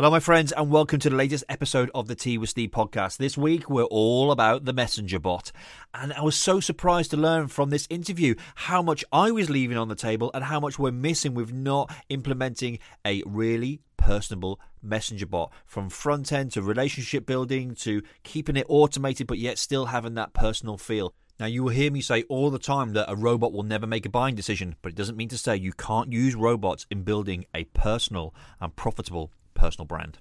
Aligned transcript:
Hello, 0.00 0.10
my 0.10 0.18
friends, 0.18 0.50
and 0.52 0.70
welcome 0.70 0.98
to 0.98 1.10
the 1.10 1.14
latest 1.14 1.44
episode 1.50 1.90
of 1.94 2.08
the 2.08 2.14
Tea 2.14 2.38
with 2.38 2.48
Steve 2.48 2.70
podcast. 2.70 3.18
This 3.18 3.36
week, 3.36 3.68
we're 3.68 3.82
all 3.82 4.32
about 4.32 4.64
the 4.64 4.72
Messenger 4.72 5.18
bot. 5.18 5.52
And 5.92 6.14
I 6.14 6.22
was 6.22 6.36
so 6.36 6.58
surprised 6.58 7.10
to 7.10 7.18
learn 7.18 7.48
from 7.48 7.68
this 7.68 7.86
interview 7.90 8.34
how 8.54 8.80
much 8.80 9.04
I 9.12 9.30
was 9.30 9.50
leaving 9.50 9.76
on 9.76 9.88
the 9.88 9.94
table 9.94 10.30
and 10.32 10.44
how 10.44 10.58
much 10.58 10.78
we're 10.78 10.90
missing 10.90 11.34
with 11.34 11.52
not 11.52 11.94
implementing 12.08 12.78
a 13.04 13.22
really 13.26 13.82
personable 13.98 14.58
messenger 14.80 15.26
bot 15.26 15.52
from 15.66 15.90
front 15.90 16.32
end 16.32 16.52
to 16.52 16.62
relationship 16.62 17.26
building 17.26 17.74
to 17.74 18.00
keeping 18.22 18.56
it 18.56 18.64
automated 18.70 19.26
but 19.26 19.36
yet 19.36 19.58
still 19.58 19.84
having 19.84 20.14
that 20.14 20.32
personal 20.32 20.78
feel. 20.78 21.12
Now, 21.38 21.44
you 21.44 21.62
will 21.62 21.72
hear 21.72 21.90
me 21.90 22.00
say 22.00 22.22
all 22.30 22.48
the 22.48 22.58
time 22.58 22.94
that 22.94 23.10
a 23.10 23.16
robot 23.16 23.52
will 23.52 23.64
never 23.64 23.86
make 23.86 24.06
a 24.06 24.10
buying 24.10 24.34
decision, 24.34 24.76
but 24.80 24.92
it 24.92 24.96
doesn't 24.96 25.18
mean 25.18 25.28
to 25.28 25.36
say 25.36 25.56
you 25.56 25.74
can't 25.74 26.10
use 26.10 26.34
robots 26.34 26.86
in 26.90 27.02
building 27.02 27.44
a 27.54 27.64
personal 27.64 28.34
and 28.62 28.74
profitable 28.74 29.30
personal 29.60 29.84
brand. 29.84 30.16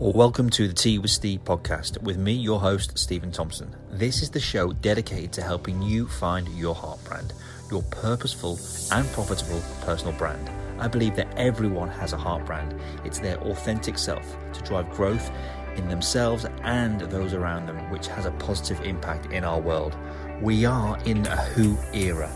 Well, 0.00 0.14
welcome 0.14 0.48
to 0.50 0.66
the 0.66 0.72
Tea 0.72 0.98
with 0.98 1.10
Steve 1.10 1.44
podcast 1.44 2.02
with 2.02 2.16
me, 2.16 2.32
your 2.32 2.58
host, 2.58 2.98
Stephen 2.98 3.30
Thompson. 3.30 3.76
This 3.90 4.22
is 4.22 4.30
the 4.30 4.40
show 4.40 4.72
dedicated 4.72 5.30
to 5.34 5.42
helping 5.42 5.82
you 5.82 6.08
find 6.08 6.48
your 6.48 6.74
heart 6.74 7.04
brand, 7.04 7.34
your 7.70 7.82
purposeful 7.82 8.58
and 8.92 9.06
profitable 9.12 9.62
personal 9.82 10.14
brand. 10.14 10.50
I 10.80 10.88
believe 10.88 11.14
that 11.16 11.28
everyone 11.36 11.90
has 11.90 12.14
a 12.14 12.16
heart 12.16 12.46
brand. 12.46 12.74
It's 13.04 13.18
their 13.18 13.36
authentic 13.42 13.98
self 13.98 14.34
to 14.54 14.62
drive 14.62 14.88
growth 14.90 15.30
in 15.76 15.86
themselves 15.88 16.46
and 16.62 16.98
those 17.02 17.34
around 17.34 17.66
them, 17.66 17.90
which 17.90 18.06
has 18.06 18.24
a 18.24 18.30
positive 18.30 18.80
impact 18.86 19.30
in 19.34 19.44
our 19.44 19.60
world. 19.60 19.94
We 20.40 20.64
are 20.64 20.98
in 21.04 21.26
a 21.26 21.36
who 21.36 21.76
era 21.92 22.32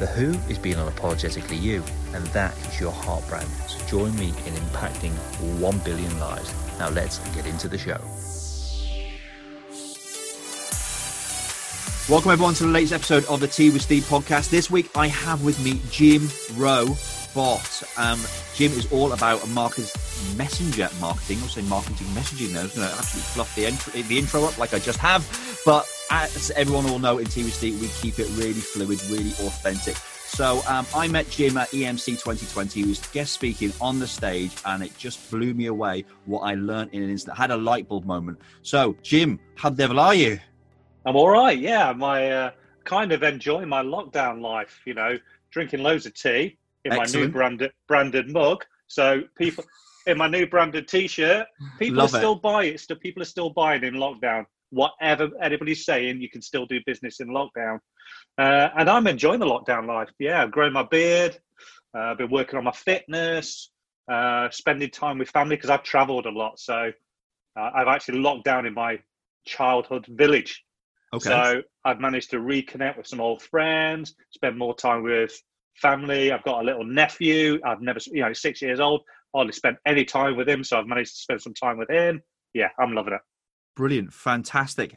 the 0.00 0.06
Who 0.06 0.30
is 0.50 0.58
being 0.58 0.76
unapologetically 0.76 1.60
you, 1.60 1.84
and 2.14 2.24
that 2.28 2.56
is 2.66 2.80
your 2.80 2.90
heart 2.90 3.26
brand. 3.28 3.46
So 3.68 3.86
join 3.86 4.16
me 4.16 4.28
in 4.28 4.54
impacting 4.54 5.12
1 5.60 5.78
billion 5.80 6.18
lives. 6.18 6.54
Now 6.78 6.88
let's 6.88 7.18
get 7.34 7.46
into 7.46 7.68
the 7.68 7.76
show. 7.76 8.00
Welcome 12.10 12.30
everyone 12.30 12.54
to 12.54 12.64
the 12.64 12.70
latest 12.70 12.94
episode 12.94 13.26
of 13.26 13.40
the 13.40 13.46
Tea 13.46 13.68
with 13.68 13.82
Steve 13.82 14.04
podcast. 14.04 14.48
This 14.48 14.70
week 14.70 14.90
I 14.96 15.06
have 15.08 15.44
with 15.44 15.62
me 15.62 15.82
Jim 15.90 16.30
Rowe 16.56 16.96
Bot. 17.34 17.82
Um, 17.98 18.18
Jim 18.54 18.72
is 18.72 18.90
all 18.90 19.12
about 19.12 19.44
a 19.44 19.46
marketers 19.48 19.94
messenger 20.34 20.88
marketing. 20.98 21.38
I'll 21.42 21.48
say 21.48 21.62
marketing 21.62 22.06
messaging 22.08 22.54
though. 22.54 22.60
I 22.60 22.62
was 22.64 22.74
going 22.74 22.88
to 22.88 22.94
absolutely 22.94 23.28
fluff 23.32 23.54
the, 23.54 23.66
intro, 23.66 23.92
the 23.92 24.18
intro 24.18 24.44
up 24.44 24.56
like 24.56 24.72
I 24.72 24.78
just 24.78 24.98
have. 24.98 25.28
But 25.66 25.86
as 26.10 26.50
everyone 26.52 26.84
will 26.84 26.98
know 26.98 27.18
in 27.18 27.26
TVC, 27.26 27.80
we 27.80 27.88
keep 27.88 28.18
it 28.18 28.28
really 28.36 28.54
fluid, 28.54 29.00
really 29.04 29.30
authentic. 29.46 29.96
So 29.96 30.60
um, 30.68 30.86
I 30.94 31.08
met 31.08 31.28
Jim 31.30 31.56
at 31.56 31.68
EMC 31.70 32.06
2020. 32.06 32.82
He 32.82 32.88
was 32.88 32.98
guest 33.08 33.32
speaking 33.32 33.72
on 33.80 33.98
the 33.98 34.06
stage, 34.06 34.52
and 34.64 34.82
it 34.82 34.96
just 34.98 35.30
blew 35.30 35.54
me 35.54 35.66
away 35.66 36.04
what 36.26 36.40
I 36.40 36.54
learned 36.54 36.90
in 36.92 37.02
an 37.02 37.10
instant. 37.10 37.38
I 37.38 37.42
had 37.42 37.50
a 37.50 37.56
light 37.56 37.88
bulb 37.88 38.04
moment. 38.06 38.38
So, 38.62 38.96
Jim, 39.02 39.38
how 39.56 39.70
the 39.70 39.76
devil 39.76 40.00
are 40.00 40.14
you? 40.14 40.38
I'm 41.06 41.16
all 41.16 41.30
right. 41.30 41.58
Yeah, 41.58 41.92
my 41.92 42.30
uh, 42.30 42.50
kind 42.84 43.12
of 43.12 43.22
enjoying 43.22 43.68
my 43.68 43.82
lockdown 43.82 44.40
life. 44.40 44.80
You 44.84 44.94
know, 44.94 45.18
drinking 45.50 45.82
loads 45.82 46.06
of 46.06 46.14
tea 46.14 46.58
in 46.84 46.92
Excellent. 46.92 47.14
my 47.14 47.20
new 47.20 47.28
branded 47.28 47.72
branded 47.88 48.30
mug. 48.30 48.64
So 48.86 49.22
people 49.36 49.64
in 50.06 50.18
my 50.18 50.28
new 50.28 50.46
branded 50.46 50.88
T-shirt, 50.88 51.46
people 51.78 51.98
Love 51.98 52.14
are 52.14 52.18
still 52.18 52.34
buying 52.34 52.74
it. 52.74 52.80
Still, 52.80 52.96
people 52.96 53.22
are 53.22 53.26
still 53.26 53.50
buying 53.50 53.84
in 53.84 53.94
lockdown 53.94 54.46
whatever 54.70 55.28
anybody's 55.42 55.84
saying, 55.84 56.20
you 56.20 56.30
can 56.30 56.42
still 56.42 56.66
do 56.66 56.80
business 56.86 57.20
in 57.20 57.28
lockdown. 57.28 57.78
Uh, 58.38 58.68
and 58.76 58.88
I'm 58.88 59.06
enjoying 59.06 59.40
the 59.40 59.46
lockdown 59.46 59.86
life. 59.86 60.08
Yeah, 60.18 60.42
I've 60.42 60.50
grown 60.50 60.72
my 60.72 60.84
beard. 60.84 61.38
Uh, 61.94 62.00
I've 62.00 62.18
been 62.18 62.30
working 62.30 62.58
on 62.58 62.64
my 62.64 62.72
fitness, 62.72 63.70
uh, 64.10 64.48
spending 64.50 64.90
time 64.90 65.18
with 65.18 65.28
family 65.30 65.56
because 65.56 65.70
I've 65.70 65.82
traveled 65.82 66.26
a 66.26 66.30
lot. 66.30 66.58
So 66.58 66.92
uh, 67.58 67.70
I've 67.74 67.88
actually 67.88 68.20
locked 68.20 68.44
down 68.44 68.66
in 68.66 68.74
my 68.74 68.98
childhood 69.44 70.06
village. 70.08 70.64
Okay. 71.12 71.28
So 71.28 71.62
I've 71.84 72.00
managed 72.00 72.30
to 72.30 72.36
reconnect 72.36 72.96
with 72.96 73.06
some 73.06 73.20
old 73.20 73.42
friends, 73.42 74.14
spend 74.30 74.56
more 74.56 74.74
time 74.74 75.02
with 75.02 75.32
family. 75.74 76.30
I've 76.30 76.44
got 76.44 76.60
a 76.60 76.64
little 76.64 76.84
nephew. 76.84 77.60
I've 77.64 77.80
never, 77.80 77.98
you 78.06 78.22
know, 78.22 78.32
six 78.32 78.62
years 78.62 78.80
old. 78.80 79.02
Hardly 79.34 79.52
spent 79.52 79.76
any 79.86 80.04
time 80.04 80.36
with 80.36 80.48
him, 80.48 80.64
so 80.64 80.78
I've 80.78 80.86
managed 80.86 81.12
to 81.12 81.20
spend 81.22 81.42
some 81.42 81.54
time 81.54 81.78
with 81.78 81.90
him. 81.90 82.22
Yeah, 82.52 82.68
I'm 82.78 82.94
loving 82.94 83.14
it. 83.14 83.20
Brilliant, 83.76 84.12
fantastic. 84.12 84.96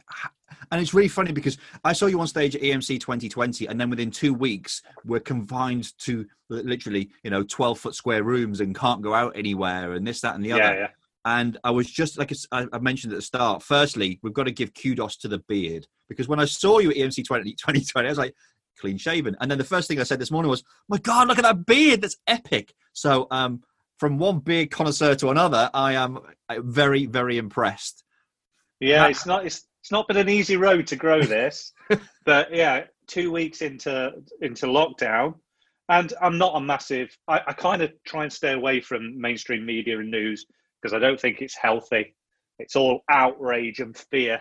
And 0.70 0.80
it's 0.80 0.94
really 0.94 1.08
funny 1.08 1.32
because 1.32 1.58
I 1.84 1.92
saw 1.92 2.06
you 2.06 2.20
on 2.20 2.26
stage 2.26 2.56
at 2.56 2.62
EMC 2.62 3.00
2020, 3.00 3.66
and 3.66 3.80
then 3.80 3.90
within 3.90 4.10
two 4.10 4.34
weeks, 4.34 4.82
we're 5.04 5.20
confined 5.20 5.96
to 6.00 6.26
literally, 6.48 7.10
you 7.22 7.30
know, 7.30 7.42
12 7.42 7.78
foot 7.78 7.94
square 7.94 8.22
rooms 8.22 8.60
and 8.60 8.74
can't 8.74 9.02
go 9.02 9.14
out 9.14 9.36
anywhere, 9.36 9.92
and 9.92 10.06
this, 10.06 10.20
that, 10.22 10.34
and 10.34 10.44
the 10.44 10.52
other. 10.52 10.62
Yeah, 10.62 10.74
yeah. 10.74 10.88
And 11.26 11.58
I 11.64 11.70
was 11.70 11.90
just 11.90 12.18
like 12.18 12.32
I 12.52 12.78
mentioned 12.78 13.12
at 13.12 13.16
the 13.16 13.22
start. 13.22 13.62
Firstly, 13.62 14.18
we've 14.22 14.34
got 14.34 14.44
to 14.44 14.50
give 14.50 14.74
kudos 14.74 15.16
to 15.18 15.28
the 15.28 15.38
beard 15.38 15.86
because 16.08 16.28
when 16.28 16.38
I 16.38 16.44
saw 16.44 16.80
you 16.80 16.90
at 16.90 16.96
EMC 16.96 17.24
20, 17.24 17.52
2020, 17.52 18.06
I 18.06 18.10
was 18.10 18.18
like, 18.18 18.34
clean 18.78 18.98
shaven. 18.98 19.36
And 19.40 19.50
then 19.50 19.58
the 19.58 19.64
first 19.64 19.88
thing 19.88 19.98
I 20.00 20.02
said 20.02 20.18
this 20.18 20.30
morning 20.30 20.50
was, 20.50 20.64
"My 20.88 20.98
God, 20.98 21.28
look 21.28 21.38
at 21.38 21.44
that 21.44 21.64
beard! 21.64 22.02
That's 22.02 22.16
epic!" 22.26 22.74
So, 22.92 23.26
um, 23.30 23.62
from 23.98 24.18
one 24.18 24.40
beard 24.40 24.70
connoisseur 24.70 25.14
to 25.16 25.30
another, 25.30 25.70
I 25.72 25.94
am 25.94 26.18
very, 26.50 27.06
very 27.06 27.38
impressed. 27.38 28.03
Yeah, 28.84 29.06
it's 29.06 29.24
not 29.24 29.46
it's 29.46 29.66
it's 29.80 29.90
not 29.90 30.08
been 30.08 30.16
an 30.16 30.28
easy 30.28 30.56
road 30.56 30.86
to 30.88 30.96
grow 30.96 31.22
this, 31.22 31.72
but 32.24 32.54
yeah, 32.54 32.84
two 33.06 33.30
weeks 33.32 33.62
into 33.62 34.12
into 34.42 34.66
lockdown, 34.66 35.34
and 35.88 36.12
I'm 36.20 36.38
not 36.38 36.56
a 36.56 36.60
massive. 36.60 37.16
I, 37.26 37.40
I 37.46 37.52
kind 37.54 37.82
of 37.82 37.92
try 38.04 38.24
and 38.24 38.32
stay 38.32 38.52
away 38.52 38.80
from 38.80 39.20
mainstream 39.20 39.64
media 39.64 39.98
and 39.98 40.10
news 40.10 40.46
because 40.80 40.94
I 40.94 40.98
don't 40.98 41.18
think 41.18 41.40
it's 41.40 41.56
healthy. 41.56 42.14
It's 42.58 42.76
all 42.76 43.00
outrage 43.10 43.80
and 43.80 43.96
fear. 43.96 44.40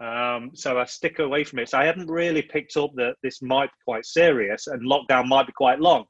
Um, 0.00 0.50
so 0.54 0.78
I 0.78 0.84
stick 0.84 1.18
away 1.18 1.44
from 1.44 1.60
it. 1.60 1.68
So 1.68 1.78
I 1.78 1.84
hadn't 1.84 2.10
really 2.10 2.42
picked 2.42 2.76
up 2.76 2.90
that 2.96 3.16
this 3.22 3.42
might 3.42 3.66
be 3.66 3.84
quite 3.84 4.04
serious 4.04 4.66
and 4.66 4.88
lockdown 4.88 5.28
might 5.28 5.46
be 5.46 5.52
quite 5.52 5.80
long. 5.80 6.04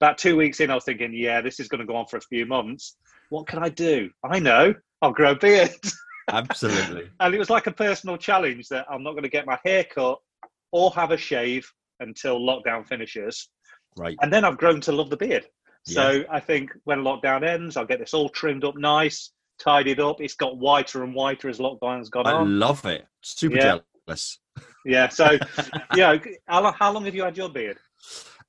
About 0.00 0.18
two 0.18 0.36
weeks 0.36 0.60
in, 0.60 0.70
I 0.70 0.74
was 0.74 0.84
thinking, 0.84 1.12
yeah, 1.14 1.40
this 1.40 1.60
is 1.60 1.68
going 1.68 1.80
to 1.80 1.86
go 1.86 1.96
on 1.96 2.06
for 2.06 2.16
a 2.16 2.22
few 2.22 2.44
months. 2.46 2.96
What 3.30 3.46
can 3.46 3.62
I 3.62 3.68
do? 3.68 4.10
I 4.24 4.38
know, 4.40 4.74
I'll 5.00 5.12
grow 5.12 5.32
a 5.32 5.36
beard. 5.36 5.70
Absolutely. 6.28 7.10
and 7.20 7.34
it 7.34 7.38
was 7.38 7.50
like 7.50 7.66
a 7.66 7.72
personal 7.72 8.16
challenge 8.16 8.68
that 8.68 8.86
I'm 8.90 9.02
not 9.02 9.12
going 9.12 9.22
to 9.22 9.28
get 9.28 9.46
my 9.46 9.58
hair 9.64 9.84
cut 9.84 10.18
or 10.72 10.90
have 10.92 11.10
a 11.10 11.16
shave 11.16 11.70
until 12.00 12.40
lockdown 12.40 12.86
finishes. 12.86 13.48
Right. 13.96 14.16
And 14.20 14.32
then 14.32 14.44
I've 14.44 14.58
grown 14.58 14.80
to 14.82 14.92
love 14.92 15.10
the 15.10 15.16
beard. 15.16 15.46
So 15.86 16.10
yeah. 16.10 16.22
I 16.30 16.40
think 16.40 16.70
when 16.84 17.00
lockdown 17.00 17.46
ends, 17.46 17.76
I'll 17.76 17.86
get 17.86 18.00
this 18.00 18.12
all 18.12 18.28
trimmed 18.28 18.64
up 18.64 18.76
nice, 18.76 19.30
tidied 19.60 20.00
up. 20.00 20.20
It's 20.20 20.34
got 20.34 20.58
whiter 20.58 21.04
and 21.04 21.14
whiter 21.14 21.48
as 21.48 21.58
lockdown's 21.58 22.10
gone 22.10 22.26
I 22.26 22.32
on. 22.32 22.46
I 22.46 22.50
love 22.50 22.84
it. 22.86 23.06
Super 23.22 23.56
yeah. 23.56 23.78
jealous. 24.06 24.38
Yeah. 24.86 25.08
So, 25.08 25.36
yeah. 25.96 26.16
How, 26.46 26.70
how 26.70 26.92
long 26.92 27.04
have 27.06 27.14
you 27.14 27.24
had 27.24 27.36
your 27.36 27.48
beard? 27.48 27.76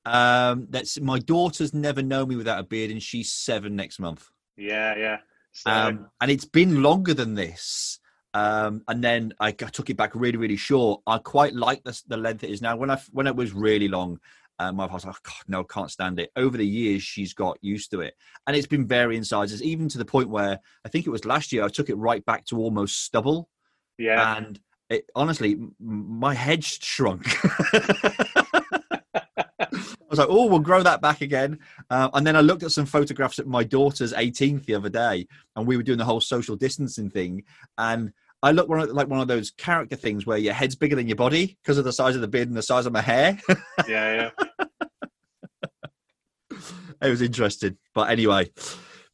Um, 0.05 0.67
that's 0.69 0.99
my 0.99 1.19
daughter's 1.19 1.73
never 1.73 2.01
known 2.01 2.29
me 2.29 2.35
without 2.35 2.59
a 2.59 2.63
beard, 2.63 2.91
and 2.91 3.01
she's 3.01 3.33
seven 3.33 3.75
next 3.75 3.99
month. 3.99 4.25
Yeah, 4.55 4.95
yeah. 4.95 5.17
So. 5.57 5.71
Um, 5.71 6.07
and 6.21 6.29
it's 6.29 6.45
been 6.45 6.83
longer 6.83 7.15
than 7.15 7.33
this. 7.33 7.99
Um, 8.35 8.83
and 8.87 9.03
then 9.03 9.33
I, 9.39 9.47
I, 9.47 9.51
took 9.51 9.89
it 9.89 9.97
back 9.97 10.11
really, 10.13 10.37
really 10.37 10.57
short. 10.57 11.01
I 11.07 11.17
quite 11.17 11.55
like 11.55 11.83
the, 11.83 11.99
the 12.07 12.17
length 12.17 12.43
it 12.43 12.51
is 12.51 12.61
now. 12.61 12.75
When 12.75 12.91
I 12.91 13.01
when 13.11 13.25
it 13.25 13.35
was 13.35 13.53
really 13.53 13.87
long, 13.87 14.19
um, 14.59 14.75
my 14.75 14.85
wife 14.85 14.93
was 14.93 15.05
like, 15.05 15.15
oh, 15.15 15.21
God, 15.23 15.43
"No, 15.47 15.63
can't 15.63 15.89
stand 15.89 16.19
it." 16.19 16.29
Over 16.35 16.57
the 16.57 16.67
years, 16.67 17.01
she's 17.01 17.33
got 17.33 17.57
used 17.61 17.89
to 17.91 18.01
it, 18.01 18.13
and 18.45 18.55
it's 18.55 18.67
been 18.67 18.85
varying 18.85 19.23
sizes, 19.23 19.63
even 19.63 19.89
to 19.89 19.97
the 19.97 20.05
point 20.05 20.29
where 20.29 20.59
I 20.85 20.89
think 20.89 21.07
it 21.07 21.09
was 21.09 21.25
last 21.25 21.51
year 21.51 21.63
I 21.63 21.69
took 21.69 21.89
it 21.89 21.95
right 21.95 22.23
back 22.23 22.45
to 22.47 22.57
almost 22.57 23.03
stubble. 23.03 23.49
Yeah, 23.97 24.37
and 24.37 24.59
it, 24.91 25.09
honestly, 25.15 25.57
my 25.79 26.35
head 26.35 26.63
shrunk. 26.63 27.25
I 30.07 30.09
was 30.09 30.19
like, 30.19 30.29
oh, 30.31 30.45
we'll 30.45 30.59
grow 30.59 30.81
that 30.83 31.01
back 31.01 31.19
again. 31.19 31.59
Uh, 31.89 32.09
and 32.13 32.25
then 32.25 32.37
I 32.37 32.41
looked 32.41 32.63
at 32.63 32.71
some 32.71 32.85
photographs 32.85 33.39
at 33.39 33.47
my 33.47 33.65
daughter's 33.65 34.13
18th 34.13 34.65
the 34.65 34.75
other 34.75 34.87
day, 34.87 35.27
and 35.55 35.67
we 35.67 35.75
were 35.75 35.83
doing 35.83 35.97
the 35.97 36.05
whole 36.05 36.21
social 36.21 36.55
distancing 36.55 37.09
thing. 37.09 37.43
And 37.77 38.13
I 38.41 38.51
looked 38.51 38.69
one 38.69 38.79
of, 38.79 38.89
like 38.91 39.09
one 39.09 39.19
of 39.19 39.27
those 39.27 39.51
character 39.51 39.97
things 39.97 40.25
where 40.25 40.37
your 40.37 40.53
head's 40.53 40.75
bigger 40.75 40.95
than 40.95 41.07
your 41.07 41.17
body 41.17 41.57
because 41.61 41.77
of 41.77 41.83
the 41.83 41.91
size 41.91 42.15
of 42.15 42.21
the 42.21 42.27
beard 42.29 42.47
and 42.47 42.55
the 42.55 42.61
size 42.61 42.85
of 42.85 42.93
my 42.93 43.01
hair. 43.01 43.37
yeah, 43.87 44.31
yeah. 44.39 44.67
it 47.01 47.09
was 47.09 47.21
interesting. 47.21 47.77
But 47.93 48.09
anyway, 48.09 48.49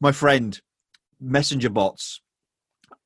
my 0.00 0.12
friend, 0.12 0.60
messenger 1.20 1.70
bots 1.70 2.20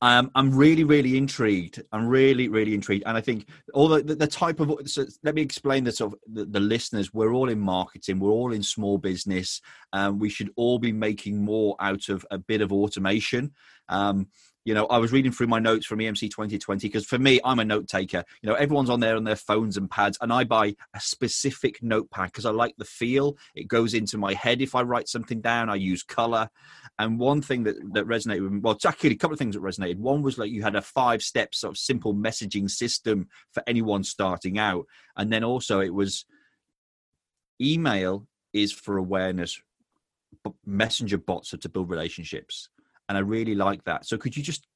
um, 0.00 0.30
I'm 0.36 0.54
really, 0.56 0.84
really 0.84 1.16
intrigued. 1.16 1.82
I'm 1.90 2.06
really, 2.06 2.48
really 2.48 2.74
intrigued, 2.74 3.02
and 3.06 3.16
I 3.16 3.20
think 3.20 3.48
all 3.74 3.88
the, 3.88 4.02
the, 4.02 4.26
type 4.28 4.60
of. 4.60 4.88
So 4.88 5.04
let 5.24 5.34
me 5.34 5.42
explain 5.42 5.82
this 5.82 6.00
of 6.00 6.14
the, 6.32 6.44
the, 6.44 6.60
listeners. 6.60 7.12
We're 7.12 7.32
all 7.32 7.48
in 7.48 7.58
marketing. 7.58 8.20
We're 8.20 8.30
all 8.30 8.52
in 8.52 8.62
small 8.62 8.98
business. 8.98 9.60
Um, 9.92 10.20
we 10.20 10.28
should 10.28 10.50
all 10.54 10.78
be 10.78 10.92
making 10.92 11.44
more 11.44 11.74
out 11.80 12.08
of 12.08 12.24
a 12.30 12.38
bit 12.38 12.60
of 12.60 12.72
automation. 12.72 13.52
Um, 13.88 14.28
you 14.68 14.74
know, 14.74 14.84
I 14.88 14.98
was 14.98 15.12
reading 15.12 15.32
through 15.32 15.46
my 15.46 15.60
notes 15.60 15.86
from 15.86 15.98
EMC 15.98 16.30
2020 16.30 16.86
because 16.88 17.06
for 17.06 17.18
me, 17.18 17.40
I'm 17.42 17.58
a 17.58 17.64
note 17.64 17.88
taker. 17.88 18.22
You 18.42 18.50
know, 18.50 18.54
everyone's 18.54 18.90
on 18.90 19.00
there 19.00 19.16
on 19.16 19.24
their 19.24 19.34
phones 19.34 19.78
and 19.78 19.90
pads, 19.90 20.18
and 20.20 20.30
I 20.30 20.44
buy 20.44 20.76
a 20.94 21.00
specific 21.00 21.82
notepad 21.82 22.26
because 22.26 22.44
I 22.44 22.50
like 22.50 22.74
the 22.76 22.84
feel. 22.84 23.38
It 23.54 23.66
goes 23.66 23.94
into 23.94 24.18
my 24.18 24.34
head 24.34 24.60
if 24.60 24.74
I 24.74 24.82
write 24.82 25.08
something 25.08 25.40
down. 25.40 25.70
I 25.70 25.76
use 25.76 26.02
color. 26.02 26.50
And 26.98 27.18
one 27.18 27.40
thing 27.40 27.62
that, 27.62 27.76
that 27.94 28.04
resonated 28.04 28.42
with 28.42 28.52
me, 28.52 28.60
well, 28.60 28.76
actually 28.86 29.12
a 29.12 29.16
couple 29.16 29.32
of 29.32 29.38
things 29.38 29.54
that 29.54 29.62
resonated. 29.62 29.96
One 29.96 30.20
was 30.20 30.36
like 30.36 30.50
you 30.50 30.62
had 30.62 30.76
a 30.76 30.82
five 30.82 31.22
step 31.22 31.54
sort 31.54 31.72
of 31.72 31.78
simple 31.78 32.14
messaging 32.14 32.68
system 32.68 33.28
for 33.54 33.62
anyone 33.66 34.04
starting 34.04 34.58
out. 34.58 34.84
And 35.16 35.32
then 35.32 35.44
also 35.44 35.80
it 35.80 35.94
was 35.94 36.26
email 37.58 38.26
is 38.52 38.70
for 38.70 38.98
awareness, 38.98 39.62
but 40.44 40.52
messenger 40.66 41.16
bots 41.16 41.54
are 41.54 41.58
to 41.58 41.70
build 41.70 41.88
relationships 41.88 42.68
and 43.08 43.16
I 43.16 43.20
really 43.20 43.54
like 43.54 43.84
that. 43.84 44.06
So 44.06 44.18
could 44.18 44.36
you 44.36 44.42
just 44.42 44.66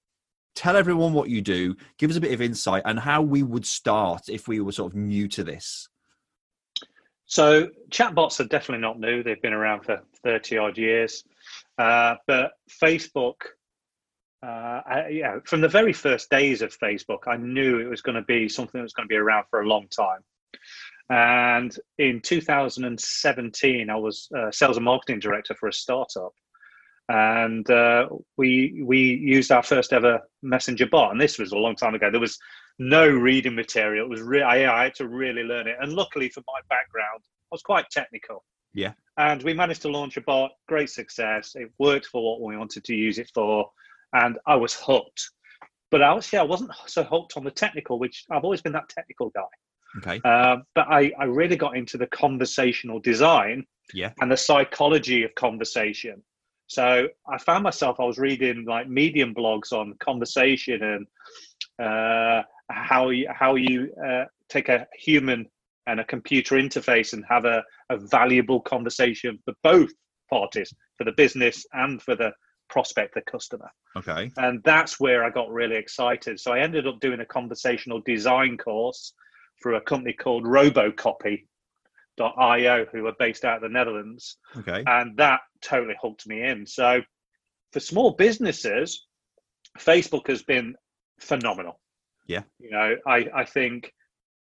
tell 0.55 0.77
everyone 0.77 1.13
what 1.13 1.29
you 1.29 1.41
do, 1.41 1.75
give 1.99 2.11
us 2.11 2.17
a 2.17 2.21
bit 2.21 2.33
of 2.33 2.41
insight, 2.41 2.83
and 2.85 2.99
how 2.99 3.23
we 3.23 3.43
would 3.43 3.67
start 3.67 4.29
if 4.29 4.49
we 4.49 4.61
were 4.61 4.73
sort 4.73 4.93
of 4.93 4.97
new 4.97 5.29
to 5.29 5.45
this? 5.45 5.89
So 7.27 7.69
chatbots 7.91 8.41
are 8.41 8.45
definitely 8.45 8.83
not 8.83 9.01
new; 9.01 9.23
they've 9.23 9.41
been 9.41 9.55
around 9.55 9.85
for 9.85 10.03
thirty 10.23 10.59
odd 10.59 10.77
years. 10.77 11.25
Uh, 11.79 12.17
but 12.27 12.53
Facebook, 12.83 13.37
uh, 14.45 14.81
I, 14.87 15.09
yeah, 15.11 15.39
from 15.47 15.61
the 15.61 15.69
very 15.69 15.93
first 15.93 16.29
days 16.31 16.63
of 16.63 16.77
Facebook, 16.79 17.21
I 17.27 17.37
knew 17.37 17.81
it 17.81 17.89
was 17.89 18.03
going 18.03 18.17
to 18.17 18.23
be 18.23 18.49
something 18.49 18.79
that 18.79 18.83
was 18.83 18.93
going 18.93 19.09
to 19.09 19.13
be 19.13 19.17
around 19.17 19.47
for 19.51 19.63
a 19.63 19.67
long 19.67 19.89
time. 19.89 20.21
And 21.09 21.77
in 21.99 22.21
2017, 22.21 23.91
I 23.91 23.97
was 23.97 24.29
uh, 24.37 24.51
sales 24.51 24.77
and 24.77 24.85
marketing 24.85 25.19
director 25.19 25.55
for 25.55 25.69
a 25.69 25.73
startup, 25.73 26.33
and 27.09 27.69
uh, 27.71 28.09
we 28.37 28.83
we 28.85 28.99
used 28.99 29.51
our 29.51 29.63
first 29.63 29.93
ever 29.93 30.21
messenger 30.43 30.87
bot 30.87 31.11
and 31.11 31.21
this 31.21 31.39
was 31.39 31.53
a 31.53 31.59
long 31.59 31.77
time 31.77 31.95
ago. 31.95 32.11
There 32.11 32.21
was 32.21 32.39
no 32.79 33.09
reading 33.09 33.55
material. 33.55 34.07
It 34.07 34.11
was 34.11 34.23
re- 34.23 34.43
I, 34.43 34.81
I 34.81 34.85
had 34.85 34.95
to 34.97 35.09
really 35.09 35.43
learn 35.43 35.67
it. 35.67 35.77
And 35.81 35.93
luckily 35.93 36.29
for 36.29 36.43
my 36.47 36.61
background 36.69 37.23
i 37.25 37.55
was 37.55 37.63
quite 37.63 37.85
technical. 37.91 38.45
Yeah. 38.73 38.93
And 39.19 39.43
we 39.43 39.53
managed 39.53 39.83
to 39.83 39.91
launch 39.91 40.17
a 40.17 40.23
bot. 40.23 40.53
Great 40.69 40.89
success. 40.89 41.53
It 41.55 41.71
worked 41.79 42.07
for 42.07 42.25
what 42.25 42.41
we 42.41 42.57
wanted 42.57 42.85
to 42.85 42.95
use 42.95 43.19
it 43.19 43.31
for. 43.35 43.71
And 44.15 44.39
i 44.47 44.57
was 44.57 44.75
hooked. 44.75 45.23
But 45.91 46.01
yeah, 46.33 46.41
I 46.41 46.45
wasn't 46.45 46.71
so 46.87 47.05
hooked 47.05 47.37
on 47.37 47.45
the 47.45 47.51
technical, 47.51 47.99
which 47.99 48.25
I've 48.31 48.45
always 48.45 48.63
been 48.63 48.73
that 48.73 48.89
technical 48.89 49.29
guy. 49.31 49.43
Okay. 49.99 50.21
Uh, 50.25 50.57
but 50.75 50.87
I, 50.89 51.13
I 51.19 51.25
really 51.25 51.57
got 51.57 51.77
into 51.77 51.99
the 51.99 52.07
conversational 52.07 52.99
design 52.99 53.67
yeah. 53.93 54.13
and 54.23 54.33
the 54.33 54.37
psychology 54.37 55.23
of 55.25 55.35
conversation. 55.35 56.23
So 56.73 57.07
I 57.29 57.37
found 57.37 57.65
myself 57.65 58.01
I 58.01 58.05
was 58.05 58.19
reading 58.19 58.65
like 58.67 58.89
medium 58.89 59.35
blogs 59.35 59.73
on 59.73 59.95
conversation 60.01 60.83
and 60.83 61.07
uh, 61.79 62.43
how 62.71 63.11
you 63.11 63.29
how 63.31 63.57
you 63.57 63.93
uh, 64.03 64.25
take 64.49 64.71
a 64.71 64.87
human 64.99 65.47
and 65.87 66.01
a 66.01 66.05
computer 66.05 66.55
interface 66.55 67.13
and 67.13 67.25
have 67.29 67.45
a, 67.45 67.63
a 67.91 67.99
valuable 67.99 68.61
conversation 68.61 69.39
for 69.45 69.53
both 69.63 69.91
parties, 70.31 70.73
for 70.97 71.05
the 71.05 71.13
business 71.13 71.67
and 71.75 72.01
for 72.01 72.15
the 72.15 72.33
prospect, 72.71 73.15
the 73.15 73.21
customer. 73.23 73.71
Okay. 73.97 74.31
And 74.39 74.63
that's 74.65 74.99
where 74.99 75.25
I 75.25 75.31
got 75.31 75.51
really 75.51 75.77
excited. 75.77 76.41
So 76.41 76.53
I 76.53 76.61
ended 76.61 76.87
up 76.87 77.01
doing 77.01 77.21
a 77.21 77.27
conversational 77.27 78.01
design 78.07 78.57
course 78.57 79.13
through 79.63 79.77
a 79.77 79.81
company 79.83 80.15
called 80.15 80.45
RoboCopy, 80.45 81.45
io 82.21 82.87
who 82.93 83.07
are 83.07 83.15
based 83.19 83.45
out 83.45 83.57
of 83.57 83.63
the 83.63 83.69
netherlands. 83.69 84.37
Okay. 84.57 84.83
And 84.87 85.17
that 85.17 85.41
totally 85.63 85.97
hooked 86.01 86.27
me 86.27 86.43
in. 86.43 86.67
So 86.67 87.03
for 87.73 87.81
small 87.81 88.13
businesses 88.13 89.07
facebook 89.79 90.29
has 90.29 90.43
been 90.43 90.75
phenomenal. 91.21 91.81
Yeah. 92.27 92.43
You 92.59 92.71
know 92.71 92.97
i 93.07 93.27
i 93.35 93.45
think 93.45 93.93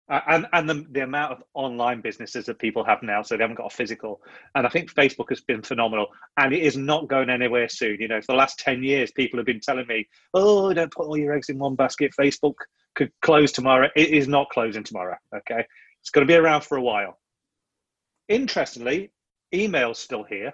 and 0.08 0.46
and 0.52 0.68
the, 0.68 0.84
the 0.90 1.04
amount 1.04 1.32
of 1.32 1.42
online 1.54 2.00
businesses 2.00 2.46
that 2.46 2.58
people 2.58 2.82
have 2.82 3.00
now 3.00 3.22
so 3.22 3.36
they 3.36 3.44
haven't 3.44 3.56
got 3.56 3.72
a 3.72 3.76
physical. 3.76 4.20
And 4.54 4.66
i 4.66 4.70
think 4.70 4.92
facebook 4.92 5.28
has 5.28 5.40
been 5.40 5.62
phenomenal. 5.62 6.08
And 6.36 6.52
it 6.52 6.62
is 6.62 6.76
not 6.76 7.08
going 7.08 7.30
anywhere 7.30 7.68
soon. 7.68 8.00
You 8.00 8.08
know 8.08 8.20
for 8.20 8.32
the 8.32 8.38
last 8.38 8.58
10 8.58 8.82
years 8.82 9.12
people 9.12 9.38
have 9.38 9.46
been 9.46 9.60
telling 9.60 9.86
me 9.86 10.08
oh 10.34 10.72
don't 10.72 10.92
put 10.92 11.06
all 11.06 11.16
your 11.16 11.34
eggs 11.34 11.48
in 11.48 11.58
one 11.58 11.76
basket. 11.76 12.12
Facebook 12.18 12.54
could 12.96 13.12
close 13.22 13.52
tomorrow. 13.52 13.88
It 13.94 14.08
is 14.08 14.26
not 14.26 14.50
closing 14.50 14.82
tomorrow 14.82 15.16
okay? 15.34 15.64
It's 16.00 16.10
going 16.10 16.26
to 16.26 16.32
be 16.32 16.36
around 16.36 16.62
for 16.62 16.76
a 16.76 16.82
while 16.82 17.20
Interestingly, 18.30 19.10
email's 19.52 19.98
still 19.98 20.22
here. 20.22 20.52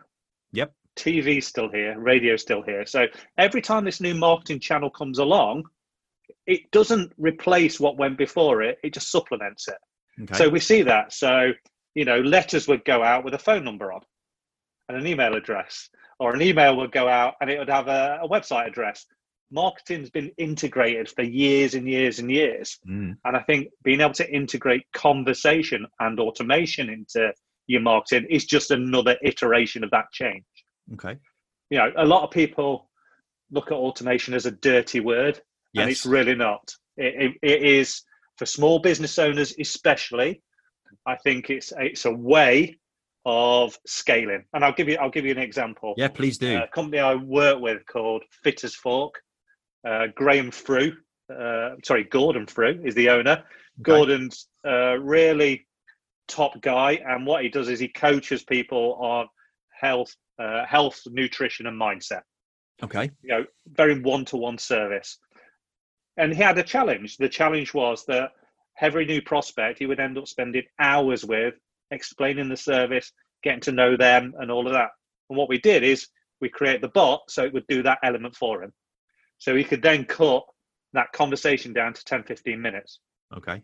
Yep. 0.52 0.72
TV's 0.96 1.46
still 1.46 1.70
here, 1.70 1.98
radio's 1.98 2.40
still 2.40 2.62
here. 2.62 2.86
So 2.86 3.06
every 3.36 3.60
time 3.60 3.84
this 3.84 4.00
new 4.00 4.14
marketing 4.14 4.60
channel 4.60 4.88
comes 4.88 5.18
along, 5.18 5.64
it 6.46 6.70
doesn't 6.70 7.12
replace 7.18 7.78
what 7.78 7.98
went 7.98 8.16
before 8.16 8.62
it, 8.62 8.78
it 8.82 8.94
just 8.94 9.10
supplements 9.10 9.68
it. 9.68 9.76
Okay. 10.22 10.34
So 10.34 10.48
we 10.48 10.58
see 10.58 10.82
that. 10.82 11.12
So, 11.12 11.52
you 11.94 12.06
know, 12.06 12.20
letters 12.20 12.66
would 12.66 12.84
go 12.86 13.02
out 13.02 13.24
with 13.24 13.34
a 13.34 13.38
phone 13.38 13.62
number 13.62 13.92
on 13.92 14.00
and 14.88 14.96
an 14.96 15.06
email 15.06 15.34
address, 15.34 15.90
or 16.18 16.34
an 16.34 16.40
email 16.40 16.76
would 16.76 16.92
go 16.92 17.08
out 17.08 17.34
and 17.40 17.50
it 17.50 17.58
would 17.58 17.68
have 17.68 17.88
a, 17.88 18.20
a 18.22 18.28
website 18.28 18.66
address. 18.68 19.04
Marketing's 19.50 20.10
been 20.10 20.32
integrated 20.38 21.10
for 21.10 21.22
years 21.22 21.74
and 21.74 21.86
years 21.86 22.18
and 22.20 22.30
years. 22.30 22.78
Mm. 22.88 23.16
And 23.24 23.36
I 23.36 23.40
think 23.42 23.68
being 23.84 24.00
able 24.00 24.14
to 24.14 24.32
integrate 24.32 24.86
conversation 24.94 25.86
and 26.00 26.18
automation 26.18 26.88
into 26.88 27.32
your 27.66 27.80
marketing 27.80 28.26
is 28.30 28.44
just 28.44 28.70
another 28.70 29.16
iteration 29.22 29.84
of 29.84 29.90
that 29.90 30.06
change. 30.12 30.44
Okay. 30.94 31.16
You 31.70 31.78
know, 31.78 31.92
a 31.96 32.04
lot 32.04 32.22
of 32.22 32.30
people 32.30 32.88
look 33.50 33.70
at 33.70 33.76
automation 33.76 34.34
as 34.34 34.46
a 34.46 34.50
dirty 34.50 35.00
word, 35.00 35.40
yes. 35.72 35.82
and 35.82 35.90
it's 35.90 36.06
really 36.06 36.34
not. 36.34 36.72
It, 36.96 37.32
it, 37.42 37.50
it 37.50 37.62
is 37.62 38.02
for 38.36 38.46
small 38.46 38.78
business 38.78 39.18
owners, 39.18 39.54
especially. 39.58 40.42
I 41.06 41.16
think 41.16 41.50
it's 41.50 41.72
it's 41.78 42.04
a 42.04 42.12
way 42.12 42.78
of 43.24 43.76
scaling, 43.86 44.44
and 44.52 44.64
I'll 44.64 44.72
give 44.72 44.88
you 44.88 44.96
I'll 44.96 45.10
give 45.10 45.24
you 45.24 45.32
an 45.32 45.38
example. 45.38 45.94
Yeah, 45.96 46.08
please 46.08 46.38
do. 46.38 46.58
A 46.62 46.68
company 46.68 47.00
I 47.00 47.14
work 47.14 47.60
with 47.60 47.84
called 47.86 48.22
Fitters 48.42 48.74
Fork. 48.74 49.14
Uh, 49.86 50.08
Graham 50.16 50.50
Frew, 50.50 50.92
uh, 51.32 51.70
sorry, 51.84 52.04
Gordon 52.04 52.46
Frew 52.46 52.80
is 52.84 52.96
the 52.96 53.08
owner. 53.08 53.44
Okay. 53.80 53.82
Gordon's 53.82 54.48
uh, 54.66 54.98
really 54.98 55.66
top 56.28 56.60
guy, 56.60 57.00
and 57.06 57.26
what 57.26 57.42
he 57.42 57.48
does 57.48 57.68
is 57.68 57.78
he 57.78 57.88
coaches 57.88 58.44
people 58.44 58.94
on 59.00 59.28
health, 59.78 60.14
uh, 60.38 60.64
health, 60.66 61.00
nutrition, 61.06 61.66
and 61.66 61.80
mindset. 61.80 62.22
Okay. 62.82 63.10
You 63.22 63.28
know, 63.28 63.44
very 63.66 64.00
one-to-one 64.00 64.58
service. 64.58 65.18
And 66.16 66.34
he 66.34 66.42
had 66.42 66.58
a 66.58 66.62
challenge. 66.62 67.16
The 67.16 67.28
challenge 67.28 67.74
was 67.74 68.04
that 68.06 68.30
every 68.80 69.04
new 69.04 69.22
prospect 69.22 69.78
he 69.78 69.86
would 69.86 70.00
end 70.00 70.18
up 70.18 70.28
spending 70.28 70.64
hours 70.78 71.24
with, 71.24 71.54
explaining 71.90 72.48
the 72.48 72.56
service, 72.56 73.12
getting 73.42 73.60
to 73.60 73.72
know 73.72 73.96
them, 73.96 74.34
and 74.38 74.50
all 74.50 74.66
of 74.66 74.72
that. 74.72 74.90
And 75.28 75.38
what 75.38 75.48
we 75.48 75.58
did 75.58 75.82
is 75.82 76.08
we 76.40 76.48
create 76.48 76.80
the 76.80 76.88
bot 76.88 77.22
so 77.28 77.44
it 77.44 77.52
would 77.52 77.66
do 77.68 77.82
that 77.82 77.98
element 78.02 78.34
for 78.36 78.62
him. 78.62 78.72
So 79.38 79.54
he 79.54 79.64
could 79.64 79.82
then 79.82 80.04
cut 80.04 80.42
that 80.92 81.12
conversation 81.12 81.72
down 81.72 81.92
to 81.92 82.04
10, 82.04 82.24
15 82.24 82.60
minutes. 82.60 83.00
Okay. 83.36 83.62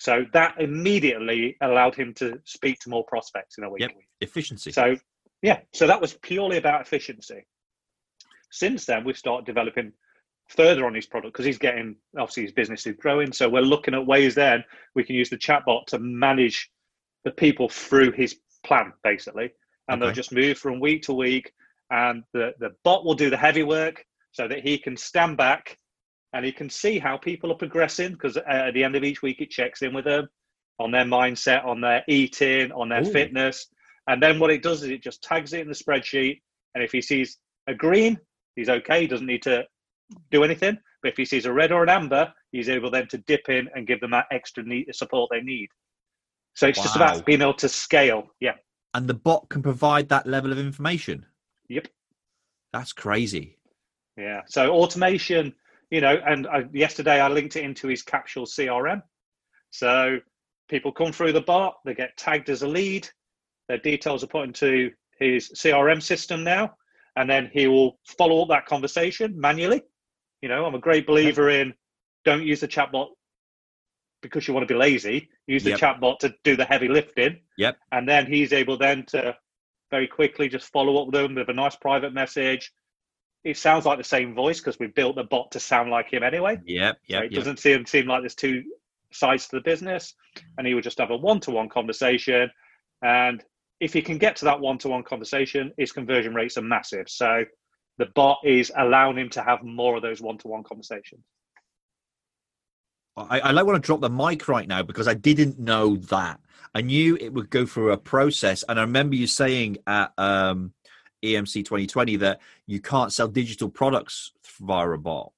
So 0.00 0.24
that 0.32 0.58
immediately 0.58 1.58
allowed 1.60 1.94
him 1.94 2.14
to 2.14 2.40
speak 2.44 2.78
to 2.80 2.88
more 2.88 3.04
prospects 3.04 3.58
in 3.58 3.64
a 3.64 3.70
week. 3.70 3.82
Yep. 3.82 3.90
Efficiency. 4.22 4.72
So 4.72 4.96
yeah, 5.42 5.60
so 5.74 5.86
that 5.86 6.00
was 6.00 6.14
purely 6.14 6.56
about 6.56 6.80
efficiency. 6.80 7.46
Since 8.50 8.86
then, 8.86 9.04
we've 9.04 9.16
started 9.16 9.44
developing 9.44 9.92
further 10.48 10.86
on 10.86 10.94
his 10.94 11.06
product 11.06 11.34
because 11.34 11.44
he's 11.44 11.58
getting 11.58 11.96
obviously 12.18 12.44
his 12.44 12.52
business 12.52 12.86
is 12.86 12.96
growing. 12.98 13.30
So 13.30 13.48
we're 13.48 13.60
looking 13.60 13.94
at 13.94 14.06
ways 14.06 14.34
then 14.34 14.64
we 14.94 15.04
can 15.04 15.16
use 15.16 15.28
the 15.28 15.36
chatbot 15.36 15.84
to 15.88 15.98
manage 15.98 16.70
the 17.24 17.30
people 17.30 17.68
through 17.68 18.12
his 18.12 18.36
plan 18.64 18.94
basically, 19.04 19.52
and 19.88 20.02
okay. 20.02 20.06
they'll 20.06 20.14
just 20.14 20.32
move 20.32 20.56
from 20.56 20.80
week 20.80 21.02
to 21.02 21.12
week, 21.12 21.52
and 21.90 22.22
the 22.32 22.52
the 22.58 22.70
bot 22.84 23.04
will 23.04 23.14
do 23.14 23.28
the 23.28 23.36
heavy 23.36 23.64
work 23.64 24.02
so 24.32 24.48
that 24.48 24.60
he 24.60 24.78
can 24.78 24.96
stand 24.96 25.36
back 25.36 25.76
and 26.32 26.44
he 26.44 26.52
can 26.52 26.70
see 26.70 26.98
how 26.98 27.16
people 27.16 27.50
are 27.50 27.56
progressing 27.56 28.12
because 28.12 28.36
uh, 28.36 28.42
at 28.46 28.74
the 28.74 28.84
end 28.84 28.96
of 28.96 29.04
each 29.04 29.22
week 29.22 29.40
it 29.40 29.50
checks 29.50 29.82
in 29.82 29.92
with 29.92 30.04
them 30.04 30.28
on 30.78 30.90
their 30.90 31.04
mindset, 31.04 31.64
on 31.64 31.80
their 31.80 32.02
eating, 32.08 32.72
on 32.72 32.88
their 32.88 33.02
Ooh. 33.02 33.12
fitness. 33.12 33.66
And 34.08 34.22
then 34.22 34.38
what 34.38 34.50
it 34.50 34.62
does 34.62 34.82
is 34.82 34.90
it 34.90 35.02
just 35.02 35.22
tags 35.22 35.52
it 35.52 35.60
in 35.60 35.68
the 35.68 35.74
spreadsheet. 35.74 36.40
And 36.74 36.82
if 36.82 36.92
he 36.92 37.02
sees 37.02 37.38
a 37.66 37.74
green, 37.74 38.18
he's 38.56 38.68
okay. 38.68 39.02
He 39.02 39.06
doesn't 39.06 39.26
need 39.26 39.42
to 39.42 39.64
do 40.30 40.42
anything. 40.42 40.78
But 41.02 41.12
if 41.12 41.16
he 41.16 41.24
sees 41.24 41.46
a 41.46 41.52
red 41.52 41.72
or 41.72 41.82
an 41.82 41.88
amber, 41.88 42.32
he's 42.52 42.68
able 42.68 42.90
then 42.90 43.08
to 43.08 43.18
dip 43.18 43.48
in 43.48 43.68
and 43.74 43.86
give 43.86 44.00
them 44.00 44.12
that 44.12 44.26
extra 44.30 44.62
need, 44.64 44.86
support 44.94 45.30
they 45.30 45.40
need. 45.40 45.68
So 46.54 46.66
it's 46.66 46.78
wow. 46.78 46.84
just 46.84 46.96
about 46.96 47.26
being 47.26 47.42
able 47.42 47.54
to 47.54 47.68
scale. 47.68 48.24
Yeah. 48.40 48.54
And 48.94 49.06
the 49.06 49.14
bot 49.14 49.48
can 49.48 49.62
provide 49.62 50.08
that 50.08 50.26
level 50.26 50.50
of 50.50 50.58
information. 50.58 51.26
Yep. 51.68 51.88
That's 52.72 52.92
crazy. 52.92 53.58
Yeah. 54.16 54.42
So 54.48 54.70
automation 54.72 55.54
you 55.90 56.00
know, 56.00 56.20
and 56.26 56.46
I, 56.46 56.64
yesterday 56.72 57.20
I 57.20 57.28
linked 57.28 57.56
it 57.56 57.64
into 57.64 57.88
his 57.88 58.02
Capsule 58.02 58.46
CRM. 58.46 59.02
So 59.70 60.18
people 60.68 60.92
come 60.92 61.12
through 61.12 61.32
the 61.32 61.40
bot, 61.40 61.76
they 61.84 61.94
get 61.94 62.16
tagged 62.16 62.48
as 62.48 62.62
a 62.62 62.68
lead, 62.68 63.08
their 63.68 63.78
details 63.78 64.24
are 64.24 64.28
put 64.28 64.44
into 64.44 64.90
his 65.18 65.50
CRM 65.50 66.02
system 66.02 66.42
now, 66.42 66.74
and 67.16 67.28
then 67.28 67.50
he 67.52 67.66
will 67.66 67.98
follow 68.18 68.42
up 68.42 68.48
that 68.48 68.66
conversation 68.66 69.38
manually. 69.38 69.82
You 70.42 70.48
know, 70.48 70.64
I'm 70.64 70.74
a 70.74 70.80
great 70.80 71.06
believer 71.06 71.50
in 71.50 71.74
don't 72.24 72.44
use 72.44 72.60
the 72.60 72.68
chatbot 72.68 73.08
because 74.22 74.46
you 74.46 74.54
want 74.54 74.66
to 74.66 74.72
be 74.72 74.78
lazy. 74.78 75.28
Use 75.46 75.64
the 75.64 75.70
yep. 75.70 75.80
chatbot 75.80 76.18
to 76.20 76.34
do 76.44 76.56
the 76.56 76.64
heavy 76.64 76.88
lifting. 76.88 77.40
Yep. 77.58 77.76
And 77.92 78.08
then 78.08 78.26
he's 78.26 78.52
able 78.52 78.76
then 78.76 79.04
to 79.06 79.36
very 79.90 80.06
quickly 80.06 80.48
just 80.48 80.70
follow 80.72 81.00
up 81.00 81.06
with 81.06 81.14
them 81.14 81.34
with 81.34 81.48
a 81.48 81.54
nice 81.54 81.76
private 81.76 82.12
message. 82.12 82.72
It 83.44 83.56
sounds 83.56 83.86
like 83.86 83.98
the 83.98 84.04
same 84.04 84.34
voice 84.34 84.60
because 84.60 84.78
we 84.78 84.88
built 84.88 85.16
the 85.16 85.24
bot 85.24 85.50
to 85.52 85.60
sound 85.60 85.90
like 85.90 86.12
him 86.12 86.22
anyway. 86.22 86.58
Yeah, 86.64 86.92
Yeah. 87.06 87.20
So 87.20 87.24
it 87.24 87.32
yep. 87.32 87.38
doesn't 87.38 87.58
seem 87.58 87.86
seem 87.86 88.06
like 88.06 88.22
there's 88.22 88.34
two 88.34 88.62
sides 89.12 89.48
to 89.48 89.56
the 89.56 89.62
business. 89.62 90.14
And 90.58 90.66
he 90.66 90.74
would 90.74 90.84
just 90.84 90.98
have 90.98 91.10
a 91.10 91.16
one-to-one 91.16 91.68
conversation. 91.68 92.50
And 93.02 93.42
if 93.80 93.92
he 93.92 94.02
can 94.02 94.18
get 94.18 94.36
to 94.36 94.44
that 94.44 94.60
one-to-one 94.60 95.04
conversation, 95.04 95.72
his 95.78 95.92
conversion 95.92 96.34
rates 96.34 96.58
are 96.58 96.62
massive. 96.62 97.08
So 97.08 97.44
the 97.98 98.06
bot 98.14 98.38
is 98.44 98.70
allowing 98.76 99.18
him 99.18 99.30
to 99.30 99.42
have 99.42 99.62
more 99.62 99.96
of 99.96 100.02
those 100.02 100.20
one-to-one 100.20 100.64
conversations. 100.64 101.22
I, 103.16 103.40
I 103.40 103.50
like 103.50 103.66
want 103.66 103.82
to 103.82 103.86
drop 103.86 104.00
the 104.00 104.10
mic 104.10 104.48
right 104.48 104.68
now 104.68 104.82
because 104.82 105.08
I 105.08 105.14
didn't 105.14 105.58
know 105.58 105.96
that. 105.96 106.40
I 106.74 106.82
knew 106.82 107.16
it 107.20 107.32
would 107.32 107.50
go 107.50 107.66
through 107.66 107.92
a 107.92 107.96
process, 107.98 108.62
and 108.68 108.78
I 108.78 108.82
remember 108.82 109.16
you 109.16 109.26
saying 109.26 109.78
at 109.86 110.12
um, 110.16 110.72
EMC 111.22 111.64
2020 111.64 112.16
that 112.16 112.40
you 112.66 112.80
can't 112.80 113.12
sell 113.12 113.28
digital 113.28 113.68
products 113.68 114.32
via 114.60 114.90
a 114.90 114.98
bot. 114.98 115.32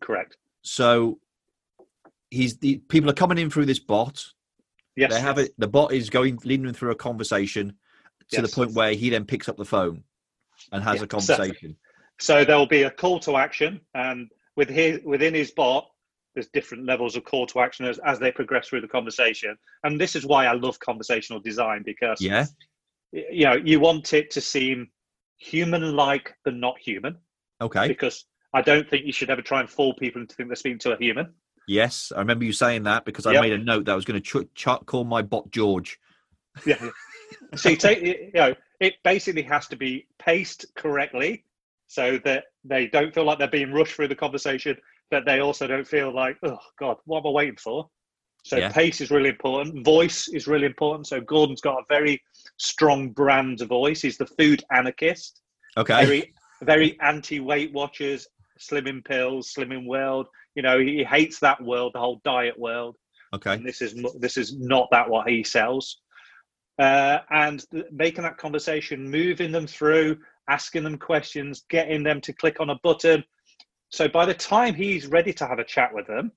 Correct. 0.00 0.36
So 0.62 1.18
he's 2.30 2.56
the 2.58 2.76
people 2.88 3.10
are 3.10 3.14
coming 3.14 3.38
in 3.38 3.50
through 3.50 3.66
this 3.66 3.78
bot. 3.78 4.24
Yes. 4.96 5.12
They 5.12 5.20
have 5.20 5.38
it. 5.38 5.54
The 5.58 5.68
bot 5.68 5.92
is 5.92 6.10
going 6.10 6.38
leading 6.44 6.66
them 6.66 6.74
through 6.74 6.90
a 6.90 6.96
conversation 6.96 7.74
to 8.30 8.40
yes. 8.40 8.50
the 8.50 8.54
point 8.54 8.74
where 8.74 8.92
he 8.92 9.10
then 9.10 9.24
picks 9.24 9.48
up 9.48 9.56
the 9.56 9.64
phone 9.64 10.02
and 10.72 10.82
has 10.82 10.96
yeah. 10.96 11.04
a 11.04 11.06
conversation. 11.06 11.76
So, 12.18 12.40
so 12.40 12.44
there 12.44 12.58
will 12.58 12.66
be 12.66 12.82
a 12.82 12.90
call 12.90 13.20
to 13.20 13.36
action, 13.36 13.80
and 13.94 14.28
with 14.56 14.68
his 14.68 15.00
within 15.04 15.34
his 15.34 15.52
bot, 15.52 15.88
there's 16.34 16.48
different 16.48 16.84
levels 16.84 17.16
of 17.16 17.24
call 17.24 17.46
to 17.46 17.60
action 17.60 17.86
as, 17.86 17.98
as 18.04 18.18
they 18.18 18.32
progress 18.32 18.68
through 18.68 18.80
the 18.80 18.88
conversation. 18.88 19.56
And 19.84 20.00
this 20.00 20.16
is 20.16 20.26
why 20.26 20.46
I 20.46 20.52
love 20.52 20.78
conversational 20.80 21.40
design 21.40 21.82
because 21.84 22.20
yeah, 22.20 22.46
you 23.12 23.44
know, 23.44 23.56
you 23.56 23.80
want 23.80 24.12
it 24.12 24.30
to 24.32 24.40
seem 24.40 24.88
human 25.38 25.94
like 25.94 26.34
but 26.44 26.54
not 26.54 26.78
human. 26.78 27.16
Okay. 27.60 27.88
Because 27.88 28.26
I 28.54 28.62
don't 28.62 28.88
think 28.88 29.04
you 29.06 29.12
should 29.12 29.30
ever 29.30 29.42
try 29.42 29.60
and 29.60 29.68
fool 29.68 29.94
people 29.94 30.20
into 30.20 30.34
think 30.34 30.48
they're 30.48 30.56
speaking 30.56 30.78
to 30.80 30.92
a 30.92 30.96
human. 30.96 31.32
Yes, 31.66 32.12
I 32.14 32.20
remember 32.20 32.44
you 32.44 32.52
saying 32.52 32.84
that 32.84 33.04
because 33.04 33.26
I 33.26 33.32
yep. 33.32 33.42
made 33.42 33.52
a 33.52 33.58
note 33.58 33.84
that 33.84 33.92
I 33.92 33.96
was 33.96 34.06
going 34.06 34.20
to 34.20 34.44
ch- 34.44 34.48
ch- 34.54 34.86
call 34.86 35.04
my 35.04 35.20
bot 35.20 35.50
George. 35.50 35.98
Yeah. 36.64 36.88
so 37.54 37.68
you 37.68 37.76
take, 37.76 38.00
you 38.00 38.30
know, 38.34 38.54
it 38.80 38.94
basically 39.04 39.42
has 39.42 39.66
to 39.68 39.76
be 39.76 40.06
paced 40.18 40.64
correctly 40.76 41.44
so 41.86 42.18
that 42.24 42.44
they 42.64 42.86
don't 42.86 43.14
feel 43.14 43.24
like 43.24 43.38
they're 43.38 43.48
being 43.48 43.72
rushed 43.72 43.94
through 43.94 44.08
the 44.08 44.14
conversation 44.14 44.76
but 45.10 45.24
they 45.24 45.40
also 45.40 45.66
don't 45.66 45.86
feel 45.86 46.14
like, 46.14 46.36
oh 46.42 46.58
God, 46.78 46.96
what 47.04 47.20
am 47.20 47.26
I 47.26 47.30
waiting 47.30 47.56
for? 47.56 47.88
So 48.44 48.56
yeah. 48.56 48.70
pace 48.70 49.00
is 49.00 49.10
really 49.10 49.30
important. 49.30 49.84
Voice 49.84 50.28
is 50.28 50.46
really 50.46 50.66
important. 50.66 51.06
So 51.06 51.20
Gordon's 51.20 51.60
got 51.60 51.78
a 51.78 51.84
very 51.88 52.20
strong 52.58 53.10
brand 53.10 53.60
voice. 53.60 54.02
He's 54.02 54.18
the 54.18 54.26
food 54.26 54.62
anarchist. 54.70 55.40
Okay. 55.76 56.04
Very, 56.04 56.34
very 56.62 57.00
anti 57.00 57.40
Weight 57.40 57.72
Watchers, 57.72 58.26
slimming 58.60 59.04
pills, 59.04 59.52
slimming 59.56 59.86
world. 59.86 60.26
You 60.54 60.62
know, 60.62 60.78
he 60.78 61.04
hates 61.04 61.38
that 61.40 61.62
world, 61.62 61.92
the 61.94 62.00
whole 62.00 62.20
diet 62.24 62.58
world. 62.58 62.96
Okay. 63.34 63.54
And 63.54 63.66
this 63.66 63.82
is 63.82 63.94
this 64.18 64.36
is 64.36 64.58
not 64.58 64.88
that 64.90 65.08
what 65.08 65.28
he 65.28 65.44
sells. 65.44 66.00
Uh, 66.78 67.18
and 67.30 67.64
making 67.90 68.22
that 68.22 68.38
conversation, 68.38 69.10
moving 69.10 69.50
them 69.50 69.66
through, 69.66 70.16
asking 70.48 70.84
them 70.84 70.96
questions, 70.96 71.64
getting 71.68 72.04
them 72.04 72.20
to 72.20 72.32
click 72.32 72.60
on 72.60 72.70
a 72.70 72.78
button, 72.84 73.24
so 73.90 74.08
by 74.08 74.26
the 74.26 74.34
time 74.34 74.74
he's 74.74 75.06
ready 75.06 75.32
to 75.34 75.46
have 75.46 75.58
a 75.58 75.64
chat 75.64 75.94
with 75.94 76.06
them, 76.06 76.32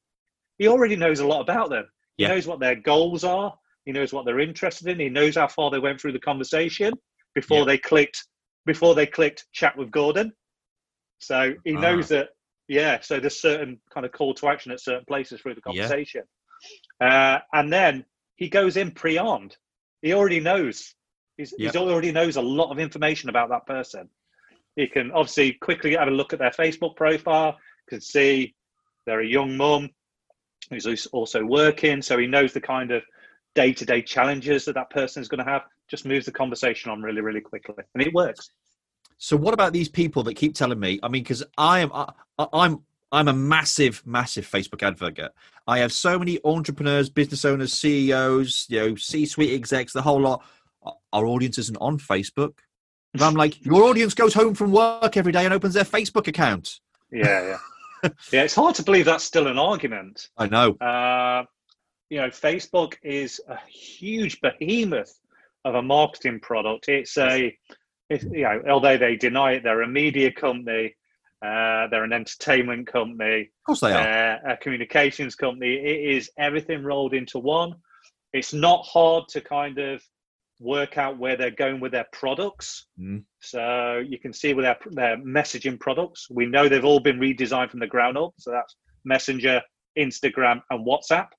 he 0.57 0.67
already 0.67 0.95
knows 0.95 1.19
a 1.19 1.27
lot 1.27 1.41
about 1.41 1.69
them. 1.69 1.85
He 2.17 2.27
knows 2.27 2.45
what 2.45 2.59
their 2.59 2.75
goals 2.75 3.23
are. 3.23 3.57
He 3.85 3.91
knows 3.91 4.13
what 4.13 4.25
they're 4.25 4.39
interested 4.39 4.87
in. 4.87 4.99
He 4.99 5.09
knows 5.09 5.35
how 5.35 5.47
far 5.47 5.71
they 5.71 5.79
went 5.79 5.99
through 5.99 6.13
the 6.13 6.19
conversation 6.19 6.93
before 7.33 7.59
yeah. 7.59 7.65
they 7.65 7.77
clicked 7.77 8.27
before 8.65 8.93
they 8.93 9.07
clicked 9.07 9.45
chat 9.51 9.75
with 9.75 9.89
Gordon. 9.89 10.31
So 11.19 11.53
he 11.63 11.75
ah. 11.75 11.79
knows 11.79 12.09
that 12.09 12.29
yeah. 12.67 12.99
So 13.01 13.19
there's 13.19 13.41
certain 13.41 13.79
kind 13.93 14.05
of 14.05 14.11
call 14.11 14.33
to 14.35 14.49
action 14.49 14.71
at 14.71 14.79
certain 14.79 15.05
places 15.05 15.41
through 15.41 15.55
the 15.55 15.61
conversation, 15.61 16.23
yeah. 16.99 17.35
uh, 17.35 17.39
and 17.53 17.71
then 17.71 18.05
he 18.35 18.49
goes 18.49 18.77
in 18.77 18.91
pre-armed. 18.91 19.55
He 20.01 20.13
already 20.13 20.39
knows. 20.39 20.93
He's, 21.37 21.53
he's 21.57 21.75
already 21.75 22.11
knows 22.11 22.35
a 22.35 22.41
lot 22.41 22.71
of 22.71 22.77
information 22.77 23.29
about 23.29 23.49
that 23.49 23.65
person. 23.65 24.09
He 24.75 24.87
can 24.87 25.11
obviously 25.11 25.53
quickly 25.53 25.95
have 25.95 26.07
a 26.07 26.11
look 26.11 26.33
at 26.33 26.39
their 26.39 26.51
Facebook 26.51 26.95
profile, 26.95 27.57
can 27.89 28.01
see 28.01 28.55
they're 29.05 29.21
a 29.21 29.27
young 29.27 29.57
mum 29.57 29.89
who's 30.69 31.05
also 31.07 31.43
working, 31.43 32.01
so 32.01 32.17
he 32.17 32.27
knows 32.27 32.53
the 32.53 32.61
kind 32.61 32.91
of 32.91 33.03
day 33.55 33.73
to 33.73 33.85
day 33.85 34.01
challenges 34.01 34.65
that 34.65 34.75
that 34.75 34.89
person 34.89 35.21
is 35.21 35.27
going 35.27 35.43
to 35.43 35.49
have. 35.49 35.63
Just 35.89 36.05
moves 36.05 36.25
the 36.25 36.31
conversation 36.31 36.89
on 36.91 37.01
really, 37.01 37.21
really 37.21 37.41
quickly, 37.41 37.83
and 37.93 38.03
it 38.03 38.13
works. 38.13 38.51
So, 39.17 39.37
what 39.37 39.53
about 39.53 39.71
these 39.71 39.89
people 39.89 40.23
that 40.23 40.35
keep 40.35 40.55
telling 40.55 40.79
me? 40.79 40.99
I 41.03 41.07
mean, 41.07 41.21
because 41.21 41.43
I 41.57 41.79
am, 41.79 41.91
I, 41.93 42.11
I'm, 42.53 42.81
I'm 43.11 43.27
a 43.27 43.33
massive, 43.33 44.01
massive 44.05 44.49
Facebook 44.49 44.81
advocate. 44.81 45.31
I 45.67 45.79
have 45.79 45.91
so 45.91 46.17
many 46.17 46.39
entrepreneurs, 46.43 47.09
business 47.09 47.45
owners, 47.45 47.71
CEOs, 47.73 48.65
you 48.69 48.79
know, 48.79 48.95
C-suite 48.95 49.53
execs, 49.53 49.93
the 49.93 50.01
whole 50.01 50.21
lot. 50.21 50.43
Our 51.13 51.27
audience 51.27 51.59
isn't 51.59 51.77
on 51.79 51.99
Facebook. 51.99 52.53
And 53.13 53.21
I'm 53.21 53.35
like, 53.35 53.63
your 53.63 53.83
audience 53.83 54.13
goes 54.13 54.33
home 54.33 54.55
from 54.55 54.71
work 54.71 55.17
every 55.17 55.31
day 55.31 55.45
and 55.45 55.53
opens 55.53 55.73
their 55.73 55.83
Facebook 55.83 56.27
account. 56.27 56.79
Yeah, 57.11 57.57
yeah. 58.03 58.09
yeah, 58.31 58.43
it's 58.43 58.55
hard 58.55 58.73
to 58.75 58.83
believe 58.83 59.05
that's 59.05 59.23
still 59.23 59.47
an 59.47 59.59
argument. 59.59 60.29
I 60.37 60.47
know. 60.47 60.71
Uh, 60.77 61.43
you 62.11 62.17
know, 62.17 62.27
Facebook 62.27 62.95
is 63.03 63.39
a 63.47 63.57
huge 63.69 64.41
behemoth 64.41 65.17
of 65.63 65.75
a 65.75 65.81
marketing 65.81 66.41
product. 66.41 66.89
It's 66.89 67.17
a, 67.17 67.57
it's, 68.09 68.25
you 68.25 68.43
know, 68.43 68.61
although 68.69 68.97
they 68.97 69.15
deny 69.15 69.53
it, 69.53 69.63
they're 69.63 69.81
a 69.81 69.87
media 69.87 70.29
company, 70.29 70.93
uh, 71.41 71.87
they're 71.87 72.03
an 72.03 72.11
entertainment 72.11 72.87
company, 72.87 73.43
of 73.43 73.65
course 73.65 73.79
they 73.79 73.93
are, 73.93 74.39
uh, 74.45 74.53
a 74.53 74.57
communications 74.57 75.35
company. 75.35 75.75
It 75.75 76.17
is 76.17 76.29
everything 76.37 76.83
rolled 76.83 77.13
into 77.13 77.39
one. 77.39 77.75
It's 78.33 78.53
not 78.53 78.85
hard 78.85 79.29
to 79.29 79.39
kind 79.39 79.79
of 79.79 80.03
work 80.59 80.97
out 80.97 81.17
where 81.17 81.37
they're 81.37 81.49
going 81.49 81.79
with 81.79 81.93
their 81.93 82.07
products. 82.11 82.87
Mm. 82.99 83.23
So 83.39 84.03
you 84.05 84.19
can 84.19 84.33
see 84.33 84.53
with 84.53 84.65
their, 84.65 84.77
their 84.91 85.17
messaging 85.17 85.79
products, 85.79 86.27
we 86.29 86.45
know 86.45 86.67
they've 86.67 86.83
all 86.83 86.99
been 86.99 87.19
redesigned 87.19 87.71
from 87.71 87.79
the 87.79 87.87
ground 87.87 88.17
up. 88.17 88.33
So 88.37 88.51
that's 88.51 88.75
Messenger, 89.05 89.61
Instagram, 89.97 90.61
and 90.69 90.85
WhatsApp. 90.85 91.29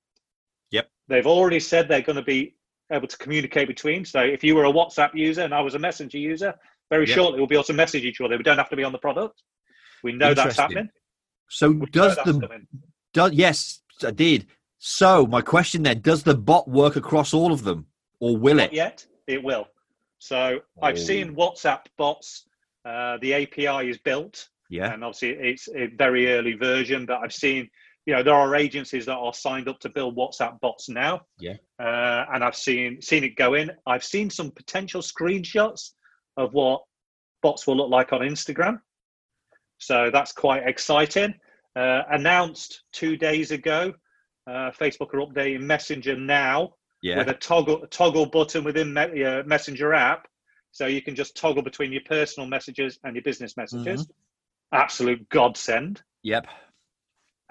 Yep. 0.73 0.91
They've 1.09 1.27
already 1.27 1.61
said 1.61 1.89
they're 1.89 2.03
going 2.03 2.17
to 2.17 2.23
be 2.23 2.57
able 2.91 3.07
to 3.07 3.17
communicate 3.17 3.69
between. 3.69 4.05
So 4.05 4.21
if 4.21 4.43
you 4.43 4.55
were 4.55 4.65
a 4.65 4.73
WhatsApp 4.73 5.15
user 5.15 5.43
and 5.43 5.55
I 5.55 5.61
was 5.61 5.75
a 5.75 5.79
Messenger 5.79 6.19
user, 6.19 6.55
very 6.91 7.07
yep. 7.07 7.15
shortly 7.15 7.39
we'll 7.39 7.47
be 7.47 7.55
able 7.55 7.65
to 7.65 7.73
message 7.73 8.05
each 8.05 8.21
other. 8.21 8.37
We 8.37 8.43
don't 8.43 8.59
have 8.59 8.71
to 8.71 8.77
be 8.77 8.85
on 8.85 8.93
the 8.93 8.99
product. 8.99 9.43
We 10.03 10.13
know 10.13 10.35
that's 10.35 10.57
happening. 10.57 10.89
So 11.49 11.71
we 11.71 11.87
does 11.87 12.17
the 12.17 12.67
does 13.13 13.33
yes, 13.33 13.83
I 14.05 14.11
did. 14.11 14.47
So 14.79 15.27
my 15.27 15.43
question 15.43 15.85
then: 15.85 16.01
Does 16.01 16.23
the 16.23 16.35
bot 16.35 16.69
work 16.69 16.97
across 16.97 17.33
all 17.33 17.53
of 17.53 17.63
them, 17.63 17.87
or 18.21 18.37
will 18.37 18.57
Not 18.57 18.67
it? 18.67 18.73
Yet, 18.73 19.07
it 19.27 19.43
will. 19.43 19.69
So 20.19 20.61
oh. 20.61 20.87
I've 20.87 20.99
seen 20.99 21.37
WhatsApp 21.37 21.87
bots. 21.97 22.47
Uh, 22.85 23.17
the 23.21 23.35
API 23.35 23.91
is 23.91 23.99
built. 23.99 24.49
Yeah. 24.73 24.93
And 24.93 25.05
obviously 25.05 25.31
it's 25.31 25.69
a 25.75 25.87
very 25.87 26.33
early 26.33 26.55
version, 26.55 27.05
but 27.05 27.19
I've 27.19 27.33
seen, 27.33 27.69
you 28.07 28.15
know, 28.15 28.23
there 28.23 28.35
are 28.35 28.55
agencies 28.57 29.07
that 29.07 29.17
are 29.17 29.35
signed 29.35 29.69
up 29.69 29.79
to 29.81 29.89
build 29.89 30.17
WhatsApp 30.17 30.59
bots 30.61 30.89
now. 30.89 31.23
Yeah. 31.39 31.55
Uh, 31.81 32.25
and 32.33 32.43
I've 32.43 32.57
seen 32.57 33.01
seen 33.01 33.25
it 33.25 33.37
go 33.37 33.55
in. 33.55 33.71
I've 33.87 34.05
seen 34.05 34.31
some 34.31 34.51
potential 34.51 35.03
screenshots 35.03 35.91
of 36.37 36.53
what 36.53 36.83
bots 37.43 37.67
will 37.67 37.77
look 37.77 37.91
like 37.91 38.13
on 38.13 38.21
Instagram. 38.21 38.81
So 39.79 40.11
that's 40.13 40.33
quite 40.33 40.67
exciting. 40.67 41.35
Uh, 41.75 42.03
announced 42.11 42.83
two 42.93 43.17
days 43.17 43.51
ago, 43.51 43.95
uh, 44.47 44.71
Facebook 44.71 45.15
are 45.15 45.27
updating 45.27 45.61
Messenger 45.61 46.17
now 46.17 46.75
yeah. 47.03 47.19
with 47.19 47.29
a 47.29 47.35
toggle 47.35 47.83
a 47.83 47.87
toggle 47.87 48.27
button 48.27 48.65
within 48.65 48.93
me- 48.93 49.25
uh, 49.25 49.43
Messenger 49.45 49.95
app, 49.95 50.27
so 50.71 50.87
you 50.87 51.03
can 51.03 51.15
just 51.15 51.37
toggle 51.37 51.63
between 51.63 51.93
your 51.93 52.03
personal 52.07 52.49
messages 52.49 52.99
and 53.05 53.15
your 53.15 53.23
business 53.23 53.57
messages. 53.57 54.03
Mm-hmm. 54.03 54.77
Absolute 54.77 55.29
godsend. 55.29 56.03
Yep. 56.23 56.47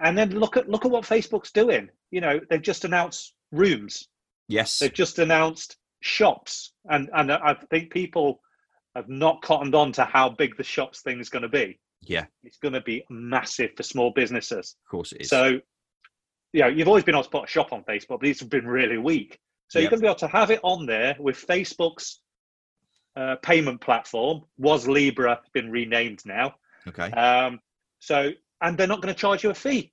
And 0.04 0.18
then 0.18 0.32
look 0.32 0.58
at 0.58 0.70
look 0.70 0.86
at 0.86 0.92
what 0.92 1.04
Facebook's 1.04 1.52
doing. 1.52 1.90
You 2.10 2.22
know, 2.22 2.40
they've 2.50 2.62
just 2.62 2.86
announced 2.86 3.34
rooms. 3.52 4.08
Yes. 4.48 4.80
They've 4.80 4.94
just 4.94 5.20
announced 5.20 5.78
shops, 6.02 6.74
and 6.90 7.10
and 7.14 7.32
I 7.32 7.56
think 7.70 7.92
people 7.92 8.42
have 8.96 9.08
not 9.08 9.42
cottoned 9.42 9.76
on 9.76 9.92
to 9.94 10.04
how 10.04 10.30
big 10.30 10.58
the 10.58 10.64
shops 10.64 11.02
thing 11.02 11.20
is 11.20 11.30
going 11.30 11.44
to 11.44 11.50
be. 11.50 11.80
Yeah. 12.02 12.26
It's 12.44 12.58
going 12.58 12.74
to 12.74 12.82
be 12.82 13.06
massive 13.10 13.72
for 13.78 13.84
small 13.84 14.12
businesses. 14.12 14.76
Of 14.86 14.92
course 14.92 15.12
it 15.14 15.22
is. 15.22 15.30
So 15.30 15.60
you 16.54 16.62
know, 16.62 16.68
you've 16.68 16.88
always 16.88 17.04
been 17.04 17.16
able 17.16 17.24
to 17.24 17.30
put 17.30 17.46
a 17.46 17.48
shop 17.48 17.72
on 17.72 17.84
Facebook, 17.84 18.08
but 18.10 18.22
these 18.22 18.40
have 18.40 18.50
been 18.50 18.68
really 18.68 18.98
weak. 18.98 19.40
So 19.70 19.80
yep. 19.80 19.84
you're 19.84 19.90
going 19.92 20.00
to 20.02 20.04
be 20.04 20.10
able 20.10 20.32
to 20.32 20.38
have 20.38 20.52
it 20.52 20.60
on 20.64 20.86
there 20.86 21.16
with 21.18 21.38
Facebook's 21.48 22.22
uh, 23.16 23.36
payment 23.42 23.80
platform. 23.80 24.42
Was 24.58 24.88
Libra 24.88 25.40
been 25.54 25.72
renamed 25.72 26.22
now? 26.26 26.56
Okay. 26.88 27.10
Um, 27.12 27.60
so 28.00 28.32
and 28.62 28.78
they're 28.78 28.88
not 28.88 29.02
going 29.02 29.14
to 29.14 29.20
charge 29.20 29.44
you 29.44 29.50
a 29.50 29.54
fee. 29.54 29.92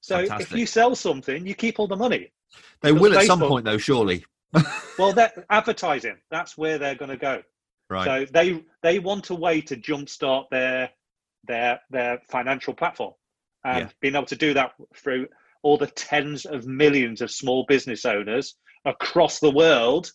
So 0.00 0.18
Fantastic. 0.18 0.52
if 0.52 0.58
you 0.58 0.66
sell 0.66 0.94
something, 0.94 1.46
you 1.46 1.54
keep 1.54 1.78
all 1.78 1.86
the 1.86 1.96
money. 1.96 2.32
They 2.82 2.92
will 2.92 3.12
at 3.12 3.22
Facebook, 3.22 3.26
some 3.26 3.40
point, 3.40 3.64
though, 3.64 3.78
surely. 3.78 4.24
well, 4.98 5.12
they're 5.12 5.32
advertising. 5.50 6.16
That's 6.30 6.58
where 6.58 6.78
they're 6.78 6.94
going 6.94 7.10
to 7.10 7.16
go. 7.16 7.42
Right. 7.88 8.04
So 8.04 8.32
they 8.32 8.64
they 8.82 8.98
want 8.98 9.30
a 9.30 9.34
way 9.34 9.60
to 9.62 9.76
jumpstart 9.76 10.48
their 10.50 10.90
their 11.44 11.80
their 11.90 12.20
financial 12.30 12.72
platform, 12.72 13.14
and 13.64 13.86
yeah. 13.86 13.92
being 14.00 14.14
able 14.14 14.26
to 14.26 14.36
do 14.36 14.54
that 14.54 14.72
through 14.96 15.28
all 15.62 15.76
the 15.76 15.88
tens 15.88 16.46
of 16.46 16.66
millions 16.66 17.20
of 17.20 17.30
small 17.30 17.64
business 17.68 18.04
owners 18.04 18.56
across 18.84 19.40
the 19.40 19.50
world. 19.50 20.10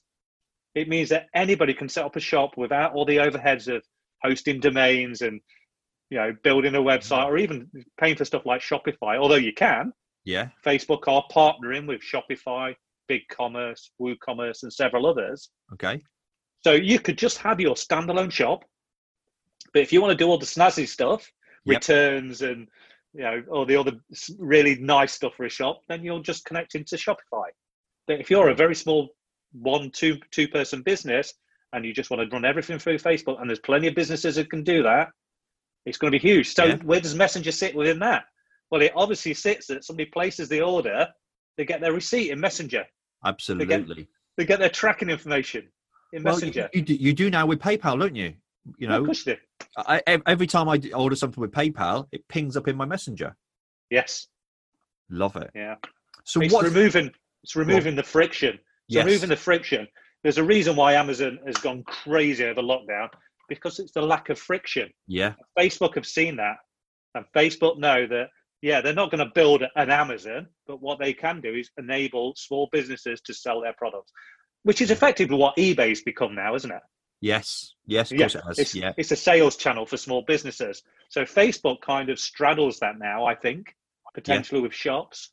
It 0.74 0.90
means 0.90 1.10
that 1.10 1.28
anybody 1.34 1.74
can 1.74 1.88
set 1.88 2.06
up 2.06 2.16
a 2.16 2.20
shop 2.20 2.58
without 2.58 2.94
all 2.94 3.06
the 3.06 3.18
overheads 3.18 3.74
of 3.74 3.84
hosting 4.24 4.60
domains 4.60 5.22
and 5.22 5.40
you 6.16 6.22
know 6.22 6.34
building 6.44 6.76
a 6.76 6.80
website 6.80 7.26
or 7.26 7.38
even 7.38 7.70
paying 8.00 8.16
for 8.16 8.24
stuff 8.24 8.46
like 8.46 8.62
Shopify. 8.62 9.18
Although 9.18 9.36
you 9.36 9.52
can, 9.52 9.92
yeah, 10.24 10.48
Facebook 10.66 11.10
are 11.10 11.26
partnering 11.30 11.86
with 11.88 12.02
Shopify, 12.02 12.74
BigCommerce, 13.12 13.90
WooCommerce, 14.02 14.64
and 14.64 14.72
several 14.72 15.06
others. 15.06 15.50
Okay. 15.74 16.02
So 16.64 16.72
you 16.72 17.00
could 17.00 17.18
just 17.18 17.38
have 17.40 17.60
your 17.60 17.76
standalone 17.76 18.32
shop, 18.32 18.64
but 19.74 19.82
if 19.82 19.92
you 19.92 20.02
want 20.02 20.18
to 20.18 20.24
do 20.24 20.30
all 20.30 20.38
the 20.38 20.46
snazzy 20.46 20.88
stuff, 20.88 21.30
yep. 21.66 21.76
returns 21.76 22.42
and 22.42 22.70
you 23.14 23.24
know 23.24 23.44
all 23.52 23.66
the 23.66 23.76
other 23.76 23.92
really 24.40 24.78
nice 24.78 25.12
stuff 25.12 25.34
for 25.36 25.46
a 25.46 25.50
shop, 25.50 25.82
then 25.90 26.02
you'll 26.02 26.22
just 26.22 26.46
connect 26.46 26.76
into 26.76 26.96
Shopify. 26.96 27.50
But 28.08 28.22
if 28.22 28.30
you're 28.30 28.50
a 28.50 28.56
very 28.56 28.76
small 28.76 29.10
one, 29.52 29.92
two, 29.92 30.18
two 30.32 30.48
person 30.48 30.82
business 30.82 31.34
and 31.74 31.84
you 31.84 31.94
just 31.94 32.10
want 32.10 32.22
to 32.22 32.34
run 32.34 32.46
everything 32.46 32.80
through 32.80 33.00
Facebook, 33.00 33.42
and 33.42 33.50
there's 33.50 33.60
plenty 33.60 33.88
of 33.88 33.96
businesses 33.96 34.36
that 34.36 34.50
can 34.50 34.64
do 34.64 34.82
that, 34.84 35.10
it's 35.86 35.98
going 35.98 36.12
to 36.12 36.20
be 36.20 36.28
huge. 36.28 36.54
So 36.54 36.66
yeah. 36.66 36.78
where 36.78 37.00
does 37.00 37.16
Messenger 37.16 37.52
sit 37.52 37.76
within 37.76 38.00
that? 38.00 38.26
Well, 38.72 38.82
it 38.82 38.92
obviously 38.96 39.34
sits 39.34 39.68
that 39.68 39.84
somebody 39.84 40.10
places 40.10 40.50
the 40.50 40.62
order, 40.62 41.08
they 41.58 41.66
get 41.66 41.82
their 41.82 41.94
receipt 41.94 42.32
in 42.32 42.40
Messenger. 42.40 42.86
Absolutely. 43.24 43.66
They 43.66 43.84
get, 43.84 44.08
they 44.38 44.46
get 44.46 44.60
their 44.60 44.70
tracking 44.70 45.10
information 45.10 45.68
in 46.14 46.24
well, 46.24 46.34
Messenger. 46.34 46.70
You, 46.74 46.80
you, 46.80 46.86
do, 46.86 46.96
you 46.96 47.14
do 47.14 47.30
now 47.30 47.46
with 47.46 47.60
PayPal, 47.60 48.00
don't 48.00 48.16
you? 48.16 48.34
You 48.78 48.88
know, 48.88 49.08
I, 49.78 50.02
every 50.26 50.48
time 50.48 50.68
I 50.68 50.82
order 50.96 51.16
something 51.16 51.40
with 51.40 51.52
PayPal, 51.52 52.08
it 52.12 52.28
pings 52.28 52.58
up 52.58 52.68
in 52.68 52.76
my 52.76 52.86
Messenger. 52.86 53.36
Yes. 53.92 54.28
Love 55.10 55.36
it. 55.36 55.52
Yeah. 55.54 55.76
So 56.24 56.42
it's 56.42 56.60
removing 56.60 57.12
it's 57.44 57.56
removing 57.56 57.96
the 57.96 58.02
friction. 58.02 58.56
It's 58.56 58.96
yes. 58.96 59.06
removing 59.06 59.30
the 59.30 59.36
friction. 59.36 59.88
There's 60.24 60.40
a 60.40 60.44
reason 60.44 60.76
why 60.76 60.94
Amazon 60.94 61.38
has 61.46 61.58
gone 61.58 61.84
crazy 61.84 62.44
over 62.44 62.62
lockdown 62.62 63.10
because 63.48 63.80
it's 63.80 63.92
the 63.92 64.02
lack 64.02 64.30
of 64.30 64.40
friction. 64.40 64.90
Yeah. 65.08 65.34
Facebook 65.58 65.96
have 65.96 66.06
seen 66.06 66.38
that. 66.38 66.58
And 67.14 67.26
Facebook 67.36 67.78
know 67.78 68.06
that, 68.08 68.28
yeah, 68.62 68.82
they're 68.82 68.94
not 68.94 69.12
going 69.12 69.26
to 69.26 69.32
build 69.34 69.64
an 69.76 69.90
Amazon, 69.90 70.48
but 70.68 70.82
what 70.82 71.00
they 71.00 71.14
can 71.14 71.42
do 71.42 71.54
is 71.54 71.70
enable 71.78 72.34
small 72.36 72.70
businesses 72.72 73.22
to 73.22 73.34
sell 73.34 73.62
their 73.62 73.74
products, 73.78 74.12
which 74.64 74.82
is 74.82 74.92
effectively 74.92 75.38
what 75.38 75.56
eBay's 75.58 76.02
become 76.02 76.36
now, 76.36 76.56
isn't 76.56 76.72
it? 76.72 76.82
Yes, 77.22 77.74
yes, 77.86 78.12
yeah. 78.12 78.26
It 78.26 78.60
it's, 78.60 78.76
yeah. 78.76 78.92
it's 78.98 79.12
a 79.12 79.16
sales 79.16 79.56
channel 79.56 79.86
for 79.86 79.98
small 79.98 80.24
businesses. 80.28 80.84
So 81.10 81.24
Facebook 81.24 81.82
kind 81.82 82.10
of 82.10 82.20
straddles 82.20 82.80
that 82.80 83.00
now, 83.00 83.26
I 83.26 83.36
think, 83.36 83.74
potentially 84.14 84.60
yeah. 84.60 84.68
with 84.68 84.74
shops. 84.74 85.30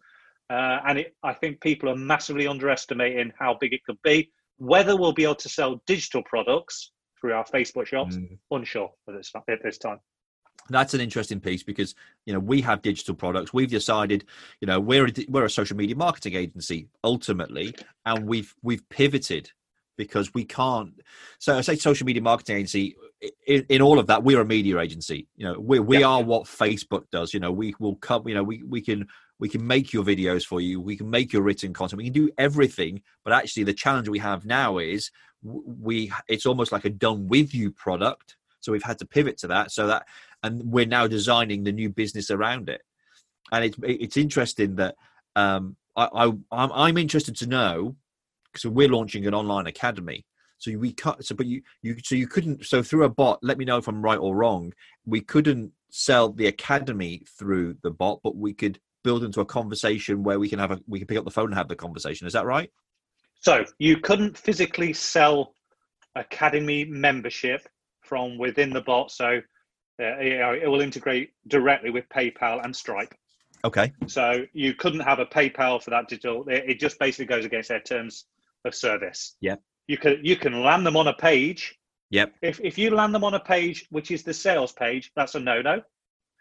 Uh, 0.49 0.79
and 0.87 0.99
it, 1.01 1.15
I 1.23 1.35
think 1.35 1.61
people 1.61 1.89
are 1.89 1.97
massively 1.97 2.47
underestimating 2.47 3.33
how 3.39 3.57
big 3.61 3.73
it 3.73 3.85
could 3.85 4.01
be. 4.03 4.31
Whether 4.59 4.97
we'll 4.97 5.13
be 5.13 5.25
able 5.25 5.35
to 5.37 5.49
sell 5.49 5.83
digital 5.87 6.23
products 6.23 6.93
through 7.23 7.33
our 7.33 7.45
Facebook 7.45 7.87
shops, 7.87 8.17
mm. 8.17 8.37
unsure 8.51 8.91
at 9.09 9.15
this, 9.15 9.33
at 9.49 9.63
this 9.63 9.79
time. 9.79 10.01
That's 10.69 10.93
an 10.93 11.01
interesting 11.01 11.41
piece 11.41 11.63
because 11.63 11.95
you 12.27 12.33
know 12.33 12.39
we 12.39 12.61
have 12.61 12.83
digital 12.83 13.15
products. 13.15 13.55
We've 13.55 13.71
decided 13.71 14.25
you 14.61 14.67
know 14.67 14.79
we're 14.79 15.07
a, 15.07 15.13
we're 15.29 15.45
a 15.45 15.51
social 15.51 15.77
media 15.77 15.97
marketing 15.97 16.35
agency 16.35 16.89
ultimately 17.03 17.75
and 18.05 18.27
we've 18.27 18.55
we've 18.63 18.87
pivoted 18.89 19.51
because 19.99 20.33
we 20.33 20.45
can't 20.45 20.95
so 21.39 21.59
i 21.59 21.61
say 21.61 21.77
social 21.77 22.07
media 22.07 22.23
marketing 22.23 22.57
agency 22.57 22.97
in, 23.47 23.67
in 23.69 23.83
all 23.83 23.99
of 23.99 24.07
that 24.07 24.23
we're 24.23 24.41
a 24.41 24.45
media 24.45 24.79
agency. 24.79 25.27
You 25.37 25.47
know 25.47 25.59
we, 25.59 25.81
we 25.81 26.03
are 26.05 26.23
what 26.23 26.45
facebook 26.45 27.05
does. 27.11 27.35
You 27.35 27.41
know 27.41 27.51
we 27.51 27.75
will 27.81 27.97
come 27.97 28.29
you 28.29 28.35
know 28.35 28.45
we, 28.45 28.63
we 28.63 28.81
can 28.81 29.09
we 29.43 29.49
can 29.49 29.67
make 29.67 29.93
your 29.93 30.05
videos 30.05 30.47
for 30.47 30.61
you. 30.61 30.81
We 30.81 30.97
can 30.97 31.11
make 31.11 31.33
your 31.33 31.43
written 31.43 31.73
content. 31.73 31.99
We 31.99 32.05
can 32.05 32.13
do 32.13 32.31
everything 32.39 33.03
but 33.25 33.33
actually 33.33 33.65
the 33.65 33.75
challenge 33.75 34.09
we 34.09 34.21
have 34.21 34.47
now 34.47 34.79
is 34.79 35.11
we 35.43 36.13
it's 36.29 36.47
almost 36.47 36.71
like 36.71 36.85
a 36.85 36.91
done 36.91 37.27
with 37.27 37.53
you 37.53 37.73
product. 37.73 38.37
So 38.61 38.71
we've 38.71 38.85
had 38.85 39.01
to 39.01 39.05
pivot 39.05 39.37
to 39.39 39.49
that 39.49 39.73
so 39.73 39.89
that 39.89 40.07
and 40.45 40.63
we're 40.73 40.87
now 40.87 41.09
designing 41.09 41.65
the 41.65 41.73
new 41.73 41.89
business 41.89 42.31
around 42.31 42.69
it. 42.69 42.83
And 43.51 43.65
it's 43.65 43.77
it's 43.83 44.17
interesting 44.17 44.77
that 44.77 44.95
um 45.35 45.75
i, 45.97 46.05
I 46.05 46.25
I'm, 46.53 46.73
I'm 46.73 46.97
interested 46.97 47.35
to 47.39 47.49
know 47.49 47.97
because 48.45 48.71
we're 48.71 48.95
launching 48.97 49.27
an 49.27 49.35
online 49.35 49.67
academy. 49.67 50.25
So 50.59 50.71
we 50.79 50.93
cut 50.93 51.25
so 51.25 51.35
but 51.35 51.47
you 51.47 51.63
you 51.83 51.97
so 52.05 52.15
you 52.15 52.29
couldn't 52.29 52.65
so 52.65 52.81
through 52.81 53.07
a 53.07 53.09
bot 53.09 53.41
let 53.43 53.59
me 53.59 53.65
know 53.65 53.79
if 53.79 53.89
i'm 53.89 54.01
right 54.01 54.23
or 54.27 54.37
wrong 54.37 54.73
we 55.05 55.21
couldn't 55.21 55.73
sell 55.91 56.29
the 56.31 56.47
academy 56.47 57.25
through 57.37 57.77
the 57.83 57.91
bot 57.91 58.21
but 58.23 58.37
we 58.37 58.53
could 58.55 58.79
build 59.05 59.25
into 59.25 59.41
a 59.41 59.45
conversation 59.45 60.23
where 60.23 60.39
we 60.39 60.49
can 60.49 60.59
have 60.59 60.71
a 60.71 60.81
we 60.87 60.99
can 60.99 61.07
pick 61.07 61.19
up 61.19 61.25
the 61.25 61.31
phone 61.31 61.47
and 61.47 61.55
have 61.55 61.69
the 61.69 61.77
conversation. 61.77 62.27
Is 62.27 62.33
that 62.33 62.47
right? 62.47 62.71
So 63.41 63.65
you 63.79 63.99
couldn't 63.99 64.39
physically 64.39 64.93
sell 64.93 65.55
academy 66.15 66.85
membership 66.85 67.67
from 68.03 68.39
within 68.39 68.71
the 68.71 68.83
bot. 68.83 69.11
So 69.11 69.41
uh, 70.01 70.19
it 70.19 70.69
will 70.69 70.81
integrate 70.81 71.31
directly 71.49 71.91
with 71.91 72.09
PayPal 72.09 72.65
and 72.65 72.75
Stripe. 72.75 73.15
Okay. 73.65 73.93
So 74.07 74.45
you 74.53 74.75
couldn't 74.75 75.01
have 75.01 75.19
a 75.19 75.27
PayPal 75.27 75.83
for 75.83 75.91
that 75.91 76.09
digital. 76.09 76.45
It, 76.49 76.65
it 76.71 76.81
just 76.81 76.99
basically 76.99 77.27
goes 77.27 77.45
against 77.45 77.69
their 77.69 77.81
terms 77.81 78.27
of 78.65 78.75
service. 78.75 79.37
Yeah. 79.41 79.57
You 79.87 79.99
can 79.99 80.19
you 80.23 80.37
can 80.37 80.63
land 80.63 80.87
them 80.87 80.97
on 80.97 81.09
a 81.09 81.13
page. 81.13 81.77
Yep. 82.11 82.35
If 82.43 82.61
if 82.63 82.79
you 82.79 82.95
land 82.95 83.15
them 83.15 83.25
on 83.25 83.35
a 83.35 83.41
page 83.41 83.87
which 83.91 84.11
is 84.11 84.23
the 84.23 84.35
sales 84.35 84.73
page, 84.73 85.11
that's 85.17 85.35
a 85.35 85.41
no 85.41 85.63
no. 85.63 85.83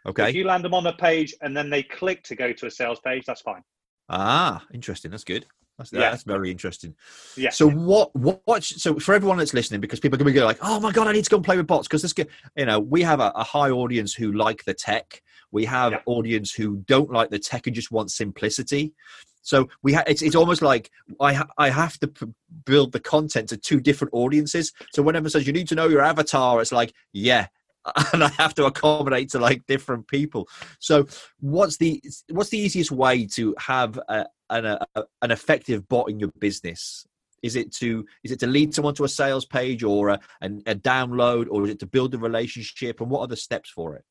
Okay. 0.06 0.30
If 0.30 0.36
you 0.36 0.46
land 0.46 0.64
them 0.64 0.74
on 0.74 0.86
a 0.88 0.94
page 0.94 1.34
and 1.42 1.56
then 1.56 1.70
they 1.70 1.84
click 1.84 2.24
to 2.24 2.36
go 2.36 2.52
to 2.54 2.66
a 2.66 2.72
sales 2.72 3.00
page, 3.00 3.26
that's 3.26 3.42
fine. 3.42 3.64
Ah, 4.10 4.64
interesting. 4.74 5.12
That's 5.12 5.24
good. 5.24 5.46
That's, 5.78 5.94
yeah. 5.94 6.12
that's 6.12 6.24
very 6.24 6.52
interesting. 6.52 6.96
Yeah. 7.36 7.50
So 7.50 7.68
what, 7.70 8.16
what, 8.16 8.42
what, 8.46 8.64
so 8.64 9.00
for 9.00 9.16
everyone 9.16 9.38
that's 9.38 9.54
listening, 9.54 9.82
because 9.82 10.00
people 10.00 10.16
are 10.16 10.24
going 10.24 10.34
to 10.34 10.40
go 10.40 10.46
like, 10.46 10.60
oh 10.62 10.80
my 10.80 10.92
God, 10.92 11.08
I 11.08 11.12
need 11.12 11.24
to 11.24 11.30
go 11.30 11.38
and 11.38 11.46
play 11.46 11.58
with 11.58 11.66
bots. 11.68 11.88
Cause 11.88 12.02
this, 12.02 12.14
you 12.56 12.66
know, 12.66 12.80
we 12.80 13.02
have 13.02 13.20
a, 13.20 13.32
a 13.36 13.44
high 13.44 13.72
audience 13.72 14.14
who 14.14 14.32
like 14.32 14.64
the 14.66 14.74
tech. 14.74 15.22
We 15.52 15.66
have 15.66 15.94
yeah. 15.94 16.02
audience 16.06 16.54
who 16.54 16.78
don't 16.88 17.12
like 17.12 17.30
the 17.30 17.40
tech 17.40 17.68
and 17.68 17.76
just 17.76 17.92
want 17.92 18.12
simplicity. 18.12 18.94
So 19.42 19.70
we 19.82 19.94
ha- 19.94 20.04
it's, 20.06 20.22
it's 20.22 20.36
almost 20.36 20.62
like 20.62 20.92
I, 21.20 21.34
ha- 21.34 21.48
I 21.58 21.70
have 21.70 21.98
to 22.00 22.08
p- 22.08 22.28
build 22.66 22.92
the 22.92 23.00
content 23.00 23.50
to 23.50 23.58
two 23.58 23.80
different 23.80 24.14
audiences. 24.14 24.72
So 24.94 25.02
whenever 25.02 25.30
says 25.30 25.48
you 25.48 25.54
need 25.54 25.68
to 25.70 25.76
know 25.76 25.88
your 25.88 26.02
avatar, 26.02 26.62
it's 26.62 26.72
like, 26.72 26.94
yeah, 27.12 27.48
and 28.13 28.24
I 28.24 28.30
have 28.30 28.54
to 28.56 28.65
accommodate 28.65 29.30
to 29.30 29.39
like 29.39 29.65
different 29.67 30.08
people. 30.08 30.48
So, 30.80 31.08
what's 31.39 31.78
the 31.78 32.02
what's 32.30 32.50
the 32.50 32.60
easiest 32.60 32.91
way 32.91 33.26
to 33.28 33.56
have 33.58 34.00
a, 34.08 34.26
an 34.50 34.65
a, 34.65 35.04
an 35.22 35.32
effective 35.32 35.88
bot 35.88 36.10
in 36.10 36.20
your 36.20 36.32
business? 36.39 37.06
Is 37.41 37.56
it 37.56 37.72
to 37.74 38.06
is 38.24 38.32
it 38.32 38.39
to 38.41 38.48
lead 38.48 38.74
someone 38.74 38.94
to 38.96 39.04
a 39.04 39.10
sales 39.10 39.46
page 39.46 39.84
or 39.84 40.10
a, 40.10 40.20
a, 40.41 40.48
a 40.67 40.76
download, 40.76 41.48
or 41.50 41.63
is 41.63 41.72
it 41.72 41.80
to 41.80 41.88
build 41.88 42.13
a 42.13 42.17
relationship? 42.17 43.02
And 43.02 43.10
what 43.10 43.22
are 43.22 43.28
the 43.28 43.38
steps 43.38 43.70
for 43.70 43.96
it? 43.96 44.04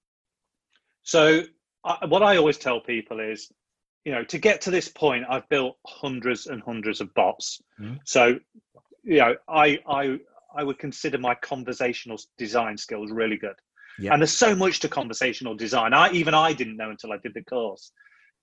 So, 1.02 1.44
I, 1.84 2.06
what 2.06 2.22
I 2.22 2.36
always 2.36 2.58
tell 2.58 2.80
people 2.80 3.20
is, 3.20 3.52
you 4.04 4.12
know, 4.12 4.24
to 4.24 4.38
get 4.38 4.60
to 4.62 4.70
this 4.70 4.88
point, 4.88 5.24
I've 5.28 5.48
built 5.48 5.76
hundreds 5.86 6.46
and 6.46 6.60
hundreds 6.62 7.00
of 7.00 7.14
bots. 7.14 7.60
Mm-hmm. 7.80 7.94
So, 8.04 8.40
you 9.04 9.18
know, 9.18 9.36
I 9.48 9.78
I 9.86 10.18
I 10.56 10.64
would 10.64 10.78
consider 10.78 11.18
my 11.18 11.34
conversational 11.36 12.18
design 12.38 12.76
skills 12.76 13.10
really 13.10 13.36
good. 13.36 13.54
Yeah. 13.98 14.12
And 14.12 14.22
there's 14.22 14.36
so 14.36 14.54
much 14.54 14.80
to 14.80 14.88
conversational 14.88 15.54
design. 15.54 15.92
I 15.92 16.10
even 16.12 16.34
I 16.34 16.52
didn't 16.52 16.76
know 16.76 16.90
until 16.90 17.12
I 17.12 17.18
did 17.18 17.34
the 17.34 17.42
course 17.44 17.92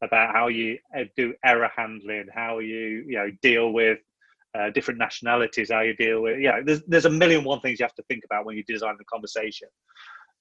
about 0.04 0.34
how 0.34 0.48
you 0.48 0.78
uh, 0.96 1.04
do 1.15 1.34
error 1.43 1.70
handling, 1.76 2.28
how 2.34 2.60
you 2.60 3.06
you 3.08 3.17
know 3.17 3.32
deal 3.41 3.72
with 3.72 4.00
uh, 4.58 4.70
different 4.72 5.00
nationalities, 5.00 5.72
how 5.72 5.82
you 5.82 5.96
deal 5.96 6.22
with 6.22 6.39
yeah. 6.39 6.62
There's 6.63 6.82
there's 6.88 7.06
a 7.06 7.10
million 7.10 7.43
one 7.43 7.60
things 7.62 7.80
you 7.80 7.86
have 7.86 7.96
to 7.96 8.04
think 8.04 8.24
about 8.26 8.46
when 8.46 8.56
you 8.56 8.63
design 8.63 8.96
the 8.98 9.06
conversation, 9.06 9.67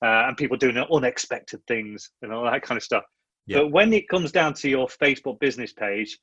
uh, 0.02 0.26
and 0.26 0.36
people 0.36 0.56
doing 0.56 0.76
unexpected 0.76 1.60
things 1.66 2.10
and 2.22 2.32
all 2.32 2.44
that 2.44 2.62
kind 2.62 2.76
of 2.76 2.82
stuff. 2.82 3.04
Yeah. 3.46 3.58
But 3.58 3.72
when 3.72 3.92
it 3.92 4.08
comes 4.08 4.32
down 4.32 4.54
to 4.54 4.68
your 4.68 4.88
Facebook 4.88 5.40
business 5.40 5.72
page, 5.72 6.18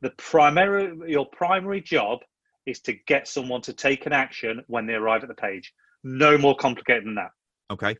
the 0.00 0.10
primary 0.10 1.10
your 1.10 1.26
primary 1.26 1.80
job 1.80 2.20
is 2.66 2.80
to 2.80 2.92
get 3.06 3.28
someone 3.28 3.62
to 3.62 3.72
take 3.72 4.06
an 4.06 4.12
action 4.12 4.62
when 4.66 4.86
they 4.86 4.94
arrive 4.94 5.22
at 5.22 5.28
the 5.28 5.34
page. 5.34 5.72
No 6.04 6.38
more 6.38 6.56
complicated 6.56 7.04
than 7.04 7.16
that. 7.16 7.30
Okay. 7.70 7.96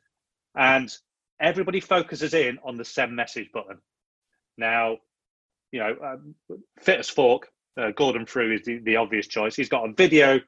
And 0.56 0.92
everybody 1.40 1.80
focuses 1.80 2.34
in 2.34 2.58
on 2.64 2.76
the 2.76 2.84
send 2.84 3.14
message 3.14 3.50
button. 3.52 3.78
Now, 4.58 4.98
you 5.72 5.80
know, 5.80 5.96
um, 6.04 6.34
fit 6.80 7.00
as 7.00 7.08
fork, 7.08 7.48
uh, 7.80 7.92
Gordon 7.96 8.26
Frew 8.26 8.52
is 8.52 8.62
the, 8.64 8.78
the 8.78 8.96
obvious 8.96 9.26
choice. 9.26 9.54
He's 9.54 9.68
got 9.68 9.88
a 9.88 9.92
video 9.92 10.40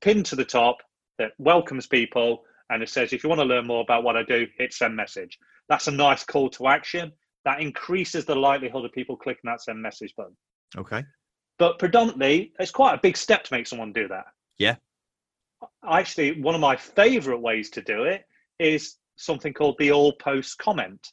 pinned 0.00 0.26
to 0.26 0.36
the 0.36 0.44
top 0.44 0.78
that 1.18 1.32
welcomes 1.38 1.86
people 1.86 2.42
and 2.70 2.82
it 2.82 2.88
says, 2.88 3.12
if 3.12 3.22
you 3.22 3.28
want 3.28 3.40
to 3.40 3.44
learn 3.46 3.66
more 3.66 3.82
about 3.82 4.02
what 4.02 4.16
I 4.16 4.22
do, 4.22 4.46
hit 4.56 4.72
send 4.72 4.96
message. 4.96 5.38
That's 5.68 5.88
a 5.88 5.90
nice 5.90 6.24
call 6.24 6.48
to 6.50 6.68
action. 6.68 7.12
That 7.44 7.60
increases 7.60 8.24
the 8.24 8.34
likelihood 8.34 8.84
of 8.84 8.92
people 8.92 9.16
clicking 9.16 9.42
that 9.44 9.60
send 9.60 9.82
message 9.82 10.14
button. 10.16 10.36
Okay. 10.78 11.04
But 11.62 11.78
predominantly, 11.78 12.52
it's 12.58 12.72
quite 12.72 12.94
a 12.94 12.98
big 13.00 13.16
step 13.16 13.44
to 13.44 13.54
make 13.54 13.68
someone 13.68 13.92
do 13.92 14.08
that. 14.08 14.24
Yeah. 14.58 14.74
Actually, 15.88 16.40
one 16.40 16.56
of 16.56 16.60
my 16.60 16.74
favorite 16.74 17.38
ways 17.38 17.70
to 17.70 17.80
do 17.80 18.02
it 18.02 18.24
is 18.58 18.96
something 19.14 19.52
called 19.52 19.76
the 19.78 19.92
all 19.92 20.12
post 20.14 20.58
comment. 20.58 21.12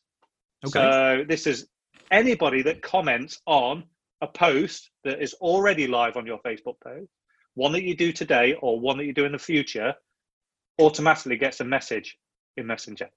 Okay. 0.65 0.71
So 0.71 1.23
this 1.29 1.45
is 1.45 1.67
anybody 2.09 2.63
that 2.63 2.81
comments 2.81 3.39
on 3.45 3.83
a 4.21 4.27
post 4.27 4.89
that 5.03 5.21
is 5.21 5.35
already 5.35 5.85
live 5.85 6.17
on 6.17 6.25
your 6.25 6.39
Facebook 6.39 6.77
page, 6.83 7.07
one 7.53 7.71
that 7.73 7.83
you 7.83 7.95
do 7.95 8.11
today 8.11 8.55
or 8.59 8.79
one 8.79 8.97
that 8.97 9.05
you 9.05 9.13
do 9.13 9.25
in 9.25 9.33
the 9.33 9.37
future, 9.37 9.93
automatically 10.81 11.37
gets 11.37 11.59
a 11.59 11.63
message 11.63 12.17
in 12.57 12.65
Messenger. 12.65 13.09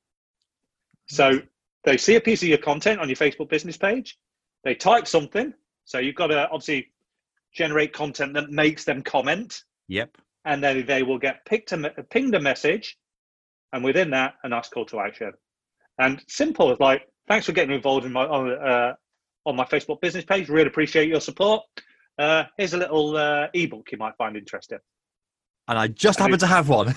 So 1.08 1.40
they 1.84 1.96
see 1.96 2.16
a 2.16 2.20
piece 2.20 2.42
of 2.42 2.50
your 2.50 2.58
content 2.58 3.00
on 3.00 3.08
your 3.08 3.16
Facebook 3.16 3.48
business 3.48 3.78
page, 3.78 4.18
they 4.64 4.74
type 4.74 5.08
something. 5.08 5.54
So 5.86 5.98
you've 5.98 6.14
got 6.14 6.26
to 6.26 6.46
obviously 6.50 6.92
generate 7.54 7.92
content 7.92 8.34
that 8.34 8.50
makes 8.50 8.84
them 8.84 9.02
comment. 9.02 9.62
Yep. 9.88 10.16
And 10.44 10.62
then 10.62 10.86
they 10.86 11.02
will 11.02 11.18
get 11.18 11.44
picked 11.44 11.72
a, 11.72 11.90
pinged 12.10 12.34
a 12.34 12.40
message, 12.40 12.96
and 13.72 13.84
within 13.84 14.10
that, 14.10 14.34
a 14.42 14.48
nice 14.48 14.68
call 14.68 14.84
to 14.86 15.00
action. 15.00 15.32
And 15.98 16.22
simple, 16.28 16.72
as 16.72 16.80
like, 16.80 17.02
thanks 17.28 17.46
for 17.46 17.52
getting 17.52 17.74
involved 17.74 18.04
in 18.06 18.12
my 18.12 18.24
uh, 18.24 18.94
on 19.46 19.56
my 19.56 19.64
Facebook 19.64 20.00
business 20.00 20.24
page. 20.24 20.48
Really 20.48 20.66
appreciate 20.66 21.08
your 21.08 21.20
support. 21.20 21.62
Uh, 22.18 22.44
here's 22.56 22.74
a 22.74 22.78
little 22.78 23.16
uh, 23.16 23.46
ebook 23.54 23.90
you 23.92 23.98
might 23.98 24.16
find 24.16 24.36
interesting. 24.36 24.78
And 25.68 25.78
I 25.78 25.88
just 25.88 26.18
happen 26.18 26.38
to 26.38 26.46
have 26.46 26.68
one. 26.68 26.88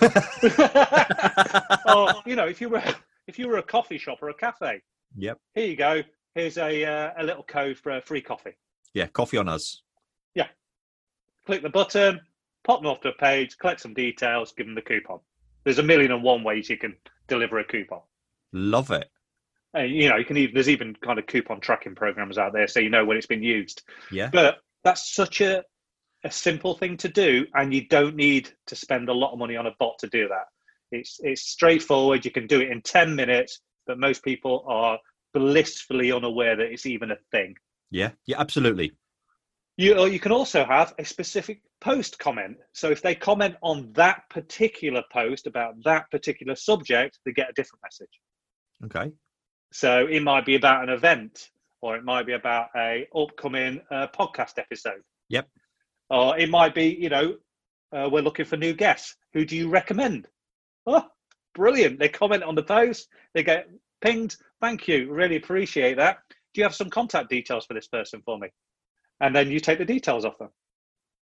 or 1.87 2.13
you 2.25 2.35
know, 2.35 2.47
if 2.47 2.59
you 2.59 2.69
were 2.69 2.83
if 3.27 3.37
you 3.37 3.47
were 3.47 3.57
a 3.57 3.63
coffee 3.63 3.97
shop 3.97 4.19
or 4.21 4.29
a 4.29 4.33
cafe, 4.33 4.81
yep. 5.15 5.37
Here 5.53 5.67
you 5.67 5.75
go. 5.75 6.01
Here's 6.33 6.57
a 6.57 6.83
uh, 6.83 7.13
a 7.17 7.23
little 7.23 7.43
code 7.43 7.77
for 7.77 7.97
a 7.97 8.01
free 8.01 8.21
coffee. 8.21 8.57
Yeah, 8.93 9.07
coffee 9.07 9.37
on 9.37 9.47
us. 9.47 9.83
Click 11.45 11.61
the 11.61 11.69
button, 11.69 12.19
pop 12.63 12.81
them 12.81 12.89
off 12.89 13.01
to 13.01 13.09
a 13.09 13.13
page, 13.13 13.57
collect 13.57 13.81
some 13.81 13.93
details, 13.93 14.53
give 14.57 14.65
them 14.65 14.75
the 14.75 14.81
coupon. 14.81 15.19
There's 15.63 15.79
a 15.79 15.83
million 15.83 16.11
and 16.11 16.23
one 16.23 16.43
ways 16.43 16.69
you 16.69 16.77
can 16.77 16.95
deliver 17.27 17.59
a 17.59 17.63
coupon. 17.63 18.01
Love 18.53 18.91
it. 18.91 19.09
And, 19.73 19.91
you 19.91 20.09
know, 20.09 20.15
you 20.15 20.25
can 20.25 20.37
even 20.37 20.53
there's 20.53 20.69
even 20.69 20.95
kind 20.95 21.19
of 21.19 21.27
coupon 21.27 21.59
tracking 21.59 21.95
programs 21.95 22.37
out 22.37 22.53
there, 22.53 22.67
so 22.67 22.79
you 22.79 22.89
know 22.89 23.05
when 23.05 23.17
it's 23.17 23.27
been 23.27 23.43
used. 23.43 23.83
Yeah. 24.11 24.29
But 24.31 24.59
that's 24.83 25.13
such 25.13 25.41
a 25.41 25.63
a 26.23 26.31
simple 26.31 26.75
thing 26.75 26.97
to 26.97 27.09
do, 27.09 27.45
and 27.53 27.73
you 27.73 27.87
don't 27.87 28.15
need 28.15 28.49
to 28.67 28.75
spend 28.75 29.09
a 29.09 29.13
lot 29.13 29.33
of 29.33 29.39
money 29.39 29.55
on 29.55 29.67
a 29.67 29.75
bot 29.77 29.99
to 29.99 30.07
do 30.07 30.27
that. 30.29 30.45
It's 30.91 31.19
it's 31.21 31.41
straightforward. 31.41 32.25
You 32.25 32.31
can 32.31 32.47
do 32.47 32.61
it 32.61 32.69
in 32.69 32.81
ten 32.81 33.15
minutes, 33.15 33.59
but 33.85 33.99
most 33.99 34.23
people 34.23 34.65
are 34.67 34.97
blissfully 35.33 36.11
unaware 36.11 36.55
that 36.55 36.71
it's 36.71 36.85
even 36.85 37.11
a 37.11 37.17
thing. 37.31 37.55
Yeah, 37.91 38.11
yeah, 38.25 38.39
absolutely. 38.39 38.93
You 39.77 40.05
you 40.05 40.19
can 40.19 40.31
also 40.31 40.63
have 40.63 40.93
a 40.99 41.05
specific 41.05 41.61
post 41.81 42.17
comment. 42.17 42.57
So 42.73 42.89
if 42.91 43.01
they 43.01 43.13
comment 43.13 43.55
on 43.61 43.91
that 43.93 44.23
particular 44.29 45.03
post 45.11 45.47
about 45.47 45.75
that 45.83 46.09
particular 46.11 46.55
subject, 46.55 47.19
they 47.25 47.33
get 47.33 47.49
a 47.49 47.53
different 47.53 47.81
message. 47.83 48.19
Okay. 48.85 49.11
So 49.73 50.07
it 50.07 50.21
might 50.21 50.45
be 50.45 50.55
about 50.55 50.83
an 50.83 50.89
event, 50.89 51.49
or 51.81 51.97
it 51.97 52.05
might 52.05 52.25
be 52.25 52.33
about 52.33 52.69
a 52.77 53.07
upcoming 53.13 53.81
uh, 53.91 54.07
podcast 54.17 54.57
episode. 54.57 55.01
Yep. 55.29 55.49
Or 56.09 56.37
it 56.37 56.49
might 56.49 56.73
be, 56.73 56.97
you 56.99 57.09
know, 57.09 57.35
uh, 57.91 58.09
we're 58.09 58.21
looking 58.21 58.45
for 58.45 58.57
new 58.57 58.73
guests. 58.73 59.15
Who 59.33 59.43
do 59.43 59.57
you 59.57 59.69
recommend? 59.69 60.27
Oh, 60.85 61.05
brilliant! 61.53 61.99
They 61.99 62.09
comment 62.09 62.43
on 62.43 62.55
the 62.55 62.63
post. 62.63 63.09
They 63.33 63.43
get 63.43 63.67
pinged. 64.01 64.37
Thank 64.61 64.87
you. 64.87 65.11
Really 65.11 65.35
appreciate 65.35 65.97
that. 65.97 66.19
Do 66.29 66.61
you 66.61 66.63
have 66.63 66.75
some 66.75 66.89
contact 66.89 67.29
details 67.29 67.65
for 67.65 67.73
this 67.73 67.87
person 67.87 68.21
for 68.23 68.37
me? 68.37 68.47
And 69.19 69.35
then 69.35 69.51
you 69.51 69.59
take 69.59 69.77
the 69.77 69.85
details 69.85 70.25
off 70.25 70.37
them, 70.37 70.49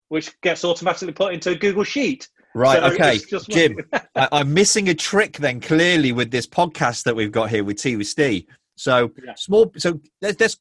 which 0.09 0.39
gets 0.41 0.65
automatically 0.65 1.13
put 1.13 1.33
into 1.33 1.51
a 1.51 1.55
Google 1.55 1.83
Sheet. 1.83 2.29
Right. 2.53 2.79
So 2.79 2.85
okay. 2.87 3.19
Jim, 3.49 3.77
I, 4.15 4.41
am 4.41 4.53
missing 4.53 4.89
a 4.89 4.93
trick 4.93 5.37
then 5.37 5.61
clearly 5.61 6.11
with 6.11 6.31
this 6.31 6.47
podcast 6.47 7.03
that 7.03 7.15
we've 7.15 7.31
got 7.31 7.49
here 7.49 7.63
with 7.63 7.81
Tea 7.81 7.95
with 7.95 8.07
Steve. 8.07 8.45
So 8.75 9.11
yeah. 9.23 9.33
small. 9.35 9.71
So 9.77 9.99
let's, 10.21 10.39
let's 10.39 10.57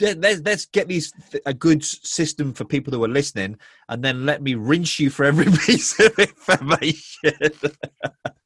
let's 0.00 0.40
let's 0.40 0.66
get 0.66 0.88
these 0.88 1.12
a 1.46 1.54
good 1.54 1.84
system 1.84 2.52
for 2.52 2.64
people 2.64 2.92
who 2.92 3.04
are 3.04 3.08
listening, 3.08 3.58
and 3.88 4.02
then 4.02 4.26
let 4.26 4.42
me 4.42 4.54
rinse 4.54 4.98
you 4.98 5.10
for 5.10 5.24
every 5.24 5.46
piece 5.66 5.98
of 6.00 6.18
information. 6.18 7.32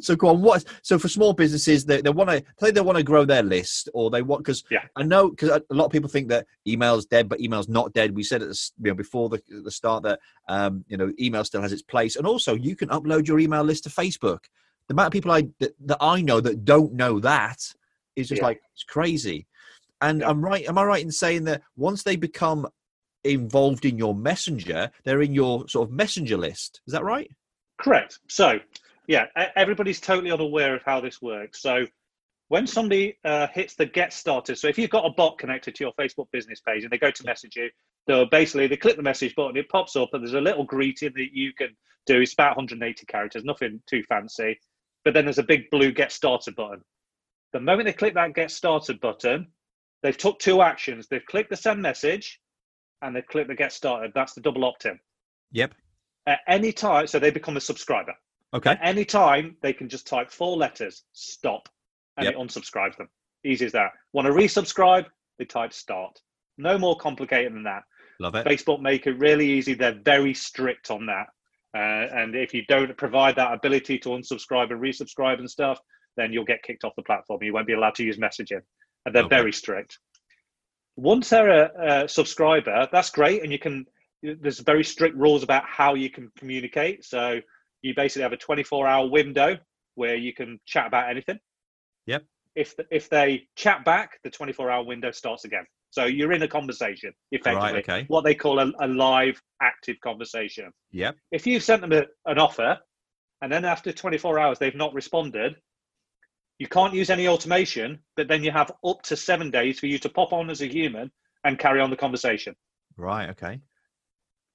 so 0.00 0.16
go 0.16 0.28
on. 0.28 0.42
What? 0.42 0.64
So 0.82 0.98
for 0.98 1.08
small 1.08 1.32
businesses, 1.32 1.84
they, 1.84 2.00
they 2.00 2.10
want 2.10 2.30
to 2.30 2.42
say 2.58 2.70
they 2.70 2.80
want 2.80 2.98
to 2.98 3.04
grow 3.04 3.24
their 3.24 3.42
list, 3.42 3.88
or 3.94 4.10
they 4.10 4.22
want 4.22 4.44
because 4.44 4.64
yeah. 4.70 4.84
I 4.96 5.02
know 5.02 5.30
because 5.30 5.50
a 5.50 5.74
lot 5.74 5.86
of 5.86 5.92
people 5.92 6.08
think 6.08 6.28
that 6.28 6.46
email's 6.66 7.06
dead, 7.06 7.28
but 7.28 7.40
email's 7.40 7.68
not 7.68 7.92
dead. 7.92 8.14
We 8.14 8.22
said 8.22 8.42
at 8.42 8.48
the, 8.48 8.70
you 8.82 8.90
know 8.90 8.94
before 8.94 9.28
the, 9.28 9.42
the 9.48 9.70
start 9.70 10.02
that 10.04 10.20
um, 10.48 10.84
you 10.88 10.96
know 10.96 11.12
email 11.20 11.44
still 11.44 11.62
has 11.62 11.72
its 11.72 11.82
place, 11.82 12.16
and 12.16 12.26
also 12.26 12.54
you 12.54 12.76
can 12.76 12.88
upload 12.88 13.26
your 13.26 13.38
email 13.38 13.62
list 13.62 13.84
to 13.84 13.90
Facebook. 13.90 14.44
The 14.88 14.94
amount 14.94 15.08
of 15.08 15.12
people 15.12 15.32
I 15.32 15.48
that, 15.60 15.74
that 15.86 15.98
I 16.00 16.22
know 16.22 16.40
that 16.40 16.64
don't 16.64 16.94
know 16.94 17.20
that 17.20 17.60
is 18.16 18.28
just 18.28 18.40
yeah. 18.40 18.46
like 18.46 18.60
it's 18.74 18.84
crazy. 18.84 19.46
And 20.00 20.20
yeah. 20.20 20.30
I'm 20.30 20.44
right. 20.44 20.66
Am 20.66 20.78
I 20.78 20.84
right 20.84 21.02
in 21.02 21.12
saying 21.12 21.44
that 21.44 21.62
once 21.76 22.02
they 22.02 22.16
become 22.16 22.66
involved 23.24 23.84
in 23.84 23.98
your 23.98 24.14
messenger, 24.14 24.90
they're 25.04 25.22
in 25.22 25.34
your 25.34 25.68
sort 25.68 25.88
of 25.88 25.94
messenger 25.94 26.36
list? 26.36 26.80
Is 26.86 26.92
that 26.92 27.04
right? 27.04 27.30
Correct. 27.78 28.18
So 28.28 28.58
yeah, 29.08 29.24
everybody's 29.56 30.00
totally 30.00 30.30
unaware 30.30 30.76
of 30.76 30.82
how 30.84 31.00
this 31.00 31.20
works. 31.20 31.62
So 31.62 31.86
when 32.48 32.66
somebody 32.66 33.18
uh, 33.24 33.46
hits 33.48 33.74
the 33.74 33.86
get 33.86 34.12
started, 34.12 34.58
so 34.58 34.68
if 34.68 34.78
you've 34.78 34.90
got 34.90 35.06
a 35.06 35.10
bot 35.10 35.38
connected 35.38 35.74
to 35.74 35.84
your 35.84 35.94
Facebook 35.94 36.26
business 36.30 36.60
page 36.60 36.84
and 36.84 36.92
they 36.92 36.98
go 36.98 37.10
to 37.10 37.24
message 37.24 37.56
you, 37.56 37.70
they'll 38.06 38.26
basically 38.26 38.66
they 38.66 38.76
click 38.76 38.96
the 38.96 39.02
message 39.02 39.34
button, 39.34 39.56
it 39.56 39.68
pops 39.70 39.96
up, 39.96 40.10
and 40.12 40.22
there's 40.22 40.34
a 40.34 40.40
little 40.40 40.64
greeting 40.64 41.12
that 41.16 41.32
you 41.32 41.54
can 41.54 41.74
do. 42.06 42.20
It's 42.20 42.34
about 42.34 42.58
180 42.58 43.06
characters, 43.06 43.44
nothing 43.44 43.80
too 43.88 44.02
fancy. 44.04 44.60
But 45.04 45.14
then 45.14 45.24
there's 45.24 45.38
a 45.38 45.42
big 45.42 45.70
blue 45.70 45.90
get 45.90 46.12
started 46.12 46.54
button. 46.54 46.82
The 47.54 47.60
moment 47.60 47.86
they 47.86 47.94
click 47.94 48.12
that 48.12 48.34
get 48.34 48.50
started 48.50 49.00
button, 49.00 49.46
they've 50.02 50.16
took 50.16 50.38
two 50.38 50.60
actions. 50.60 51.08
They've 51.08 51.24
clicked 51.24 51.48
the 51.48 51.56
send 51.56 51.80
message 51.80 52.40
and 53.00 53.16
they've 53.16 53.26
clicked 53.26 53.48
the 53.48 53.54
get 53.54 53.72
started. 53.72 54.12
That's 54.14 54.34
the 54.34 54.42
double 54.42 54.66
opt-in. 54.66 54.98
Yep. 55.52 55.72
At 56.26 56.40
any 56.46 56.72
time, 56.72 57.06
so 57.06 57.18
they 57.18 57.30
become 57.30 57.56
a 57.56 57.60
subscriber. 57.60 58.12
Okay. 58.54 58.70
At 58.70 58.80
any 58.82 59.04
time, 59.04 59.56
they 59.62 59.72
can 59.72 59.88
just 59.88 60.06
type 60.06 60.30
four 60.30 60.56
letters, 60.56 61.04
stop, 61.12 61.68
and 62.16 62.24
yep. 62.24 62.34
it 62.34 62.38
unsubscribes 62.38 62.96
them. 62.96 63.08
Easy 63.44 63.66
as 63.66 63.72
that. 63.72 63.90
Want 64.12 64.26
to 64.26 64.32
resubscribe? 64.32 65.06
They 65.38 65.44
type 65.44 65.72
start. 65.72 66.18
No 66.56 66.78
more 66.78 66.96
complicated 66.96 67.54
than 67.54 67.64
that. 67.64 67.82
Love 68.20 68.34
it. 68.34 68.46
Facebook 68.46 68.80
make 68.80 69.06
it 69.06 69.18
really 69.18 69.48
easy. 69.48 69.74
They're 69.74 70.00
very 70.04 70.34
strict 70.34 70.90
on 70.90 71.06
that. 71.06 71.26
Uh, 71.76 72.08
and 72.12 72.34
if 72.34 72.54
you 72.54 72.64
don't 72.68 72.96
provide 72.96 73.36
that 73.36 73.52
ability 73.52 73.98
to 73.98 74.08
unsubscribe 74.08 74.70
and 74.70 74.80
resubscribe 74.80 75.38
and 75.38 75.48
stuff, 75.48 75.78
then 76.16 76.32
you'll 76.32 76.44
get 76.44 76.62
kicked 76.62 76.84
off 76.84 76.94
the 76.96 77.02
platform. 77.02 77.42
You 77.42 77.52
won't 77.52 77.66
be 77.66 77.74
allowed 77.74 77.94
to 77.96 78.04
use 78.04 78.16
messaging. 78.16 78.62
And 79.06 79.14
they're 79.14 79.24
okay. 79.24 79.36
very 79.36 79.52
strict. 79.52 79.98
Once 80.96 81.28
they're 81.28 81.66
a, 81.66 82.04
a 82.04 82.08
subscriber, 82.08 82.88
that's 82.90 83.10
great. 83.10 83.44
And 83.44 83.52
you 83.52 83.58
can, 83.58 83.86
there's 84.22 84.58
very 84.58 84.82
strict 84.82 85.16
rules 85.16 85.44
about 85.44 85.64
how 85.64 85.94
you 85.94 86.10
can 86.10 86.32
communicate. 86.36 87.04
So 87.04 87.40
you 87.82 87.94
basically 87.94 88.22
have 88.22 88.32
a 88.32 88.36
24 88.36 88.86
hour 88.86 89.08
window 89.08 89.56
where 89.94 90.14
you 90.14 90.32
can 90.32 90.60
chat 90.66 90.86
about 90.86 91.10
anything. 91.10 91.38
Yep. 92.06 92.24
If 92.54 92.76
the, 92.76 92.86
if 92.90 93.08
they 93.08 93.48
chat 93.56 93.84
back, 93.84 94.18
the 94.24 94.30
24 94.30 94.70
hour 94.70 94.84
window 94.84 95.10
starts 95.10 95.44
again. 95.44 95.64
So 95.90 96.04
you're 96.04 96.32
in 96.32 96.42
a 96.42 96.48
conversation, 96.48 97.12
effectively. 97.32 97.72
Right, 97.72 97.88
okay. 97.88 98.04
What 98.08 98.24
they 98.24 98.34
call 98.34 98.58
a, 98.58 98.70
a 98.80 98.86
live, 98.86 99.40
active 99.62 99.96
conversation. 100.02 100.70
Yep. 100.92 101.16
If 101.32 101.46
you've 101.46 101.62
sent 101.62 101.80
them 101.80 101.92
a, 101.92 102.04
an 102.26 102.38
offer, 102.38 102.78
and 103.40 103.50
then 103.50 103.64
after 103.64 103.92
24 103.92 104.38
hours 104.38 104.58
they've 104.58 104.74
not 104.74 104.92
responded, 104.92 105.56
you 106.58 106.66
can't 106.66 106.92
use 106.92 107.10
any 107.10 107.28
automation. 107.28 108.00
But 108.16 108.28
then 108.28 108.44
you 108.44 108.50
have 108.50 108.72
up 108.84 109.02
to 109.02 109.16
seven 109.16 109.50
days 109.50 109.78
for 109.78 109.86
you 109.86 109.98
to 110.00 110.08
pop 110.08 110.32
on 110.32 110.50
as 110.50 110.60
a 110.60 110.66
human 110.66 111.10
and 111.44 111.58
carry 111.58 111.80
on 111.80 111.90
the 111.90 111.96
conversation. 111.96 112.54
Right. 112.96 113.30
Okay. 113.30 113.60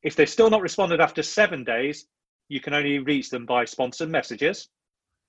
If 0.04 0.16
they've 0.16 0.30
still 0.30 0.50
not 0.50 0.62
responded 0.62 1.00
after 1.00 1.24
seven 1.24 1.64
days, 1.64 2.06
you 2.50 2.60
can 2.60 2.74
only 2.74 3.00
reach 3.00 3.30
them 3.30 3.46
by 3.46 3.66
sponsored 3.66 4.10
messages 4.10 4.70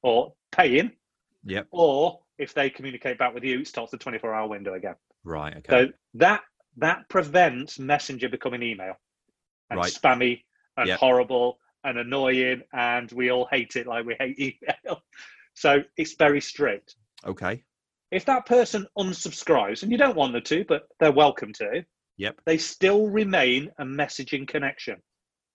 or 0.02 0.34
paying. 0.52 0.92
Yep. 1.44 1.68
Or 1.70 2.20
if 2.38 2.54
they 2.54 2.70
communicate 2.70 3.18
back 3.18 3.34
with 3.34 3.44
you, 3.44 3.60
it 3.60 3.68
starts 3.68 3.90
the 3.90 3.98
24 3.98 4.34
hour 4.34 4.48
window 4.48 4.74
again. 4.74 4.94
Right. 5.24 5.56
Okay. 5.56 5.68
So 5.70 5.92
that 6.14 6.40
that 6.76 7.08
prevents 7.08 7.78
Messenger 7.78 8.28
becoming 8.28 8.62
email 8.62 8.94
and 9.70 9.78
right. 9.78 9.92
spammy 9.92 10.42
and 10.76 10.88
yep. 10.88 10.98
horrible 10.98 11.58
and 11.84 11.98
annoying, 11.98 12.62
and 12.72 13.10
we 13.12 13.30
all 13.30 13.46
hate 13.50 13.76
it 13.76 13.86
like 13.86 14.06
we 14.06 14.16
hate 14.18 14.38
email. 14.38 15.02
so 15.54 15.82
it's 15.96 16.14
very 16.14 16.40
strict. 16.40 16.96
Okay. 17.26 17.62
If 18.10 18.24
that 18.26 18.46
person 18.46 18.86
unsubscribes, 18.98 19.82
and 19.82 19.90
you 19.90 19.98
don't 19.98 20.16
want 20.16 20.32
them 20.32 20.42
to, 20.42 20.64
but 20.68 20.88
they're 21.00 21.12
welcome 21.12 21.52
to, 21.54 21.84
yep, 22.16 22.40
they 22.46 22.58
still 22.58 23.08
remain 23.08 23.70
a 23.78 23.84
messaging 23.84 24.46
connection. 24.46 24.96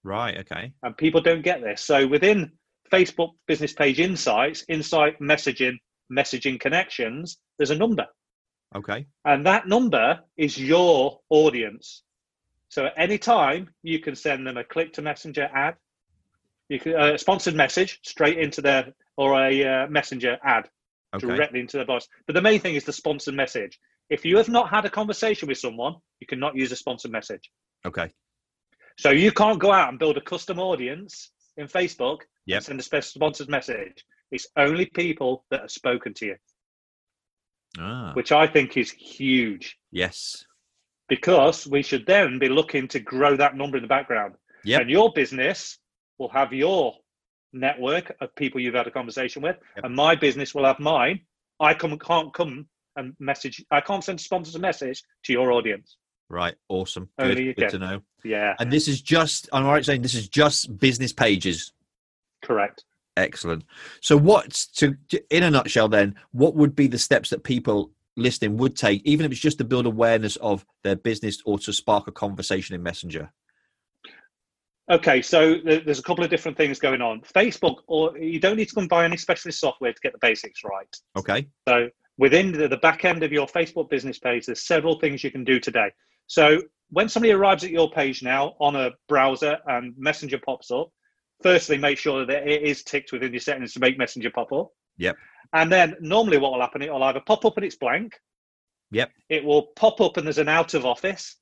Right. 0.04 0.38
Okay. 0.40 0.74
And 0.84 0.96
people 0.98 1.22
don't 1.22 1.42
get 1.42 1.62
this. 1.62 1.82
So 1.82 2.08
within 2.08 2.52
Facebook 2.92 3.32
business 3.48 3.74
page 3.74 4.00
insights, 4.00 4.64
insight 4.70 5.20
messaging, 5.20 5.78
messaging 6.12 6.60
connections, 6.60 7.38
there's 7.58 7.72
a 7.72 7.76
number. 7.76 8.06
Okay. 8.76 9.08
And 9.26 9.46
that 9.46 9.68
number 9.68 10.20
is 10.38 10.58
your 10.58 11.20
audience. 11.30 12.04
So 12.70 12.86
at 12.86 12.94
any 12.98 13.18
time, 13.18 13.70
you 13.82 14.00
can 14.00 14.16
send 14.16 14.46
them 14.46 14.58
a 14.58 14.64
click 14.64 14.94
to 14.94 15.02
messenger 15.02 15.50
ad, 15.54 15.76
you 16.70 16.80
can 16.80 16.94
a 16.94 17.18
sponsored 17.18 17.56
message 17.56 18.00
straight 18.04 18.38
into 18.38 18.62
their 18.62 18.94
or 19.18 19.34
a 19.44 19.66
uh, 19.66 19.88
messenger 19.88 20.38
ad 20.44 20.70
okay. 21.16 21.28
directly 21.28 21.60
into 21.60 21.78
their 21.78 21.86
box. 21.86 22.08
But 22.28 22.36
the 22.36 22.42
main 22.42 22.60
thing 22.60 22.76
is 22.76 22.86
the 22.86 22.94
sponsored 22.94 23.34
message. 23.34 23.80
If 24.10 24.24
you 24.24 24.38
have 24.38 24.50
not 24.50 24.70
had 24.70 24.86
a 24.86 24.90
conversation 24.90 25.48
with 25.48 25.58
someone, 25.58 25.96
you 26.20 26.28
cannot 26.28 26.56
use 26.56 26.72
a 26.72 26.76
sponsored 26.76 27.12
message. 27.12 27.50
Okay. 27.86 28.12
So 29.00 29.12
you 29.12 29.32
can't 29.32 29.60
go 29.60 29.72
out 29.72 29.88
and 29.88 29.98
build 29.98 30.18
a 30.18 30.22
custom 30.22 30.60
audience 30.60 31.32
in 31.56 31.68
Facebook 31.68 32.18
yep. 32.46 32.58
and 32.68 32.84
send 32.84 32.94
a 32.94 33.02
sponsored 33.02 33.48
message. 33.48 34.04
It's 34.30 34.48
only 34.58 34.88
people 34.88 35.46
that 35.52 35.62
have 35.62 35.72
spoken 35.72 36.14
to 36.16 36.26
you. 36.26 36.36
Ah. 37.80 38.12
Which 38.14 38.34
I 38.34 38.46
think 38.46 38.76
is 38.76 38.92
huge. 38.92 39.78
Yes. 39.90 40.44
Because 41.08 41.66
we 41.66 41.82
should 41.82 42.06
then 42.08 42.40
be 42.40 42.50
looking 42.50 42.90
to 42.90 43.00
grow 43.00 43.38
that 43.38 43.56
number 43.56 43.78
in 43.78 43.84
the 43.84 43.88
background. 43.88 44.36
Yep. 44.66 44.82
And 44.82 44.90
your 44.90 45.14
business 45.14 45.78
will 46.18 46.30
have 46.30 46.52
your 46.52 46.94
network 47.54 48.14
of 48.20 48.36
people 48.36 48.60
you've 48.60 48.76
had 48.76 48.88
a 48.88 48.92
conversation 48.92 49.42
with, 49.42 49.56
yep. 49.78 49.86
and 49.86 49.96
my 49.96 50.16
business 50.16 50.54
will 50.54 50.66
have 50.66 50.80
mine. 50.80 51.22
I 51.62 51.74
come, 51.74 51.98
can't 52.00 52.34
come 52.34 52.68
and 52.98 53.14
message. 53.18 53.64
I 53.72 53.80
can't 53.80 54.04
send 54.04 54.20
sponsors 54.20 54.56
a 54.56 54.60
message 54.60 55.02
to 55.24 55.32
your 55.32 55.54
audience. 55.54 55.96
Right. 56.30 56.56
Awesome. 56.68 57.10
Good, 57.18 57.56
good 57.56 57.70
to 57.70 57.80
know. 57.80 58.02
Yeah. 58.24 58.56
And 58.60 58.72
this 58.72 58.88
is 58.88 59.02
just, 59.02 59.50
I'm 59.52 59.66
right 59.66 59.84
saying 59.84 60.04
this 60.04 60.14
is 60.14 60.28
just 60.28 60.78
business 60.78 61.12
pages. 61.12 61.74
Correct. 62.44 62.84
Excellent. 63.18 63.66
So, 64.02 64.16
what's 64.16 64.68
to, 64.68 64.96
in 65.30 65.44
a 65.44 65.52
nutshell, 65.52 65.90
then, 65.90 66.16
what 66.32 66.56
would 66.56 66.76
be 66.76 66.88
the 66.88 67.00
steps 67.00 67.32
that 67.32 67.44
people 67.44 67.92
listening 68.16 68.58
would 68.58 68.76
take, 68.76 69.02
even 69.06 69.26
if 69.26 69.32
it's 69.32 69.42
just 69.42 69.58
to 69.58 69.64
build 69.64 69.86
awareness 69.86 70.36
of 70.38 70.66
their 70.84 70.96
business 70.96 71.42
or 71.46 71.58
to 71.60 71.74
spark 71.74 72.08
a 72.08 72.12
conversation 72.12 72.76
in 72.76 72.84
Messenger? 72.84 73.32
Okay, 74.90 75.22
so 75.22 75.58
there's 75.64 76.00
a 76.00 76.04
couple 76.04 76.24
of 76.24 76.32
different 76.32 76.58
things 76.58 76.80
going 76.80 77.02
on. 77.02 77.22
Facebook, 77.22 77.82
or 77.88 78.18
you 78.18 78.40
don't 78.40 78.58
need 78.58 78.70
to 78.70 78.76
come 78.76 78.88
buy 78.88 79.06
any 79.06 79.18
specialist 79.18 79.60
software 79.60 79.94
to 79.94 80.02
get 80.02 80.14
the 80.14 80.20
basics 80.20 80.64
right. 80.64 80.98
Okay. 81.16 81.48
So 81.68 81.90
within 82.18 82.52
the, 82.52 82.68
the 82.68 82.78
back 82.78 83.06
end 83.06 83.22
of 83.22 83.32
your 83.32 83.46
Facebook 83.46 83.90
business 83.90 84.18
page, 84.18 84.48
there's 84.48 84.66
several 84.66 85.00
things 85.00 85.24
you 85.24 85.30
can 85.30 85.44
do 85.44 85.60
today. 85.60 85.92
So 86.30 86.62
when 86.90 87.10
somebody 87.10 87.34
arrives 87.34 87.66
at 87.66 87.72
your 87.72 87.92
page 87.92 88.24
now 88.24 88.56
on 88.60 88.78
a 88.78 88.92
browser 89.10 89.58
and 89.68 89.94
Messenger 89.98 90.40
pops 90.40 90.72
up, 90.72 90.90
firstly 91.44 91.78
make 91.78 91.98
sure 91.98 92.26
that 92.26 92.48
it 92.48 92.64
is 92.64 92.84
ticked 92.84 93.12
within 93.12 93.34
your 93.34 93.42
settings 93.42 93.74
to 93.74 93.82
make 93.82 93.98
Messenger 93.98 94.32
pop 94.32 94.54
up. 94.54 94.70
Yep. 94.98 95.18
And 95.52 95.70
then 95.72 95.96
normally 96.00 96.38
what 96.38 96.54
will 96.54 96.62
happen, 96.62 96.82
it 96.82 96.92
will 96.92 97.04
either 97.04 97.22
pop 97.26 97.44
up 97.44 97.58
and 97.58 97.66
it's 97.66 97.76
blank. 97.76 98.14
Yep. 98.92 99.12
It 99.28 99.44
will 99.44 99.68
pop 99.76 100.00
up 100.00 100.16
and 100.16 100.26
there's 100.26 100.38
an 100.38 100.48
out 100.48 100.74
of 100.74 100.86
office. 100.86 101.36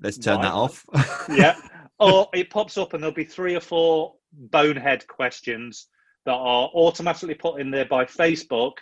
Let's 0.00 0.18
turn 0.18 0.36
right. 0.36 0.42
that 0.44 0.52
off. 0.52 0.84
yeah 1.34 1.58
or 1.98 2.28
it 2.34 2.50
pops 2.50 2.76
up 2.76 2.92
and 2.92 3.02
there'll 3.02 3.14
be 3.14 3.24
three 3.24 3.54
or 3.54 3.60
four 3.60 4.14
bonehead 4.32 5.06
questions 5.06 5.88
that 6.26 6.34
are 6.34 6.68
automatically 6.74 7.34
put 7.34 7.60
in 7.60 7.70
there 7.70 7.86
by 7.86 8.04
Facebook, 8.04 8.72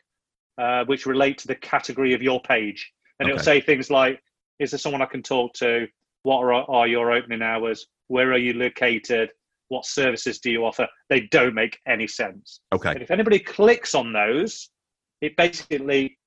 uh, 0.59 0.85
which 0.87 1.07
relate 1.07 1.39
to 1.39 1.47
the 1.47 1.55
category 1.55 2.15
of 2.15 2.23
your 2.23 2.41
page. 2.41 2.93
And 3.19 3.27
okay. 3.27 3.35
it'll 3.35 3.45
say 3.45 3.61
things 3.61 3.91
like, 3.91 4.21
is 4.59 4.71
there 4.71 4.79
someone 4.79 5.03
I 5.03 5.07
can 5.07 5.23
talk 5.23 5.53
to? 5.55 5.87
What 6.23 6.39
are, 6.39 6.53
are 6.53 6.87
your 6.87 7.13
opening 7.13 7.43
hours? 7.43 7.87
Where 8.09 8.33
are 8.33 8.39
you 8.39 8.55
located? 8.55 9.31
What 9.69 9.87
services 9.87 10.39
do 10.39 10.51
you 10.51 10.65
offer? 10.65 10.87
They 11.09 11.23
don't 11.31 11.55
make 11.55 11.79
any 11.87 12.07
sense. 12.07 12.61
Okay. 12.75 12.93
But 12.93 13.03
if 13.03 13.11
anybody 13.11 13.39
clicks 13.39 13.95
on 13.95 14.13
those, 14.13 14.71
it 15.21 15.37
basically 15.37 16.19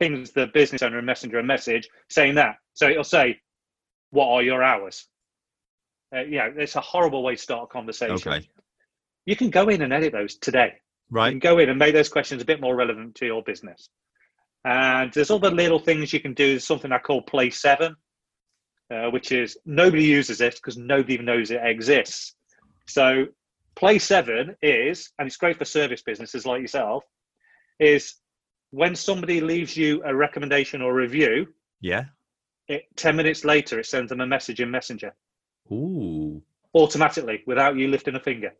pings 0.00 0.30
the 0.32 0.48
business 0.48 0.82
owner 0.82 0.98
a 0.98 1.02
messenger 1.02 1.38
a 1.38 1.42
message 1.42 1.88
saying 2.08 2.34
that. 2.36 2.56
So 2.74 2.88
it'll 2.88 3.04
say, 3.04 3.38
what 4.10 4.28
are 4.28 4.42
your 4.42 4.62
hours? 4.62 5.06
Uh, 6.14 6.22
know, 6.22 6.52
it's 6.56 6.76
a 6.76 6.80
horrible 6.80 7.22
way 7.22 7.36
to 7.36 7.40
start 7.40 7.64
a 7.64 7.66
conversation. 7.66 8.14
Okay. 8.14 8.48
You 9.26 9.36
can 9.36 9.50
go 9.50 9.68
in 9.68 9.82
and 9.82 9.92
edit 9.92 10.12
those 10.12 10.36
today. 10.36 10.72
Right. 11.10 11.26
You 11.26 11.40
can 11.40 11.50
go 11.50 11.58
in 11.58 11.68
and 11.68 11.78
make 11.78 11.94
those 11.94 12.08
questions 12.08 12.42
a 12.42 12.44
bit 12.44 12.60
more 12.60 12.74
relevant 12.74 13.14
to 13.16 13.26
your 13.26 13.42
business. 13.42 13.88
And 14.64 15.12
there's 15.12 15.30
other 15.30 15.50
little 15.50 15.78
things 15.78 16.12
you 16.12 16.20
can 16.20 16.34
do. 16.34 16.50
There's 16.50 16.66
something 16.66 16.92
I 16.92 16.98
call 16.98 17.22
Play 17.22 17.50
Seven, 17.50 17.96
uh, 18.90 19.10
which 19.10 19.32
is 19.32 19.56
nobody 19.64 20.04
uses 20.04 20.40
it 20.40 20.56
because 20.56 20.76
nobody 20.76 21.14
even 21.14 21.26
knows 21.26 21.50
it 21.50 21.60
exists. 21.62 22.34
So 22.86 23.26
Play 23.74 23.98
Seven 23.98 24.56
is, 24.60 25.10
and 25.18 25.26
it's 25.26 25.36
great 25.36 25.56
for 25.56 25.64
service 25.64 26.02
businesses 26.02 26.44
like 26.44 26.60
yourself, 26.60 27.04
is 27.78 28.16
when 28.70 28.94
somebody 28.94 29.40
leaves 29.40 29.76
you 29.76 30.02
a 30.04 30.14
recommendation 30.14 30.82
or 30.82 30.94
review. 30.94 31.48
Yeah. 31.80 32.04
It, 32.68 32.84
Ten 32.96 33.16
minutes 33.16 33.44
later, 33.44 33.80
it 33.80 33.86
sends 33.86 34.10
them 34.10 34.20
a 34.20 34.26
message 34.26 34.60
in 34.60 34.70
Messenger. 34.70 35.14
Ooh. 35.72 36.42
Automatically, 36.74 37.42
without 37.46 37.76
you 37.76 37.88
lifting 37.88 38.14
a 38.14 38.20
finger. 38.20 38.52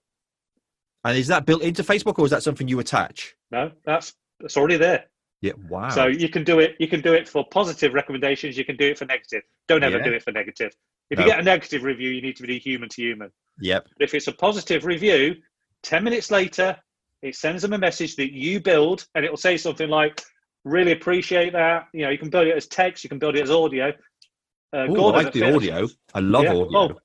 And 1.04 1.16
is 1.16 1.28
that 1.28 1.46
built 1.46 1.62
into 1.62 1.82
Facebook, 1.82 2.18
or 2.18 2.24
is 2.24 2.30
that 2.30 2.42
something 2.42 2.68
you 2.68 2.80
attach? 2.80 3.34
No, 3.50 3.72
that's 3.84 4.14
that's 4.40 4.56
already 4.56 4.76
there. 4.76 5.04
Yeah, 5.42 5.52
wow. 5.68 5.88
So 5.88 6.06
you 6.06 6.28
can 6.28 6.44
do 6.44 6.58
it. 6.58 6.76
You 6.78 6.88
can 6.88 7.00
do 7.00 7.14
it 7.14 7.28
for 7.28 7.44
positive 7.50 7.94
recommendations. 7.94 8.58
You 8.58 8.64
can 8.64 8.76
do 8.76 8.88
it 8.88 8.98
for 8.98 9.06
negative. 9.06 9.42
Don't 9.68 9.82
ever 9.82 9.98
yeah. 9.98 10.04
do 10.04 10.12
it 10.12 10.22
for 10.22 10.32
negative. 10.32 10.72
If 11.08 11.18
no. 11.18 11.24
you 11.24 11.30
get 11.30 11.40
a 11.40 11.42
negative 11.42 11.82
review, 11.82 12.10
you 12.10 12.20
need 12.20 12.36
to 12.36 12.42
be 12.42 12.58
human 12.58 12.88
to 12.90 13.02
human. 13.02 13.30
Yep. 13.60 13.86
But 13.98 14.04
if 14.04 14.14
it's 14.14 14.28
a 14.28 14.32
positive 14.32 14.84
review, 14.84 15.36
ten 15.82 16.04
minutes 16.04 16.30
later, 16.30 16.76
it 17.22 17.34
sends 17.36 17.62
them 17.62 17.72
a 17.72 17.78
message 17.78 18.16
that 18.16 18.32
you 18.32 18.60
build, 18.60 19.06
and 19.14 19.24
it 19.24 19.30
will 19.30 19.38
say 19.38 19.56
something 19.56 19.88
like, 19.88 20.20
"Really 20.64 20.92
appreciate 20.92 21.54
that." 21.54 21.88
You 21.94 22.02
know, 22.02 22.10
you 22.10 22.18
can 22.18 22.30
build 22.30 22.46
it 22.46 22.56
as 22.56 22.66
text, 22.66 23.02
you 23.02 23.08
can 23.08 23.18
build 23.18 23.36
it 23.36 23.42
as 23.42 23.50
audio. 23.50 23.92
Uh, 24.74 24.86
Ooh, 24.90 24.94
Gordon 24.94 25.20
I 25.20 25.24
like 25.24 25.32
the 25.32 25.40
Fit 25.40 25.54
audio. 25.54 25.88
I 26.14 26.20
love 26.20 26.44
yeah. 26.44 26.50
audio. 26.50 26.78
Oh, 26.78 26.98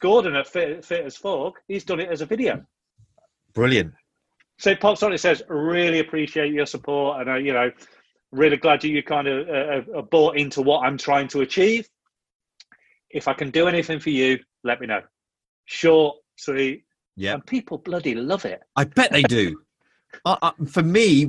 Gordon 0.00 0.34
at 0.34 0.46
Fit, 0.46 0.84
Fit 0.84 1.04
as 1.04 1.16
Fork, 1.16 1.62
he's 1.68 1.84
done 1.84 2.00
it 2.00 2.08
as 2.08 2.22
a 2.22 2.26
video. 2.26 2.64
Brilliant. 3.54 3.92
So 4.62 4.70
it 4.70 4.78
pops 4.78 5.02
on. 5.02 5.12
It 5.12 5.18
says, 5.18 5.42
"Really 5.48 5.98
appreciate 5.98 6.52
your 6.52 6.66
support, 6.66 7.20
and 7.20 7.30
uh, 7.30 7.34
you 7.34 7.52
know, 7.52 7.72
really 8.30 8.56
glad 8.56 8.84
you, 8.84 8.94
you 8.94 9.02
kind 9.02 9.26
of 9.26 9.48
uh, 9.92 10.02
bought 10.02 10.36
into 10.36 10.62
what 10.62 10.86
I'm 10.86 10.96
trying 10.96 11.26
to 11.28 11.40
achieve. 11.40 11.88
If 13.10 13.26
I 13.26 13.32
can 13.32 13.50
do 13.50 13.66
anything 13.66 13.98
for 13.98 14.10
you, 14.10 14.38
let 14.62 14.80
me 14.80 14.86
know. 14.86 15.00
Short, 15.64 16.16
sweet, 16.36 16.84
yeah, 17.16 17.34
and 17.34 17.44
people 17.44 17.78
bloody 17.78 18.14
love 18.14 18.44
it. 18.44 18.62
I 18.76 18.84
bet 18.84 19.10
they 19.10 19.24
do. 19.24 19.60
uh, 20.24 20.36
uh, 20.40 20.52
for 20.68 20.84
me, 20.84 21.24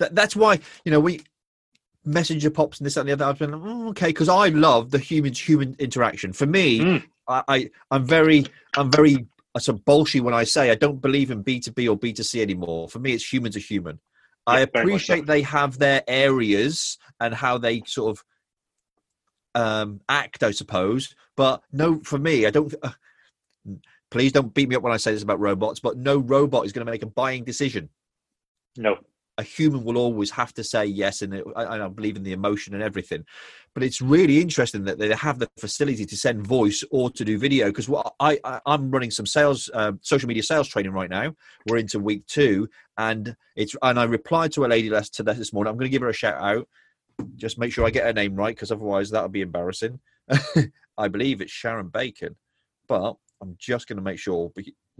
that, 0.00 0.16
that's 0.16 0.34
why 0.34 0.58
you 0.84 0.90
know 0.90 0.98
we 0.98 1.20
messenger 2.04 2.50
pops 2.50 2.80
and 2.80 2.86
this 2.86 2.96
and 2.96 3.08
the 3.08 3.12
other. 3.12 3.26
I've 3.26 3.38
been 3.38 3.52
like, 3.52 3.62
oh, 3.64 3.88
okay, 3.90 4.08
because 4.08 4.28
I 4.28 4.48
love 4.48 4.90
the 4.90 4.98
human 4.98 5.34
human 5.34 5.76
interaction. 5.78 6.32
For 6.32 6.46
me, 6.46 6.80
mm. 6.80 7.04
I, 7.28 7.44
I 7.46 7.70
am 7.92 8.04
very 8.04 8.44
I'm 8.76 8.90
very 8.90 9.28
of 9.54 9.84
bolshy 9.84 10.20
when 10.20 10.34
I 10.34 10.44
say 10.44 10.70
I 10.70 10.74
don't 10.74 11.00
believe 11.00 11.30
in 11.30 11.42
B 11.42 11.60
two 11.60 11.72
B 11.72 11.88
or 11.88 11.96
B 11.96 12.12
two 12.12 12.22
C 12.22 12.40
anymore. 12.40 12.88
For 12.88 12.98
me, 12.98 13.12
it's 13.12 13.30
human 13.30 13.52
to 13.52 13.60
human. 13.60 14.00
Yeah, 14.48 14.54
I 14.54 14.60
appreciate 14.60 15.26
they 15.26 15.42
have 15.42 15.78
their 15.78 16.02
areas 16.08 16.98
and 17.20 17.34
how 17.34 17.58
they 17.58 17.82
sort 17.86 18.16
of 18.16 18.24
um, 19.54 20.00
act, 20.08 20.42
I 20.42 20.50
suppose. 20.50 21.14
But 21.36 21.62
no, 21.70 22.00
for 22.00 22.18
me, 22.18 22.46
I 22.46 22.50
don't. 22.50 22.74
Uh, 22.82 22.90
please 24.10 24.32
don't 24.32 24.52
beat 24.52 24.68
me 24.68 24.76
up 24.76 24.82
when 24.82 24.92
I 24.92 24.96
say 24.96 25.12
this 25.12 25.22
about 25.22 25.40
robots, 25.40 25.80
but 25.80 25.96
no 25.96 26.18
robot 26.18 26.66
is 26.66 26.72
going 26.72 26.84
to 26.84 26.90
make 26.90 27.02
a 27.02 27.06
buying 27.06 27.44
decision. 27.44 27.88
No, 28.76 28.98
a 29.42 29.44
human 29.44 29.82
will 29.82 29.98
always 29.98 30.30
have 30.30 30.54
to 30.54 30.62
say 30.62 30.86
yes, 30.86 31.20
and, 31.20 31.42
I 31.56 31.88
believe 31.88 32.16
in 32.16 32.22
the 32.22 32.32
emotion 32.32 32.74
and 32.74 32.82
everything. 32.82 33.24
But 33.74 33.82
it's 33.82 34.00
really 34.00 34.40
interesting 34.40 34.84
that 34.84 34.98
they 34.98 35.12
have 35.14 35.40
the 35.40 35.50
facility 35.58 36.06
to 36.06 36.16
send 36.16 36.46
voice 36.46 36.84
or 36.90 37.10
to 37.10 37.24
do 37.24 37.36
video. 37.36 37.66
Because 37.66 37.88
what 37.88 38.14
I, 38.20 38.38
I 38.44 38.60
am 38.66 38.90
running 38.90 39.10
some 39.10 39.26
sales, 39.26 39.68
uh, 39.74 39.92
social 40.00 40.28
media 40.28 40.44
sales 40.44 40.68
training 40.68 40.92
right 40.92 41.10
now. 41.10 41.34
We're 41.66 41.78
into 41.78 41.98
week 41.98 42.26
two, 42.26 42.68
and 42.96 43.36
it's 43.56 43.74
and 43.82 43.98
I 43.98 44.04
replied 44.04 44.52
to 44.52 44.64
a 44.64 44.68
lady 44.68 44.88
last 44.88 45.14
to 45.14 45.22
this 45.24 45.52
morning. 45.52 45.70
I'm 45.70 45.76
going 45.76 45.90
to 45.90 45.92
give 45.92 46.02
her 46.02 46.08
a 46.08 46.14
shout 46.14 46.40
out. 46.40 46.68
Just 47.36 47.58
make 47.58 47.72
sure 47.72 47.84
I 47.84 47.90
get 47.90 48.06
her 48.06 48.12
name 48.12 48.36
right, 48.36 48.54
because 48.54 48.70
otherwise 48.70 49.10
that'll 49.10 49.28
be 49.28 49.42
embarrassing. 49.42 49.98
I 50.98 51.08
believe 51.08 51.40
it's 51.40 51.50
Sharon 51.50 51.88
Bacon, 51.88 52.36
but 52.86 53.16
I'm 53.40 53.56
just 53.58 53.88
going 53.88 53.96
to 53.96 54.02
make 54.02 54.18
sure 54.20 54.52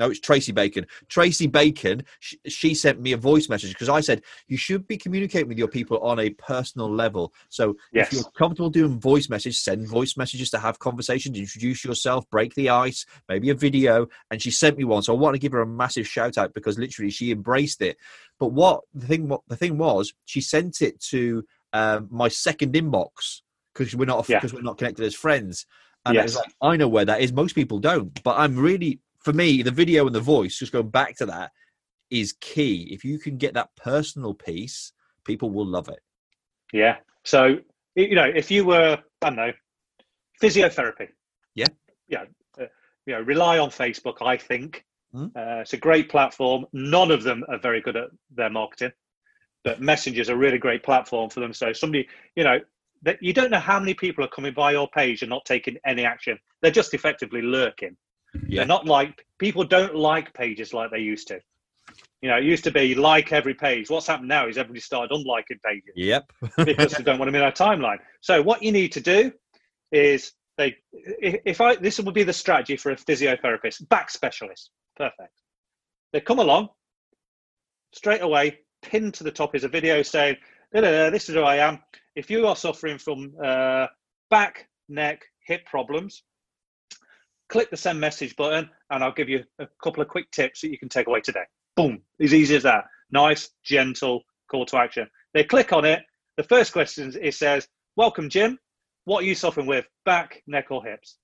no, 0.02 0.10
it's 0.10 0.20
Tracy 0.20 0.50
Bacon. 0.50 0.84
Tracy 1.08 1.46
Bacon, 1.46 2.02
she, 2.18 2.36
she 2.48 2.74
sent 2.74 3.00
me 3.00 3.12
a 3.12 3.16
voice 3.16 3.48
message 3.48 3.70
because 3.70 3.88
I 3.88 4.00
said 4.00 4.22
you 4.48 4.56
should 4.56 4.88
be 4.88 4.96
communicating 4.96 5.48
with 5.48 5.58
your 5.58 5.68
people 5.68 5.98
on 6.00 6.18
a 6.18 6.30
personal 6.30 6.92
level. 6.92 7.32
So 7.50 7.76
yes. 7.92 8.08
if 8.08 8.14
you're 8.14 8.30
comfortable 8.32 8.68
doing 8.68 8.98
voice 8.98 9.28
messages, 9.28 9.62
send 9.62 9.86
voice 9.86 10.16
messages 10.16 10.50
to 10.50 10.58
have 10.58 10.80
conversations, 10.80 11.38
introduce 11.38 11.84
yourself, 11.84 12.28
break 12.30 12.52
the 12.54 12.70
ice, 12.70 13.06
maybe 13.28 13.50
a 13.50 13.54
video. 13.54 14.08
And 14.32 14.42
she 14.42 14.50
sent 14.50 14.76
me 14.76 14.82
one, 14.82 15.02
so 15.02 15.14
I 15.14 15.18
want 15.18 15.34
to 15.34 15.38
give 15.38 15.52
her 15.52 15.60
a 15.60 15.66
massive 15.66 16.08
shout 16.08 16.36
out 16.36 16.52
because 16.52 16.80
literally 16.80 17.12
she 17.12 17.30
embraced 17.30 17.80
it. 17.80 17.96
But 18.40 18.48
what 18.48 18.80
the 18.92 19.06
thing, 19.06 19.28
what 19.28 19.42
the 19.46 19.56
thing 19.56 19.78
was, 19.78 20.12
she 20.24 20.40
sent 20.40 20.82
it 20.82 20.98
to 21.10 21.44
um, 21.72 22.08
my 22.10 22.26
second 22.26 22.74
inbox 22.74 23.42
because 23.72 23.94
we're 23.94 24.06
not 24.06 24.26
because 24.26 24.52
yeah. 24.52 24.58
we're 24.58 24.62
not 24.62 24.78
connected 24.78 25.04
as 25.04 25.14
friends. 25.14 25.64
And 26.04 26.16
yes. 26.16 26.34
like, 26.34 26.52
I 26.60 26.76
know 26.76 26.88
where 26.88 27.04
that 27.04 27.20
is. 27.20 27.32
Most 27.32 27.54
people 27.54 27.78
don't, 27.78 28.20
but 28.24 28.36
I'm 28.36 28.58
really 28.58 28.98
for 29.24 29.32
me, 29.32 29.62
the 29.62 29.70
video 29.70 30.06
and 30.06 30.14
the 30.14 30.20
voice, 30.20 30.58
just 30.58 30.72
going 30.72 30.90
back 30.90 31.16
to 31.16 31.26
that, 31.26 31.52
is 32.10 32.34
key. 32.40 32.88
If 32.90 33.04
you 33.04 33.18
can 33.18 33.36
get 33.36 33.54
that 33.54 33.70
personal 33.76 34.34
piece, 34.34 34.92
people 35.24 35.50
will 35.50 35.66
love 35.66 35.88
it. 35.88 36.00
Yeah. 36.72 36.96
So 37.24 37.58
you 37.94 38.14
know, 38.14 38.30
if 38.34 38.50
you 38.50 38.64
were, 38.64 38.98
I 39.20 39.26
don't 39.26 39.36
know, 39.36 39.52
physiotherapy. 40.42 41.08
Yeah. 41.54 41.66
Yeah. 42.08 42.24
Uh, 42.58 42.66
you 43.06 43.14
know, 43.14 43.20
rely 43.20 43.58
on 43.58 43.70
Facebook. 43.70 44.16
I 44.22 44.36
think 44.36 44.84
mm. 45.14 45.26
uh, 45.36 45.60
it's 45.60 45.72
a 45.72 45.78
great 45.78 46.08
platform. 46.08 46.66
None 46.72 47.10
of 47.10 47.22
them 47.22 47.44
are 47.48 47.58
very 47.58 47.80
good 47.80 47.96
at 47.96 48.08
their 48.34 48.50
marketing, 48.50 48.92
but 49.64 49.80
Messenger 49.80 50.22
is 50.22 50.28
a 50.28 50.36
really 50.36 50.58
great 50.58 50.82
platform 50.82 51.30
for 51.30 51.40
them. 51.40 51.52
So 51.52 51.72
somebody, 51.72 52.08
you 52.36 52.44
know, 52.44 52.60
that 53.02 53.18
you 53.20 53.32
don't 53.32 53.50
know 53.50 53.58
how 53.58 53.78
many 53.78 53.94
people 53.94 54.24
are 54.24 54.28
coming 54.28 54.54
by 54.54 54.72
your 54.72 54.88
page 54.88 55.22
and 55.22 55.30
not 55.30 55.44
taking 55.44 55.76
any 55.84 56.04
action. 56.04 56.38
They're 56.60 56.70
just 56.70 56.94
effectively 56.94 57.42
lurking. 57.42 57.96
Yeah. 58.34 58.60
They're 58.60 58.66
not 58.66 58.86
like 58.86 59.26
people 59.38 59.64
don't 59.64 59.94
like 59.94 60.32
pages 60.34 60.72
like 60.72 60.90
they 60.90 60.98
used 60.98 61.28
to. 61.28 61.40
You 62.20 62.28
know, 62.30 62.36
it 62.36 62.44
used 62.44 62.64
to 62.64 62.70
be 62.70 62.94
like 62.94 63.32
every 63.32 63.54
page. 63.54 63.90
What's 63.90 64.06
happened 64.06 64.28
now 64.28 64.46
is 64.46 64.56
everybody 64.56 64.80
started 64.80 65.10
unliking 65.10 65.60
pages. 65.64 65.92
Yep. 65.96 66.32
because 66.64 66.92
they 66.92 67.02
don't 67.02 67.18
want 67.18 67.28
them 67.28 67.34
in 67.34 67.42
our 67.42 67.52
timeline. 67.52 67.98
So 68.20 68.42
what 68.42 68.62
you 68.62 68.72
need 68.72 68.92
to 68.92 69.00
do 69.00 69.32
is 69.90 70.32
they 70.56 70.76
if 70.92 71.60
I 71.60 71.76
this 71.76 71.98
would 71.98 72.14
be 72.14 72.22
the 72.22 72.32
strategy 72.32 72.76
for 72.76 72.92
a 72.92 72.96
physiotherapist, 72.96 73.88
back 73.88 74.10
specialist. 74.10 74.70
Perfect. 74.96 75.32
They 76.12 76.20
come 76.20 76.38
along 76.38 76.68
straight 77.92 78.22
away, 78.22 78.58
pinned 78.82 79.14
to 79.14 79.24
the 79.24 79.30
top 79.30 79.54
is 79.54 79.64
a 79.64 79.68
video 79.68 80.02
saying, 80.02 80.36
this 80.72 81.28
is 81.28 81.34
who 81.34 81.42
I 81.42 81.56
am. 81.56 81.78
If 82.16 82.30
you 82.30 82.46
are 82.46 82.56
suffering 82.56 82.98
from 82.98 83.32
uh, 83.42 83.86
back, 84.30 84.68
neck, 84.88 85.22
hip 85.46 85.64
problems, 85.66 86.22
click 87.52 87.70
the 87.70 87.76
send 87.76 88.00
message 88.00 88.34
button 88.34 88.68
and 88.88 89.04
I'll 89.04 89.12
give 89.12 89.28
you 89.28 89.44
a 89.58 89.68
couple 89.84 90.02
of 90.02 90.08
quick 90.08 90.30
tips 90.30 90.62
that 90.62 90.70
you 90.70 90.78
can 90.78 90.88
take 90.88 91.06
away 91.06 91.20
today. 91.20 91.44
Boom, 91.76 92.00
as 92.18 92.32
easy 92.32 92.56
as 92.56 92.62
that. 92.62 92.86
Nice, 93.10 93.50
gentle 93.62 94.22
call 94.50 94.64
to 94.66 94.78
action. 94.78 95.06
They 95.34 95.44
click 95.44 95.70
on 95.70 95.84
it. 95.84 96.00
The 96.38 96.44
first 96.44 96.72
question 96.72 97.14
it 97.20 97.34
says, 97.34 97.68
Welcome, 97.94 98.30
Jim. 98.30 98.58
What 99.04 99.22
are 99.22 99.26
you 99.26 99.34
suffering 99.34 99.66
with? 99.66 99.86
Back, 100.06 100.42
neck, 100.46 100.70
or 100.70 100.82
hips? 100.82 101.18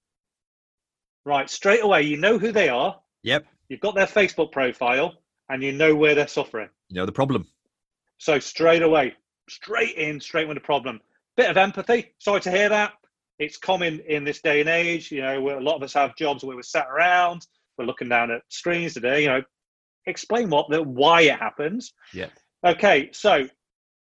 Right, 1.25 1.49
straight 1.49 1.83
away, 1.83 2.03
you 2.03 2.19
know 2.19 2.39
who 2.39 2.53
they 2.53 2.69
are. 2.69 3.01
Yep. 3.23 3.47
You've 3.71 3.81
got 3.81 3.95
their 3.95 4.07
Facebook 4.07 4.53
profile 4.53 5.15
and 5.49 5.63
you 5.63 5.73
know 5.73 5.95
where 5.95 6.15
they're 6.15 6.29
suffering. 6.29 6.69
You 6.91 6.97
know 6.97 7.07
the 7.07 7.13
problem. 7.13 7.47
So 8.19 8.39
straight 8.39 8.83
away, 8.83 9.15
straight 9.49 9.97
in, 9.97 10.21
straight 10.21 10.47
with 10.47 10.59
the 10.59 10.63
problem. 10.63 11.01
Bit 11.39 11.49
of 11.49 11.57
empathy. 11.57 12.13
Sorry 12.19 12.43
to 12.43 12.51
hear 12.51 12.69
that. 12.69 12.93
It's 13.39 13.57
common 13.57 14.01
in 14.09 14.25
this 14.25 14.41
day 14.41 14.61
and 14.61 14.69
age. 14.69 15.13
You 15.13 15.23
know, 15.23 15.59
a 15.59 15.61
lot 15.61 15.77
of 15.77 15.83
us 15.83 15.95
have 15.95 16.17
jobs 16.17 16.45
where 16.45 16.57
we're 16.57 16.63
sat 16.63 16.87
around, 16.89 17.47
we're 17.77 17.85
looking 17.85 18.09
down 18.09 18.31
at 18.31 18.43
screens 18.49 18.95
today. 18.95 19.23
You 19.23 19.29
know, 19.29 19.43
explain 20.07 20.51
what 20.51 20.69
the 20.71 20.83
why 20.83 21.23
it 21.23 21.39
happens. 21.39 21.93
Yeah. 22.13 22.29
Okay, 22.67 23.11
so 23.13 23.49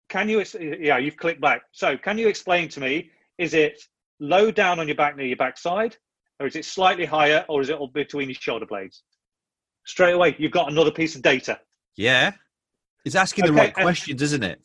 can 0.08 0.28
you? 0.28 0.44
Yeah, 0.58 0.98
you've 0.98 1.16
clicked 1.16 1.40
back. 1.40 1.62
So 1.72 1.96
can 1.96 2.18
you 2.18 2.28
explain 2.28 2.68
to 2.70 2.80
me? 2.80 3.10
Is 3.38 3.54
it 3.54 3.80
low 4.18 4.50
down 4.50 4.80
on 4.80 4.88
your 4.88 4.96
back 4.96 5.16
near 5.16 5.26
your 5.26 5.36
backside, 5.36 5.96
or 6.40 6.46
is 6.46 6.56
it 6.56 6.64
slightly 6.64 7.04
higher, 7.04 7.44
or 7.48 7.60
is 7.60 7.68
it 7.68 7.76
all 7.76 7.88
between 7.88 8.28
your 8.28 8.34
shoulder 8.34 8.66
blades? 8.66 9.02
Straight 9.84 10.12
away, 10.12 10.34
you've 10.38 10.52
got 10.52 10.70
another 10.70 10.90
piece 10.90 11.14
of 11.14 11.22
data. 11.22 11.58
Yeah, 11.96 12.32
it's 13.04 13.14
asking 13.14 13.44
okay, 13.44 13.50
the 13.52 13.56
right 13.56 13.74
questions, 13.74 14.22
isn't 14.22 14.42
it? 14.42 14.60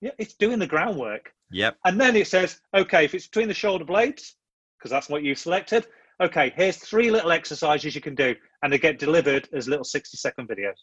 Yeah, 0.00 0.12
it's 0.18 0.34
doing 0.34 0.58
the 0.58 0.66
groundwork. 0.66 1.32
Yep. 1.50 1.76
And 1.84 2.00
then 2.00 2.14
it 2.16 2.28
says, 2.28 2.60
okay, 2.74 3.04
if 3.04 3.14
it's 3.14 3.26
between 3.26 3.48
the 3.48 3.54
shoulder 3.54 3.84
blades, 3.84 4.36
because 4.78 4.90
that's 4.90 5.08
what 5.08 5.22
you've 5.22 5.38
selected, 5.38 5.86
okay, 6.22 6.52
here's 6.54 6.76
three 6.76 7.10
little 7.10 7.32
exercises 7.32 7.94
you 7.94 8.00
can 8.00 8.14
do, 8.14 8.34
and 8.62 8.72
they 8.72 8.78
get 8.78 8.98
delivered 8.98 9.48
as 9.52 9.66
little 9.66 9.84
60 9.84 10.16
second 10.16 10.48
videos. 10.48 10.74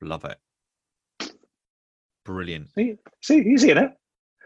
Love 0.00 0.24
it. 0.24 1.32
Brilliant. 2.24 2.72
See, 2.74 2.96
see 3.22 3.38
easy, 3.38 3.70
isn't 3.70 3.84
it? 3.84 3.90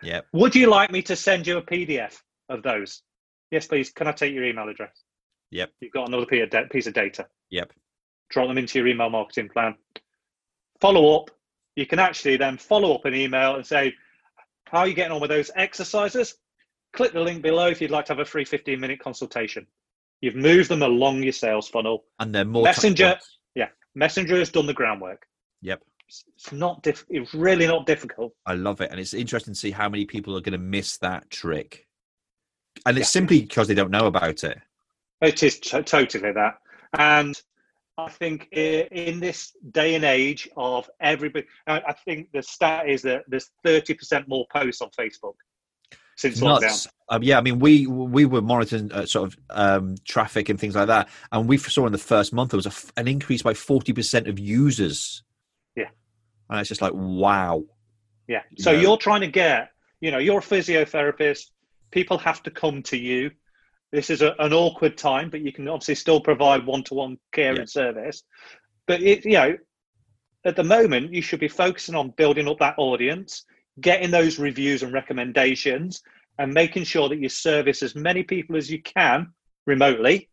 Yeah. 0.03 0.21
Would 0.33 0.55
you 0.55 0.69
like 0.69 0.91
me 0.93 1.03
to 1.03 1.17
send 1.17 1.47
you 1.47 1.59
a 1.59 1.63
PDF 1.63 2.17
of 2.49 2.63
those? 2.63 3.03
Yes, 3.51 3.67
please. 3.67 3.91
Can 3.91 4.07
I 4.07 4.13
take 4.13 4.33
your 4.33 4.45
email 4.45 4.69
address? 4.69 5.03
Yep. 5.51 5.71
You've 5.81 5.93
got 5.93 6.09
another 6.09 6.27
piece 6.71 6.87
of 6.87 6.95
data. 6.95 7.27
Yep. 7.51 7.73
Drop 8.31 8.49
them 8.49 8.59
into 8.59 8.79
your 8.79 8.87
email 8.87 9.11
marketing 9.11 9.49
plan. 9.49 9.75
Follow 10.81 11.21
up. 11.21 11.31
You 11.77 11.87
can 11.87 11.99
actually 11.99 12.37
then 12.37 12.59
follow 12.59 12.95
up 12.95 13.05
an 13.05 13.15
email 13.15 13.57
and 13.57 13.67
say, 13.67 13.95
How 14.67 14.81
are 14.81 14.89
you 14.89 14.95
getting 14.95 15.13
on 15.13 15.21
with 15.21 15.31
those 15.31 15.51
exercises? 15.57 16.35
Click 16.93 17.13
the 17.13 17.21
link 17.21 17.43
below 17.43 17.69
if 17.69 17.81
you'd 17.81 17.91
like 17.91 18.07
to 18.07 18.13
have 18.13 18.21
a 18.21 18.25
free 18.25 18.45
15 18.45 18.79
minute 18.79 18.99
consultation. 18.99 19.67
You've 20.21 20.35
moved 20.35 20.69
them 20.69 20.83
along 20.83 21.23
your 21.23 21.33
sales 21.33 21.69
funnel. 21.69 22.05
And 22.19 22.35
they're 22.35 22.45
more 22.45 22.63
Messenger. 22.65 23.19
Yeah. 23.55 23.69
Messenger 23.95 24.39
has 24.39 24.51
done 24.51 24.67
the 24.67 24.75
groundwork. 24.75 25.27
Yep. 25.63 25.83
It's 26.09 26.53
not 26.53 26.83
diff- 26.83 27.07
it's 27.09 27.33
really 27.35 27.67
not 27.67 27.87
difficult. 27.87 28.35
I 28.45 28.55
love 28.55 28.81
it. 28.81 28.91
And 28.91 28.99
it's 28.99 29.15
interesting 29.15 29.55
to 29.55 29.61
see 29.61 29.71
how 29.71 29.89
many 29.89 30.05
people 30.05 30.37
are 30.37 30.41
going 30.41 30.53
to 30.53 30.59
miss 30.59 30.99
that 30.99 31.31
trick. 31.31 31.87
And 32.85 32.99
it's 32.99 33.09
yeah. 33.09 33.21
simply 33.21 33.41
because 33.43 33.69
they 33.69 33.75
don't 33.75 33.91
know 33.91 34.07
about 34.07 34.43
it. 34.43 34.59
It 35.21 35.43
is 35.43 35.61
t- 35.61 35.83
totally 35.83 36.33
that. 36.33 36.59
And 36.99 37.41
I 37.99 38.09
think 38.09 38.49
in 38.53 39.21
this 39.21 39.53
day 39.73 39.95
and 39.95 40.05
age 40.05 40.49
of 40.57 40.89
everybody, 41.01 41.47
I 41.67 41.95
think 42.05 42.29
the 42.33 42.43
stat 42.43 42.89
is 42.89 43.03
that 43.03 43.25
there's 43.29 43.51
30% 43.67 44.27
more 44.27 44.47
posts 44.53 44.81
on 44.81 44.89
Facebook 44.99 45.35
since 46.21 46.41
Nuts. 46.41 46.65
lockdown. 46.65 46.89
Um, 47.09 47.23
yeah, 47.23 47.39
I 47.39 47.41
mean, 47.41 47.59
we 47.59 47.87
we 47.87 48.25
were 48.25 48.43
monitoring 48.43 48.93
uh, 48.93 49.07
sort 49.07 49.33
of 49.33 49.39
um, 49.51 49.97
traffic 50.05 50.49
and 50.49 50.61
things 50.61 50.77
like 50.77 50.87
that, 50.87 51.09
and 51.33 51.49
we 51.49 51.57
saw 51.57 51.87
in 51.87 51.93
the 51.93 51.99
first 51.99 52.33
month 52.33 52.51
there 52.51 52.59
was 52.59 52.67
a, 52.67 53.01
an 53.01 53.09
increase 53.09 53.43
by 53.43 53.55
forty 53.55 53.93
percent 53.93 54.29
of 54.29 54.39
users. 54.39 55.25
Yeah, 55.75 55.89
and 56.49 56.61
it's 56.61 56.69
just 56.69 56.83
like 56.83 56.93
wow. 56.95 57.65
Yeah, 58.29 58.43
so 58.59 58.71
you 58.71 58.89
are 58.93 58.97
trying 58.97 59.23
to 59.23 59.27
get, 59.27 59.71
you 60.01 60.13
know, 60.13 60.19
you're 60.19 60.39
a 60.39 60.43
physiotherapist. 60.43 61.47
People 61.91 62.17
have 62.19 62.45
to 62.45 62.51
come 62.53 62.81
to 62.85 62.97
you. 62.97 63.33
This 63.93 64.11
is 64.11 64.23
a, 64.23 64.35
an 64.39 64.53
awkward 64.53 64.97
time, 64.97 65.31
but 65.31 65.41
you 65.41 65.53
can 65.53 65.69
obviously 65.69 65.97
still 65.97 66.21
provide 66.21 66.65
one-to-one 66.67 67.19
care 67.33 67.55
yeah. 67.55 67.61
and 67.61 67.71
service. 67.71 68.23
But 68.87 69.03
it, 69.03 69.25
you 69.25 69.33
know, 69.33 69.57
at 70.45 70.57
the 70.57 70.65
moment, 70.65 71.13
you 71.13 71.23
should 71.23 71.41
be 71.41 71.49
focusing 71.49 71.95
on 71.95 72.15
building 72.17 72.49
up 72.49 72.59
that 72.61 72.75
audience, 72.79 73.45
getting 73.81 74.11
those 74.11 74.39
reviews 74.39 74.83
and 74.83 74.93
recommendations, 74.93 76.03
and 76.39 76.55
making 76.55 76.85
sure 76.85 77.09
that 77.09 77.19
you 77.19 77.29
service 77.29 77.83
as 77.83 77.95
many 77.95 78.23
people 78.23 78.57
as 78.57 78.71
you 78.71 78.81
can 78.83 79.27
remotely, 79.67 80.29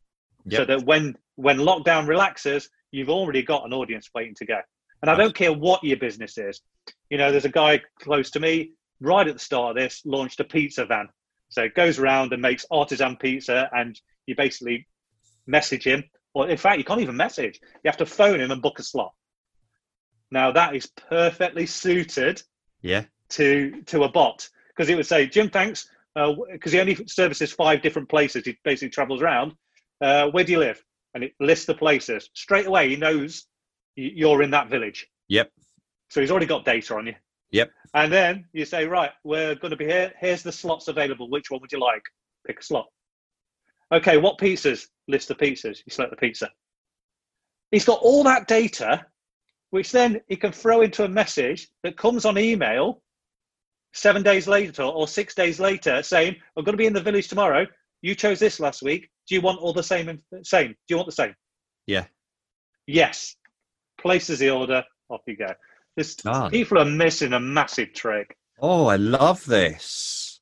yep. 0.45 0.59
so 0.59 0.65
that 0.65 0.85
when 0.85 1.15
when 1.35 1.57
lockdown 1.57 2.07
relaxes, 2.07 2.69
you've 2.91 3.09
already 3.09 3.43
got 3.43 3.65
an 3.65 3.73
audience 3.73 4.09
waiting 4.15 4.33
to 4.35 4.45
go. 4.45 4.59
And 5.01 5.11
I 5.11 5.15
don't 5.15 5.35
care 5.35 5.53
what 5.53 5.83
your 5.83 5.97
business 5.97 6.37
is. 6.37 6.61
You 7.09 7.17
know, 7.17 7.31
there's 7.31 7.45
a 7.45 7.49
guy 7.49 7.81
close 7.99 8.31
to 8.31 8.39
me 8.39 8.71
right 8.99 9.27
at 9.27 9.33
the 9.33 9.39
start 9.39 9.77
of 9.77 9.83
this 9.83 10.01
launched 10.05 10.39
a 10.39 10.43
pizza 10.43 10.85
van. 10.85 11.09
So 11.49 11.63
it 11.63 11.75
goes 11.75 11.99
around 11.99 12.33
and 12.33 12.41
makes 12.41 12.65
artisan 12.69 13.15
pizza, 13.17 13.69
and 13.73 13.99
you 14.25 14.35
basically 14.35 14.87
message 15.45 15.85
him. 15.85 16.03
Or 16.33 16.49
in 16.49 16.57
fact, 16.57 16.77
you 16.77 16.83
can't 16.83 17.01
even 17.01 17.17
message. 17.17 17.59
You 17.83 17.89
have 17.89 17.97
to 17.97 18.05
phone 18.05 18.39
him 18.39 18.51
and 18.51 18.61
book 18.61 18.79
a 18.79 18.83
slot. 18.83 19.13
Now 20.29 20.51
that 20.51 20.75
is 20.75 20.87
perfectly 21.09 21.65
suited. 21.65 22.41
Yeah 22.81 23.05
to 23.29 23.81
to 23.85 24.03
a 24.03 24.09
bot 24.09 24.47
because 24.69 24.89
it 24.89 24.95
would 24.95 25.05
say, 25.05 25.25
Jim, 25.27 25.49
thanks, 25.49 25.89
because 26.13 26.73
uh, 26.73 26.77
he 26.77 26.79
only 26.79 26.95
services 27.07 27.51
five 27.51 27.81
different 27.81 28.09
places. 28.09 28.45
He 28.45 28.57
basically 28.63 28.89
travels 28.89 29.21
around. 29.21 29.53
Uh, 29.99 30.27
where 30.27 30.43
do 30.43 30.51
you 30.51 30.59
live? 30.59 30.81
And 31.15 31.23
it 31.23 31.33
lists 31.39 31.65
the 31.65 31.73
places 31.73 32.29
straight 32.35 32.67
away. 32.67 32.89
He 32.89 32.95
knows 32.95 33.45
you're 33.95 34.43
in 34.43 34.51
that 34.51 34.69
village. 34.69 35.07
Yep. 35.29 35.51
So 36.09 36.21
he's 36.21 36.29
already 36.29 36.45
got 36.45 36.63
data 36.63 36.95
on 36.95 37.07
you. 37.07 37.15
Yep. 37.51 37.71
And 37.93 38.11
then 38.11 38.45
you 38.53 38.65
say, 38.65 38.85
right, 38.85 39.11
we're 39.23 39.55
going 39.55 39.71
to 39.71 39.77
be 39.77 39.85
here. 39.85 40.13
Here's 40.19 40.43
the 40.43 40.51
slots 40.51 40.87
available. 40.87 41.29
Which 41.29 41.49
one 41.49 41.61
would 41.61 41.71
you 41.71 41.79
like? 41.79 42.03
Pick 42.45 42.59
a 42.59 42.63
slot. 42.63 42.87
Okay, 43.91 44.17
what 44.17 44.37
pizzas? 44.37 44.87
List 45.07 45.29
the 45.29 45.35
pizzas. 45.35 45.79
You 45.85 45.91
select 45.91 46.11
the 46.11 46.17
pizza. 46.17 46.49
He's 47.71 47.85
got 47.85 47.99
all 48.01 48.23
that 48.23 48.47
data, 48.47 49.05
which 49.69 49.91
then 49.91 50.21
he 50.27 50.35
can 50.35 50.51
throw 50.51 50.81
into 50.81 51.05
a 51.05 51.09
message 51.09 51.69
that 51.83 51.97
comes 51.97 52.25
on 52.25 52.37
email 52.37 53.01
seven 53.93 54.23
days 54.23 54.47
later 54.47 54.83
or 54.83 55.07
six 55.07 55.33
days 55.33 55.59
later 55.59 56.03
saying, 56.03 56.35
I'm 56.55 56.63
going 56.63 56.73
to 56.73 56.77
be 56.77 56.85
in 56.85 56.93
the 56.93 57.01
village 57.01 57.29
tomorrow. 57.29 57.65
You 58.01 58.13
chose 58.15 58.39
this 58.39 58.59
last 58.59 58.83
week. 58.83 59.09
Do 59.27 59.35
you 59.35 59.41
want 59.41 59.59
all 59.59 59.73
the 59.73 59.83
same? 59.83 60.19
Same. 60.43 60.67
Do 60.67 60.75
you 60.89 60.97
want 60.97 61.07
the 61.07 61.13
same? 61.13 61.33
Yeah. 61.87 62.05
Yes. 62.85 63.35
Places 63.99 64.39
the 64.39 64.49
order. 64.49 64.83
Off 65.09 65.21
you 65.25 65.37
go. 65.37 65.53
This, 65.97 66.15
people 66.51 66.77
are 66.77 66.85
missing 66.85 67.33
a 67.33 67.39
massive 67.39 67.91
trick. 67.91 68.37
Oh, 68.61 68.85
I 68.85 68.95
love 68.95 69.43
this 69.45 70.39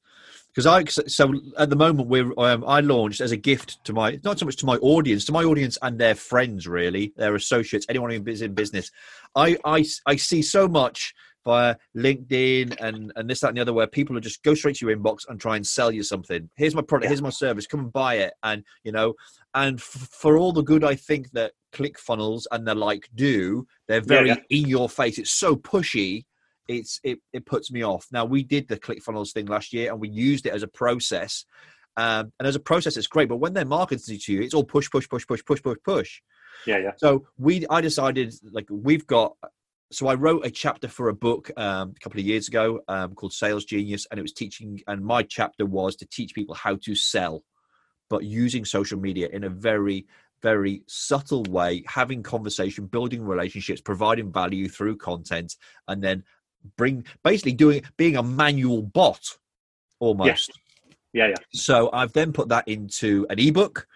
because 0.49 0.67
I 0.67 0.83
so 0.85 1.33
at 1.57 1.69
the 1.69 1.75
moment 1.75 2.09
we're 2.09 2.31
um, 2.37 2.63
I 2.67 2.81
launched 2.81 3.21
as 3.21 3.31
a 3.31 3.37
gift 3.37 3.83
to 3.85 3.93
my 3.93 4.19
not 4.23 4.37
so 4.37 4.45
much 4.45 4.57
to 4.57 4.65
my 4.65 4.75
audience 4.77 5.25
to 5.25 5.31
my 5.31 5.43
audience 5.43 5.77
and 5.81 5.99
their 5.99 6.15
friends 6.15 6.67
really 6.67 7.13
their 7.17 7.35
associates 7.35 7.85
anyone 7.89 8.11
who 8.11 8.23
is 8.27 8.41
in 8.41 8.53
business. 8.53 8.91
I 9.35 9.57
I 9.65 9.85
I 10.05 10.17
see 10.17 10.41
so 10.41 10.67
much 10.67 11.13
via 11.45 11.75
LinkedIn 11.95 12.75
and, 12.81 13.13
and 13.15 13.29
this, 13.29 13.39
that, 13.39 13.49
and 13.49 13.57
the 13.57 13.61
other, 13.61 13.71
where 13.71 13.87
people 13.87 14.15
will 14.15 14.21
just 14.21 14.43
go 14.43 14.55
straight 14.55 14.75
to 14.77 14.87
your 14.87 14.97
inbox 14.97 15.19
and 15.29 15.39
try 15.39 15.55
and 15.55 15.65
sell 15.65 15.91
you 15.91 16.03
something. 16.03 16.49
Here's 16.55 16.75
my 16.75 16.81
product, 16.81 17.05
yeah. 17.05 17.09
here's 17.09 17.21
my 17.21 17.29
service, 17.29 17.67
come 17.67 17.81
and 17.81 17.93
buy 17.93 18.15
it. 18.15 18.33
And, 18.43 18.63
you 18.83 18.91
know, 18.91 19.13
and 19.53 19.77
f- 19.77 19.83
for 19.83 20.37
all 20.37 20.51
the 20.51 20.63
good 20.63 20.83
I 20.83 20.95
think 20.95 21.31
that 21.31 21.53
click 21.75 21.99
funnels 21.99 22.47
and 22.51 22.67
the 22.67 22.73
like 22.73 23.09
do. 23.13 23.67
They're 23.87 24.01
very 24.01 24.29
yeah, 24.29 24.37
yeah. 24.49 24.57
in 24.61 24.67
your 24.67 24.89
face. 24.89 25.17
It's 25.17 25.31
so 25.31 25.55
pushy. 25.55 26.25
It's 26.67 26.99
it 27.03 27.19
it 27.33 27.45
puts 27.45 27.71
me 27.71 27.83
off. 27.83 28.07
Now 28.11 28.25
we 28.25 28.43
did 28.43 28.67
the 28.67 28.77
click 28.77 29.03
funnels 29.03 29.31
thing 29.31 29.45
last 29.45 29.73
year 29.73 29.91
and 29.91 29.99
we 30.01 30.09
used 30.09 30.45
it 30.45 30.53
as 30.53 30.63
a 30.63 30.67
process. 30.67 31.45
Um, 31.97 32.33
and 32.39 32.47
as 32.47 32.55
a 32.55 32.59
process, 32.59 32.97
it's 32.97 33.07
great. 33.07 33.29
But 33.29 33.37
when 33.37 33.53
they're 33.53 33.65
marketing 33.65 34.19
to 34.19 34.33
you, 34.33 34.41
it's 34.41 34.53
all 34.53 34.63
push, 34.63 34.89
push, 34.89 35.07
push, 35.07 35.25
push, 35.27 35.43
push, 35.45 35.61
push, 35.61 35.77
push. 35.85 36.21
Yeah, 36.65 36.79
yeah. 36.79 36.91
So 36.97 37.27
we, 37.37 37.65
I 37.69 37.81
decided 37.81 38.33
like 38.51 38.67
we've 38.69 39.05
got 39.05 39.35
so 39.91 40.07
I 40.07 40.15
wrote 40.15 40.45
a 40.45 40.51
chapter 40.51 40.87
for 40.87 41.09
a 41.09 41.13
book 41.13 41.51
um, 41.57 41.93
a 41.95 41.99
couple 41.99 42.19
of 42.19 42.25
years 42.25 42.47
ago 42.47 42.81
um, 42.87 43.13
called 43.13 43.33
Sales 43.33 43.65
Genius, 43.65 44.07
and 44.09 44.19
it 44.19 44.23
was 44.23 44.33
teaching. 44.33 44.81
And 44.87 45.05
my 45.05 45.23
chapter 45.23 45.65
was 45.65 45.95
to 45.97 46.07
teach 46.07 46.33
people 46.33 46.55
how 46.55 46.75
to 46.77 46.95
sell, 46.95 47.43
but 48.09 48.23
using 48.23 48.65
social 48.65 48.99
media 48.99 49.29
in 49.31 49.43
a 49.43 49.49
very, 49.49 50.05
very 50.41 50.83
subtle 50.87 51.43
way, 51.43 51.83
having 51.87 52.23
conversation, 52.23 52.85
building 52.85 53.23
relationships, 53.23 53.81
providing 53.81 54.31
value 54.31 54.69
through 54.69 54.97
content, 54.97 55.55
and 55.87 56.03
then 56.03 56.23
bring 56.77 57.05
basically 57.23 57.53
doing 57.53 57.81
being 57.97 58.17
a 58.17 58.23
manual 58.23 58.81
bot 58.81 59.25
almost. 59.99 60.51
Yeah, 61.13 61.25
yeah. 61.25 61.29
yeah. 61.29 61.43
So 61.53 61.89
I've 61.93 62.13
then 62.13 62.33
put 62.33 62.49
that 62.49 62.67
into 62.67 63.25
an 63.29 63.39
ebook 63.39 63.87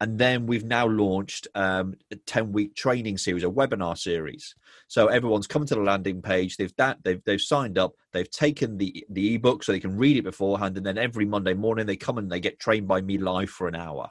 and 0.00 0.18
then 0.18 0.46
we've 0.46 0.64
now 0.64 0.86
launched 0.86 1.46
um, 1.54 1.94
a 2.10 2.16
10 2.16 2.52
week 2.52 2.74
training 2.74 3.18
series 3.18 3.44
a 3.44 3.48
webinar 3.48 3.96
series 3.96 4.54
so 4.88 5.06
everyone's 5.08 5.46
come 5.46 5.64
to 5.66 5.74
the 5.74 5.80
landing 5.80 6.20
page 6.22 6.56
they've 6.56 6.74
that 6.76 6.98
they've, 7.04 7.22
they've 7.24 7.40
signed 7.40 7.78
up 7.78 7.92
they've 8.12 8.30
taken 8.30 8.76
the 8.76 9.04
the 9.10 9.34
ebook 9.34 9.62
so 9.62 9.72
they 9.72 9.80
can 9.80 9.96
read 9.96 10.16
it 10.16 10.22
beforehand 10.22 10.76
and 10.76 10.84
then 10.84 10.98
every 10.98 11.24
monday 11.24 11.54
morning 11.54 11.86
they 11.86 11.96
come 11.96 12.18
and 12.18 12.30
they 12.30 12.40
get 12.40 12.58
trained 12.58 12.88
by 12.88 13.00
me 13.00 13.18
live 13.18 13.50
for 13.50 13.68
an 13.68 13.74
hour 13.74 14.08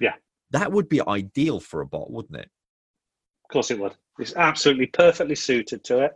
yeah 0.00 0.14
that 0.50 0.70
would 0.70 0.88
be 0.88 1.00
ideal 1.06 1.60
for 1.60 1.80
a 1.80 1.86
bot 1.86 2.10
wouldn't 2.10 2.38
it 2.38 2.50
of 3.44 3.52
course 3.52 3.70
it 3.70 3.78
would 3.78 3.94
it's 4.18 4.34
absolutely 4.36 4.86
perfectly 4.86 5.34
suited 5.34 5.82
to 5.84 6.00
it 6.00 6.12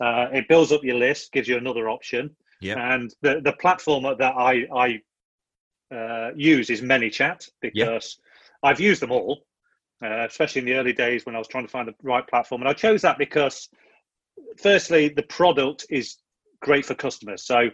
uh, 0.00 0.26
it 0.32 0.48
builds 0.48 0.72
up 0.72 0.82
your 0.82 0.96
list 0.96 1.32
gives 1.32 1.48
you 1.48 1.56
another 1.56 1.88
option 1.88 2.34
yeah. 2.60 2.94
and 2.94 3.14
the, 3.22 3.40
the 3.44 3.52
platform 3.54 4.02
that 4.02 4.34
i 4.36 4.66
i 4.74 5.00
uh, 5.94 6.30
use 6.34 6.70
is 6.70 6.80
ManyChat 6.80 7.48
because 7.60 8.18
I've 8.62 8.80
used 8.80 9.02
them 9.02 9.12
all, 9.12 9.44
uh, 10.04 10.24
especially 10.26 10.60
in 10.60 10.66
the 10.66 10.74
early 10.74 10.92
days 10.92 11.24
when 11.24 11.34
I 11.34 11.38
was 11.38 11.48
trying 11.48 11.64
to 11.64 11.70
find 11.70 11.86
the 11.86 11.94
right 12.02 12.26
platform. 12.26 12.62
And 12.62 12.68
I 12.68 12.72
chose 12.72 13.02
that 13.02 13.18
because, 13.18 13.68
firstly, 14.60 15.08
the 15.08 15.22
product 15.24 15.86
is 15.90 16.16
great 16.60 16.86
for 16.86 16.94
customers. 16.94 17.44
So 17.44 17.68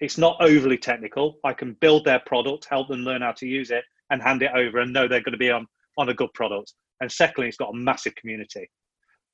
it's 0.00 0.18
not 0.18 0.36
overly 0.40 0.78
technical. 0.78 1.38
I 1.44 1.52
can 1.52 1.74
build 1.80 2.04
their 2.04 2.20
product, 2.20 2.66
help 2.68 2.88
them 2.88 3.00
learn 3.00 3.22
how 3.22 3.32
to 3.32 3.46
use 3.46 3.70
it, 3.70 3.84
and 4.10 4.22
hand 4.22 4.42
it 4.42 4.50
over 4.54 4.80
and 4.80 4.92
know 4.92 5.08
they're 5.08 5.22
going 5.22 5.32
to 5.32 5.38
be 5.38 5.50
on, 5.50 5.66
on 5.98 6.08
a 6.08 6.14
good 6.14 6.32
product. 6.34 6.74
And 7.00 7.10
secondly, 7.10 7.48
it's 7.48 7.56
got 7.56 7.74
a 7.74 7.76
massive 7.76 8.14
community. 8.14 8.70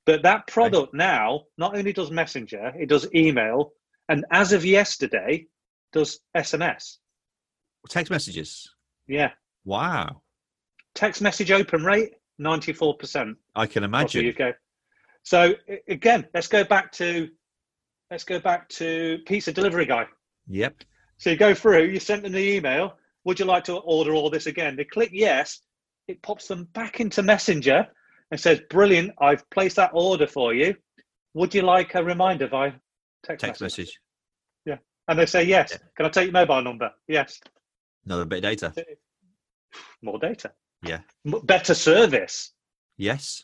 But 0.05 0.23
that 0.23 0.47
product 0.47 0.93
now 0.93 1.43
not 1.57 1.75
only 1.75 1.91
does 1.91 2.11
Messenger, 2.11 2.73
it 2.79 2.87
does 2.87 3.07
email, 3.13 3.71
and 4.07 4.25
as 4.31 4.53
of 4.53 4.63
yesterday, 4.63 5.45
does 5.91 6.19
SMS. 6.35 6.97
Text 7.89 8.09
messages. 8.09 8.69
Yeah. 9.07 9.31
Wow 9.65 10.21
text 10.97 11.21
message 11.21 11.51
open 11.51 11.85
rate 11.85 12.15
94%. 12.41 13.35
I 13.55 13.67
can 13.67 13.83
imagine. 13.83 14.33
So 15.23 15.53
again, 15.87 16.27
let's 16.33 16.47
go 16.47 16.63
back 16.63 16.91
to 16.93 17.29
let's 18.09 18.23
go 18.23 18.39
back 18.39 18.67
to 18.69 19.19
pizza 19.25 19.51
delivery 19.51 19.85
guy. 19.85 20.05
Yep. 20.47 20.83
So 21.17 21.29
you 21.29 21.35
go 21.35 21.53
through, 21.53 21.85
you 21.85 21.99
send 21.99 22.23
them 22.23 22.31
the 22.31 22.55
email. 22.55 22.97
Would 23.27 23.41
you 23.41 23.45
like 23.45 23.65
to 23.65 23.73
order 23.73 24.13
all 24.13 24.29
this 24.29 24.45
again? 24.45 24.77
They 24.77 24.85
click 24.85 25.09
yes. 25.11 25.59
It 26.07 26.21
pops 26.21 26.47
them 26.47 26.63
back 26.73 27.01
into 27.01 27.21
Messenger 27.21 27.85
and 28.31 28.39
says, 28.39 28.61
"Brilliant! 28.69 29.11
I've 29.19 29.47
placed 29.49 29.75
that 29.75 29.91
order 29.93 30.25
for 30.25 30.53
you. 30.53 30.75
Would 31.33 31.53
you 31.53 31.61
like 31.61 31.93
a 31.95 32.03
reminder 32.05 32.47
via 32.47 32.71
text, 33.25 33.43
text 33.43 33.61
message? 33.61 33.79
message? 33.79 33.99
Yeah, 34.65 34.77
and 35.09 35.19
they 35.19 35.25
say 35.25 35.43
yes. 35.43 35.71
Yeah. 35.73 35.77
Can 35.97 36.05
I 36.05 36.09
take 36.09 36.23
your 36.27 36.31
mobile 36.31 36.61
number? 36.61 36.89
Yes. 37.09 37.41
Another 38.05 38.23
bit 38.23 38.37
of 38.37 38.43
data. 38.43 38.73
More 40.01 40.19
data. 40.19 40.53
Yeah. 40.81 40.99
Better 41.43 41.73
service. 41.73 42.53
Yes. 42.95 43.43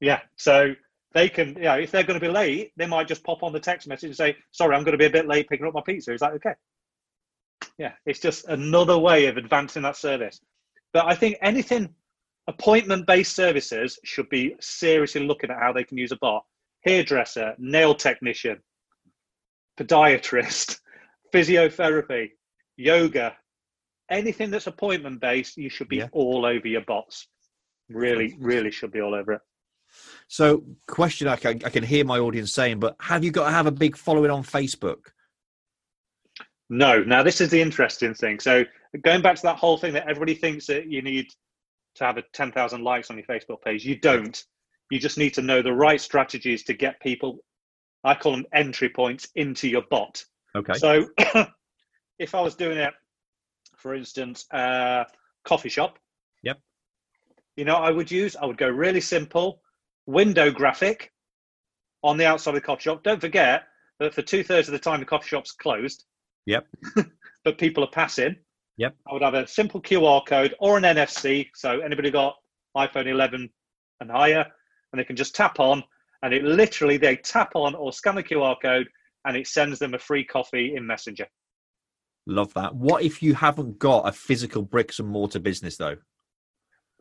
Yeah. 0.00 0.20
So 0.36 0.72
they 1.12 1.28
can, 1.28 1.48
you 1.56 1.64
know, 1.64 1.78
if 1.78 1.90
they're 1.90 2.04
going 2.04 2.18
to 2.18 2.26
be 2.26 2.32
late, 2.32 2.72
they 2.78 2.86
might 2.86 3.06
just 3.06 3.22
pop 3.22 3.42
on 3.42 3.52
the 3.52 3.60
text 3.60 3.86
message 3.86 4.08
and 4.08 4.16
say, 4.16 4.36
sorry, 4.50 4.74
I'm 4.74 4.82
going 4.82 4.92
to 4.92 4.98
be 4.98 5.04
a 5.04 5.10
bit 5.10 5.28
late 5.28 5.46
picking 5.46 5.66
up 5.66 5.74
my 5.74 5.82
pizza. 5.84 6.14
Is 6.14 6.20
that 6.20 6.32
okay? 6.32 6.54
Yeah. 7.80 7.92
It's 8.04 8.20
just 8.20 8.46
another 8.46 8.98
way 8.98 9.24
of 9.24 9.38
advancing 9.38 9.82
that 9.84 9.96
service. 9.96 10.38
But 10.92 11.06
I 11.06 11.14
think 11.14 11.38
anything 11.40 11.88
appointment 12.46 13.06
based 13.06 13.34
services 13.34 13.98
should 14.04 14.28
be 14.28 14.54
seriously 14.60 15.26
looking 15.26 15.50
at 15.50 15.58
how 15.58 15.72
they 15.72 15.84
can 15.84 15.96
use 15.96 16.12
a 16.12 16.16
bot. 16.16 16.44
Hairdresser, 16.84 17.54
nail 17.58 17.94
technician, 17.94 18.58
podiatrist, 19.78 20.80
physiotherapy, 21.32 22.32
yoga, 22.76 23.34
anything 24.10 24.50
that's 24.50 24.66
appointment 24.66 25.18
based, 25.22 25.56
you 25.56 25.70
should 25.70 25.88
be 25.88 25.98
yeah. 25.98 26.08
all 26.12 26.44
over 26.44 26.68
your 26.68 26.82
bots. 26.82 27.28
Really, 27.88 28.36
really 28.38 28.70
should 28.70 28.92
be 28.92 29.00
all 29.00 29.14
over 29.14 29.32
it. 29.32 29.40
So, 30.28 30.64
question 30.86 31.28
I 31.28 31.36
can, 31.36 31.62
I 31.64 31.70
can 31.70 31.82
hear 31.82 32.04
my 32.04 32.18
audience 32.18 32.52
saying, 32.52 32.78
but 32.78 32.94
have 33.00 33.24
you 33.24 33.30
got 33.30 33.46
to 33.46 33.52
have 33.52 33.66
a 33.66 33.72
big 33.72 33.96
following 33.96 34.30
on 34.30 34.44
Facebook? 34.44 34.98
No. 36.70 37.02
Now, 37.02 37.22
this 37.22 37.40
is 37.40 37.50
the 37.50 37.60
interesting 37.60 38.14
thing. 38.14 38.40
So, 38.40 38.64
going 39.02 39.20
back 39.20 39.36
to 39.36 39.42
that 39.42 39.56
whole 39.56 39.76
thing 39.76 39.92
that 39.92 40.08
everybody 40.08 40.34
thinks 40.34 40.66
that 40.66 40.86
you 40.86 41.02
need 41.02 41.26
to 41.96 42.04
have 42.04 42.16
a 42.16 42.22
10,000 42.32 42.82
likes 42.82 43.10
on 43.10 43.18
your 43.18 43.26
Facebook 43.26 43.60
page, 43.62 43.84
you 43.84 43.96
don't. 43.96 44.42
You 44.90 44.98
just 44.98 45.18
need 45.18 45.34
to 45.34 45.42
know 45.42 45.60
the 45.60 45.72
right 45.72 46.00
strategies 46.00 46.64
to 46.64 46.74
get 46.74 47.00
people, 47.00 47.38
I 48.02 48.14
call 48.14 48.32
them 48.32 48.46
entry 48.54 48.88
points, 48.88 49.28
into 49.34 49.68
your 49.68 49.82
bot. 49.90 50.24
Okay. 50.56 50.72
So, 50.74 51.06
if 52.18 52.34
I 52.34 52.40
was 52.40 52.54
doing 52.54 52.78
it 52.78 52.94
for 53.80 53.94
instance, 53.94 54.46
uh, 54.52 55.04
coffee 55.44 55.68
shop. 55.68 55.98
Yep. 56.42 56.58
You 57.56 57.64
know, 57.64 57.76
I 57.76 57.90
would 57.90 58.10
use, 58.10 58.36
I 58.36 58.46
would 58.46 58.58
go 58.58 58.68
really 58.68 59.00
simple, 59.00 59.62
window 60.06 60.50
graphic 60.50 61.12
on 62.02 62.16
the 62.16 62.26
outside 62.26 62.50
of 62.50 62.56
the 62.56 62.60
coffee 62.60 62.82
shop. 62.82 63.02
Don't 63.02 63.20
forget 63.20 63.64
that 63.98 64.14
for 64.14 64.22
two 64.22 64.44
thirds 64.44 64.68
of 64.68 64.72
the 64.72 64.78
time, 64.78 65.00
the 65.00 65.06
coffee 65.06 65.28
shop's 65.28 65.52
closed. 65.52 66.04
Yep. 66.46 66.66
but 67.44 67.58
people 67.58 67.84
are 67.84 67.90
passing. 67.90 68.36
Yep. 68.76 68.96
I 69.08 69.12
would 69.12 69.22
have 69.22 69.34
a 69.34 69.46
simple 69.46 69.80
QR 69.80 70.24
code 70.26 70.54
or 70.58 70.78
an 70.78 70.84
NFC. 70.84 71.48
So 71.54 71.80
anybody 71.80 72.10
got 72.10 72.36
iPhone 72.76 73.06
11 73.06 73.50
and 74.00 74.10
higher, 74.10 74.46
and 74.92 75.00
they 75.00 75.04
can 75.04 75.16
just 75.16 75.34
tap 75.34 75.60
on, 75.60 75.82
and 76.22 76.32
it 76.32 76.42
literally 76.42 76.96
they 76.96 77.16
tap 77.16 77.52
on 77.54 77.74
or 77.74 77.92
scan 77.92 78.14
the 78.14 78.22
QR 78.22 78.56
code, 78.60 78.88
and 79.26 79.36
it 79.36 79.46
sends 79.46 79.78
them 79.78 79.94
a 79.94 79.98
free 79.98 80.24
coffee 80.24 80.74
in 80.76 80.86
Messenger. 80.86 81.26
Love 82.26 82.54
that. 82.54 82.74
What 82.74 83.02
if 83.02 83.22
you 83.22 83.34
haven't 83.34 83.78
got 83.78 84.08
a 84.08 84.12
physical 84.12 84.62
bricks 84.62 84.98
and 84.98 85.08
mortar 85.08 85.40
business 85.40 85.76
though? 85.76 85.96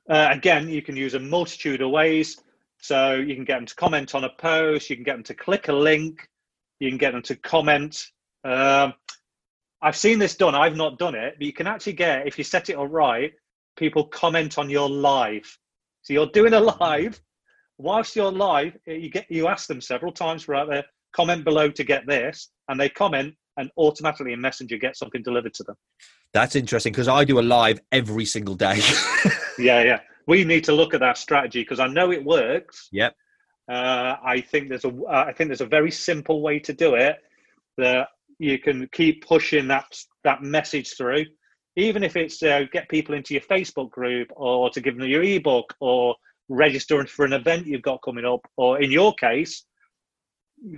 Uh, 0.10 0.30
again, 0.32 0.68
you 0.68 0.82
can 0.82 0.96
use 0.96 1.14
a 1.14 1.20
multitude 1.20 1.82
of 1.82 1.92
ways. 1.92 2.42
So 2.82 3.16
you 3.16 3.36
can 3.36 3.44
get 3.44 3.58
them 3.58 3.66
to 3.66 3.76
comment 3.76 4.16
on 4.16 4.24
a 4.24 4.30
post, 4.30 4.90
you 4.90 4.96
can 4.96 5.04
get 5.04 5.14
them 5.14 5.24
to 5.24 5.34
click 5.34 5.68
a 5.68 5.74
link, 5.74 6.28
you 6.80 6.90
can 6.90 6.98
get 6.98 7.12
them 7.12 7.22
to 7.24 7.36
comment. 7.36 8.08
Um, 8.44 8.94
I've 9.82 9.96
seen 9.96 10.20
this 10.20 10.36
done. 10.36 10.56
I've 10.56 10.76
not 10.76 11.00
done 11.00 11.16
it, 11.16 11.36
but 11.38 11.46
you 11.46 11.54
can 11.54 11.68
actually 11.68 11.94
get 11.94 12.28
if 12.28 12.38
you 12.38 12.44
set 12.44 12.70
it 12.70 12.76
all 12.76 12.88
right, 12.88 13.32
people 13.78 14.06
comment 14.06 14.58
on 14.58 14.70
your 14.70 14.90
live. 14.90 15.58
So 16.02 16.14
you're 16.14 16.28
doing 16.28 16.54
a 16.54 16.60
live. 16.60 17.20
Whilst 17.78 18.16
you're 18.16 18.32
live, 18.32 18.78
you 18.86 19.10
get 19.10 19.26
you 19.30 19.48
ask 19.48 19.68
them 19.68 19.80
several 19.80 20.12
times 20.12 20.44
throughout 20.44 20.70
there, 20.70 20.84
comment 21.16 21.46
below 21.46 21.70
to 21.72 21.84
get 21.84 22.06
this, 22.06 22.50
and 22.68 22.80
they 22.80 22.90
comment 22.90 23.36
and 23.58 23.70
automatically 23.78 24.34
in 24.34 24.42
Messenger 24.42 24.78
get 24.78 24.98
something 24.98 25.22
delivered 25.22 25.54
to 25.54 25.64
them. 25.64 25.76
That's 26.34 26.56
interesting 26.56 26.92
because 26.94 27.08
I 27.08 27.24
do 27.24 27.40
a 27.40 27.42
live 27.42 27.80
every 27.92 28.26
single 28.26 28.56
day. 28.56 28.80
yeah, 29.60 29.84
yeah. 29.84 30.00
We 30.28 30.44
need 30.44 30.64
to 30.66 30.74
look 30.74 30.94
at 30.94 31.00
that 31.00 31.18
strategy 31.18 31.62
because 31.62 31.80
I 31.80 31.88
know 31.88 32.12
it 32.12 32.24
works. 32.24 32.88
Yep. 32.92 33.16
Uh, 33.70 34.16
I 34.24 34.42
think 34.42 34.70
there's 34.70 34.86
a 34.86 34.90
uh, 34.90 35.26
I 35.28 35.34
think 35.34 35.50
there's 35.50 35.62
a 35.62 35.66
very 35.66 35.92
simple 35.92 36.42
way 36.42 36.60
to 36.60 36.74
do 36.74 36.96
it 36.96 37.18
that 37.78 38.08
you 38.40 38.58
can 38.58 38.88
keep 38.92 39.26
pushing 39.26 39.68
that 39.68 39.86
that 40.24 40.42
message 40.42 40.96
through, 40.98 41.26
even 41.76 42.04
if 42.04 42.16
it's 42.16 42.42
uh, 42.42 42.64
get 42.72 42.90
people 42.90 43.14
into 43.14 43.34
your 43.34 43.44
Facebook 43.44 43.92
group 43.92 44.30
or 44.36 44.70
to 44.72 44.82
give 44.82 44.98
them 44.98 45.08
your 45.08 45.24
ebook 45.24 45.76
or 45.80 46.16
registering 46.48 47.06
for 47.06 47.26
an 47.26 47.34
event 47.34 47.68
you've 47.68 47.82
got 47.82 48.02
coming 48.04 48.26
up, 48.26 48.42
or 48.58 48.82
in 48.82 48.92
your 48.92 49.14
case, 49.14 49.66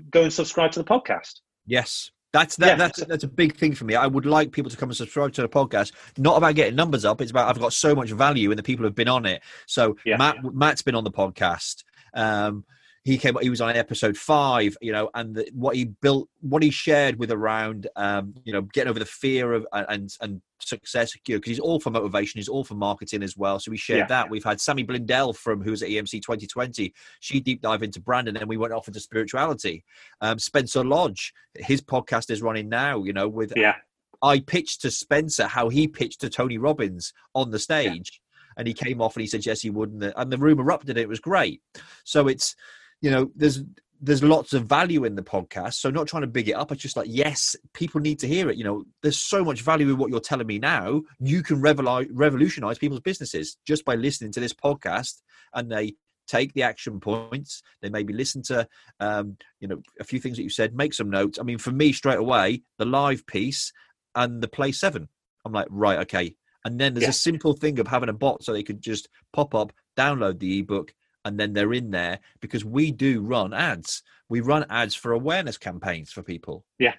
go 0.10 0.24
and 0.24 0.34
subscribe 0.34 0.72
to 0.72 0.80
the 0.80 0.86
podcast. 0.86 1.40
Yes, 1.66 2.12
that's 2.34 2.56
that, 2.58 2.68
yeah. 2.68 2.76
that's 2.76 3.06
that's 3.06 3.24
a 3.24 3.28
big 3.28 3.56
thing 3.56 3.76
for 3.76 3.86
me. 3.86 3.96
I 3.96 4.08
would 4.08 4.26
like 4.26 4.52
people 4.52 4.72
to 4.72 4.78
come 4.78 4.90
and 4.90 4.98
subscribe 4.98 5.34
to 5.34 5.42
the 5.42 5.50
podcast. 5.50 5.92
Not 6.18 6.38
about 6.38 6.56
getting 6.56 6.76
numbers 6.76 7.06
up. 7.06 7.22
It's 7.22 7.32
about 7.32 7.50
I've 7.50 7.62
got 7.62 7.74
so 7.74 7.94
much 7.94 8.12
value 8.12 8.52
in 8.52 8.58
the 8.58 8.64
people 8.64 8.86
who've 8.86 8.96
been 8.96 9.08
on 9.08 9.26
it. 9.26 9.44
So 9.68 9.96
yeah. 10.06 10.18
Matt 10.18 10.38
Matt's 10.44 10.82
been 10.82 10.96
on 10.96 11.04
the 11.04 11.12
podcast. 11.12 11.84
Um, 12.14 12.66
he 13.04 13.18
came 13.18 13.36
he 13.42 13.50
was 13.50 13.62
on 13.62 13.76
episode 13.76 14.16
five 14.16 14.78
you 14.82 14.92
know 14.92 15.10
and 15.16 15.36
the, 15.36 15.50
what 15.54 15.76
he 15.76 15.86
built 15.86 16.30
what 16.42 16.62
he 16.62 16.70
shared 16.70 17.18
with 17.18 17.32
around 17.32 17.88
um 17.96 18.34
you 18.44 18.54
know 18.54 18.62
getting 18.62 18.90
over 18.90 19.00
the 19.00 19.06
fear 19.06 19.54
of 19.54 19.66
and 19.74 20.16
and 20.22 20.42
success 20.60 21.16
because 21.26 21.42
he's 21.46 21.60
all 21.60 21.80
for 21.80 21.90
motivation 21.90 22.38
he's 22.38 22.48
all 22.48 22.64
for 22.64 22.76
marketing 22.76 23.24
as 23.24 23.36
well. 23.36 23.60
So 23.60 23.72
we 23.72 23.78
shared 23.78 24.02
yeah. 24.02 24.08
that. 24.08 24.30
We've 24.30 24.44
had 24.44 24.62
sammy 24.62 24.84
blindell 24.84 25.34
from 25.34 25.62
who's 25.62 25.82
at 25.82 25.90
emc 25.90 26.12
2020 26.12 26.94
she 27.20 27.40
deep 27.40 27.62
dive 27.62 27.84
into 27.84 28.00
brand 28.00 28.28
and 28.28 28.38
then 28.38 28.48
we 28.48 28.58
went 28.58 28.74
off 28.74 28.88
into 28.88 29.00
spirituality. 29.00 29.84
Um 30.22 30.38
spencer 30.38 30.84
lodge 30.84 31.34
his 31.56 31.82
podcast 31.82 32.30
is 32.30 32.42
running 32.42 32.70
now 32.70 33.04
you 33.04 33.14
know 33.14 33.28
with 33.28 33.54
yeah. 33.56 33.76
I 34.22 34.40
pitched 34.40 34.82
to 34.82 34.92
spencer 34.92 35.48
how 35.48 35.70
he 35.70 35.88
pitched 35.88 36.22
to 36.22 36.30
tony 36.30 36.60
robbins 36.60 37.14
on 37.34 37.50
the 37.50 37.60
stage 37.60 38.22
yeah. 38.22 38.54
and 38.58 38.68
he 38.68 38.74
came 38.76 39.02
off 39.02 39.16
and 39.16 39.22
he 39.22 39.28
said 39.28 39.46
yes 39.46 39.62
he 39.62 39.72
would 39.72 39.92
and 39.92 40.02
the, 40.02 40.22
and 40.22 40.32
the 40.32 40.38
room 40.38 40.60
erupted 40.60 40.98
it 40.98 41.10
was 41.10 41.20
great. 41.20 41.62
So 42.04 42.28
it's 42.28 42.56
you 43.02 43.12
know, 43.12 43.32
there's 43.36 43.64
there's 44.04 44.24
lots 44.24 44.54
of 44.54 44.66
value 44.66 45.04
in 45.06 45.16
the 45.16 45.22
podcast. 45.22 45.76
So 45.76 45.92
not 45.92 46.08
trying 46.08 46.22
to 46.22 46.28
big 46.28 46.50
it 46.50 46.54
up. 46.54 46.72
It's 46.72 46.82
just 46.82 46.98
like, 46.98 47.08
yes, 47.10 47.56
people 47.74 48.02
need 48.02 48.18
to 48.20 48.28
hear 48.28 48.50
it. 48.50 48.58
You 48.58 48.64
know, 48.64 48.84
there's 49.04 49.20
so 49.20 49.44
much 49.44 49.62
value 49.62 49.92
in 49.92 49.98
what 49.98 50.10
you're 50.10 50.20
telling 50.20 50.48
me 50.48 50.58
now. 50.58 51.04
You 51.20 51.44
can 51.44 51.62
revolutionize 51.62 52.80
people's 52.80 53.02
businesses 53.02 53.58
just 53.68 53.86
by 53.86 53.94
listening 53.94 54.32
to 54.32 54.40
this 54.40 54.54
podcast 54.54 55.22
and 55.54 55.72
they 55.72 55.94
take 56.28 56.54
the 56.54 56.64
action 56.64 57.00
points. 57.00 57.62
They 57.84 57.90
maybe 57.90 58.12
listen 58.12 58.42
to, 58.44 58.68
um, 59.00 59.38
you 59.60 59.68
know, 59.68 59.84
a 60.00 60.04
few 60.04 60.20
things 60.20 60.38
that 60.38 60.44
you 60.44 60.50
said, 60.50 60.74
make 60.74 60.96
some 60.96 61.12
notes. 61.12 61.38
I 61.38 61.44
mean, 61.44 61.60
for 61.60 61.72
me, 61.72 61.94
straight 61.94 62.20
away, 62.20 62.64
the 62.80 62.86
live 62.86 63.28
piece 63.28 63.72
and 64.16 64.42
the 64.42 64.48
play 64.48 64.72
seven. 64.72 65.10
I'm 65.46 65.54
like, 65.54 65.68
right, 65.70 66.00
okay. 66.00 66.36
And 66.66 66.80
then 66.80 66.96
there's 66.96 67.04
yeah. 67.04 67.10
a 67.10 67.14
simple 67.14 67.54
thing 67.54 67.78
of 67.78 67.88
having 67.88 68.10
a 68.10 68.14
bot 68.14 68.44
so 68.44 68.52
they 68.52 68.64
could 68.64 68.82
just 68.82 69.10
pop 69.32 69.54
up, 69.54 69.74
download 69.98 70.40
the 70.40 70.60
ebook, 70.60 70.94
and 71.26 71.40
then 71.40 71.54
they're 71.54 71.74
in 71.74 71.92
there 71.92 72.20
because 72.40 72.66
we 72.66 72.92
do 72.92 73.22
run 73.22 73.54
ads. 73.54 74.04
We 74.30 74.42
run 74.42 74.66
ads 74.70 74.96
for 74.96 75.12
awareness 75.12 75.58
campaigns 75.58 76.12
for 76.12 76.24
people. 76.24 76.66
Yeah. 76.80 76.94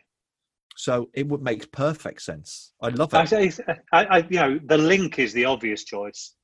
So 0.77 1.11
it 1.13 1.29
would 1.29 1.43
make 1.43 1.71
perfect 1.73 2.23
sense. 2.23 2.73
I 2.81 2.89
love 2.89 3.13
it. 3.13 3.17
I, 3.93 4.01
I, 4.01 4.05
I, 4.05 4.19
you 4.29 4.39
know, 4.39 4.61
the 4.65 4.79
link 4.79 5.19
is 5.19 5.33
the 5.33 5.45
obvious 5.45 5.85
choice. 5.85 6.35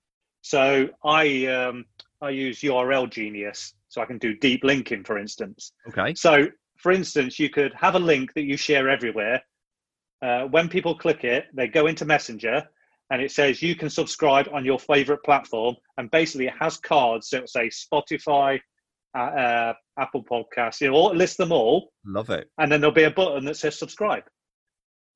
So 0.42 0.88
I, 1.04 1.46
um, 1.46 1.84
I 2.20 2.30
use 2.30 2.60
URL 2.60 3.10
Genius, 3.10 3.74
so 3.88 4.00
I 4.00 4.06
can 4.06 4.18
do 4.18 4.36
deep 4.36 4.64
linking, 4.64 5.04
for 5.04 5.18
instance. 5.18 5.72
Okay. 5.88 6.14
So, 6.14 6.46
for 6.76 6.92
instance, 6.92 7.38
you 7.38 7.50
could 7.50 7.72
have 7.74 7.94
a 7.94 7.98
link 7.98 8.32
that 8.34 8.44
you 8.44 8.56
share 8.56 8.88
everywhere. 8.88 9.42
Uh, 10.20 10.42
when 10.44 10.68
people 10.68 10.96
click 10.96 11.24
it, 11.24 11.46
they 11.54 11.68
go 11.68 11.86
into 11.86 12.04
Messenger, 12.04 12.68
and 13.10 13.22
it 13.22 13.32
says 13.32 13.62
you 13.62 13.74
can 13.74 13.90
subscribe 13.90 14.48
on 14.52 14.64
your 14.64 14.78
favorite 14.78 15.22
platform. 15.24 15.76
And 15.96 16.10
basically, 16.10 16.46
it 16.46 16.54
has 16.60 16.76
cards 16.76 17.30
that 17.30 17.48
say 17.48 17.68
Spotify, 17.68 18.60
uh, 19.16 19.20
uh, 19.20 19.74
Apple 19.98 20.24
Podcasts, 20.24 20.80
you 20.80 20.90
know, 20.90 21.06
list 21.06 21.38
them 21.38 21.52
all. 21.52 21.90
Love 22.04 22.30
it. 22.30 22.48
And 22.58 22.70
then 22.70 22.80
there'll 22.80 22.94
be 22.94 23.04
a 23.04 23.10
button 23.10 23.44
that 23.46 23.56
says 23.56 23.78
subscribe. 23.78 24.24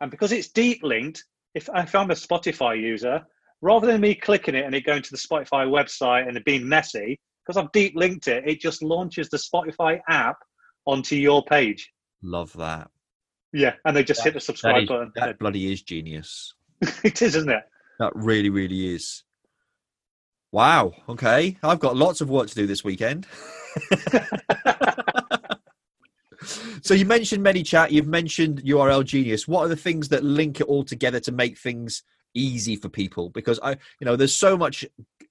And 0.01 0.11
because 0.11 0.32
it's 0.32 0.51
deep 0.51 0.82
linked, 0.82 1.22
if, 1.55 1.68
if 1.74 1.95
I'm 1.95 2.11
a 2.11 2.14
Spotify 2.14 2.80
user, 2.80 3.22
rather 3.61 3.86
than 3.86 4.01
me 4.01 4.14
clicking 4.14 4.55
it 4.55 4.64
and 4.64 4.74
it 4.74 4.86
going 4.86 5.03
to 5.03 5.11
the 5.11 5.18
Spotify 5.18 5.66
website 5.66 6.26
and 6.26 6.36
it 6.36 6.45
being 6.45 6.68
messy, 6.68 7.20
because 7.45 7.62
I've 7.62 7.72
deep 7.72 7.93
linked 7.95 8.26
it, 8.28 8.45
it 8.47 8.61
just 8.61 8.82
launches 8.82 9.28
the 9.28 9.36
Spotify 9.36 10.01
app 10.09 10.36
onto 10.86 11.16
your 11.16 11.45
page. 11.45 11.93
Love 12.22 12.53
that. 12.55 12.88
Yeah, 13.53 13.74
and 13.84 13.95
they 13.95 14.03
just 14.03 14.20
that, 14.20 14.30
hit 14.30 14.34
the 14.34 14.40
subscribe 14.40 14.74
that 14.74 14.82
is, 14.82 14.88
button. 14.88 15.12
That 15.14 15.38
bloody 15.38 15.70
is 15.70 15.82
genius. 15.82 16.55
it 17.05 17.20
is, 17.20 17.36
isn't 17.36 17.51
it? 17.51 17.62
That 18.03 18.12
really, 18.16 18.50
really 18.50 18.92
is. 18.96 19.22
Wow. 20.50 20.92
Okay. 21.09 21.57
I've 21.62 21.78
got 21.78 21.96
lots 21.96 22.20
of 22.20 22.28
work 22.28 22.48
to 22.48 22.55
do 22.57 22.66
this 22.66 22.82
weekend. 22.82 23.28
so 26.82 26.94
you 26.94 27.05
mentioned 27.05 27.46
ManyChat, 27.46 27.92
you've 27.92 28.09
mentioned 28.09 28.61
URL 28.64 29.05
Genius. 29.05 29.46
What 29.46 29.61
are 29.61 29.68
the 29.68 29.76
things 29.76 30.09
that 30.09 30.24
link 30.24 30.61
it 30.61 30.66
all 30.66 30.82
together 30.82 31.20
to 31.20 31.30
make 31.30 31.57
things 31.57 32.03
easy 32.34 32.74
for 32.74 32.88
people? 32.88 33.30
Because 33.30 33.61
I, 33.62 33.76
you 34.00 34.05
know, 34.05 34.16
there's 34.16 34.34
so 34.34 34.57
much 34.57 34.84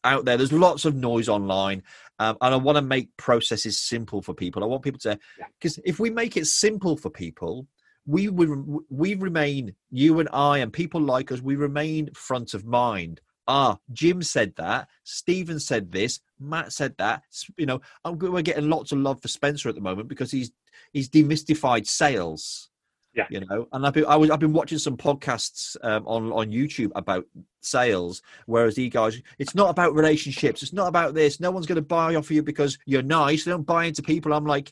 out 0.06 0.24
there. 0.24 0.38
There's 0.38 0.54
lots 0.54 0.86
of 0.86 0.96
noise 0.96 1.28
online, 1.28 1.84
um, 2.20 2.38
and 2.40 2.54
I 2.54 2.58
want 2.58 2.78
to 2.78 2.82
make 2.82 3.10
processes 3.18 3.78
simple 3.78 4.22
for 4.22 4.34
people. 4.34 4.64
I 4.64 4.68
want 4.68 4.82
people 4.82 5.00
to, 5.00 5.20
because 5.60 5.78
if 5.84 6.00
we 6.00 6.10
make 6.10 6.38
it 6.38 6.48
simple 6.48 6.96
for 6.96 7.10
people, 7.10 7.68
we 8.06 8.30
would 8.30 8.84
we 8.90 9.16
remain 9.16 9.76
you 9.90 10.20
and 10.20 10.30
I 10.34 10.60
and 10.60 10.74
people 10.74 11.02
like 11.02 11.32
us. 11.32 11.42
We 11.42 11.56
remain 11.56 12.10
front 12.14 12.54
of 12.54 12.66
mind. 12.66 13.22
Ah, 13.48 13.78
Jim 13.92 14.22
said 14.22 14.56
that. 14.58 14.88
Stephen 15.04 15.60
said 15.60 15.92
this. 15.92 16.20
Matt 16.40 16.72
said 16.72 16.96
that. 16.98 17.24
You 17.58 17.66
know, 17.66 17.82
we're 18.06 18.42
getting 18.42 18.70
lots 18.70 18.92
of 18.92 19.00
love 19.00 19.22
for 19.22 19.28
Spencer 19.28 19.70
at 19.70 19.76
the 19.76 19.82
moment 19.82 20.08
because 20.08 20.32
he's 20.32 20.52
he's 20.94 21.10
demystified 21.10 21.88
sales. 21.88 22.70
Yeah, 23.14 23.26
you 23.30 23.42
know, 23.42 23.68
and 23.74 23.86
I've 23.86 23.94
been 23.94 24.06
I 24.06 24.16
was 24.16 24.30
I've 24.30 24.40
been 24.40 24.54
watching 24.54 24.78
some 24.78 24.96
podcasts 24.96 25.76
um, 25.84 26.08
on 26.08 26.32
on 26.32 26.52
YouTube 26.52 26.92
about 26.96 27.26
sales, 27.60 28.22
whereas 28.46 28.76
the 28.76 28.90
guys, 28.90 29.22
it's 29.38 29.54
not 29.54 29.70
about 29.70 29.94
relationships. 29.94 30.64
It's 30.64 30.72
not 30.72 30.88
about 30.88 31.14
this. 31.14 31.40
No 31.40 31.52
one's 31.52 31.66
going 31.66 31.76
to 31.76 31.82
buy 31.82 32.16
off 32.16 32.32
you 32.32 32.42
because 32.42 32.78
you're 32.86 33.02
nice. 33.02 33.44
They 33.44 33.52
don't 33.52 33.66
buy 33.66 33.86
into 33.86 34.02
people. 34.02 34.32
I'm 34.32 34.46
like, 34.46 34.72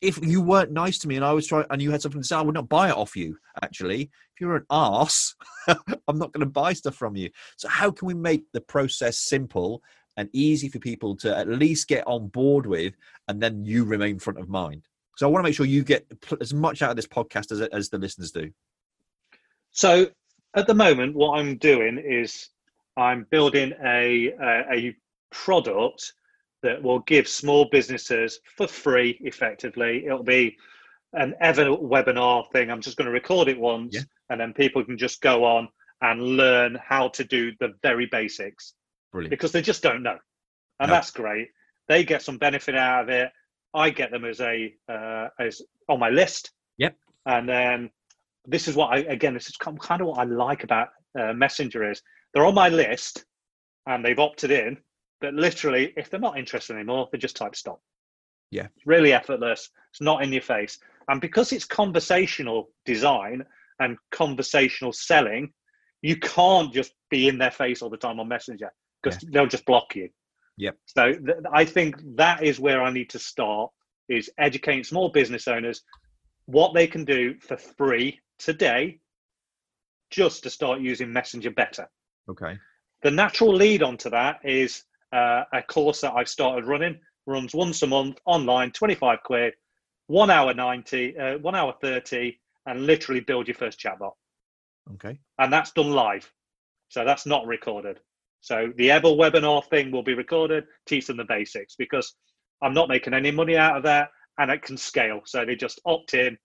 if 0.00 0.24
you 0.24 0.40
weren't 0.40 0.70
nice 0.70 0.98
to 0.98 1.08
me 1.08 1.16
and 1.16 1.24
I 1.24 1.32
was 1.32 1.46
trying 1.46 1.66
and 1.70 1.82
you 1.82 1.90
had 1.90 2.02
something 2.02 2.20
to 2.20 2.26
say, 2.26 2.36
I 2.36 2.40
would 2.40 2.54
not 2.54 2.68
buy 2.68 2.88
it 2.88 2.96
off 2.96 3.16
you. 3.16 3.38
Actually, 3.62 4.02
if 4.02 4.40
you're 4.40 4.56
an 4.56 4.66
ass, 4.70 5.34
I'm 5.68 6.18
not 6.18 6.32
going 6.32 6.40
to 6.40 6.46
buy 6.46 6.72
stuff 6.72 6.94
from 6.94 7.16
you. 7.16 7.30
So 7.56 7.68
how 7.68 7.90
can 7.90 8.06
we 8.06 8.14
make 8.14 8.44
the 8.52 8.60
process 8.60 9.18
simple 9.18 9.82
and 10.16 10.28
easy 10.32 10.68
for 10.68 10.78
people 10.78 11.16
to 11.16 11.36
at 11.36 11.48
least 11.48 11.88
get 11.88 12.06
on 12.06 12.28
board 12.28 12.66
with, 12.66 12.94
and 13.28 13.40
then 13.40 13.64
you 13.64 13.84
remain 13.84 14.18
front 14.18 14.38
of 14.38 14.48
mind? 14.48 14.82
So 15.16 15.26
I 15.26 15.30
want 15.30 15.44
to 15.44 15.48
make 15.48 15.56
sure 15.56 15.66
you 15.66 15.82
get 15.82 16.06
as 16.40 16.54
much 16.54 16.80
out 16.80 16.90
of 16.90 16.96
this 16.96 17.08
podcast 17.08 17.50
as 17.50 17.60
as 17.60 17.88
the 17.88 17.98
listeners 17.98 18.30
do. 18.30 18.50
So 19.72 20.06
at 20.54 20.66
the 20.68 20.74
moment, 20.74 21.16
what 21.16 21.38
I'm 21.38 21.56
doing 21.56 21.98
is 21.98 22.50
I'm 22.96 23.26
building 23.30 23.72
a 23.84 24.32
a, 24.40 24.64
a 24.72 24.96
product 25.30 26.12
that 26.62 26.82
will 26.82 27.00
give 27.00 27.28
small 27.28 27.66
businesses 27.70 28.40
for 28.56 28.66
free 28.66 29.18
effectively. 29.22 30.04
It'll 30.06 30.22
be 30.22 30.56
an 31.12 31.34
ever 31.40 31.66
webinar 31.66 32.50
thing. 32.52 32.70
I'm 32.70 32.80
just 32.80 32.96
going 32.96 33.06
to 33.06 33.12
record 33.12 33.48
it 33.48 33.58
once 33.58 33.94
yeah. 33.94 34.02
and 34.30 34.40
then 34.40 34.52
people 34.52 34.84
can 34.84 34.98
just 34.98 35.20
go 35.20 35.44
on 35.44 35.68
and 36.00 36.36
learn 36.36 36.78
how 36.84 37.08
to 37.08 37.24
do 37.24 37.52
the 37.60 37.74
very 37.82 38.06
basics. 38.06 38.74
Brilliant. 39.12 39.30
because 39.30 39.52
they 39.52 39.62
just 39.62 39.82
don't 39.82 40.02
know. 40.02 40.18
And 40.80 40.88
no. 40.88 40.94
that's 40.94 41.10
great. 41.10 41.48
They 41.88 42.04
get 42.04 42.22
some 42.22 42.36
benefit 42.36 42.76
out 42.76 43.04
of 43.04 43.08
it. 43.08 43.30
I 43.72 43.90
get 43.90 44.10
them 44.10 44.24
as 44.24 44.40
a 44.40 44.74
uh, 44.88 45.28
as 45.40 45.62
on 45.88 45.98
my 45.98 46.10
list. 46.10 46.52
Yep. 46.76 46.94
And 47.24 47.48
then 47.48 47.90
this 48.48 48.66
is 48.66 48.74
what 48.74 48.90
i 48.90 48.98
again 49.00 49.34
this 49.34 49.48
is 49.48 49.56
kind 49.56 50.00
of 50.00 50.06
what 50.08 50.18
i 50.18 50.24
like 50.24 50.64
about 50.64 50.88
uh, 51.20 51.32
messenger 51.32 51.88
is 51.88 52.02
they're 52.32 52.46
on 52.46 52.54
my 52.54 52.68
list 52.68 53.24
and 53.86 54.04
they've 54.04 54.18
opted 54.18 54.50
in 54.50 54.76
but 55.20 55.34
literally, 55.34 55.92
if 55.96 56.10
they're 56.10 56.20
not 56.20 56.38
interested 56.38 56.74
anymore, 56.74 57.08
they 57.10 57.18
just 57.18 57.36
type 57.36 57.56
stop. 57.56 57.80
Yeah. 58.50 58.66
It's 58.76 58.86
really 58.86 59.12
effortless. 59.12 59.70
It's 59.90 60.00
not 60.00 60.22
in 60.22 60.32
your 60.32 60.42
face. 60.42 60.78
And 61.08 61.20
because 61.20 61.52
it's 61.52 61.64
conversational 61.64 62.70
design 62.84 63.44
and 63.80 63.96
conversational 64.10 64.92
selling, 64.92 65.52
you 66.02 66.16
can't 66.16 66.72
just 66.72 66.92
be 67.10 67.28
in 67.28 67.38
their 67.38 67.50
face 67.50 67.82
all 67.82 67.90
the 67.90 67.96
time 67.96 68.20
on 68.20 68.28
Messenger 68.28 68.70
because 69.02 69.22
yeah. 69.22 69.30
they'll 69.32 69.46
just 69.46 69.66
block 69.66 69.94
you. 69.96 70.08
Yep. 70.58 70.76
So 70.86 71.12
th- 71.12 71.38
I 71.52 71.64
think 71.64 71.96
that 72.16 72.42
is 72.42 72.60
where 72.60 72.82
I 72.82 72.92
need 72.92 73.10
to 73.10 73.18
start 73.18 73.70
is 74.08 74.30
educating 74.38 74.84
small 74.84 75.10
business 75.10 75.46
owners 75.48 75.82
what 76.46 76.72
they 76.72 76.86
can 76.86 77.04
do 77.04 77.34
for 77.40 77.58
free 77.58 78.18
today 78.38 78.98
just 80.10 80.42
to 80.42 80.50
start 80.50 80.80
using 80.80 81.12
Messenger 81.12 81.50
better. 81.50 81.86
Okay. 82.30 82.56
The 83.02 83.10
natural 83.10 83.54
lead 83.54 83.82
onto 83.82 84.08
that 84.10 84.40
is 84.42 84.84
uh, 85.12 85.44
a 85.52 85.62
course 85.62 86.00
that 86.02 86.12
I've 86.14 86.28
started 86.28 86.66
running. 86.66 86.98
Runs 87.26 87.54
once 87.54 87.82
a 87.82 87.86
month 87.86 88.18
online, 88.24 88.70
25 88.72 89.18
quid, 89.22 89.54
one 90.06 90.30
hour 90.30 90.54
90, 90.54 91.18
uh, 91.18 91.38
one 91.38 91.54
hour 91.54 91.74
30, 91.80 92.38
and 92.66 92.86
literally 92.86 93.20
build 93.20 93.48
your 93.48 93.54
first 93.54 93.78
chatbot. 93.78 94.12
Okay. 94.94 95.18
And 95.38 95.52
that's 95.52 95.72
done 95.72 95.92
live. 95.92 96.30
So 96.88 97.04
that's 97.04 97.26
not 97.26 97.46
recorded. 97.46 98.00
So 98.40 98.72
the 98.76 98.90
Ever 98.90 99.08
webinar 99.08 99.64
thing 99.66 99.90
will 99.90 100.02
be 100.02 100.14
recorded, 100.14 100.64
teach 100.86 101.06
them 101.06 101.18
the 101.18 101.24
basics 101.24 101.74
because 101.76 102.14
I'm 102.62 102.72
not 102.72 102.88
making 102.88 103.12
any 103.12 103.30
money 103.30 103.56
out 103.56 103.76
of 103.76 103.82
that 103.82 104.08
and 104.38 104.50
it 104.50 104.62
can 104.62 104.76
scale. 104.76 105.20
So 105.26 105.44
they 105.44 105.56
just 105.56 105.80
opt 105.84 106.14
in, 106.14 106.38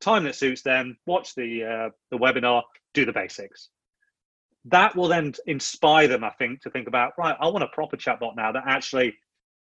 time 0.00 0.24
that 0.24 0.36
suits 0.36 0.62
them, 0.62 0.96
watch 1.06 1.34
the 1.34 1.64
uh, 1.64 1.90
the 2.10 2.16
webinar, 2.16 2.62
do 2.94 3.04
the 3.04 3.12
basics 3.12 3.68
that 4.66 4.94
will 4.94 5.08
then 5.08 5.34
inspire 5.46 6.08
them, 6.08 6.24
I 6.24 6.30
think, 6.30 6.62
to 6.62 6.70
think 6.70 6.88
about, 6.88 7.12
right, 7.18 7.36
I 7.40 7.48
want 7.48 7.64
a 7.64 7.68
proper 7.68 7.96
chatbot 7.96 8.36
now 8.36 8.52
that 8.52 8.64
actually 8.66 9.14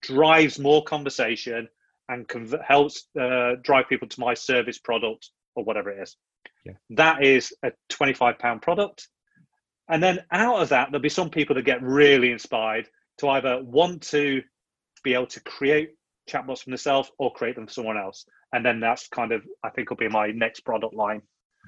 drives 0.02 0.60
more 0.60 0.84
conversation 0.84 1.68
and 2.10 2.28
conv- 2.28 2.64
helps 2.64 3.08
uh, 3.20 3.54
drive 3.64 3.90
people 3.90 4.08
to 4.08 4.20
my 4.20 4.34
service 4.34 4.78
product 4.78 5.30
or 5.56 5.64
whatever 5.64 5.90
it 5.90 6.02
is. 6.02 6.16
Yeah. 6.66 6.74
That 6.92 7.24
is 7.24 7.54
a 7.64 7.72
£25 7.92 8.62
product. 8.62 9.08
And 9.90 10.02
then 10.02 10.20
out 10.32 10.62
of 10.62 10.70
that, 10.70 10.90
there'll 10.92 11.02
be 11.02 11.10
some 11.10 11.30
people 11.30 11.56
that 11.56 11.64
get 11.64 11.82
really 11.82 12.32
inspired 12.32 12.88
to 13.20 13.30
either 13.30 13.64
want 13.64 14.02
to 14.10 14.42
be 15.04 15.14
able 15.14 15.28
to 15.28 15.40
create 15.42 15.92
chatbots 16.30 16.64
for 16.64 16.70
themselves 16.70 17.12
or 17.20 17.32
create 17.34 17.56
them 17.56 17.68
for 17.68 17.74
someone 17.74 17.98
else. 17.98 18.26
And 18.54 18.66
then 18.66 18.80
that's 18.80 19.08
kind 19.08 19.32
of, 19.32 19.44
I 19.64 19.70
think, 19.70 19.90
will 19.90 19.98
be 19.98 20.10
my 20.10 20.28
next 20.28 20.62
product 20.62 20.96
line. 20.96 21.22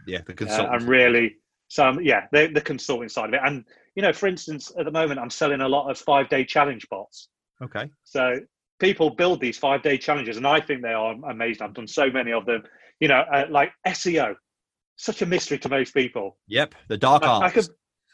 Yeah, 0.08 0.22
the 0.26 0.34
consultant. 0.34 0.70
Uh, 0.70 0.78
and 0.78 0.88
really, 0.88 1.36
so 1.68 1.86
um, 1.86 2.00
yeah, 2.02 2.26
the, 2.32 2.48
the 2.48 2.62
consulting 2.62 3.10
side 3.10 3.30
of 3.30 3.34
it. 3.34 3.42
And, 3.44 3.66
you 3.96 4.02
know, 4.02 4.14
for 4.14 4.28
instance, 4.28 4.72
at 4.78 4.86
the 4.86 4.92
moment, 4.92 5.20
I'm 5.20 5.30
selling 5.30 5.62
a 5.62 5.68
lot 5.68 5.90
of 5.90 5.98
five 5.98 6.30
day 6.30 6.46
challenge 6.46 6.88
bots. 6.90 7.30
Okay. 7.62 7.90
So 8.04 8.40
people 8.80 9.10
build 9.10 9.42
these 9.42 9.58
five 9.58 9.82
day 9.82 9.98
challenges, 9.98 10.38
and 10.38 10.48
I 10.48 10.60
think 10.60 10.82
they 10.82 10.94
are 10.94 11.14
amazing. 11.30 11.64
I've 11.64 11.74
done 11.74 11.88
so 11.88 12.10
many 12.10 12.32
of 12.32 12.46
them. 12.46 12.64
You 13.00 13.10
know, 13.10 13.24
uh, 13.34 13.46
like 13.50 13.72
SEO, 13.88 14.36
such 14.96 15.22
a 15.22 15.26
mystery 15.26 15.60
to 15.60 15.70
most 15.70 15.94
people. 15.94 16.38
Yep, 16.48 16.76
the 16.88 16.98
dark 16.98 17.24
arts. 17.24 17.44
I, 17.44 17.48
I 17.48 17.50
could, 17.52 17.68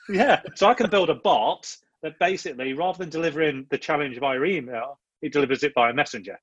yeah, 0.10 0.42
so 0.56 0.68
I 0.68 0.74
can 0.74 0.90
build 0.90 1.10
a 1.10 1.16
bot 1.16 1.74
that 2.02 2.20
basically, 2.20 2.74
rather 2.74 2.98
than 2.98 3.10
delivering 3.10 3.66
the 3.70 3.78
challenge 3.78 4.20
via 4.20 4.42
email, 4.44 5.00
it 5.22 5.32
delivers 5.32 5.64
it 5.64 5.72
via 5.74 5.94
messenger. 5.94 6.38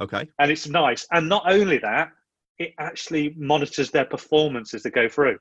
Okay. 0.00 0.26
And 0.38 0.50
it's 0.50 0.66
nice. 0.66 1.06
And 1.12 1.28
not 1.28 1.44
only 1.46 1.78
that, 1.78 2.08
it 2.58 2.72
actually 2.78 3.34
monitors 3.36 3.90
their 3.90 4.04
performance 4.04 4.74
as 4.74 4.82
they 4.82 4.90
go 4.90 5.08
through. 5.08 5.38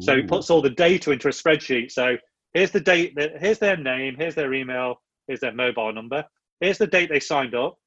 So 0.00 0.12
it 0.12 0.28
puts 0.28 0.50
all 0.50 0.60
the 0.60 0.70
data 0.70 1.12
into 1.12 1.28
a 1.28 1.30
spreadsheet. 1.30 1.92
So 1.92 2.16
here's 2.52 2.72
the 2.72 2.80
date 2.80 3.14
that 3.16 3.40
here's 3.40 3.58
their 3.58 3.76
name, 3.76 4.16
here's 4.18 4.34
their 4.34 4.52
email, 4.52 5.00
here's 5.26 5.40
their 5.40 5.52
mobile 5.52 5.92
number, 5.92 6.24
here's 6.60 6.78
the 6.78 6.86
date 6.86 7.10
they 7.10 7.20
signed 7.20 7.54
up, 7.54 7.78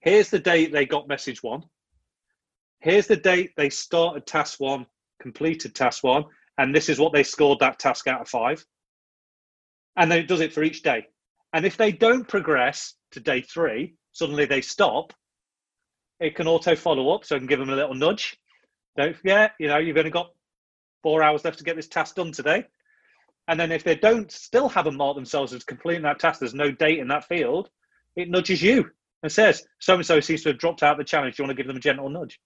here's 0.00 0.30
the 0.30 0.38
date 0.38 0.72
they 0.72 0.86
got 0.86 1.08
message 1.08 1.42
one, 1.42 1.62
here's 2.80 3.06
the 3.06 3.16
date 3.16 3.52
they 3.56 3.70
started 3.70 4.26
task 4.26 4.58
one, 4.58 4.86
completed 5.20 5.74
task 5.74 6.02
one, 6.02 6.24
and 6.58 6.74
this 6.74 6.88
is 6.88 6.98
what 6.98 7.12
they 7.12 7.22
scored 7.22 7.60
that 7.60 7.78
task 7.78 8.08
out 8.08 8.22
of 8.22 8.28
five. 8.28 8.64
And 9.96 10.10
then 10.10 10.18
it 10.18 10.28
does 10.28 10.40
it 10.40 10.52
for 10.52 10.62
each 10.62 10.82
day. 10.82 11.06
And 11.52 11.64
if 11.64 11.76
they 11.76 11.92
don't 11.92 12.26
progress 12.26 12.94
to 13.12 13.20
day 13.20 13.40
three, 13.40 13.94
suddenly 14.12 14.44
they 14.44 14.60
stop, 14.60 15.12
it 16.20 16.34
can 16.34 16.48
auto 16.48 16.74
follow 16.76 17.14
up. 17.14 17.24
So 17.24 17.36
I 17.36 17.38
can 17.38 17.46
give 17.46 17.58
them 17.58 17.70
a 17.70 17.76
little 17.76 17.94
nudge. 17.94 18.36
Don't 18.96 19.16
forget, 19.16 19.52
you 19.58 19.68
know, 19.68 19.78
you've 19.78 19.96
only 19.96 20.10
got 20.10 20.30
four 21.02 21.22
hours 21.22 21.44
left 21.44 21.58
to 21.58 21.64
get 21.64 21.76
this 21.76 21.88
task 21.88 22.16
done 22.16 22.32
today. 22.32 22.64
And 23.48 23.58
then 23.58 23.72
if 23.72 23.82
they 23.82 23.96
don't 23.96 24.30
still 24.30 24.68
haven't 24.68 24.96
marked 24.96 25.16
themselves 25.16 25.52
as 25.52 25.64
completing 25.64 26.02
that 26.02 26.18
task, 26.18 26.40
there's 26.40 26.54
no 26.54 26.70
date 26.70 26.98
in 26.98 27.08
that 27.08 27.26
field, 27.26 27.70
it 28.14 28.28
nudges 28.28 28.62
you 28.62 28.90
and 29.22 29.32
says, 29.32 29.64
so 29.80 29.94
and 29.94 30.04
so 30.04 30.20
seems 30.20 30.42
to 30.42 30.50
have 30.50 30.58
dropped 30.58 30.82
out 30.82 30.92
of 30.92 30.98
the 30.98 31.04
challenge. 31.04 31.36
Do 31.36 31.42
you 31.42 31.46
want 31.46 31.56
to 31.56 31.62
give 31.62 31.66
them 31.66 31.76
a 31.76 31.80
gentle 31.80 32.08
nudge? 32.10 32.38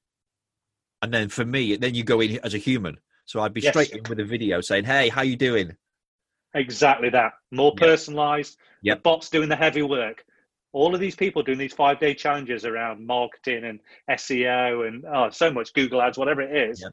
And 1.03 1.12
then 1.12 1.28
for 1.28 1.44
me, 1.44 1.76
then 1.76 1.94
you 1.94 2.05
go 2.05 2.20
in 2.20 2.38
as 2.44 2.55
a 2.55 2.59
human. 2.59 2.98
So 3.24 3.40
I'd 3.40 3.53
be 3.53 3.61
yes. 3.61 3.72
straight 3.72 3.90
in 3.90 4.03
with 4.09 4.20
a 4.20 4.24
video 4.24 4.61
saying, 4.61 4.84
Hey, 4.84 5.09
how 5.09 5.22
you 5.22 5.36
doing? 5.36 5.76
Exactly 6.55 7.11
that. 7.11 7.32
More 7.50 7.74
personalized. 7.76 8.57
Yeah. 8.82 8.96
Bot's 8.96 9.30
doing 9.30 9.48
the 9.48 9.57
heavy 9.57 9.82
work. 9.82 10.24
All 10.72 10.94
of 10.94 11.00
these 11.00 11.16
people 11.16 11.42
doing 11.42 11.59
these 11.59 11.72
five 11.72 11.98
day 11.98 12.14
challenges 12.14 12.64
around 12.64 13.07
marketing 13.07 13.64
and 13.64 13.80
SEO 14.11 14.86
and 14.86 15.05
oh, 15.05 15.30
so 15.30 15.50
much 15.50 15.74
Google 15.74 16.00
ads, 16.00 16.16
whatever 16.16 16.40
it 16.40 16.70
is. 16.70 16.80
Yep. 16.80 16.92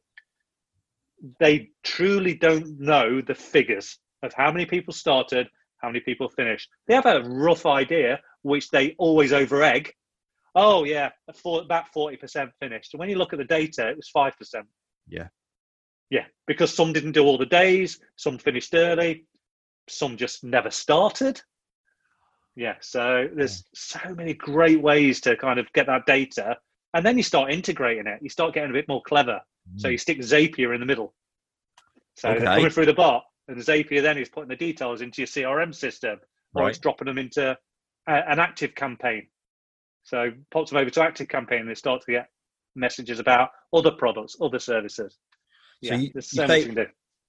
They 1.39 1.71
truly 1.83 2.33
don't 2.35 2.79
know 2.79 3.21
the 3.21 3.35
figures 3.35 3.97
of 4.23 4.33
how 4.33 4.51
many 4.51 4.65
people 4.65 4.93
started, 4.93 5.47
how 5.77 5.89
many 5.89 5.99
people 6.01 6.29
finished. 6.29 6.69
They 6.87 6.95
have 6.95 7.05
a 7.05 7.23
rough 7.23 7.65
idea, 7.65 8.19
which 8.41 8.69
they 8.69 8.95
always 8.97 9.33
over 9.33 9.63
egg. 9.63 9.93
Oh, 10.55 10.83
yeah, 10.83 11.09
about 11.27 11.85
40% 11.95 12.51
finished. 12.59 12.93
And 12.93 12.99
when 12.99 13.09
you 13.09 13.17
look 13.17 13.33
at 13.33 13.39
the 13.39 13.45
data, 13.45 13.89
it 13.89 13.97
was 13.97 14.09
5%. 14.15 14.33
Yeah. 15.07 15.27
Yeah, 16.09 16.25
because 16.47 16.73
some 16.73 16.91
didn't 16.91 17.11
do 17.11 17.23
all 17.23 17.37
the 17.37 17.45
days, 17.45 17.99
some 18.15 18.39
finished 18.39 18.73
early, 18.73 19.25
some 19.87 20.17
just 20.17 20.43
never 20.43 20.71
started. 20.71 21.39
Yeah, 22.55 22.75
so 22.81 23.27
there's 23.33 23.63
so 23.73 23.99
many 24.15 24.33
great 24.33 24.81
ways 24.81 25.21
to 25.21 25.37
kind 25.37 25.59
of 25.59 25.71
get 25.73 25.85
that 25.85 26.05
data, 26.07 26.57
and 26.93 27.05
then 27.05 27.15
you 27.15 27.23
start 27.23 27.51
integrating 27.51 28.07
it. 28.07 28.19
You 28.21 28.29
start 28.29 28.55
getting 28.55 28.71
a 28.71 28.73
bit 28.73 28.87
more 28.87 29.03
clever. 29.03 29.39
Mm. 29.75 29.81
So 29.81 29.87
you 29.87 29.97
stick 29.97 30.19
Zapier 30.19 30.73
in 30.73 30.79
the 30.79 30.85
middle. 30.85 31.13
So 32.15 32.29
okay. 32.29 32.43
coming 32.43 32.69
through 32.69 32.87
the 32.87 32.93
bot, 32.93 33.23
and 33.47 33.57
Zapier 33.57 34.01
then 34.01 34.17
is 34.17 34.29
putting 34.29 34.49
the 34.49 34.55
details 34.55 35.01
into 35.01 35.21
your 35.21 35.27
CRM 35.27 35.73
system, 35.73 36.19
or 36.53 36.63
right. 36.63 36.69
it's 36.69 36.79
dropping 36.79 37.05
them 37.05 37.17
into 37.17 37.57
a, 38.07 38.11
an 38.11 38.39
active 38.39 38.75
campaign. 38.75 39.27
So 40.03 40.31
pops 40.51 40.71
them 40.71 40.79
over 40.79 40.89
to 40.89 41.03
active 41.03 41.27
campaign, 41.27 41.61
and 41.61 41.69
they 41.69 41.75
start 41.75 42.01
to 42.05 42.11
get 42.11 42.29
messages 42.75 43.19
about 43.19 43.49
other 43.73 43.91
products, 43.91 44.35
other 44.41 44.59
services. 44.59 45.17
So 45.83 45.93
yeah, 45.93 45.99
you, 45.99 46.11
there's 46.13 46.31
so 46.31 46.41
you 46.41 46.47
much 46.47 46.59
you 46.59 46.65
can 46.65 46.75
do. 46.75 46.85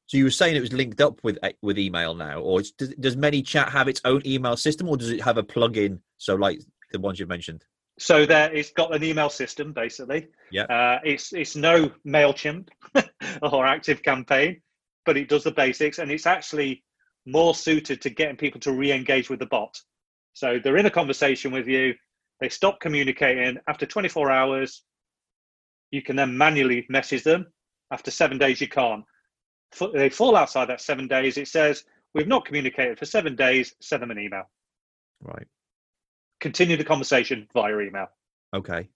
So 0.07 0.17
you 0.17 0.25
were 0.25 0.31
saying 0.31 0.57
it 0.57 0.61
was 0.61 0.73
linked 0.73 1.01
up 1.01 1.23
with 1.23 1.39
with 1.63 1.79
email 1.79 2.15
now, 2.15 2.41
or 2.41 2.63
does, 2.79 2.95
does 2.99 3.17
ManyChat 3.17 3.69
have 3.71 3.87
its 3.87 4.01
own 4.05 4.23
email 4.27 4.57
system, 4.57 4.89
or 4.89 4.97
does 4.97 5.11
it 5.11 5.23
have 5.23 5.39
a 5.39 5.43
plug-in? 5.43 6.01
So 6.17 6.35
like 6.35 6.61
the 6.91 6.99
ones 6.99 7.21
you've 7.21 7.29
mentioned. 7.29 7.65
So 8.01 8.27
there, 8.27 8.53
it's 8.53 8.73
got 8.73 8.95
an 8.95 9.05
email 9.05 9.31
system 9.31 9.73
basically. 9.73 10.29
Yeah. 10.51 10.65
Uh, 10.65 10.99
it's 11.05 11.33
it's 11.33 11.57
no 11.57 11.91
Mailchimp 12.07 12.69
or 13.43 13.67
Active 13.67 14.03
Campaign, 14.03 14.61
but 15.05 15.17
it 15.17 15.29
does 15.29 15.45
the 15.45 15.53
basics, 15.53 15.99
and 15.99 16.11
it's 16.11 16.27
actually 16.27 16.83
more 17.27 17.55
suited 17.55 18.01
to 18.03 18.11
getting 18.11 18.37
people 18.37 18.61
to 18.61 18.73
re-engage 18.73 19.29
with 19.29 19.39
the 19.39 19.47
bot. 19.47 19.79
So 20.33 20.59
they're 20.63 20.79
in 20.79 20.87
a 20.87 20.91
conversation 20.91 21.53
with 21.53 21.69
you, 21.69 21.95
they 22.41 22.49
stop 22.49 22.81
communicating 22.81 23.59
after 23.69 23.85
24 23.85 24.31
hours. 24.31 24.83
You 25.91 26.03
can 26.03 26.17
then 26.17 26.37
manually 26.37 26.87
message 26.89 27.25
them. 27.25 27.47
After 27.93 28.11
seven 28.11 28.39
days, 28.39 28.61
you 28.61 28.69
can't 28.69 29.05
they 29.95 30.09
fall 30.09 30.37
outside 30.37 30.67
that 30.67 30.81
seven 30.81 31.09
days, 31.09 31.37
it 31.37 31.49
says, 31.49 31.85
We've 32.13 32.27
not 32.27 32.45
communicated 32.45 32.99
for 32.99 33.07
seven 33.07 33.37
days, 33.37 33.75
send 33.81 34.03
them 34.03 34.11
an 34.11 34.19
email. 34.19 34.51
Right. 35.21 35.47
Continue 36.41 36.77
the 36.77 36.85
conversation 36.85 37.49
via 37.53 37.79
email. 37.79 38.09
Okay. 38.55 38.89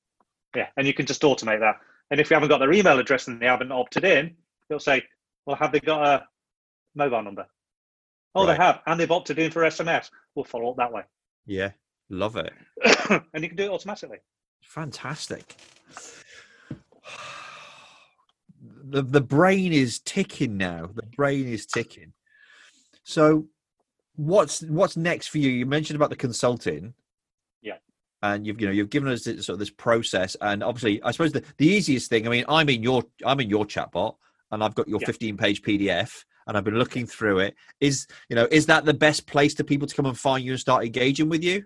Yeah, 0.56 0.68
and 0.76 0.86
you 0.86 0.94
can 0.94 1.06
just 1.06 1.22
automate 1.22 1.60
that. 1.60 1.76
And 2.10 2.20
if 2.20 2.30
you 2.30 2.34
haven't 2.34 2.48
got 2.48 2.58
their 2.58 2.72
email 2.72 2.98
address 2.98 3.28
and 3.28 3.40
they 3.40 3.46
haven't 3.46 3.72
opted 3.72 4.04
in, 4.04 4.36
they'll 4.68 4.78
say, 4.78 5.02
Well, 5.46 5.56
have 5.56 5.72
they 5.72 5.80
got 5.80 6.06
a 6.06 6.26
mobile 6.94 7.22
number? 7.22 7.46
Oh, 8.34 8.46
right. 8.46 8.56
they 8.56 8.64
have, 8.64 8.80
and 8.86 8.98
they've 8.98 9.10
opted 9.10 9.38
in 9.38 9.50
for 9.50 9.62
SMS. 9.62 10.10
We'll 10.34 10.44
follow 10.44 10.70
up 10.70 10.76
that 10.76 10.92
way. 10.92 11.02
Yeah, 11.46 11.70
love 12.08 12.36
it. 12.36 12.52
and 13.10 13.42
you 13.42 13.48
can 13.48 13.56
do 13.56 13.64
it 13.64 13.70
automatically. 13.70 14.18
Fantastic 14.62 15.56
the, 18.94 19.02
the 19.02 19.20
brain 19.20 19.72
is 19.72 19.98
ticking 20.00 20.56
now. 20.56 20.88
The 20.92 21.02
brain 21.02 21.48
is 21.48 21.66
ticking. 21.66 22.12
So, 23.02 23.46
what's 24.16 24.62
what's 24.62 24.96
next 24.96 25.28
for 25.28 25.38
you? 25.38 25.50
You 25.50 25.66
mentioned 25.66 25.96
about 25.96 26.10
the 26.10 26.16
consulting. 26.16 26.94
And 28.24 28.46
you've 28.46 28.58
you 28.58 28.66
know 28.66 28.72
you've 28.72 28.88
given 28.88 29.10
us 29.12 29.24
this, 29.24 29.44
sort 29.44 29.54
of 29.54 29.58
this 29.58 29.68
process, 29.68 30.34
and 30.40 30.62
obviously, 30.62 31.02
I 31.02 31.10
suppose 31.10 31.32
the, 31.32 31.44
the 31.58 31.66
easiest 31.66 32.08
thing. 32.08 32.26
I 32.26 32.30
mean, 32.30 32.46
I'm 32.48 32.70
in 32.70 32.82
your 32.82 33.02
I'm 33.26 33.38
in 33.38 33.50
your 33.50 33.66
chatbot, 33.66 34.16
and 34.50 34.64
I've 34.64 34.74
got 34.74 34.88
your 34.88 34.98
yeah. 35.02 35.08
15 35.08 35.36
page 35.36 35.60
PDF, 35.60 36.24
and 36.46 36.56
I've 36.56 36.64
been 36.64 36.78
looking 36.78 37.06
through 37.06 37.40
it. 37.40 37.54
Is 37.80 38.06
you 38.30 38.36
know 38.36 38.48
is 38.50 38.64
that 38.66 38.86
the 38.86 38.94
best 38.94 39.26
place 39.26 39.52
to 39.56 39.64
people 39.64 39.86
to 39.86 39.94
come 39.94 40.06
and 40.06 40.18
find 40.18 40.42
you 40.42 40.52
and 40.52 40.60
start 40.60 40.86
engaging 40.86 41.28
with 41.28 41.44
you? 41.44 41.64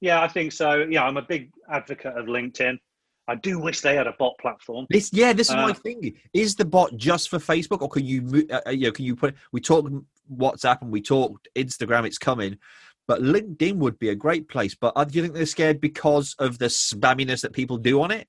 Yeah, 0.00 0.22
I 0.22 0.28
think 0.28 0.52
so. 0.52 0.86
Yeah, 0.88 1.02
I'm 1.02 1.16
a 1.16 1.22
big 1.22 1.50
advocate 1.68 2.16
of 2.16 2.26
LinkedIn. 2.26 2.78
I 3.26 3.34
do 3.34 3.58
wish 3.58 3.80
they 3.80 3.96
had 3.96 4.06
a 4.06 4.14
bot 4.18 4.36
platform. 4.38 4.86
This, 4.90 5.10
yeah, 5.12 5.32
this 5.32 5.48
is 5.48 5.54
uh, 5.54 5.62
my 5.62 5.72
thing. 5.72 6.14
Is 6.34 6.54
the 6.54 6.64
bot 6.64 6.96
just 6.96 7.30
for 7.30 7.38
Facebook, 7.38 7.80
or 7.80 7.88
can 7.88 8.04
you, 8.04 8.46
uh, 8.50 8.60
uh, 8.66 8.70
you 8.70 8.86
know, 8.86 8.92
can 8.92 9.06
you 9.06 9.16
put? 9.16 9.34
We 9.50 9.60
talk 9.60 9.90
WhatsApp 10.32 10.82
and 10.82 10.90
we 10.92 11.00
talk 11.00 11.42
Instagram. 11.56 12.06
It's 12.06 12.18
coming, 12.18 12.58
but 13.06 13.20
LinkedIn 13.20 13.76
would 13.76 13.98
be 13.98 14.08
a 14.08 14.14
great 14.14 14.48
place. 14.48 14.74
But 14.74 14.92
uh, 14.96 15.04
do 15.04 15.16
you 15.16 15.22
think 15.22 15.34
they're 15.34 15.46
scared 15.46 15.80
because 15.80 16.34
of 16.38 16.58
the 16.58 16.66
spamminess 16.66 17.42
that 17.42 17.52
people 17.52 17.76
do 17.76 18.02
on 18.02 18.10
it? 18.10 18.28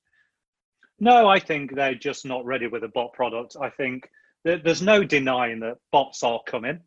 No, 0.99 1.27
I 1.27 1.39
think 1.39 1.75
they're 1.75 1.95
just 1.95 2.25
not 2.25 2.45
ready 2.45 2.67
with 2.67 2.83
a 2.83 2.87
bot 2.87 3.13
product. 3.13 3.55
I 3.59 3.69
think 3.69 4.09
there's 4.43 4.81
no 4.81 5.03
denying 5.03 5.59
that 5.61 5.77
bots 5.91 6.23
are 6.23 6.39
coming. 6.45 6.79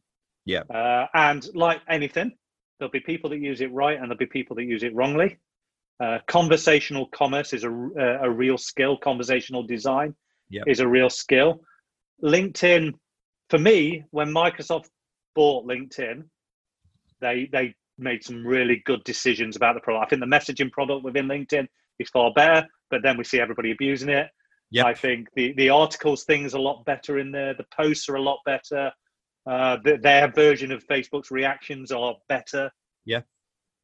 Yeah. 0.44 0.60
Uh, 0.60 1.06
and 1.12 1.46
like 1.54 1.80
anything, 1.88 2.32
there'll 2.78 2.90
be 2.90 3.00
people 3.00 3.30
that 3.30 3.38
use 3.38 3.60
it 3.60 3.72
right 3.72 3.96
and 3.96 4.04
there'll 4.04 4.16
be 4.16 4.26
people 4.26 4.56
that 4.56 4.64
use 4.64 4.82
it 4.82 4.94
wrongly. 4.94 5.38
Uh, 6.00 6.18
conversational 6.26 7.06
commerce 7.08 7.52
is 7.52 7.64
a, 7.64 7.68
uh, 7.68 8.18
a 8.22 8.30
real 8.30 8.56
skill. 8.56 8.96
Conversational 8.96 9.64
design 9.64 10.14
yep. 10.48 10.64
is 10.66 10.80
a 10.80 10.88
real 10.88 11.10
skill. 11.10 11.60
LinkedIn, 12.22 12.92
for 13.50 13.58
me, 13.58 14.04
when 14.10 14.28
Microsoft 14.28 14.86
bought 15.34 15.66
LinkedIn, 15.66 16.24
they 17.20 17.48
they 17.52 17.74
made 17.98 18.22
some 18.24 18.46
really 18.46 18.82
good 18.86 19.02
decisions 19.04 19.56
about 19.56 19.74
the 19.74 19.80
product. 19.80 20.06
I 20.06 20.08
think 20.08 20.20
the 20.20 20.36
messaging 20.36 20.70
product 20.70 21.04
within 21.04 21.26
LinkedIn 21.26 21.66
is 21.98 22.08
far 22.10 22.32
better, 22.32 22.66
but 22.90 23.02
then 23.02 23.16
we 23.16 23.24
see 23.24 23.40
everybody 23.40 23.72
abusing 23.72 24.08
it. 24.08 24.28
Yep. 24.70 24.86
I 24.86 24.94
think 24.94 25.28
the 25.34 25.52
the 25.54 25.70
articles 25.70 26.24
things 26.24 26.54
a 26.54 26.58
lot 26.58 26.84
better 26.84 27.18
in 27.18 27.32
there. 27.32 27.54
The 27.54 27.66
posts 27.76 28.08
are 28.08 28.16
a 28.16 28.22
lot 28.22 28.38
better. 28.44 28.92
Uh, 29.46 29.78
the, 29.82 29.96
their 29.96 30.30
version 30.30 30.70
of 30.70 30.86
Facebook's 30.86 31.30
reactions 31.30 31.90
are 31.90 32.14
better. 32.28 32.70
Yeah 33.04 33.20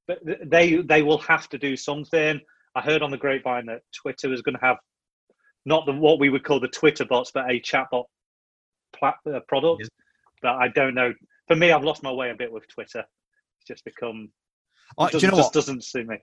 but 0.07 0.19
they 0.45 0.77
they 0.77 1.03
will 1.03 1.19
have 1.19 1.49
to 1.51 1.59
do 1.59 1.77
something. 1.77 2.41
I 2.75 2.81
heard 2.81 3.03
on 3.03 3.11
the 3.11 3.17
grapevine 3.17 3.67
that 3.67 3.83
Twitter 3.95 4.29
was 4.29 4.43
going 4.43 4.57
to 4.57 4.65
have 4.65 4.77
not 5.65 5.87
the 5.87 5.93
what 5.93 6.19
we 6.19 6.29
would 6.29 6.45
call 6.45 6.61
the 6.61 6.69
Twitter 6.69 7.05
bots, 7.05 7.31
but 7.33 7.51
a 7.51 7.61
chatbot 7.61 8.05
plat, 8.95 9.15
uh, 9.33 9.41
product. 9.49 9.89
But 10.43 10.57
I 10.57 10.69
don't 10.69 10.95
know. 10.95 11.13
For 11.49 11.57
me, 11.57 11.73
I've 11.73 11.85
lost 11.85 12.03
my 12.03 12.13
way 12.13 12.31
a 12.31 12.35
bit 12.35 12.53
with 12.53 12.69
Twitter. 12.69 13.05
It's 13.65 13.81
just 13.81 13.85
become. 13.85 14.31
Uh, 14.99 15.09
do 15.09 15.19
you 15.19 15.29
know 15.29 15.37
just 15.37 15.49
what? 15.49 15.53
doesn't 15.55 15.85
suit 15.85 16.07
me. 16.07 16.19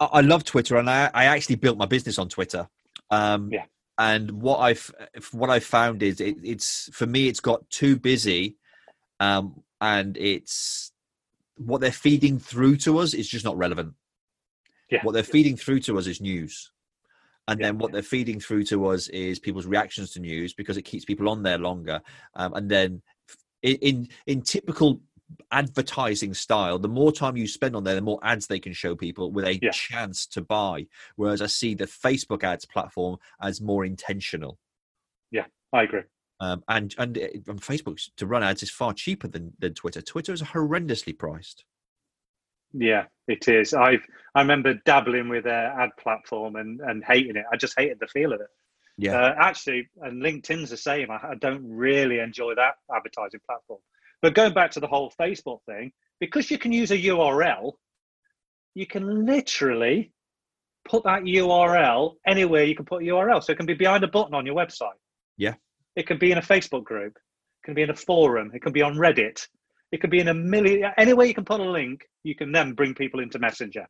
I 0.00 0.22
love 0.22 0.44
Twitter, 0.44 0.78
and 0.78 0.88
I, 0.88 1.10
I 1.12 1.26
actually 1.26 1.56
built 1.56 1.76
my 1.76 1.86
business 1.86 2.18
on 2.18 2.28
Twitter. 2.28 2.68
Um, 3.10 3.50
yeah. 3.52 3.64
And 3.98 4.30
what 4.30 4.58
I've 4.58 4.90
what 5.32 5.50
I've 5.50 5.64
found 5.64 6.02
is 6.02 6.20
it, 6.20 6.36
it's 6.42 6.88
for 6.92 7.06
me, 7.06 7.28
it's 7.28 7.40
got 7.40 7.68
too 7.68 7.96
busy, 7.96 8.56
um, 9.20 9.62
and 9.80 10.16
it's 10.16 10.92
what 11.56 11.82
they're 11.82 11.92
feeding 11.92 12.38
through 12.38 12.76
to 12.78 12.98
us 12.98 13.12
is 13.12 13.28
just 13.28 13.44
not 13.44 13.58
relevant. 13.58 13.92
Yeah. 14.90 15.00
What 15.02 15.12
they're 15.12 15.22
feeding 15.22 15.56
through 15.56 15.80
to 15.80 15.98
us 15.98 16.06
is 16.06 16.20
news. 16.20 16.72
And 17.46 17.60
Yeah, 17.60 17.66
then 17.66 17.78
what 17.78 17.90
yeah. 17.90 17.94
they're 17.94 18.02
feeding 18.02 18.40
through 18.40 18.64
to 18.64 18.86
us 18.86 19.08
is 19.08 19.38
people's 19.38 19.66
reactions 19.66 20.12
to 20.12 20.20
news 20.20 20.54
because 20.54 20.78
it 20.78 20.82
keeps 20.82 21.04
people 21.04 21.28
on 21.28 21.42
there 21.42 21.58
longer. 21.58 22.00
Um, 22.34 22.54
and 22.54 22.70
then 22.70 23.02
in 23.62 24.08
in 24.26 24.40
typical 24.40 25.00
advertising 25.52 26.34
style, 26.34 26.78
the 26.78 26.88
more 26.88 27.12
time 27.12 27.36
you 27.36 27.46
spend 27.46 27.76
on 27.76 27.84
there, 27.84 27.94
the 27.94 28.00
more 28.00 28.20
ads 28.22 28.46
they 28.46 28.58
can 28.60 28.72
show 28.72 28.94
people 28.96 29.30
with 29.32 29.44
a 29.44 29.58
Yeah. 29.62 29.70
chance 29.70 30.26
to 30.28 30.40
buy. 30.40 30.86
Whereas 31.16 31.42
I 31.42 31.46
see 31.46 31.74
the 31.74 31.86
Facebook 31.86 32.42
ads 32.44 32.64
platform 32.64 33.16
as 33.40 33.60
more 33.60 33.84
intentional. 33.84 34.58
Yeah 35.30 35.46
i 35.72 35.82
agree. 35.84 36.02
Um, 36.40 36.64
and 36.68 36.94
and 36.98 37.16
it- 37.16 37.48
on 37.48 37.58
Facebook 37.58 37.98
to 38.16 38.26
run 38.26 38.42
ads 38.42 38.62
is 38.62 38.70
far 38.70 38.92
cheaper 38.92 39.28
than, 39.28 39.52
than 39.58 39.74
Twitter. 39.74 40.02
Twitter 40.02 40.32
is 40.32 40.42
horrendously 40.42 41.16
priced. 41.16 41.64
Yeah, 42.72 43.06
it 43.28 43.46
is. 43.48 43.74
I've 43.74 44.04
I 44.34 44.40
remember 44.42 44.74
dabbling 44.84 45.28
with 45.28 45.44
their 45.44 45.68
ad 45.78 45.90
platform 45.98 46.56
and 46.56 46.80
and 46.80 47.04
hating 47.04 47.36
it. 47.36 47.44
I 47.52 47.56
just 47.56 47.78
hated 47.78 47.98
the 48.00 48.06
feel 48.08 48.32
of 48.32 48.40
it. 48.40 48.46
Yeah. 48.96 49.18
Uh, 49.20 49.34
actually, 49.38 49.88
and 50.02 50.22
LinkedIn's 50.22 50.70
the 50.70 50.76
same. 50.76 51.10
I, 51.10 51.16
I 51.30 51.34
don't 51.40 51.64
really 51.66 52.18
enjoy 52.20 52.54
that 52.56 52.74
advertising 52.94 53.40
platform. 53.46 53.80
But 54.22 54.34
going 54.34 54.52
back 54.52 54.72
to 54.72 54.80
the 54.80 54.86
whole 54.86 55.12
Facebook 55.18 55.60
thing, 55.66 55.92
because 56.18 56.50
you 56.50 56.58
can 56.58 56.72
use 56.72 56.90
a 56.90 56.98
URL, 56.98 57.72
you 58.74 58.86
can 58.86 59.26
literally 59.26 60.12
put 60.88 61.04
that 61.04 61.22
URL 61.22 62.14
anywhere 62.26 62.64
you 62.64 62.74
can 62.74 62.84
put 62.84 63.02
a 63.02 63.06
URL. 63.06 63.42
So 63.42 63.52
it 63.52 63.56
can 63.56 63.66
be 63.66 63.74
behind 63.74 64.04
a 64.04 64.08
button 64.08 64.34
on 64.34 64.46
your 64.46 64.54
website. 64.54 64.98
Yeah. 65.36 65.54
It 65.96 66.06
can 66.06 66.18
be 66.18 66.32
in 66.32 66.38
a 66.38 66.42
Facebook 66.42 66.84
group. 66.84 67.16
It 67.16 67.64
can 67.64 67.74
be 67.74 67.82
in 67.82 67.90
a 67.90 67.96
forum. 67.96 68.50
It 68.54 68.62
can 68.62 68.72
be 68.72 68.82
on 68.82 68.94
Reddit. 68.96 69.46
It 69.92 70.00
could 70.00 70.10
be 70.10 70.20
in 70.20 70.28
a 70.28 70.34
million 70.34 70.92
anywhere 70.98 71.26
you 71.26 71.34
can 71.34 71.44
put 71.44 71.60
a 71.60 71.68
link. 71.68 72.08
You 72.22 72.34
can 72.34 72.52
then 72.52 72.74
bring 72.74 72.94
people 72.94 73.20
into 73.20 73.38
Messenger. 73.38 73.88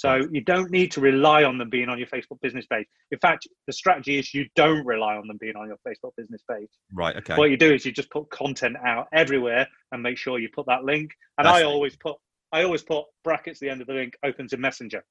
So 0.00 0.26
you 0.32 0.40
don't 0.40 0.70
need 0.70 0.90
to 0.92 1.00
rely 1.02 1.44
on 1.44 1.58
them 1.58 1.68
being 1.68 1.90
on 1.90 1.98
your 1.98 2.06
Facebook 2.06 2.40
business 2.40 2.64
page. 2.64 2.86
In 3.10 3.18
fact, 3.18 3.46
the 3.66 3.72
strategy 3.74 4.18
is 4.18 4.32
you 4.32 4.46
don't 4.56 4.86
rely 4.86 5.16
on 5.16 5.28
them 5.28 5.36
being 5.38 5.56
on 5.56 5.68
your 5.68 5.76
Facebook 5.86 6.12
business 6.16 6.40
page. 6.50 6.70
Right. 6.94 7.14
Okay. 7.16 7.36
What 7.36 7.50
you 7.50 7.58
do 7.58 7.70
is 7.70 7.84
you 7.84 7.92
just 7.92 8.10
put 8.10 8.30
content 8.30 8.78
out 8.82 9.08
everywhere 9.12 9.68
and 9.92 10.02
make 10.02 10.16
sure 10.16 10.38
you 10.38 10.48
put 10.54 10.64
that 10.68 10.84
link. 10.84 11.10
And 11.36 11.46
That's 11.46 11.58
I 11.58 11.64
always 11.64 11.96
put 11.96 12.16
I 12.50 12.62
always 12.62 12.82
put 12.82 13.04
brackets 13.24 13.58
at 13.58 13.66
the 13.66 13.70
end 13.70 13.82
of 13.82 13.88
the 13.88 13.92
link 13.92 14.14
open 14.24 14.48
to 14.48 14.56
Messenger, 14.56 15.04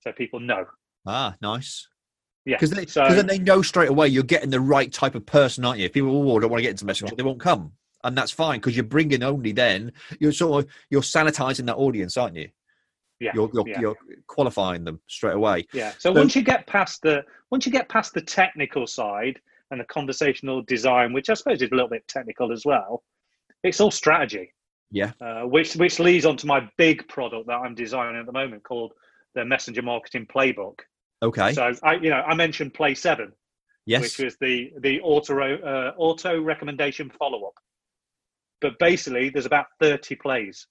so 0.00 0.12
people 0.12 0.40
know. 0.40 0.66
Ah, 1.06 1.34
nice. 1.40 1.88
Yeah. 2.44 2.56
Because 2.56 2.70
they, 2.72 2.84
so 2.84 3.08
then 3.08 3.26
they 3.26 3.38
know 3.38 3.62
straight 3.62 3.88
away 3.88 4.08
you're 4.08 4.24
getting 4.24 4.50
the 4.50 4.60
right 4.60 4.92
type 4.92 5.14
of 5.14 5.24
person, 5.24 5.64
aren't 5.64 5.78
you? 5.78 5.86
If 5.86 5.94
people 5.94 6.10
oh, 6.10 6.38
don't 6.38 6.50
want 6.50 6.58
to 6.58 6.62
get 6.64 6.72
into 6.72 6.84
Messenger, 6.84 7.16
they 7.16 7.22
won't 7.22 7.40
come, 7.40 7.72
and 8.04 8.14
that's 8.14 8.30
fine 8.30 8.60
because 8.60 8.76
you're 8.76 8.84
bringing 8.84 9.22
only 9.22 9.52
then 9.52 9.92
you're 10.20 10.32
sort 10.32 10.66
of 10.66 10.70
you're 10.90 11.00
sanitizing 11.00 11.64
that 11.64 11.76
audience, 11.76 12.18
aren't 12.18 12.36
you? 12.36 12.50
Yeah, 13.20 13.32
You're 13.34 13.50
you're, 13.52 13.68
yeah. 13.68 13.80
you're 13.80 13.96
qualifying 14.26 14.84
them 14.84 15.00
straight 15.08 15.34
away. 15.34 15.66
Yeah. 15.72 15.90
So, 15.92 16.12
So- 16.12 16.12
once 16.12 16.36
you 16.36 16.42
get 16.42 16.66
past 16.66 17.02
the 17.02 17.24
once 17.50 17.66
you 17.66 17.72
get 17.72 17.88
past 17.88 18.14
the 18.14 18.20
technical 18.20 18.86
side 18.86 19.40
and 19.70 19.80
the 19.80 19.84
conversational 19.84 20.62
design, 20.62 21.12
which 21.12 21.28
I 21.28 21.34
suppose 21.34 21.60
is 21.60 21.70
a 21.70 21.74
little 21.74 21.90
bit 21.90 22.06
technical 22.08 22.52
as 22.52 22.64
well, 22.64 23.02
it's 23.64 23.80
all 23.80 23.90
strategy. 23.90 24.52
Yeah. 24.90 25.12
Uh, 25.20 25.42
which 25.42 25.74
which 25.76 25.98
leads 25.98 26.24
on 26.24 26.36
to 26.38 26.46
my 26.46 26.68
big 26.78 27.06
product 27.08 27.46
that 27.48 27.56
I'm 27.56 27.74
designing 27.74 28.18
at 28.20 28.26
the 28.26 28.32
moment 28.32 28.62
called 28.62 28.92
the 29.34 29.44
Messenger 29.44 29.82
Marketing 29.82 30.26
Playbook. 30.26 30.78
Okay. 31.22 31.52
So 31.52 31.72
I 31.82 31.94
you 31.94 32.10
know 32.10 32.22
I 32.26 32.34
mentioned 32.34 32.74
Play 32.74 32.94
Seven, 32.94 33.32
yes. 33.84 34.02
which 34.02 34.18
was 34.18 34.36
the 34.40 34.72
the 34.80 35.00
auto 35.00 35.38
uh, 35.40 35.92
auto 35.98 36.40
recommendation 36.40 37.10
follow 37.18 37.46
up. 37.46 37.54
But 38.60 38.78
basically, 38.78 39.30
there's 39.30 39.46
about 39.46 39.66
30 39.80 40.16
plays. 40.16 40.66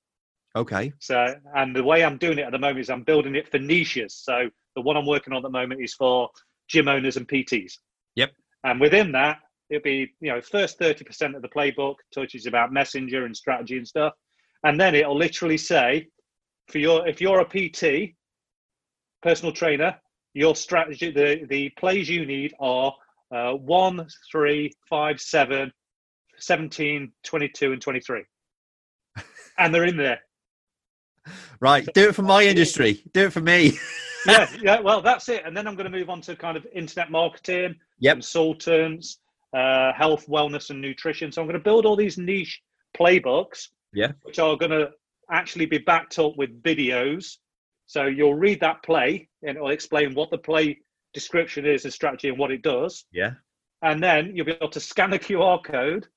Okay. 0.57 0.91
So, 0.99 1.35
and 1.55 1.75
the 1.75 1.83
way 1.83 2.03
I'm 2.03 2.17
doing 2.17 2.39
it 2.39 2.45
at 2.45 2.51
the 2.51 2.59
moment 2.59 2.79
is 2.79 2.89
I'm 2.89 3.03
building 3.03 3.35
it 3.35 3.49
for 3.49 3.59
niches. 3.59 4.15
So, 4.15 4.49
the 4.75 4.81
one 4.81 4.97
I'm 4.97 5.05
working 5.05 5.33
on 5.33 5.37
at 5.37 5.43
the 5.43 5.49
moment 5.49 5.81
is 5.83 5.93
for 5.93 6.29
gym 6.67 6.87
owners 6.87 7.17
and 7.17 7.27
PTs. 7.27 7.73
Yep. 8.15 8.31
And 8.63 8.79
within 8.79 9.11
that, 9.13 9.39
it'll 9.69 9.83
be 9.83 10.11
you 10.19 10.31
know 10.31 10.41
first 10.41 10.79
30% 10.79 11.35
of 11.35 11.41
the 11.41 11.49
playbook 11.49 11.95
touches 12.13 12.45
about 12.45 12.71
messenger 12.71 13.25
and 13.25 13.35
strategy 13.35 13.77
and 13.77 13.87
stuff, 13.87 14.13
and 14.63 14.79
then 14.79 14.95
it'll 14.95 15.17
literally 15.17 15.57
say, 15.57 16.07
for 16.67 16.79
your 16.79 17.07
if 17.07 17.21
you're 17.21 17.39
a 17.39 17.45
PT, 17.45 18.15
personal 19.21 19.53
trainer, 19.53 19.95
your 20.33 20.55
strategy 20.55 21.11
the 21.11 21.45
the 21.49 21.69
plays 21.79 22.07
you 22.09 22.25
need 22.25 22.53
are 22.59 22.93
uh, 23.35 23.53
1 23.53 24.07
3 24.31 24.71
5 24.89 25.19
7 25.19 25.71
17 26.37 27.11
22 27.23 27.73
and 27.73 27.81
23 27.81 28.23
and 29.57 29.73
they're 29.73 29.85
in 29.85 29.97
there 29.97 30.19
Right. 31.59 31.87
Do 31.93 32.09
it 32.09 32.15
for 32.15 32.21
my 32.23 32.43
industry. 32.43 33.03
Do 33.13 33.25
it 33.25 33.33
for 33.33 33.41
me. 33.41 33.77
yeah, 34.27 34.49
yeah. 34.61 34.79
Well, 34.79 35.01
that's 35.01 35.29
it. 35.29 35.43
And 35.45 35.55
then 35.55 35.67
I'm 35.67 35.75
going 35.75 35.89
to 35.91 35.97
move 35.97 36.09
on 36.09 36.21
to 36.21 36.35
kind 36.35 36.57
of 36.57 36.65
internet 36.73 37.11
marketing, 37.11 37.75
Yep. 37.99 38.15
consultants, 38.15 39.19
uh, 39.55 39.93
health, 39.93 40.27
wellness, 40.27 40.69
and 40.69 40.81
nutrition. 40.81 41.31
So 41.31 41.41
I'm 41.41 41.47
going 41.47 41.59
to 41.59 41.63
build 41.63 41.85
all 41.85 41.95
these 41.95 42.17
niche 42.17 42.61
playbooks, 42.97 43.69
Yeah. 43.93 44.11
which 44.23 44.39
are 44.39 44.55
going 44.55 44.71
to 44.71 44.89
actually 45.31 45.65
be 45.65 45.77
backed 45.77 46.19
up 46.19 46.37
with 46.37 46.61
videos. 46.63 47.37
So 47.85 48.05
you'll 48.05 48.35
read 48.35 48.59
that 48.61 48.83
play, 48.83 49.29
and 49.43 49.55
it'll 49.55 49.69
explain 49.69 50.13
what 50.13 50.29
the 50.29 50.37
play 50.37 50.77
description 51.13 51.65
is 51.65 51.85
and 51.85 51.93
strategy 51.93 52.29
and 52.29 52.37
what 52.37 52.51
it 52.51 52.61
does. 52.61 53.05
Yeah. 53.11 53.31
And 53.81 54.03
then 54.03 54.35
you'll 54.35 54.45
be 54.45 54.51
able 54.53 54.69
to 54.69 54.79
scan 54.79 55.13
a 55.13 55.19
QR 55.19 55.63
code 55.63 56.07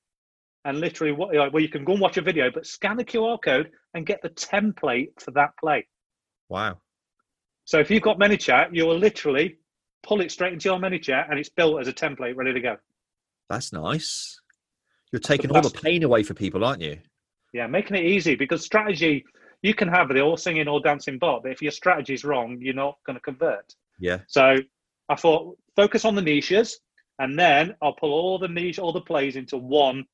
and 0.65 0.79
literally, 0.79 1.11
what, 1.11 1.33
well, 1.33 1.61
you 1.61 1.69
can 1.69 1.83
go 1.83 1.93
and 1.93 2.01
watch 2.01 2.17
a 2.17 2.21
video, 2.21 2.51
but 2.51 2.67
scan 2.67 2.97
the 2.97 3.05
QR 3.05 3.41
code 3.41 3.71
and 3.93 4.05
get 4.05 4.21
the 4.21 4.29
template 4.29 5.19
for 5.19 5.31
that 5.31 5.51
play. 5.59 5.87
Wow. 6.49 6.77
So 7.65 7.79
if 7.79 7.89
you've 7.89 8.03
got 8.03 8.19
ManyChat, 8.19 8.69
you 8.71 8.85
will 8.85 8.97
literally 8.97 9.57
pull 10.03 10.21
it 10.21 10.31
straight 10.31 10.53
into 10.53 10.69
your 10.69 10.79
ManyChat 10.79 11.29
and 11.29 11.39
it's 11.39 11.49
built 11.49 11.79
as 11.79 11.87
a 11.87 11.93
template 11.93 12.35
ready 12.35 12.53
to 12.53 12.59
go. 12.59 12.77
That's 13.49 13.73
nice. 13.73 14.39
You're 15.11 15.19
taking 15.19 15.51
all 15.51 15.61
the 15.61 15.69
pain 15.69 16.03
away 16.03 16.23
for 16.23 16.33
people, 16.33 16.63
aren't 16.63 16.81
you? 16.81 16.99
Yeah, 17.53 17.67
making 17.67 17.97
it 17.97 18.05
easy 18.05 18.35
because 18.35 18.63
strategy, 18.63 19.25
you 19.61 19.73
can 19.73 19.87
have 19.87 20.09
the 20.09 20.21
all 20.21 20.37
singing, 20.37 20.67
all 20.67 20.79
dancing 20.79 21.17
bot, 21.17 21.43
but 21.43 21.51
if 21.51 21.61
your 21.61 21.71
strategy 21.71 22.13
is 22.13 22.23
wrong, 22.23 22.57
you're 22.61 22.73
not 22.73 22.97
going 23.05 23.15
to 23.15 23.21
convert. 23.21 23.75
Yeah. 23.99 24.19
So 24.27 24.55
I 25.09 25.15
thought 25.15 25.57
focus 25.75 26.05
on 26.05 26.15
the 26.15 26.21
niches 26.21 26.79
and 27.19 27.37
then 27.37 27.75
I'll 27.81 27.93
pull 27.93 28.11
all 28.11 28.39
the 28.39 28.47
niche, 28.47 28.79
all 28.79 28.93
the 28.93 29.01
plays 29.01 29.35
into 29.35 29.57
one 29.57 30.05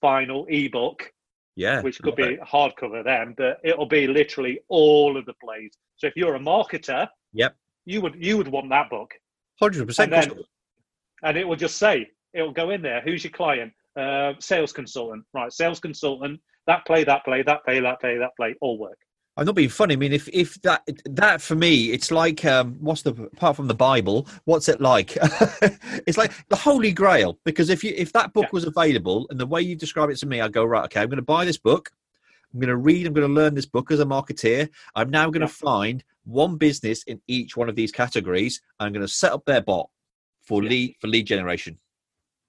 final 0.00 0.46
ebook, 0.48 1.12
Yeah. 1.56 1.82
which 1.82 2.00
could 2.00 2.16
be 2.16 2.34
it. 2.34 2.40
hardcover 2.40 3.02
then, 3.04 3.34
but 3.36 3.60
it'll 3.64 3.86
be 3.86 4.06
literally 4.06 4.60
all 4.68 5.16
of 5.16 5.26
the 5.26 5.34
plays. 5.34 5.72
So 5.96 6.06
if 6.06 6.16
you're 6.16 6.36
a 6.36 6.40
marketer, 6.40 7.08
Yep. 7.32 7.56
you 7.84 8.00
would 8.00 8.14
you 8.24 8.36
would 8.36 8.48
want 8.48 8.68
that 8.70 8.90
book. 8.90 9.14
Hundred 9.60 9.86
percent. 9.86 10.12
And 11.22 11.36
it 11.36 11.46
will 11.46 11.56
just 11.56 11.78
say 11.78 12.08
it'll 12.32 12.52
go 12.52 12.70
in 12.70 12.82
there 12.82 13.00
who's 13.00 13.24
your 13.24 13.32
client 13.32 13.72
uh, 13.96 14.34
sales 14.38 14.72
consultant 14.72 15.24
right 15.34 15.52
sales 15.52 15.80
consultant 15.80 16.40
that 16.66 16.86
play 16.86 17.02
that 17.04 17.24
play 17.24 17.42
that 17.42 17.64
play 17.64 17.80
that 17.80 18.00
play 18.00 18.18
that 18.18 18.30
play 18.36 18.54
all 18.60 18.78
work 18.78 18.98
I'm 19.38 19.46
not 19.46 19.54
being 19.54 19.68
funny. 19.68 19.94
I 19.94 19.96
mean, 19.96 20.12
if 20.12 20.28
if 20.32 20.60
that 20.62 20.82
that 21.06 21.40
for 21.40 21.54
me, 21.54 21.92
it's 21.92 22.10
like 22.10 22.44
um, 22.44 22.76
what's 22.80 23.02
the 23.02 23.12
apart 23.32 23.56
from 23.56 23.68
the 23.68 23.74
Bible, 23.74 24.26
what's 24.44 24.68
it 24.68 24.80
like? 24.80 25.16
it's 26.06 26.18
like 26.18 26.32
the 26.48 26.56
Holy 26.56 26.92
Grail. 26.92 27.38
Because 27.44 27.70
if 27.70 27.84
you 27.84 27.94
if 27.96 28.12
that 28.12 28.32
book 28.32 28.44
Yeah. 28.46 28.50
was 28.52 28.64
available 28.64 29.26
and 29.30 29.38
the 29.38 29.46
way 29.46 29.62
you 29.62 29.76
describe 29.76 30.10
it 30.10 30.16
to 30.18 30.26
me, 30.26 30.40
I 30.40 30.48
go 30.48 30.64
right. 30.64 30.84
Okay, 30.86 31.00
I'm 31.00 31.08
going 31.08 31.16
to 31.16 31.22
buy 31.22 31.44
this 31.44 31.56
book. 31.58 31.90
I'm 32.52 32.60
going 32.60 32.68
to 32.68 32.76
read. 32.76 33.06
I'm 33.06 33.12
going 33.12 33.28
to 33.28 33.32
learn 33.32 33.54
this 33.54 33.66
book 33.66 33.90
as 33.92 34.00
a 34.00 34.04
marketeer. 34.04 34.68
I'm 34.96 35.10
now 35.10 35.30
going 35.30 35.42
to 35.42 35.48
find 35.48 36.02
one 36.24 36.56
business 36.56 37.04
in 37.04 37.20
each 37.28 37.56
one 37.56 37.68
of 37.68 37.76
these 37.76 37.92
categories. 37.92 38.60
I'm 38.80 38.92
going 38.92 39.06
to 39.06 39.08
set 39.08 39.32
up 39.32 39.44
their 39.46 39.60
bot 39.62 39.88
for 40.42 40.62
Yeah. 40.64 40.68
lead 40.70 40.96
for 41.00 41.06
lead 41.08 41.26
generation. 41.26 41.78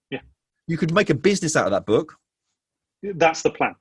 Yeah. 0.09 0.21
you 0.67 0.77
could 0.77 0.93
make 0.93 1.09
a 1.11 1.15
business 1.15 1.55
out 1.55 1.65
of 1.65 1.71
that 1.71 1.85
book. 1.85 2.15
that's 3.15 3.41
the 3.43 3.49
plan 3.51 3.75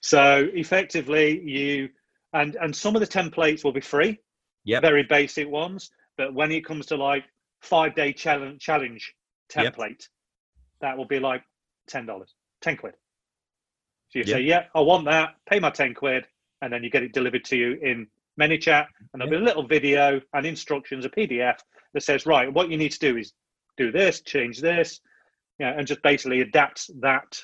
so 0.00 0.48
effectively 0.54 1.40
you 1.56 1.88
and 2.34 2.56
and 2.60 2.74
some 2.74 2.94
of 2.94 3.00
the 3.00 3.06
templates 3.06 3.64
will 3.64 3.72
be 3.72 3.80
free 3.80 4.18
yeah, 4.64 4.80
very 4.80 5.02
basic 5.02 5.48
ones 5.48 5.90
but 6.16 6.32
when 6.34 6.50
it 6.52 6.64
comes 6.64 6.86
to 6.86 6.96
like 6.96 7.24
five 7.62 7.94
day 7.94 8.12
challenge 8.12 8.60
challenge 8.60 9.14
Yep. 9.56 9.76
template 9.76 10.08
that 10.80 10.96
will 10.96 11.06
be 11.06 11.20
like 11.20 11.42
ten 11.86 12.06
dollars 12.06 12.34
10 12.62 12.76
quid 12.78 12.94
so 14.08 14.18
you 14.18 14.24
Yeah. 14.26 14.34
say 14.36 14.40
yeah 14.40 14.64
i 14.74 14.80
want 14.80 15.04
that 15.04 15.34
pay 15.48 15.60
my 15.60 15.70
10 15.70 15.94
quid 15.94 16.26
and 16.62 16.72
then 16.72 16.82
you 16.82 16.90
get 16.90 17.02
it 17.02 17.12
delivered 17.12 17.44
to 17.44 17.56
you 17.56 17.78
in 17.82 18.06
ManyChat, 18.40 18.86
and 19.12 19.20
there'll 19.20 19.30
be 19.30 19.36
a 19.36 19.40
little 19.40 19.66
video 19.66 20.20
and 20.32 20.46
instructions, 20.46 21.04
a 21.04 21.08
PDF 21.08 21.58
that 21.92 22.02
says, 22.02 22.26
right, 22.26 22.52
what 22.52 22.68
you 22.70 22.76
need 22.76 22.90
to 22.92 22.98
do 22.98 23.16
is 23.16 23.32
do 23.76 23.92
this, 23.92 24.22
change 24.22 24.60
this, 24.60 25.00
yeah, 25.58 25.74
and 25.76 25.86
just 25.86 26.02
basically 26.02 26.40
adapt 26.40 26.90
that 27.00 27.38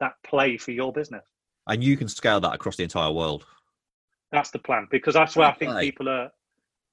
that 0.00 0.12
play 0.24 0.56
for 0.56 0.70
your 0.70 0.92
business. 0.92 1.24
And 1.66 1.82
you 1.82 1.96
can 1.96 2.06
scale 2.08 2.40
that 2.40 2.54
across 2.54 2.76
the 2.76 2.84
entire 2.84 3.10
world. 3.10 3.46
That's 4.32 4.50
the 4.50 4.58
plan 4.58 4.86
because 4.90 5.14
that's 5.14 5.36
where 5.36 5.48
I 5.48 5.52
think 5.52 5.78
people 5.78 6.08
are 6.08 6.30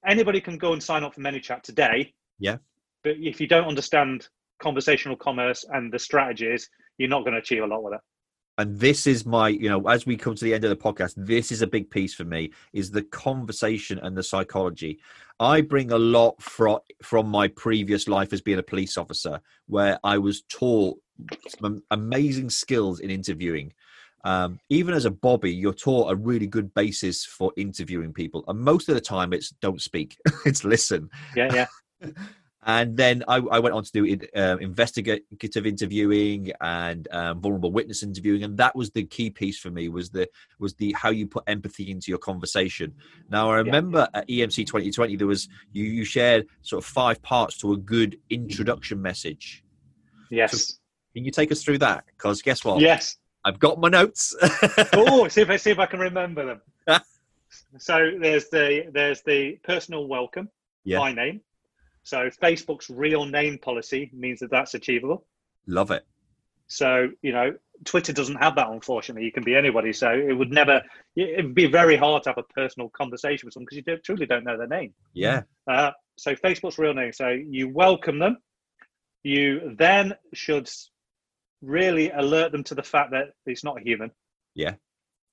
anybody 0.06 0.40
can 0.40 0.56
go 0.56 0.72
and 0.72 0.82
sign 0.82 1.04
up 1.04 1.14
for 1.14 1.20
ManyChat 1.20 1.62
today. 1.62 2.14
Yeah. 2.38 2.56
But 3.02 3.16
if 3.18 3.40
you 3.40 3.46
don't 3.46 3.66
understand 3.66 4.28
conversational 4.58 5.16
commerce 5.16 5.64
and 5.68 5.92
the 5.92 5.98
strategies, 5.98 6.70
you're 6.98 7.08
not 7.08 7.20
going 7.20 7.32
to 7.32 7.40
achieve 7.40 7.62
a 7.62 7.66
lot 7.66 7.82
with 7.82 7.94
it. 7.94 8.00
And 8.58 8.78
this 8.78 9.06
is 9.06 9.26
my, 9.26 9.48
you 9.48 9.68
know, 9.68 9.86
as 9.86 10.06
we 10.06 10.16
come 10.16 10.34
to 10.34 10.44
the 10.44 10.54
end 10.54 10.64
of 10.64 10.70
the 10.70 10.76
podcast, 10.76 11.12
this 11.16 11.52
is 11.52 11.60
a 11.60 11.66
big 11.66 11.90
piece 11.90 12.14
for 12.14 12.24
me 12.24 12.52
is 12.72 12.90
the 12.90 13.02
conversation 13.02 13.98
and 13.98 14.16
the 14.16 14.22
psychology. 14.22 14.98
I 15.38 15.60
bring 15.60 15.92
a 15.92 15.98
lot 15.98 16.40
from 16.40 16.78
from 17.02 17.28
my 17.28 17.48
previous 17.48 18.08
life 18.08 18.32
as 18.32 18.40
being 18.40 18.58
a 18.58 18.62
police 18.62 18.96
officer, 18.96 19.40
where 19.66 19.98
I 20.02 20.16
was 20.16 20.42
taught 20.48 20.98
some 21.60 21.82
amazing 21.90 22.48
skills 22.48 23.00
in 23.00 23.10
interviewing. 23.10 23.74
Um, 24.26 24.58
even 24.70 24.92
as 24.92 25.04
a 25.04 25.10
bobby, 25.12 25.54
you're 25.54 25.72
taught 25.72 26.10
a 26.10 26.16
really 26.16 26.48
good 26.48 26.74
basis 26.74 27.24
for 27.24 27.52
interviewing 27.56 28.12
people, 28.12 28.42
and 28.48 28.58
most 28.58 28.88
of 28.88 28.96
the 28.96 29.00
time 29.00 29.32
it's 29.32 29.50
don't 29.60 29.80
speak, 29.80 30.16
it's 30.44 30.64
listen. 30.64 31.08
Yeah, 31.36 31.66
yeah. 32.02 32.10
and 32.66 32.96
then 32.96 33.22
I, 33.28 33.36
I, 33.36 33.60
went 33.60 33.76
on 33.76 33.84
to 33.84 33.92
do 33.92 34.18
uh, 34.34 34.56
investigative 34.60 35.64
interviewing 35.64 36.50
and 36.60 37.06
um, 37.12 37.40
vulnerable 37.40 37.70
witness 37.70 38.02
interviewing, 38.02 38.42
and 38.42 38.58
that 38.58 38.74
was 38.74 38.90
the 38.90 39.04
key 39.04 39.30
piece 39.30 39.60
for 39.60 39.70
me 39.70 39.88
was 39.88 40.10
the 40.10 40.28
was 40.58 40.74
the 40.74 40.90
how 40.94 41.10
you 41.10 41.28
put 41.28 41.44
empathy 41.46 41.88
into 41.92 42.10
your 42.10 42.18
conversation. 42.18 42.96
Now 43.30 43.52
I 43.52 43.58
remember 43.58 44.08
yeah. 44.12 44.20
at 44.20 44.28
EMC 44.28 44.66
2020 44.66 45.14
there 45.14 45.28
was 45.28 45.48
you 45.70 45.84
you 45.84 46.04
shared 46.04 46.48
sort 46.62 46.82
of 46.82 46.90
five 46.90 47.22
parts 47.22 47.58
to 47.58 47.74
a 47.74 47.76
good 47.76 48.18
introduction 48.28 49.00
message. 49.00 49.62
Yes. 50.32 50.50
So 50.50 50.74
can 51.14 51.24
you 51.24 51.30
take 51.30 51.52
us 51.52 51.62
through 51.62 51.78
that? 51.78 52.06
Because 52.06 52.42
guess 52.42 52.64
what? 52.64 52.80
Yes. 52.80 53.18
I've 53.46 53.60
got 53.60 53.78
my 53.78 53.88
notes. 53.88 54.34
oh, 54.92 55.28
see 55.28 55.40
if 55.42 55.50
I 55.50 55.56
see 55.56 55.70
if 55.70 55.78
I 55.78 55.86
can 55.86 56.00
remember 56.00 56.44
them. 56.44 57.00
so 57.78 58.10
there's 58.20 58.48
the 58.48 58.90
there's 58.92 59.22
the 59.22 59.56
personal 59.62 60.08
welcome, 60.08 60.50
yeah. 60.84 60.98
my 60.98 61.12
name. 61.12 61.40
So 62.02 62.28
Facebook's 62.42 62.90
real 62.90 63.24
name 63.24 63.58
policy 63.58 64.10
means 64.12 64.40
that 64.40 64.50
that's 64.50 64.74
achievable. 64.74 65.24
Love 65.68 65.92
it. 65.92 66.04
So 66.66 67.10
you 67.22 67.32
know, 67.32 67.54
Twitter 67.84 68.12
doesn't 68.12 68.34
have 68.42 68.56
that. 68.56 68.68
Unfortunately, 68.68 69.24
you 69.24 69.30
can 69.30 69.44
be 69.44 69.54
anybody. 69.54 69.92
So 69.92 70.10
it 70.10 70.32
would 70.32 70.50
never. 70.50 70.82
It 71.14 71.44
would 71.44 71.54
be 71.54 71.66
very 71.66 71.96
hard 71.96 72.24
to 72.24 72.30
have 72.30 72.38
a 72.38 72.52
personal 72.52 72.88
conversation 72.88 73.46
with 73.46 73.54
someone 73.54 73.66
because 73.66 73.76
you 73.76 73.82
don't, 73.82 74.02
truly 74.02 74.26
don't 74.26 74.42
know 74.42 74.58
their 74.58 74.66
name. 74.66 74.92
Yeah. 75.14 75.42
Uh, 75.68 75.92
so 76.16 76.34
Facebook's 76.34 76.78
real 76.78 76.94
name. 76.94 77.12
So 77.12 77.28
you 77.28 77.68
welcome 77.68 78.18
them. 78.18 78.38
You 79.22 79.76
then 79.78 80.14
should 80.34 80.68
really 81.62 82.10
alert 82.10 82.52
them 82.52 82.64
to 82.64 82.74
the 82.74 82.82
fact 82.82 83.10
that 83.12 83.28
it's 83.46 83.64
not 83.64 83.78
a 83.78 83.84
human. 83.84 84.10
Yeah. 84.54 84.74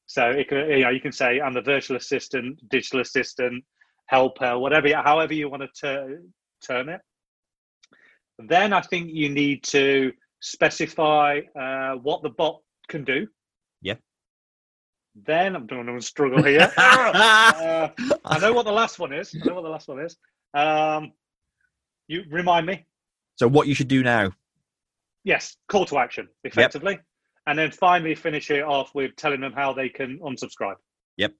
So 0.06 0.30
it 0.30 0.48
can, 0.50 0.70
you 0.70 0.84
know, 0.84 0.90
you 0.90 1.00
can 1.00 1.12
say 1.12 1.40
I'm 1.40 1.54
the 1.54 1.62
virtual 1.62 1.98
assistant, 1.98 2.60
digital 2.70 3.02
assistant, 3.02 3.64
helper, 4.08 4.58
whatever, 4.58 4.94
however 4.96 5.34
you 5.34 5.50
want 5.50 5.64
to 5.64 5.70
ter- 5.80 6.22
term 6.66 6.90
it. 6.90 7.02
Then 8.40 8.74
I 8.74 8.82
think 8.82 9.10
you 9.12 9.30
need 9.30 9.64
to 9.66 10.12
specify 10.42 11.42
uh, 11.60 11.94
what 11.96 12.22
the 12.24 12.30
bot 12.30 12.62
can 12.90 13.04
do. 13.04 13.28
Yeah. 13.82 13.96
Then 15.16 15.56
I'm 15.56 15.68
doing 15.68 15.88
a 15.88 16.02
struggle 16.02 16.44
here. 16.44 16.72
uh, 16.78 17.90
I 18.26 18.40
know 18.40 18.54
what 18.54 18.66
the 18.66 18.72
last 18.72 19.00
one 19.00 19.14
is. 19.14 19.34
I 19.36 19.46
know 19.46 19.56
what 19.56 19.64
the 19.64 19.70
last 19.70 19.88
one 19.88 20.00
is. 20.00 20.18
Um, 20.54 21.14
you 22.08 22.24
remind 22.30 22.66
me. 22.66 22.86
So 23.36 23.48
what 23.48 23.68
you 23.68 23.76
should 23.76 23.88
do 23.88 24.04
now? 24.04 24.32
Yes, 25.24 25.56
call 25.70 25.86
to 25.86 25.98
action, 25.98 26.28
effectively. 26.44 26.94
Yep. 26.94 27.04
And 27.48 27.60
then 27.60 27.72
finally 27.72 28.16
finish 28.16 28.50
it 28.52 28.64
off 28.64 28.94
with 28.96 29.16
telling 29.16 29.42
them 29.42 29.54
how 29.54 29.74
they 29.74 29.90
can 29.90 30.20
unsubscribe. 30.20 30.76
Yep. 31.18 31.34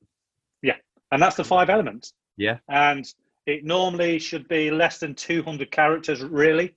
Yeah. 0.62 0.76
And 1.12 1.22
that's 1.22 1.36
the 1.36 1.44
five 1.44 1.70
elements. 1.70 2.14
Yeah. 2.38 2.58
And 2.70 3.06
it 3.46 3.64
normally 3.64 4.20
should 4.20 4.48
be 4.48 4.72
less 4.72 5.00
than 5.00 5.16
200 5.16 5.72
characters, 5.72 6.22
really. 6.24 6.76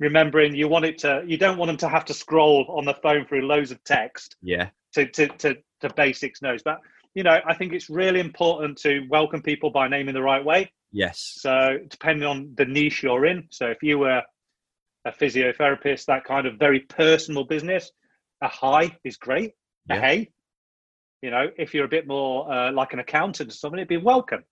Remembering 0.00 0.54
you 0.54 0.68
want 0.68 0.84
it 0.84 0.98
to, 0.98 1.22
you 1.26 1.36
don't 1.36 1.56
want 1.56 1.68
them 1.68 1.76
to 1.78 1.88
have 1.88 2.04
to 2.06 2.14
scroll 2.14 2.66
on 2.68 2.84
the 2.84 2.94
phone 2.94 3.26
through 3.26 3.46
loads 3.46 3.70
of 3.70 3.82
text. 3.84 4.36
Yeah. 4.42 4.70
To, 4.94 5.06
to, 5.06 5.28
to, 5.28 5.56
to 5.80 5.94
basics 5.94 6.42
knows. 6.42 6.62
But, 6.64 6.78
you 7.14 7.22
know, 7.22 7.40
I 7.46 7.54
think 7.54 7.72
it's 7.72 7.90
really 7.90 8.20
important 8.20 8.78
to 8.78 9.06
welcome 9.08 9.42
people 9.42 9.70
by 9.70 9.88
name 9.88 10.08
in 10.08 10.14
the 10.14 10.22
right 10.22 10.44
way. 10.44 10.72
Yes. 10.92 11.34
So 11.38 11.78
depending 11.88 12.26
on 12.26 12.52
the 12.56 12.64
niche 12.64 13.02
you're 13.02 13.26
in. 13.26 13.48
So 13.50 13.66
if 13.66 13.82
you 13.82 13.98
were 13.98 14.22
a 15.04 15.12
physiotherapist, 15.12 16.06
that 16.06 16.24
kind 16.24 16.46
of 16.46 16.58
very 16.58 16.80
personal 16.80 17.44
business. 17.44 17.90
A 18.42 18.48
hi 18.48 18.96
is 19.04 19.16
great. 19.16 19.52
Yeah. 19.88 19.96
A 19.96 20.00
hey, 20.00 20.30
you 21.22 21.30
know, 21.30 21.48
if 21.58 21.74
you're 21.74 21.84
a 21.84 21.88
bit 21.88 22.06
more 22.06 22.50
uh, 22.52 22.72
like 22.72 22.92
an 22.92 22.98
accountant 22.98 23.50
or 23.50 23.54
something, 23.54 23.78
it'd 23.78 23.88
be 23.88 23.96
welcome. 23.96 24.44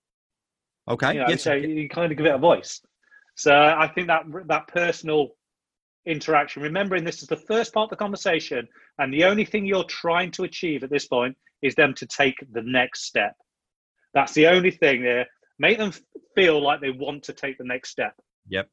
Okay. 0.88 1.14
You 1.14 1.20
know, 1.20 1.26
yes. 1.28 1.42
So 1.42 1.54
you 1.54 1.88
kind 1.88 2.10
of 2.10 2.18
give 2.18 2.26
it 2.26 2.34
a 2.34 2.38
voice. 2.38 2.80
So 3.34 3.52
I 3.52 3.90
think 3.94 4.08
that 4.08 4.24
that 4.46 4.68
personal 4.68 5.28
interaction, 6.06 6.62
remembering 6.62 7.04
this 7.04 7.22
is 7.22 7.28
the 7.28 7.36
first 7.36 7.72
part 7.72 7.84
of 7.84 7.90
the 7.90 7.96
conversation, 7.96 8.68
and 8.98 9.12
the 9.12 9.24
only 9.24 9.44
thing 9.44 9.64
you're 9.64 9.84
trying 9.84 10.30
to 10.32 10.44
achieve 10.44 10.82
at 10.82 10.90
this 10.90 11.06
point 11.06 11.36
is 11.62 11.74
them 11.74 11.94
to 11.94 12.06
take 12.06 12.34
the 12.52 12.62
next 12.62 13.04
step. 13.04 13.34
That's 14.12 14.34
the 14.34 14.48
only 14.48 14.70
thing 14.70 15.02
there. 15.02 15.26
Make 15.58 15.78
them 15.78 15.92
feel 16.34 16.60
like 16.60 16.80
they 16.80 16.90
want 16.90 17.22
to 17.24 17.32
take 17.32 17.56
the 17.56 17.64
next 17.64 17.90
step. 17.90 18.14
Yep 18.48 18.68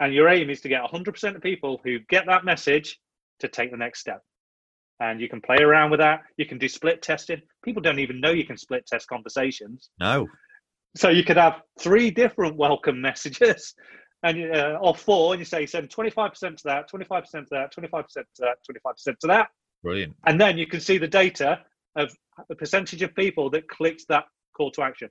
and 0.00 0.12
your 0.12 0.28
aim 0.28 0.50
is 0.50 0.60
to 0.60 0.68
get 0.68 0.82
100% 0.82 1.36
of 1.36 1.42
people 1.42 1.80
who 1.84 1.98
get 2.08 2.26
that 2.26 2.44
message 2.44 2.98
to 3.40 3.48
take 3.48 3.70
the 3.70 3.76
next 3.76 4.00
step. 4.00 4.22
And 5.00 5.20
you 5.20 5.28
can 5.28 5.40
play 5.40 5.58
around 5.58 5.90
with 5.90 6.00
that. 6.00 6.22
You 6.36 6.46
can 6.46 6.58
do 6.58 6.68
split 6.68 7.02
testing. 7.02 7.42
People 7.62 7.82
don't 7.82 7.98
even 7.98 8.20
know 8.20 8.30
you 8.30 8.46
can 8.46 8.56
split 8.56 8.86
test 8.86 9.08
conversations. 9.08 9.90
No. 10.00 10.26
So 10.96 11.10
you 11.10 11.24
could 11.24 11.36
have 11.36 11.60
three 11.78 12.10
different 12.10 12.56
welcome 12.56 13.00
messages. 13.00 13.74
And 14.22 14.54
uh, 14.54 14.78
or 14.80 14.94
four 14.94 15.34
and 15.34 15.40
you 15.40 15.44
say 15.44 15.66
send 15.66 15.90
25% 15.90 16.32
to 16.56 16.62
that 16.64 16.90
25% 16.90 17.30
to 17.30 17.46
that 17.50 17.72
25% 17.76 18.06
to 18.14 18.24
that 18.40 18.56
25% 18.68 19.18
to 19.18 19.26
that. 19.26 19.48
Brilliant. 19.82 20.14
And 20.26 20.40
then 20.40 20.56
you 20.56 20.66
can 20.66 20.80
see 20.80 20.96
the 20.96 21.06
data 21.06 21.60
of 21.96 22.10
the 22.48 22.56
percentage 22.56 23.02
of 23.02 23.14
people 23.14 23.50
that 23.50 23.68
clicked 23.68 24.06
that 24.08 24.24
call 24.56 24.70
to 24.72 24.82
action. 24.82 25.10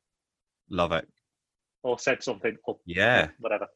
Love 0.72 0.92
it. 0.92 1.08
Or 1.84 2.00
said 2.00 2.24
something 2.24 2.58
or 2.66 2.78
yeah. 2.88 3.28
whatever 3.40 3.68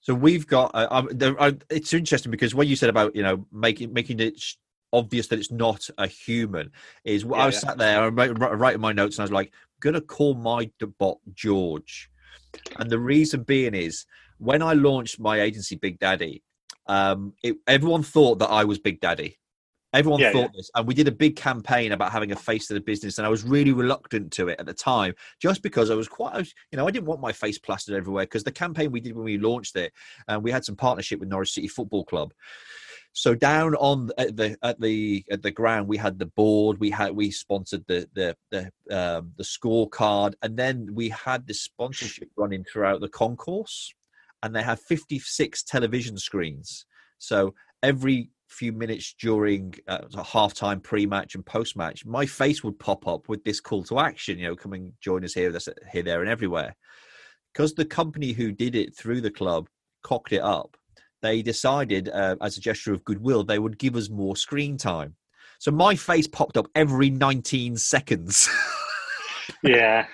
so 0.00 0.14
we've 0.14 0.46
got. 0.46 0.70
Uh, 0.74 0.88
um, 0.90 1.08
there, 1.10 1.40
uh, 1.40 1.52
it's 1.70 1.92
interesting 1.92 2.30
because 2.30 2.54
what 2.54 2.66
you 2.66 2.76
said 2.76 2.88
about 2.88 3.14
you 3.16 3.22
know 3.22 3.46
making 3.52 3.92
making 3.92 4.20
it 4.20 4.42
obvious 4.92 5.26
that 5.28 5.38
it's 5.38 5.50
not 5.50 5.88
a 5.98 6.06
human 6.06 6.70
is 7.04 7.24
yeah, 7.24 7.32
I 7.32 7.46
was 7.46 7.56
yeah. 7.56 7.60
sat 7.60 7.78
there 7.78 8.02
I'm 8.02 8.14
writing, 8.14 8.36
writing 8.36 8.80
my 8.80 8.92
notes 8.92 9.16
and 9.16 9.22
I 9.22 9.24
was 9.24 9.32
like, 9.32 9.48
I'm 9.48 9.80
gonna 9.80 10.00
call 10.00 10.34
my 10.34 10.70
bot 10.98 11.18
George, 11.34 12.10
and 12.78 12.90
the 12.90 12.98
reason 12.98 13.42
being 13.42 13.74
is 13.74 14.06
when 14.38 14.62
I 14.62 14.72
launched 14.72 15.20
my 15.20 15.40
agency 15.40 15.76
Big 15.76 15.98
Daddy, 15.98 16.42
um, 16.86 17.34
it, 17.42 17.56
everyone 17.66 18.02
thought 18.02 18.38
that 18.38 18.50
I 18.50 18.64
was 18.64 18.78
Big 18.78 19.00
Daddy. 19.00 19.38
Everyone 19.98 20.20
yeah, 20.20 20.32
thought 20.32 20.50
yeah. 20.52 20.58
this, 20.58 20.70
and 20.74 20.86
we 20.86 20.94
did 20.94 21.08
a 21.08 21.12
big 21.12 21.34
campaign 21.34 21.90
about 21.92 22.12
having 22.12 22.30
a 22.30 22.36
face 22.36 22.68
to 22.68 22.74
the 22.74 22.80
business, 22.80 23.18
and 23.18 23.26
I 23.26 23.30
was 23.30 23.42
really 23.42 23.72
reluctant 23.72 24.32
to 24.34 24.46
it 24.48 24.60
at 24.60 24.66
the 24.66 24.72
time, 24.74 25.12
just 25.40 25.60
because 25.60 25.90
I 25.90 25.96
was 25.96 26.06
quite, 26.06 26.46
you 26.70 26.76
know, 26.76 26.86
I 26.86 26.92
didn't 26.92 27.06
want 27.06 27.20
my 27.20 27.32
face 27.32 27.58
plastered 27.58 27.96
everywhere. 27.96 28.24
Because 28.24 28.44
the 28.44 28.52
campaign 28.52 28.92
we 28.92 29.00
did 29.00 29.16
when 29.16 29.24
we 29.24 29.38
launched 29.38 29.74
it, 29.76 29.92
and 30.28 30.42
we 30.44 30.52
had 30.52 30.64
some 30.64 30.76
partnership 30.76 31.18
with 31.18 31.28
Norwich 31.28 31.52
City 31.52 31.68
Football 31.68 32.04
Club. 32.04 32.32
So 33.12 33.34
down 33.34 33.74
on 33.74 34.10
at 34.16 34.36
the 34.36 34.56
at 34.62 34.80
the 34.80 35.24
at 35.30 35.42
the 35.42 35.50
ground, 35.50 35.88
we 35.88 35.96
had 35.96 36.18
the 36.20 36.26
board, 36.26 36.78
we 36.78 36.90
had 36.90 37.16
we 37.16 37.32
sponsored 37.32 37.84
the 37.88 38.08
the 38.14 38.36
the 38.52 38.62
um, 38.96 39.32
the 39.36 39.42
scorecard, 39.44 40.34
and 40.42 40.56
then 40.56 40.94
we 40.94 41.08
had 41.08 41.46
the 41.46 41.54
sponsorship 41.54 42.28
running 42.36 42.62
throughout 42.62 43.00
the 43.00 43.08
concourse, 43.08 43.92
and 44.42 44.54
they 44.54 44.62
had 44.62 44.78
fifty 44.78 45.18
six 45.18 45.64
television 45.64 46.16
screens. 46.18 46.86
So 47.18 47.54
every 47.82 48.30
few 48.48 48.72
minutes 48.72 49.14
during 49.20 49.74
uh, 49.86 50.00
halftime, 50.14 50.82
pre-match, 50.82 51.34
and 51.34 51.44
post-match, 51.44 52.04
my 52.04 52.26
face 52.26 52.64
would 52.64 52.78
pop 52.78 53.06
up 53.06 53.28
with 53.28 53.44
this 53.44 53.60
call 53.60 53.84
to 53.84 53.98
action. 53.98 54.38
You 54.38 54.48
know, 54.48 54.56
come 54.56 54.72
and 54.72 54.92
join 55.00 55.24
us 55.24 55.34
here, 55.34 55.56
here, 55.92 56.02
there, 56.02 56.20
and 56.20 56.30
everywhere. 56.30 56.74
Because 57.52 57.74
the 57.74 57.84
company 57.84 58.32
who 58.32 58.52
did 58.52 58.74
it 58.74 58.96
through 58.96 59.20
the 59.20 59.30
club 59.30 59.68
cocked 60.02 60.32
it 60.32 60.42
up, 60.42 60.76
they 61.22 61.42
decided, 61.42 62.08
uh, 62.08 62.36
as 62.40 62.56
a 62.56 62.60
gesture 62.60 62.92
of 62.92 63.04
goodwill, 63.04 63.44
they 63.44 63.58
would 63.58 63.78
give 63.78 63.96
us 63.96 64.08
more 64.08 64.36
screen 64.36 64.76
time. 64.76 65.16
So 65.58 65.70
my 65.70 65.96
face 65.96 66.28
popped 66.28 66.56
up 66.56 66.68
every 66.74 67.10
19 67.10 67.76
seconds. 67.76 68.48
yeah 69.62 70.06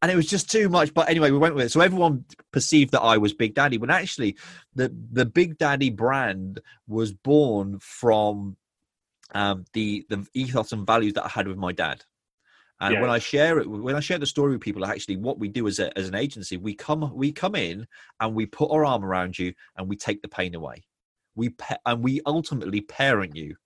and 0.00 0.10
it 0.10 0.16
was 0.16 0.26
just 0.26 0.50
too 0.50 0.68
much. 0.68 0.94
But 0.94 1.08
anyway, 1.08 1.30
we 1.30 1.38
went 1.38 1.54
with 1.54 1.66
it. 1.66 1.70
So 1.70 1.80
everyone 1.80 2.24
perceived 2.52 2.92
that 2.92 3.00
I 3.00 3.18
was 3.18 3.32
Big 3.32 3.54
Daddy, 3.54 3.78
when 3.78 3.90
actually 3.90 4.36
the 4.74 4.94
the 5.12 5.24
Big 5.26 5.58
Daddy 5.58 5.90
brand 5.90 6.60
was 6.86 7.12
born 7.12 7.78
from 7.80 8.56
um, 9.34 9.64
the 9.72 10.06
the 10.08 10.26
ethos 10.34 10.72
and 10.72 10.86
values 10.86 11.14
that 11.14 11.24
I 11.24 11.28
had 11.28 11.48
with 11.48 11.58
my 11.58 11.72
dad. 11.72 12.04
And 12.80 12.94
yeah. 12.94 13.00
when 13.00 13.10
I 13.10 13.20
share 13.20 13.58
it, 13.60 13.70
when 13.70 13.94
I 13.94 14.00
share 14.00 14.18
the 14.18 14.26
story 14.26 14.52
with 14.52 14.60
people, 14.60 14.84
actually, 14.84 15.16
what 15.16 15.38
we 15.38 15.48
do 15.48 15.68
as 15.68 15.78
a, 15.78 15.96
as 15.96 16.08
an 16.08 16.16
agency, 16.16 16.56
we 16.56 16.74
come 16.74 17.14
we 17.14 17.30
come 17.30 17.54
in 17.54 17.86
and 18.18 18.34
we 18.34 18.46
put 18.46 18.72
our 18.72 18.84
arm 18.84 19.04
around 19.04 19.38
you 19.38 19.54
and 19.76 19.88
we 19.88 19.96
take 19.96 20.20
the 20.20 20.28
pain 20.28 20.54
away. 20.54 20.82
We 21.36 21.54
and 21.86 22.02
we 22.02 22.20
ultimately 22.26 22.80
parent 22.80 23.36
you 23.36 23.56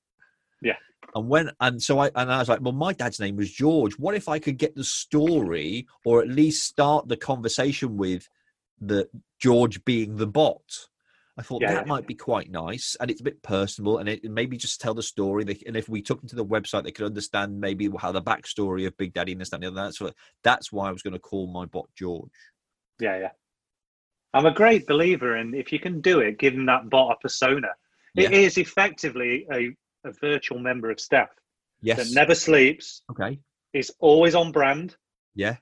Yeah. 0.66 0.76
And 1.14 1.28
when 1.28 1.50
and 1.60 1.82
so 1.82 1.98
I 1.98 2.10
and 2.14 2.30
I 2.32 2.38
was 2.38 2.48
like, 2.48 2.60
well, 2.60 2.72
my 2.72 2.92
dad's 2.92 3.20
name 3.20 3.36
was 3.36 3.50
George. 3.50 3.94
What 3.98 4.14
if 4.14 4.28
I 4.28 4.38
could 4.38 4.58
get 4.58 4.74
the 4.74 4.84
story 4.84 5.86
or 6.04 6.20
at 6.20 6.28
least 6.28 6.64
start 6.66 7.08
the 7.08 7.16
conversation 7.16 7.96
with 7.96 8.28
the 8.80 9.08
George 9.38 9.84
being 9.84 10.16
the 10.16 10.26
bot? 10.26 10.88
I 11.38 11.42
thought 11.42 11.60
Yeah, 11.62 11.74
that 11.74 11.86
yeah. 11.86 11.92
might 11.92 12.06
be 12.06 12.14
quite 12.14 12.50
nice, 12.50 12.96
and 12.98 13.10
it's 13.10 13.20
a 13.20 13.24
bit 13.24 13.42
personal, 13.42 13.98
and 13.98 14.08
it 14.08 14.24
and 14.24 14.34
maybe 14.34 14.56
just 14.56 14.80
tell 14.80 14.94
the 14.94 15.02
story. 15.02 15.44
They, 15.44 15.58
and 15.66 15.76
if 15.76 15.88
we 15.88 16.00
took 16.02 16.20
them 16.20 16.28
to 16.30 16.36
the 16.36 16.44
website, 16.44 16.84
they 16.84 16.92
could 16.92 17.06
understand 17.06 17.60
maybe 17.60 17.90
how 17.98 18.10
the 18.10 18.22
backstory 18.22 18.86
of 18.86 18.96
Big 18.96 19.12
Daddy 19.12 19.32
and 19.32 19.40
this 19.40 19.50
that, 19.50 19.56
and 19.56 19.64
the 19.64 19.68
other. 19.68 19.84
That's 19.84 20.00
what, 20.00 20.14
that's 20.42 20.72
why 20.72 20.88
I 20.88 20.92
was 20.92 21.02
going 21.02 21.12
to 21.12 21.18
call 21.20 21.46
my 21.46 21.66
bot 21.66 21.88
George. 21.94 22.30
Yeah, 22.98 23.18
yeah. 23.18 23.30
I'm 24.32 24.46
a 24.46 24.52
great 24.52 24.86
believer 24.86 25.36
in 25.36 25.54
if 25.54 25.72
you 25.72 25.78
can 25.78 26.00
do 26.00 26.20
it, 26.20 26.38
give 26.38 26.54
them 26.54 26.66
that 26.66 26.88
bot 26.90 27.16
a 27.16 27.20
persona. 27.20 27.68
It 28.16 28.32
Yeah. 28.32 28.38
is 28.38 28.56
effectively 28.56 29.46
a, 29.52 29.76
a 30.06 30.12
virtual 30.20 30.58
member 30.58 30.90
of 30.90 31.00
staff 31.00 31.28
Yes. 31.82 31.98
that 31.98 32.14
never 32.14 32.34
sleeps, 32.34 33.02
okay. 33.10 33.38
is 33.72 33.92
always 34.00 34.34
on 34.34 34.50
brand, 34.52 34.96
Yeah. 35.34 35.56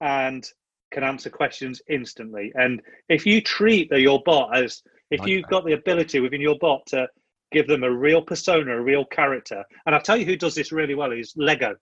and 0.00 0.46
can 0.92 1.02
answer 1.04 1.30
questions 1.30 1.80
instantly. 1.88 2.52
And 2.54 2.82
if 3.08 3.26
you 3.26 3.40
treat 3.40 3.90
the, 3.90 4.00
your 4.00 4.22
bot 4.24 4.56
as 4.56 4.82
if 5.10 5.26
you've 5.26 5.46
got 5.46 5.64
the 5.64 5.72
ability 5.72 6.20
within 6.20 6.40
your 6.40 6.56
bot 6.58 6.86
to 6.88 7.08
give 7.52 7.66
them 7.66 7.82
a 7.84 7.90
real 7.90 8.22
persona, 8.22 8.76
a 8.76 8.80
real 8.80 9.04
character, 9.04 9.64
and 9.84 9.94
I'll 9.94 10.02
tell 10.02 10.16
you 10.16 10.26
who 10.26 10.36
does 10.36 10.54
this 10.54 10.72
really 10.72 10.94
well 10.94 11.12
is 11.12 11.32
Lego. 11.36 11.74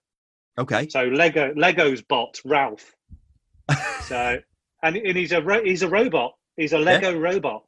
Okay. 0.57 0.87
So 0.89 1.03
Lego 1.03 1.53
Lego's 1.55 2.01
bot 2.01 2.39
Ralph. 2.45 2.93
so 4.03 4.39
and, 4.83 4.95
and 4.95 5.17
he's 5.17 5.31
a 5.31 5.41
ro- 5.41 5.63
he's 5.63 5.81
a 5.83 5.89
robot. 5.89 6.33
He's 6.55 6.73
a 6.73 6.77
Lego 6.79 7.17
robot, 7.17 7.63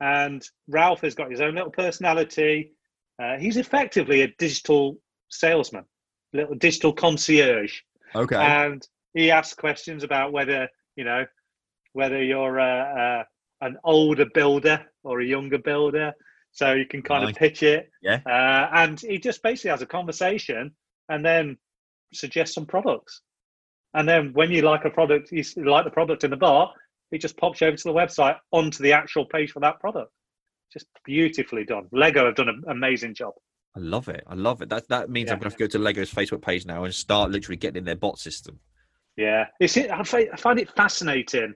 and 0.00 0.42
Ralph 0.68 1.00
has 1.00 1.14
got 1.14 1.30
his 1.30 1.40
own 1.40 1.54
little 1.54 1.70
personality. 1.72 2.72
Uh, 3.20 3.36
he's 3.38 3.56
effectively 3.56 4.22
a 4.22 4.28
digital 4.38 4.96
salesman, 5.28 5.84
little 6.32 6.54
digital 6.54 6.92
concierge, 6.92 7.80
Okay. 8.14 8.36
and 8.36 8.86
he 9.14 9.30
asks 9.30 9.54
questions 9.54 10.02
about 10.04 10.32
whether 10.32 10.68
you 10.96 11.04
know 11.04 11.24
whether 11.92 12.22
you're 12.22 12.58
uh, 12.60 13.00
uh, 13.20 13.24
an 13.60 13.76
older 13.84 14.26
builder 14.34 14.84
or 15.04 15.20
a 15.20 15.24
younger 15.26 15.58
builder. 15.58 16.12
So 16.54 16.72
you 16.74 16.84
can 16.84 17.00
kind 17.02 17.24
Nice. 17.24 17.32
of 17.32 17.38
pitch 17.38 17.62
it, 17.62 17.90
Yeah. 18.02 18.20
uh, 18.26 18.68
and 18.74 19.00
he 19.00 19.18
just 19.18 19.42
basically 19.42 19.70
has 19.70 19.80
a 19.82 19.86
conversation, 19.86 20.74
and 21.08 21.24
then 21.24 21.56
suggests 22.12 22.54
some 22.54 22.66
products. 22.66 23.22
And 23.94 24.06
then 24.08 24.32
when 24.34 24.50
you 24.50 24.60
like 24.62 24.84
a 24.84 24.90
product, 24.90 25.32
you 25.32 25.42
like 25.64 25.84
the 25.84 25.90
product 25.90 26.24
in 26.24 26.30
the 26.30 26.36
bar, 26.36 26.72
it 27.10 27.18
just 27.22 27.36
pops 27.38 27.60
you 27.60 27.68
over 27.68 27.76
to 27.76 27.84
the 27.84 27.92
website 27.92 28.38
onto 28.50 28.82
the 28.82 28.92
actual 28.92 29.24
page 29.26 29.52
for 29.52 29.60
that 29.60 29.80
product. 29.80 30.12
Just 30.72 30.86
beautifully 31.04 31.64
done. 31.64 31.88
Lego 31.92 32.26
have 32.26 32.34
done 32.34 32.48
an 32.48 32.62
amazing 32.68 33.14
job. 33.14 33.34
I 33.76 33.80
love 33.80 34.08
it. 34.08 34.22
I 34.26 34.34
love 34.34 34.62
it. 34.62 34.68
That 34.68 34.88
that 34.88 35.10
means 35.10 35.30
I'm 35.30 35.38
going 35.38 35.50
to 35.50 35.54
have 35.54 35.58
to 35.58 35.64
go 35.64 35.66
to 35.66 35.78
Lego's 35.78 36.12
Facebook 36.12 36.42
page 36.42 36.66
now 36.66 36.84
and 36.84 36.94
start 36.94 37.30
literally 37.30 37.56
getting 37.56 37.78
in 37.78 37.84
their 37.84 37.96
bot 37.96 38.18
system. 38.18 38.60
Yeah, 39.16 39.46
it's 39.60 39.76
I 39.76 40.02
find, 40.02 40.28
I 40.32 40.36
find 40.36 40.58
it 40.58 40.70
fascinating 40.74 41.54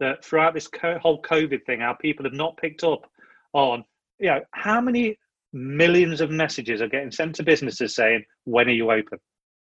that 0.00 0.24
throughout 0.24 0.54
this 0.54 0.68
whole 1.00 1.22
COVID 1.22 1.64
thing, 1.64 1.80
how 1.80 1.94
people 1.94 2.24
have 2.24 2.34
not 2.34 2.56
picked 2.56 2.84
up 2.84 3.10
on 3.52 3.84
you 4.18 4.28
know 4.28 4.40
how 4.52 4.80
many 4.80 5.18
millions 5.52 6.20
of 6.20 6.30
messages 6.30 6.80
are 6.82 6.88
getting 6.88 7.10
sent 7.10 7.34
to 7.36 7.42
businesses 7.42 7.94
saying 7.94 8.24
when 8.44 8.68
are 8.68 8.72
you 8.72 8.90
open? 8.90 9.18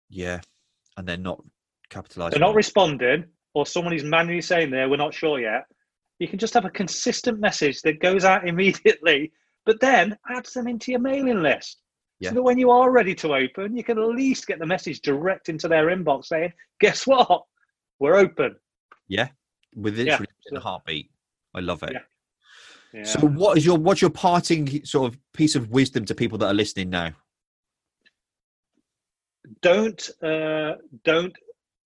Yeah. 0.10 0.40
And 0.98 1.08
they're 1.08 1.18
not 1.18 1.42
capitalizing. 1.90 2.40
They're 2.40 2.48
not 2.48 2.56
responding, 2.56 3.26
or 3.54 3.66
someone 3.66 3.94
is 3.94 4.04
manually 4.04 4.42
saying 4.42 4.72
there 4.72 4.90
we're 4.90 4.98
not 4.98 5.14
sure 5.14 5.40
yet. 5.40 5.64
You 6.20 6.28
can 6.28 6.40
just 6.40 6.54
have 6.54 6.66
a 6.66 6.70
consistent 6.70 7.40
message 7.40 7.82
that 7.82 8.00
goes 8.00 8.26
out 8.26 8.48
immediately, 8.48 9.32
but 9.66 9.80
then 9.80 10.18
adds 10.30 10.54
them 10.54 10.68
into 10.68 10.92
your 10.92 11.00
mailing 11.00 11.42
list. 11.42 11.82
Yeah. 12.20 12.30
So 12.30 12.36
that 12.36 12.44
when 12.44 12.60
you 12.60 12.70
are 12.70 12.92
ready 12.92 13.16
to 13.16 13.34
open, 13.34 13.76
you 13.76 13.84
can 13.84 13.98
at 13.98 14.08
least 14.10 14.46
get 14.46 14.60
the 14.60 14.66
message 14.66 15.02
direct 15.02 15.48
into 15.48 15.70
their 15.70 15.88
inbox 15.88 16.26
saying, 16.26 16.52
"Guess 16.82 17.08
what? 17.08 17.44
We're 18.00 18.18
open." 18.18 18.58
Yeah. 19.08 19.30
With 19.76 19.98
Yeah. 19.98 20.20
in 20.52 20.58
a 20.58 20.60
heartbeat. 20.60 21.10
I 21.56 21.62
love 21.62 21.84
it. 21.84 21.94
Yeah. 21.94 22.00
Yeah. 22.94 23.04
So 23.04 23.20
what 23.28 23.58
is 23.58 23.66
your 23.66 23.78
what's 23.78 24.02
your 24.02 24.10
parting 24.10 24.84
sort 24.84 25.14
of 25.14 25.20
piece 25.34 25.56
of 25.56 25.70
wisdom 25.70 26.06
to 26.06 26.16
people 26.16 26.38
that 26.40 26.48
are 26.48 26.54
listening 26.54 26.90
now? 26.90 27.14
don't 29.62 30.10
uh, 30.24 30.74
don't 31.04 31.36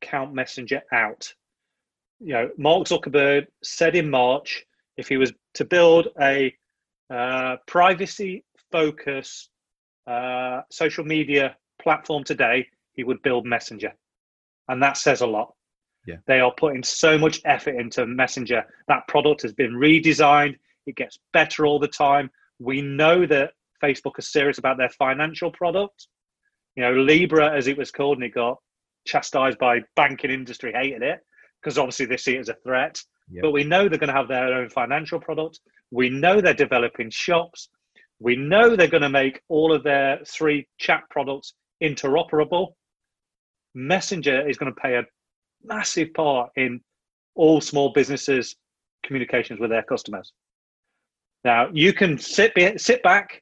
count 0.02 0.34
Messenger 0.34 0.82
out. 0.92 1.34
You 2.24 2.34
know, 2.34 2.50
Mark 2.58 2.88
Zuckerberg 2.88 3.48
said 3.64 3.96
in 3.96 4.10
March 4.10 4.66
if 4.98 5.08
he 5.08 5.18
was 5.18 5.34
to 5.56 5.66
build 5.66 6.08
a 6.22 6.54
uh, 7.14 7.58
privacy 7.68 8.44
focused 8.72 9.50
uh, 10.08 10.62
social 10.72 11.04
media 11.04 11.56
platform 11.82 12.24
today, 12.24 12.68
he 12.94 13.04
would 13.04 13.22
build 13.24 13.46
Messenger, 13.46 13.94
and 14.70 14.82
that 14.82 14.98
says 14.98 15.22
a 15.22 15.28
lot. 15.28 15.54
Yeah. 16.06 16.18
They 16.28 16.40
are 16.40 16.54
putting 16.58 16.84
so 16.84 17.18
much 17.18 17.42
effort 17.46 17.76
into 17.76 18.06
Messenger. 18.06 18.64
That 18.88 19.08
product 19.08 19.42
has 19.44 19.54
been 19.54 19.74
redesigned. 19.74 20.58
It 20.86 20.96
gets 20.96 21.20
better 21.32 21.66
all 21.66 21.80
the 21.80 21.88
time. 21.88 22.30
We 22.60 22.82
know 22.82 23.26
that 23.26 23.52
Facebook 23.82 24.20
is 24.20 24.32
serious 24.32 24.58
about 24.58 24.78
their 24.78 24.90
financial 24.90 25.52
product 25.52 26.08
you 26.76 26.84
know, 26.84 26.94
Libra, 26.94 27.56
as 27.56 27.68
it 27.68 27.78
was 27.78 27.92
called, 27.92 28.18
and 28.18 28.26
it 28.26 28.34
got 28.34 28.58
chastised 29.06 29.60
by 29.60 29.82
banking 29.96 30.32
industry, 30.32 30.74
hated 30.74 31.04
it 31.04 31.20
because 31.64 31.78
obviously 31.78 32.06
they 32.06 32.18
see 32.18 32.36
it 32.36 32.40
as 32.40 32.50
a 32.50 32.56
threat. 32.64 33.02
Yeah. 33.32 33.42
But 33.42 33.52
we 33.52 33.64
know 33.64 33.88
they're 33.88 33.98
going 33.98 34.10
to 34.10 34.16
have 34.16 34.28
their 34.28 34.54
own 34.54 34.70
financial 34.70 35.20
product. 35.20 35.60
We 35.92 36.10
know 36.10 36.42
they're 36.42 36.54
developing 36.54 37.10
shops. 37.10 37.70
We 38.20 38.36
know 38.36 38.76
they're 38.76 38.88
going 38.88 39.04
to 39.04 39.10
make 39.10 39.42
all 39.50 39.74
of 39.74 39.84
their 39.84 40.20
three 40.28 40.68
chat 40.78 41.04
products 41.10 41.54
interoperable. 41.82 42.74
Messenger 43.76 44.48
is 44.48 44.58
going 44.58 44.74
to 44.74 44.80
play 44.80 44.96
a 44.96 45.04
massive 45.64 46.14
part 46.14 46.52
in 46.56 46.82
all 47.36 47.62
small 47.62 47.92
businesses' 47.94 48.56
communications 49.06 49.60
with 49.60 49.70
their 49.70 49.84
customers. 49.84 50.34
Now 51.44 51.70
you 51.74 51.94
can 51.94 52.18
sit 52.18 52.54
be- 52.56 52.78
sit 52.78 53.04
back, 53.04 53.42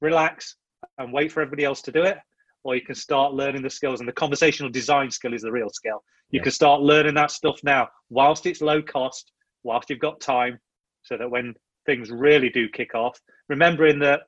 relax, 0.00 0.56
and 0.98 1.12
wait 1.12 1.32
for 1.32 1.40
everybody 1.40 1.64
else 1.64 1.82
to 1.82 1.92
do 1.92 2.02
it, 2.02 2.18
or 2.62 2.74
you 2.74 2.82
can 2.82 2.94
start 2.94 3.34
learning 3.34 3.62
the 3.62 3.70
skills. 3.70 4.00
And 4.00 4.08
the 4.08 4.12
conversational 4.12 4.70
design 4.70 5.10
skill 5.10 5.34
is 5.34 5.42
the 5.42 5.50
real 5.50 5.70
skill. 5.70 6.02
You 6.30 6.38
Yeah. 6.38 6.44
can 6.44 6.52
start 6.52 6.80
learning 6.80 7.14
that 7.14 7.30
stuff 7.30 7.60
now, 7.64 7.88
whilst 8.08 8.46
it's 8.46 8.60
low 8.60 8.82
cost, 8.82 9.32
whilst 9.64 9.90
you've 9.90 9.98
got 9.98 10.20
time, 10.20 10.58
so 11.02 11.16
that 11.16 11.30
when 11.30 11.54
things 11.86 12.10
really 12.10 12.50
do 12.50 12.68
kick 12.68 12.94
off, 12.94 13.20
remembering 13.48 13.98
that 14.00 14.22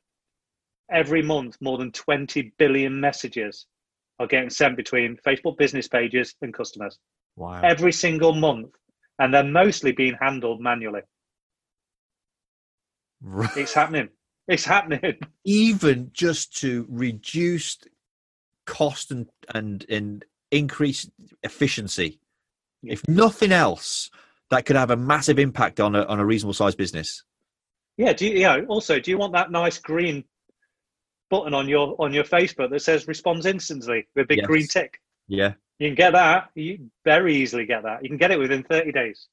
every 0.91 1.23
month 1.23 1.57
more 1.61 1.79
than 1.79 1.93
20 1.93 2.53
billion 2.59 3.01
messages 3.01 3.67
are 4.19 4.27
getting 4.27 4.51
sent 4.51 4.77
between 4.77 5.17
Facebook 5.27 5.57
business 5.57 5.89
pages 5.89 6.35
and 6.43 6.53
customers 6.53 6.99
Wow. 7.37 7.63
every 7.63 7.93
single 7.93 8.35
month, 8.35 8.75
and 9.19 9.33
they're 9.33 9.45
mostly 9.45 9.93
being 9.93 10.17
handled 10.21 10.61
manually. 10.61 11.03
Right. 13.21 13.57
It's 13.57 13.73
happening. 13.75 14.09
It's 14.49 14.65
happening. 14.65 15.19
Even 15.45 16.11
just 16.13 16.57
to 16.59 16.87
reduce 16.89 17.79
cost 18.67 19.11
and 19.11 19.29
and 19.55 19.85
and 19.89 20.25
increase 20.53 21.11
efficiency. 21.43 22.21
Yeah. 22.83 22.93
If 22.93 23.09
nothing 23.09 23.51
else, 23.51 24.11
that 24.51 24.67
could 24.67 24.77
have 24.77 24.91
a 24.91 24.97
massive 24.97 25.39
impact 25.39 25.81
on 25.81 25.97
a 25.97 26.05
on 26.05 26.21
a 26.21 26.25
reasonable 26.25 26.55
sized 26.55 26.79
business. 26.79 27.25
Yeah. 27.97 28.13
Do 28.13 28.27
you, 28.27 28.35
you 28.35 28.43
know? 28.43 28.65
Also, 28.69 29.01
do 29.01 29.11
you 29.11 29.19
want 29.19 29.33
that 29.33 29.51
nice 29.51 29.79
green 29.79 30.25
button 31.31 31.55
on 31.55 31.69
your 31.69 31.97
on 31.99 32.13
your 32.13 32.25
Facebook 32.25 32.71
that 32.71 32.83
says 32.83 33.09
responds 33.09 33.47
instantly 33.47 34.07
with 34.15 34.25
a 34.25 34.29
big 34.29 34.39
Yes. 34.39 34.47
green 34.47 34.67
tick? 34.67 35.01
Yeah. 35.27 35.55
You 35.79 35.89
can 35.89 35.95
get 35.97 36.13
that. 36.13 36.51
You 36.55 36.91
very 37.05 37.35
easily 37.35 37.67
get 37.67 37.83
that. 37.83 38.03
You 38.03 38.09
can 38.09 38.19
get 38.19 38.31
it 38.31 38.39
within 38.39 38.63
30 38.63 38.93
days. 38.93 39.27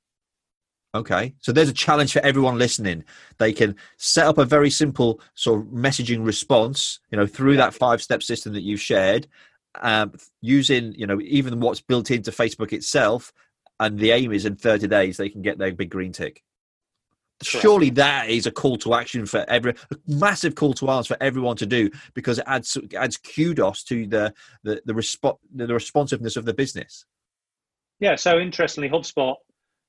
Okay. 0.95 1.35
So 1.39 1.51
there's 1.51 1.69
a 1.69 1.73
challenge 1.73 2.13
for 2.13 2.19
everyone 2.25 2.57
listening. 2.57 3.03
They 3.37 3.53
can 3.53 3.75
set 3.97 4.25
up 4.25 4.39
a 4.39 4.45
very 4.45 4.71
simple 4.71 5.21
sort 5.35 5.61
of 5.61 5.67
messaging 5.67 6.25
response, 6.25 6.99
you 7.11 7.17
know, 7.17 7.27
through 7.27 7.57
that 7.57 7.75
five 7.75 8.01
step 8.01 8.23
system 8.23 8.53
that 8.53 8.63
you've 8.63 8.81
shared, 8.81 9.27
um, 9.75 10.13
using, 10.41 10.93
you 10.93 11.07
know, 11.07 11.19
even 11.21 11.59
what's 11.59 11.81
built 11.81 12.11
into 12.11 12.31
Facebook 12.31 12.73
itself. 12.73 13.33
And 13.79 13.97
the 13.97 14.11
aim 14.11 14.33
is 14.33 14.45
in 14.45 14.55
30 14.55 14.87
days, 14.87 15.17
they 15.17 15.29
can 15.29 15.41
get 15.41 15.57
their 15.57 15.73
big 15.73 15.89
green 15.89 16.11
tick. 16.11 16.43
Correct. 17.41 17.61
Surely 17.61 17.89
that 17.91 18.29
is 18.29 18.45
a 18.45 18.51
call 18.51 18.77
to 18.79 18.93
action 18.93 19.25
for 19.25 19.45
every 19.47 19.71
a 19.71 19.95
massive 20.07 20.55
call 20.55 20.73
to 20.73 20.89
arms 20.89 21.07
for 21.07 21.15
everyone 21.21 21.55
to 21.55 21.65
do 21.65 21.89
because 22.13 22.37
it 22.37 22.43
adds 22.45 22.77
adds 22.97 23.15
kudos 23.15 23.83
to 23.83 24.05
the 24.07 24.33
the 24.63 24.81
the, 24.83 24.91
respo- 24.91 25.37
the 25.55 25.73
responsiveness 25.73 26.35
of 26.35 26.43
the 26.43 26.53
business. 26.53 27.05
Yeah. 28.01 28.17
So 28.17 28.39
interestingly, 28.39 28.89
HubSpot 28.89 29.35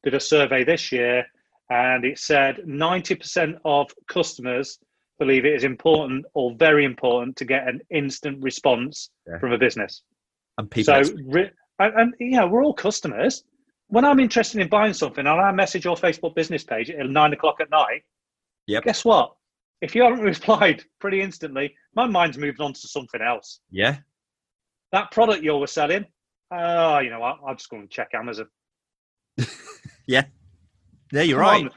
did 0.05 0.15
a 0.15 0.21
survey 0.21 0.63
this 0.63 0.93
year, 0.93 1.27
and 1.71 2.05
it 2.05 2.21
said 2.21 2.59
90% 2.67 3.59
of 3.65 3.91
customers 4.07 4.79
believe 5.21 5.45
it 5.45 5.55
is 5.55 5.63
important 5.63 6.27
or 6.35 6.55
very 6.57 6.85
important 6.85 7.37
to 7.37 7.45
get 7.45 7.69
an 7.69 7.81
instant 7.91 8.43
response 8.43 9.11
Yeah. 9.29 9.39
from 9.39 9.53
a 9.53 9.59
business. 9.59 10.03
And 10.59 10.69
people 10.69 11.05
so, 11.05 11.13
re- 11.27 11.51
and, 11.79 11.95
and 12.01 12.15
you 12.19 12.33
know, 12.33 12.49
we're 12.49 12.65
all 12.65 12.75
customers. 12.75 13.45
When 13.87 14.05
I'm 14.05 14.19
interested 14.21 14.61
in 14.61 14.69
buying 14.69 14.95
something, 14.95 15.27
and 15.27 15.41
I 15.41 15.53
message 15.53 15.85
your 15.85 15.97
Facebook 15.97 16.35
business 16.35 16.65
page 16.65 16.91
at 16.91 17.09
nine 17.09 17.33
o'clock 17.33 17.57
at 17.61 17.71
night. 17.71 18.03
Yep. 18.67 18.85
Guess 18.85 19.05
what? 19.05 19.35
if 19.81 19.95
you 19.95 20.03
haven't 20.03 20.21
replied 20.35 20.83
pretty 21.01 21.21
instantly, 21.21 21.75
my 21.95 22.07
mind's 22.07 22.39
moved 22.39 22.61
on 22.61 22.73
to 22.73 22.89
something 22.89 23.21
else. 23.21 23.61
Yeah. 23.71 23.97
That 24.93 25.11
product 25.11 25.43
you 25.43 25.57
were 25.57 25.67
selling, 25.67 26.05
oh, 26.51 26.99
you 26.99 27.11
know 27.11 27.21
what? 27.21 27.39
I'll 27.47 27.55
just 27.55 27.71
go 27.71 27.79
and 27.79 27.91
check 27.91 28.11
Amazon. 28.15 28.47
yeah. 30.07 30.25
Yeah, 31.13 31.23
you're 31.23 31.43
Come 31.43 31.65
right. 31.65 31.73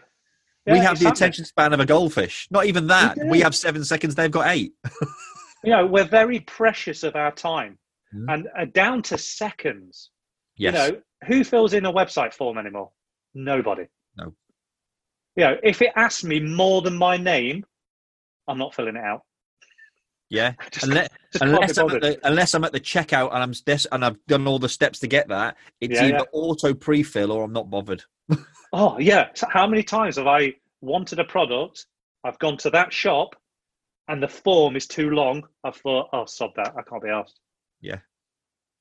Yeah, 0.65 0.73
we 0.73 0.79
have 0.79 0.99
the 0.99 1.09
attention 1.09 1.45
span 1.45 1.73
of 1.73 1.79
a 1.79 1.85
goldfish. 1.85 2.47
Not 2.49 2.65
even 2.65 2.87
that. 2.87 3.17
We, 3.17 3.29
we 3.29 3.39
have 3.41 3.53
seven 3.53 3.83
seconds, 3.83 4.15
they've 4.15 4.31
got 4.31 4.47
eight. 4.47 4.73
you 5.63 5.71
know, 5.71 5.85
we're 5.85 6.05
very 6.05 6.39
precious 6.41 7.03
of 7.03 7.15
our 7.15 7.31
time 7.31 7.77
mm. 8.13 8.33
and 8.33 8.47
uh, 8.57 8.65
down 8.65 9.01
to 9.03 9.17
seconds. 9.17 10.11
Yes. 10.55 10.73
You 10.73 10.93
know, 10.93 11.01
who 11.27 11.43
fills 11.43 11.73
in 11.73 11.85
a 11.85 11.91
website 11.91 12.33
form 12.33 12.57
anymore? 12.57 12.91
Nobody. 13.33 13.87
No. 14.17 14.33
You 15.35 15.43
know, 15.45 15.57
if 15.63 15.81
it 15.81 15.91
asks 15.95 16.23
me 16.23 16.39
more 16.39 16.81
than 16.81 16.97
my 16.97 17.17
name, 17.17 17.65
I'm 18.47 18.57
not 18.57 18.73
filling 18.73 18.95
it 18.95 19.03
out. 19.03 19.21
Yeah, 20.29 20.53
just, 20.71 20.85
unless, 20.85 21.09
just 21.31 21.43
unless, 21.43 21.77
I'm 21.77 21.87
the, 21.87 22.19
unless, 22.23 22.53
I'm 22.53 22.63
at 22.63 22.71
the, 22.71 22.79
checkout 22.79 23.33
and 23.33 23.43
I'm 23.43 23.51
des- 23.51 23.87
and 23.91 24.05
I've 24.05 24.23
done 24.27 24.47
all 24.47 24.59
the 24.59 24.69
steps 24.69 24.99
to 24.99 25.07
get 25.07 25.27
that, 25.29 25.57
it's 25.81 25.95
yeah, 25.95 26.05
either 26.05 26.17
yeah. 26.17 26.23
auto 26.31 26.73
pre-fill 26.73 27.31
or 27.31 27.43
I'm 27.43 27.53
not 27.53 27.69
bothered. 27.69 28.03
Oh 28.73 28.97
yeah, 28.99 29.29
so 29.33 29.47
how 29.49 29.65
many 29.67 29.83
times 29.83 30.17
have 30.17 30.27
I 30.27 30.55
wanted 30.81 31.19
a 31.19 31.23
product? 31.23 31.85
I've 32.25 32.39
gone 32.39 32.57
to 32.57 32.69
that 32.71 32.91
shop, 32.91 33.35
and 34.07 34.21
the 34.21 34.27
form 34.27 34.75
is 34.75 34.87
too 34.87 35.11
long. 35.11 35.43
I've 35.63 35.77
thought, 35.77 36.09
oh, 36.11 36.25
sod 36.25 36.51
that, 36.57 36.73
I 36.77 36.81
can't 36.81 37.03
be 37.03 37.09
asked. 37.09 37.39
Yeah, 37.79 37.99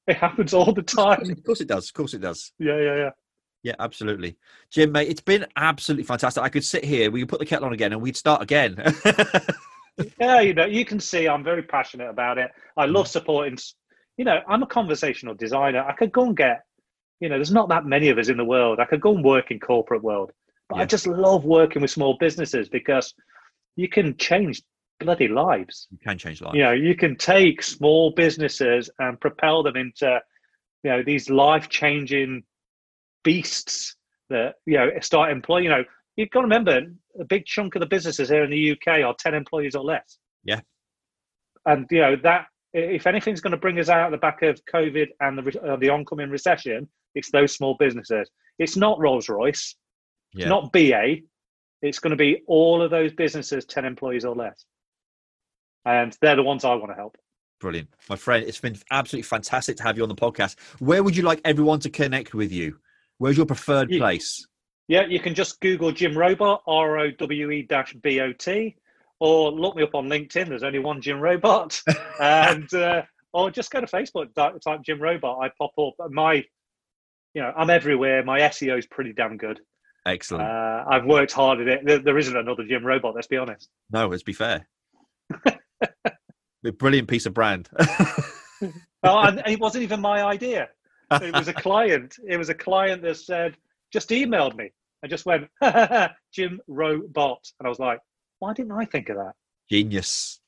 it 0.06 0.16
happens 0.16 0.54
all 0.54 0.72
the 0.72 0.82
time. 0.82 1.30
Of 1.30 1.44
course 1.44 1.60
it 1.60 1.68
does. 1.68 1.88
Of 1.88 1.94
course 1.94 2.14
it 2.14 2.20
does. 2.20 2.52
Yeah, 2.58 2.78
yeah, 2.78 2.96
yeah. 2.96 3.10
Yeah, 3.62 3.74
absolutely. 3.78 4.36
Jim, 4.70 4.90
mate, 4.90 5.08
it's 5.08 5.20
been 5.20 5.46
absolutely 5.56 6.04
fantastic. 6.04 6.42
I 6.42 6.48
could 6.48 6.64
sit 6.64 6.84
here, 6.84 7.10
we 7.10 7.20
could 7.20 7.28
put 7.28 7.38
the 7.38 7.46
kettle 7.46 7.66
on 7.66 7.72
again 7.72 7.92
and 7.92 8.02
we'd 8.02 8.16
start 8.16 8.42
again. 8.42 8.76
yeah, 10.18 10.40
you 10.40 10.52
know, 10.52 10.64
you 10.64 10.84
can 10.84 10.98
see 10.98 11.28
I'm 11.28 11.44
very 11.44 11.62
passionate 11.62 12.10
about 12.10 12.38
it. 12.38 12.50
I 12.76 12.86
love 12.86 13.06
mm. 13.06 13.10
supporting, 13.10 13.58
you 14.16 14.24
know, 14.24 14.40
I'm 14.48 14.64
a 14.64 14.66
conversational 14.66 15.34
designer. 15.34 15.84
I 15.86 15.92
could 15.92 16.10
go 16.10 16.24
and 16.24 16.36
get, 16.36 16.64
you 17.22 17.28
know, 17.28 17.36
there's 17.36 17.52
not 17.52 17.68
that 17.68 17.86
many 17.86 18.08
of 18.08 18.18
us 18.18 18.28
in 18.28 18.36
the 18.36 18.44
world. 18.44 18.80
I 18.80 18.84
could 18.84 19.00
go 19.00 19.14
and 19.14 19.24
work 19.24 19.52
in 19.52 19.60
corporate 19.60 20.02
world, 20.02 20.32
but 20.68 20.76
yeah. 20.76 20.82
I 20.82 20.86
just 20.86 21.06
love 21.06 21.44
working 21.44 21.80
with 21.80 21.92
small 21.92 22.16
businesses 22.18 22.68
because 22.68 23.14
you 23.76 23.88
can 23.88 24.16
change 24.16 24.60
bloody 24.98 25.28
lives. 25.28 25.86
You 25.92 25.98
can 25.98 26.18
change 26.18 26.42
lives. 26.42 26.56
You 26.56 26.64
know, 26.64 26.72
you 26.72 26.96
can 26.96 27.14
take 27.14 27.62
small 27.62 28.10
businesses 28.10 28.90
and 28.98 29.20
propel 29.20 29.62
them 29.62 29.76
into, 29.76 30.18
you 30.82 30.90
know, 30.90 31.04
these 31.04 31.30
life 31.30 31.68
changing 31.68 32.42
beasts 33.22 33.94
that 34.28 34.54
you 34.66 34.76
know 34.76 34.90
start 35.00 35.30
employing. 35.30 35.62
You 35.62 35.70
know, 35.70 35.84
you've 36.16 36.30
got 36.30 36.40
to 36.40 36.46
remember 36.46 36.80
a 37.20 37.24
big 37.24 37.46
chunk 37.46 37.76
of 37.76 37.80
the 37.80 37.86
businesses 37.86 38.30
here 38.30 38.42
in 38.42 38.50
the 38.50 38.72
UK 38.72 39.04
are 39.04 39.14
ten 39.16 39.34
employees 39.34 39.76
or 39.76 39.84
less. 39.84 40.18
Yeah, 40.42 40.58
and 41.66 41.86
you 41.88 42.00
know 42.00 42.16
that 42.24 42.46
if 42.72 43.06
anything's 43.06 43.40
going 43.40 43.52
to 43.52 43.56
bring 43.56 43.78
us 43.78 43.88
out 43.88 44.06
of 44.06 44.10
the 44.10 44.18
back 44.18 44.42
of 44.42 44.60
COVID 44.64 45.06
and 45.20 45.38
the 45.38 45.60
uh, 45.62 45.76
the 45.76 45.90
oncoming 45.90 46.28
recession, 46.28 46.88
it's 47.14 47.30
those 47.30 47.54
small 47.54 47.76
businesses. 47.78 48.30
It's 48.58 48.76
not 48.76 49.00
Rolls 49.00 49.28
Royce, 49.28 49.74
yeah. 50.34 50.48
not 50.48 50.72
BA. 50.72 51.16
It's 51.82 51.98
going 51.98 52.10
to 52.12 52.16
be 52.16 52.42
all 52.46 52.82
of 52.82 52.90
those 52.90 53.12
businesses, 53.12 53.64
ten 53.64 53.84
employees 53.84 54.24
or 54.24 54.34
less, 54.34 54.64
and 55.84 56.16
they're 56.20 56.36
the 56.36 56.42
ones 56.42 56.64
I 56.64 56.74
want 56.74 56.90
to 56.90 56.96
help. 56.96 57.16
Brilliant, 57.60 57.88
my 58.08 58.16
friend. 58.16 58.44
It's 58.44 58.60
been 58.60 58.76
absolutely 58.90 59.22
fantastic 59.22 59.76
to 59.76 59.82
have 59.84 59.96
you 59.96 60.02
on 60.02 60.08
the 60.08 60.14
podcast. 60.14 60.56
Where 60.80 61.02
would 61.02 61.16
you 61.16 61.22
like 61.22 61.40
everyone 61.44 61.80
to 61.80 61.90
connect 61.90 62.34
with 62.34 62.52
you? 62.52 62.78
Where's 63.18 63.36
your 63.36 63.46
preferred 63.46 63.90
you, 63.90 63.98
place? 63.98 64.46
Yeah, 64.88 65.06
you 65.06 65.20
can 65.20 65.34
just 65.34 65.60
Google 65.60 65.92
Jim 65.92 66.12
Rowebot, 66.12 66.60
R 66.66 66.98
O 66.98 67.10
W 67.12 67.50
E 67.50 67.68
B 68.02 68.20
O 68.20 68.32
T, 68.32 68.76
or 69.20 69.52
look 69.52 69.76
me 69.76 69.84
up 69.84 69.94
on 69.94 70.08
LinkedIn. 70.08 70.48
There's 70.48 70.64
only 70.64 70.80
one 70.80 71.00
Jim 71.00 71.18
Rowebot, 71.18 71.82
and 72.20 72.74
uh, 72.74 73.02
or 73.32 73.50
just 73.50 73.70
go 73.70 73.80
to 73.80 73.86
Facebook, 73.86 74.34
type 74.34 74.82
Jim 74.82 74.98
Rowebot. 74.98 75.42
I 75.42 75.50
pop 75.56 75.72
up. 75.78 76.10
My, 76.10 76.44
you 77.34 77.42
know, 77.42 77.52
I'm 77.56 77.70
everywhere. 77.70 78.24
My 78.24 78.40
SEO 78.40 78.78
is 78.78 78.86
pretty 78.86 79.12
damn 79.12 79.36
good. 79.36 79.60
Excellent. 80.06 80.48
Uh, 80.48 80.84
I've 80.90 81.04
worked 81.04 81.32
hard 81.32 81.60
at 81.60 81.68
it. 81.68 81.80
There, 81.84 81.98
there 81.98 82.18
isn't 82.18 82.36
another 82.36 82.64
Jim 82.64 82.82
Rowebot. 82.82 83.14
Let's 83.14 83.28
be 83.28 83.36
honest. 83.36 83.68
No, 83.90 84.08
let's 84.08 84.24
be 84.24 84.32
fair. 84.32 84.66
a 85.46 86.72
brilliant 86.72 87.08
piece 87.08 87.26
of 87.26 87.34
brand. 87.34 87.68
oh, 87.80 88.72
and 89.02 89.42
it 89.46 89.60
wasn't 89.60 89.84
even 89.84 90.00
my 90.00 90.22
idea 90.24 90.68
it 91.20 91.34
was 91.34 91.48
a 91.48 91.52
client. 91.52 92.16
It 92.26 92.36
was 92.36 92.48
a 92.48 92.54
client 92.54 93.02
that 93.02 93.16
said, 93.16 93.56
just 93.92 94.10
emailed 94.10 94.56
me. 94.56 94.70
I 95.04 95.08
just 95.08 95.26
went, 95.26 95.48
Jim 96.32 96.60
Rowebot. 96.68 97.38
And 97.58 97.66
I 97.66 97.68
was 97.68 97.78
like, 97.78 97.98
why 98.38 98.52
didn't 98.54 98.72
I 98.72 98.84
think 98.84 99.08
of 99.08 99.16
that? 99.16 99.32
Genius. 99.70 100.40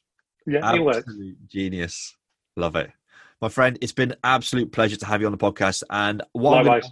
Yeah, 0.47 0.61
absolute 0.62 1.05
it 1.09 1.37
Genius. 1.49 2.16
Love 2.57 2.76
it. 2.76 2.91
My 3.41 3.49
friend, 3.49 3.78
it's 3.80 3.93
been 3.93 4.14
absolute 4.24 4.72
pleasure 4.72 4.97
to 4.97 5.07
have 5.07 5.20
you 5.20 5.26
on 5.26 5.32
the 5.32 5.39
podcast. 5.39 5.82
And 5.91 6.22
what. 6.32 6.64
Gonna... 6.64 6.82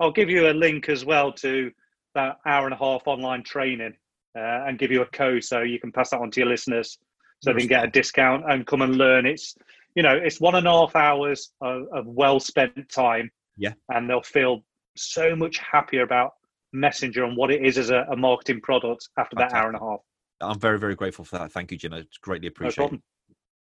I'll 0.00 0.12
give 0.12 0.30
you 0.30 0.50
a 0.50 0.52
link 0.52 0.88
as 0.88 1.04
well 1.04 1.32
to 1.34 1.70
that 2.14 2.38
hour 2.46 2.64
and 2.64 2.74
a 2.74 2.76
half 2.76 3.02
online 3.06 3.42
training 3.42 3.94
uh, 4.36 4.64
and 4.66 4.78
give 4.78 4.90
you 4.90 5.02
a 5.02 5.06
code 5.06 5.44
so 5.44 5.62
you 5.62 5.78
can 5.78 5.92
pass 5.92 6.10
that 6.10 6.20
on 6.20 6.30
to 6.32 6.40
your 6.40 6.48
listeners 6.48 6.98
so 7.42 7.52
they 7.52 7.60
can 7.60 7.68
get 7.68 7.84
a 7.84 7.88
discount 7.88 8.44
and 8.50 8.66
come 8.66 8.82
and 8.82 8.96
learn. 8.96 9.26
It's 9.26 9.54
you 9.94 10.02
know, 10.02 10.14
it's 10.14 10.40
one 10.40 10.56
and 10.56 10.66
a 10.66 10.70
half 10.70 10.96
hours 10.96 11.52
of, 11.60 11.84
of 11.92 12.06
well 12.06 12.40
spent 12.40 12.88
time. 12.88 13.30
Yeah. 13.56 13.74
And 13.90 14.10
they'll 14.10 14.22
feel 14.22 14.64
so 14.96 15.36
much 15.36 15.58
happier 15.58 16.02
about 16.02 16.32
Messenger 16.72 17.24
and 17.24 17.36
what 17.36 17.50
it 17.50 17.64
is 17.64 17.78
as 17.78 17.90
a, 17.90 18.04
a 18.10 18.16
marketing 18.16 18.60
product 18.60 19.08
after 19.16 19.36
Fantastic. 19.36 19.54
that 19.54 19.62
hour 19.62 19.68
and 19.68 19.76
a 19.76 19.80
half. 19.80 20.00
I'm 20.40 20.58
very, 20.58 20.78
very 20.78 20.96
grateful 20.96 21.24
for 21.24 21.38
that. 21.38 21.52
Thank 21.52 21.70
you, 21.70 21.78
Jim. 21.78 21.92
It's 21.92 22.18
greatly 22.18 22.48
appreciated. 22.48 22.92
No 22.94 22.98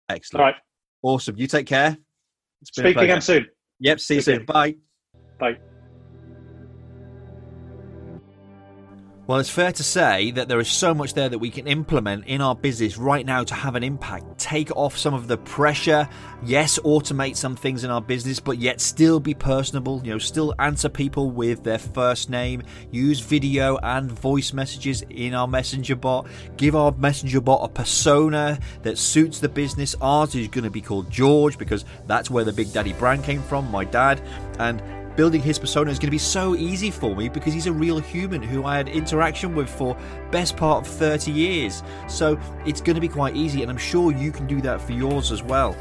Excellent. 0.08 0.40
All 0.40 0.46
right. 0.46 0.56
Awesome. 1.02 1.36
You 1.36 1.46
take 1.46 1.66
care. 1.66 1.98
Speak 2.64 2.96
again 2.96 3.20
soon. 3.20 3.46
Yep. 3.80 4.00
See 4.00 4.14
you 4.16 4.20
soon. 4.20 4.44
Bye. 4.44 4.76
Bye. 5.38 5.58
Well, 9.32 9.40
it's 9.40 9.48
fair 9.48 9.72
to 9.72 9.82
say 9.82 10.30
that 10.32 10.48
there 10.48 10.60
is 10.60 10.68
so 10.68 10.92
much 10.92 11.14
there 11.14 11.30
that 11.30 11.38
we 11.38 11.48
can 11.48 11.66
implement 11.66 12.26
in 12.26 12.42
our 12.42 12.54
business 12.54 12.98
right 12.98 13.24
now 13.24 13.42
to 13.44 13.54
have 13.54 13.76
an 13.76 13.82
impact. 13.82 14.36
Take 14.36 14.70
off 14.76 14.98
some 14.98 15.14
of 15.14 15.26
the 15.26 15.38
pressure. 15.38 16.06
Yes, 16.44 16.78
automate 16.80 17.36
some 17.36 17.56
things 17.56 17.82
in 17.82 17.90
our 17.90 18.02
business, 18.02 18.40
but 18.40 18.58
yet 18.58 18.78
still 18.78 19.20
be 19.20 19.32
personable. 19.32 20.02
You 20.04 20.12
know, 20.12 20.18
still 20.18 20.54
answer 20.58 20.90
people 20.90 21.30
with 21.30 21.64
their 21.64 21.78
first 21.78 22.28
name. 22.28 22.62
Use 22.90 23.20
video 23.20 23.78
and 23.78 24.12
voice 24.12 24.52
messages 24.52 25.02
in 25.08 25.32
our 25.32 25.48
messenger 25.48 25.96
bot. 25.96 26.26
Give 26.58 26.76
our 26.76 26.92
messenger 26.92 27.40
bot 27.40 27.64
a 27.64 27.72
persona 27.72 28.58
that 28.82 28.98
suits 28.98 29.38
the 29.38 29.48
business. 29.48 29.96
Ours 30.02 30.34
is 30.34 30.48
going 30.48 30.64
to 30.64 30.70
be 30.70 30.82
called 30.82 31.10
George 31.10 31.56
because 31.56 31.86
that's 32.06 32.28
where 32.28 32.44
the 32.44 32.52
Big 32.52 32.70
Daddy 32.74 32.92
brand 32.92 33.24
came 33.24 33.40
from, 33.40 33.70
my 33.70 33.86
dad. 33.86 34.20
And 34.58 34.82
building 35.16 35.40
his 35.40 35.58
persona 35.58 35.90
is 35.90 35.98
going 35.98 36.08
to 36.08 36.12
be 36.12 36.18
so 36.18 36.54
easy 36.54 36.90
for 36.90 37.14
me 37.14 37.28
because 37.28 37.52
he's 37.52 37.66
a 37.66 37.72
real 37.72 37.98
human 37.98 38.42
who 38.42 38.64
I 38.64 38.76
had 38.76 38.88
interaction 38.88 39.54
with 39.54 39.68
for 39.68 39.96
best 40.30 40.56
part 40.56 40.86
of 40.86 40.92
30 40.92 41.30
years. 41.30 41.82
So 42.08 42.38
it's 42.66 42.80
going 42.80 42.94
to 42.94 43.00
be 43.00 43.08
quite 43.08 43.36
easy 43.36 43.62
and 43.62 43.70
I'm 43.70 43.78
sure 43.78 44.12
you 44.12 44.32
can 44.32 44.46
do 44.46 44.60
that 44.62 44.80
for 44.80 44.92
yours 44.92 45.32
as 45.32 45.42
well. 45.42 45.76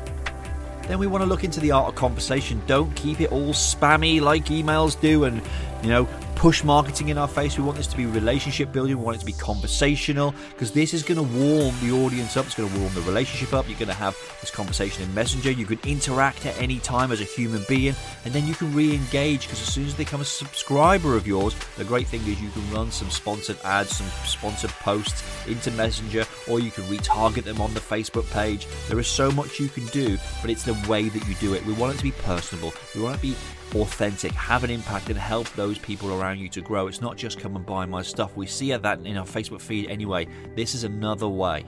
Then 0.88 0.99
we 0.99 1.07
want 1.07 1.21
to 1.21 1.25
look 1.25 1.43
into 1.43 1.59
the 1.59 1.71
art 1.71 1.88
of 1.88 1.95
conversation. 1.95 2.61
Don't 2.67 2.93
keep 2.95 3.21
it 3.21 3.32
all 3.32 3.53
spammy 3.53 4.19
like 4.19 4.45
emails 4.45 4.99
do 4.99 5.23
and 5.23 5.41
you 5.82 5.89
know 5.89 6.07
push 6.41 6.63
marketing 6.63 7.09
in 7.09 7.19
our 7.19 7.27
face. 7.27 7.55
We 7.55 7.63
want 7.63 7.77
this 7.77 7.85
to 7.85 7.95
be 7.95 8.07
relationship 8.07 8.71
building. 8.71 8.97
We 8.97 9.03
want 9.03 9.15
it 9.15 9.19
to 9.19 9.27
be 9.27 9.33
conversational 9.33 10.33
because 10.49 10.71
this 10.71 10.91
is 10.91 11.03
going 11.03 11.19
to 11.19 11.37
warm 11.37 11.75
the 11.83 11.91
audience 12.03 12.35
up. 12.35 12.47
It's 12.47 12.55
going 12.55 12.67
to 12.67 12.79
warm 12.79 12.91
the 12.95 13.01
relationship 13.01 13.53
up. 13.53 13.69
You're 13.69 13.77
going 13.77 13.89
to 13.89 13.93
have 13.93 14.18
this 14.39 14.49
conversation 14.49 15.03
in 15.03 15.13
Messenger. 15.13 15.51
You 15.51 15.68
can 15.68 15.77
interact 15.88 16.47
at 16.47 16.59
any 16.59 16.80
time 16.80 17.11
as 17.11 17.22
a 17.22 17.26
human 17.26 17.63
being, 17.69 17.93
and 18.26 18.34
then 18.34 18.47
you 18.47 18.55
can 18.55 18.73
re-engage 18.73 19.43
because 19.43 19.61
as 19.61 19.72
soon 19.72 19.85
as 19.85 19.93
they 19.93 20.03
become 20.03 20.22
a 20.22 20.26
subscriber 20.26 21.15
of 21.15 21.27
yours, 21.27 21.55
the 21.77 21.84
great 21.84 22.07
thing 22.07 22.22
is 22.22 22.41
you 22.41 22.49
can 22.49 22.68
run 22.72 22.89
some 22.89 23.11
sponsored 23.11 23.59
ads, 23.63 23.97
some 23.97 24.07
sponsored 24.26 24.72
posts 24.72 25.23
into 25.47 25.69
Messenger, 25.69 26.26
or 26.49 26.59
you 26.59 26.72
can 26.72 26.85
retarget 26.85 27.43
them 27.43 27.61
on 27.61 27.72
the 27.76 27.80
Facebook 27.80 28.27
page. 28.31 28.65
There 28.88 28.99
is 28.99 29.07
so 29.07 29.30
much 29.30 29.59
you 29.59 29.69
can 29.69 29.85
do, 29.89 30.18
but 30.41 30.49
it's 30.49 30.63
the 30.63 30.73
way 30.89 31.07
that 31.07 31.27
you 31.27 31.35
do 31.35 31.53
it. 31.53 31.63
We 31.68 31.73
want 31.73 31.93
it 31.93 31.97
to 31.97 32.03
be 32.03 32.13
personable. 32.13 32.73
We 32.95 33.03
want 33.03 33.13
it 33.13 33.18
to 33.19 33.27
be 33.27 33.35
authentic, 33.76 34.31
have 34.34 34.64
an 34.64 34.69
impact, 34.69 35.10
and 35.10 35.18
help 35.18 35.49
those 35.53 35.77
people 35.77 36.19
around 36.19 36.39
you 36.39 36.49
to 36.49 36.61
grow. 36.61 36.88
It's 36.88 37.02
not 37.02 37.18
just 37.18 37.39
come 37.39 37.56
and 37.56 37.65
buy 37.65 37.85
my 37.85 38.02
stuff. 38.02 38.35
We 38.35 38.48
see 38.48 38.76
that 38.76 38.99
in 39.06 39.18
our 39.18 39.26
Facebook 39.26 39.61
feed 39.61 39.89
anyway. 39.89 40.27
This 40.56 40.76
is 40.76 40.84
another 40.84 41.27
way. 41.27 41.65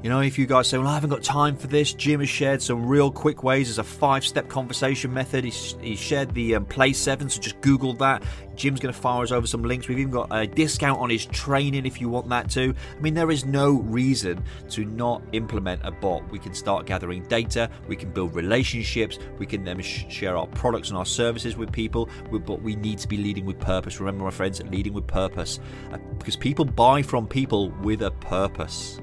You 0.00 0.10
know, 0.10 0.20
if 0.20 0.38
you 0.38 0.46
guys 0.46 0.68
say, 0.68 0.78
Well, 0.78 0.86
I 0.86 0.94
haven't 0.94 1.10
got 1.10 1.24
time 1.24 1.56
for 1.56 1.66
this, 1.66 1.92
Jim 1.92 2.20
has 2.20 2.28
shared 2.28 2.62
some 2.62 2.86
real 2.86 3.10
quick 3.10 3.42
ways 3.42 3.68
as 3.68 3.78
a 3.78 3.84
five 3.84 4.24
step 4.24 4.48
conversation 4.48 5.12
method. 5.12 5.42
He's, 5.42 5.74
he 5.80 5.96
shared 5.96 6.32
the 6.34 6.54
um, 6.54 6.66
Play 6.66 6.92
7, 6.92 7.28
so 7.28 7.40
just 7.40 7.60
Google 7.62 7.94
that. 7.94 8.22
Jim's 8.54 8.78
going 8.78 8.94
to 8.94 9.00
fire 9.00 9.24
us 9.24 9.32
over 9.32 9.46
some 9.48 9.64
links. 9.64 9.88
We've 9.88 9.98
even 9.98 10.12
got 10.12 10.28
a 10.30 10.46
discount 10.46 11.00
on 11.00 11.10
his 11.10 11.26
training 11.26 11.84
if 11.84 12.00
you 12.00 12.08
want 12.08 12.28
that 12.28 12.48
too. 12.48 12.76
I 12.96 13.00
mean, 13.00 13.14
there 13.14 13.32
is 13.32 13.44
no 13.44 13.72
reason 13.72 14.44
to 14.70 14.84
not 14.84 15.20
implement 15.32 15.80
a 15.82 15.90
bot. 15.90 16.30
We 16.30 16.38
can 16.38 16.54
start 16.54 16.86
gathering 16.86 17.24
data, 17.24 17.68
we 17.88 17.96
can 17.96 18.12
build 18.12 18.36
relationships, 18.36 19.18
we 19.38 19.46
can 19.46 19.64
then 19.64 19.80
sh- 19.80 20.04
share 20.08 20.36
our 20.36 20.46
products 20.46 20.90
and 20.90 20.98
our 20.98 21.06
services 21.06 21.56
with 21.56 21.72
people, 21.72 22.08
but 22.30 22.62
we 22.62 22.76
need 22.76 22.98
to 22.98 23.08
be 23.08 23.16
leading 23.16 23.46
with 23.46 23.58
purpose. 23.58 23.98
Remember, 23.98 24.22
my 24.22 24.30
friends, 24.30 24.62
leading 24.62 24.92
with 24.92 25.08
purpose. 25.08 25.58
Uh, 25.92 25.98
because 26.18 26.36
people 26.36 26.64
buy 26.64 27.02
from 27.02 27.26
people 27.26 27.70
with 27.82 28.02
a 28.02 28.12
purpose. 28.12 29.00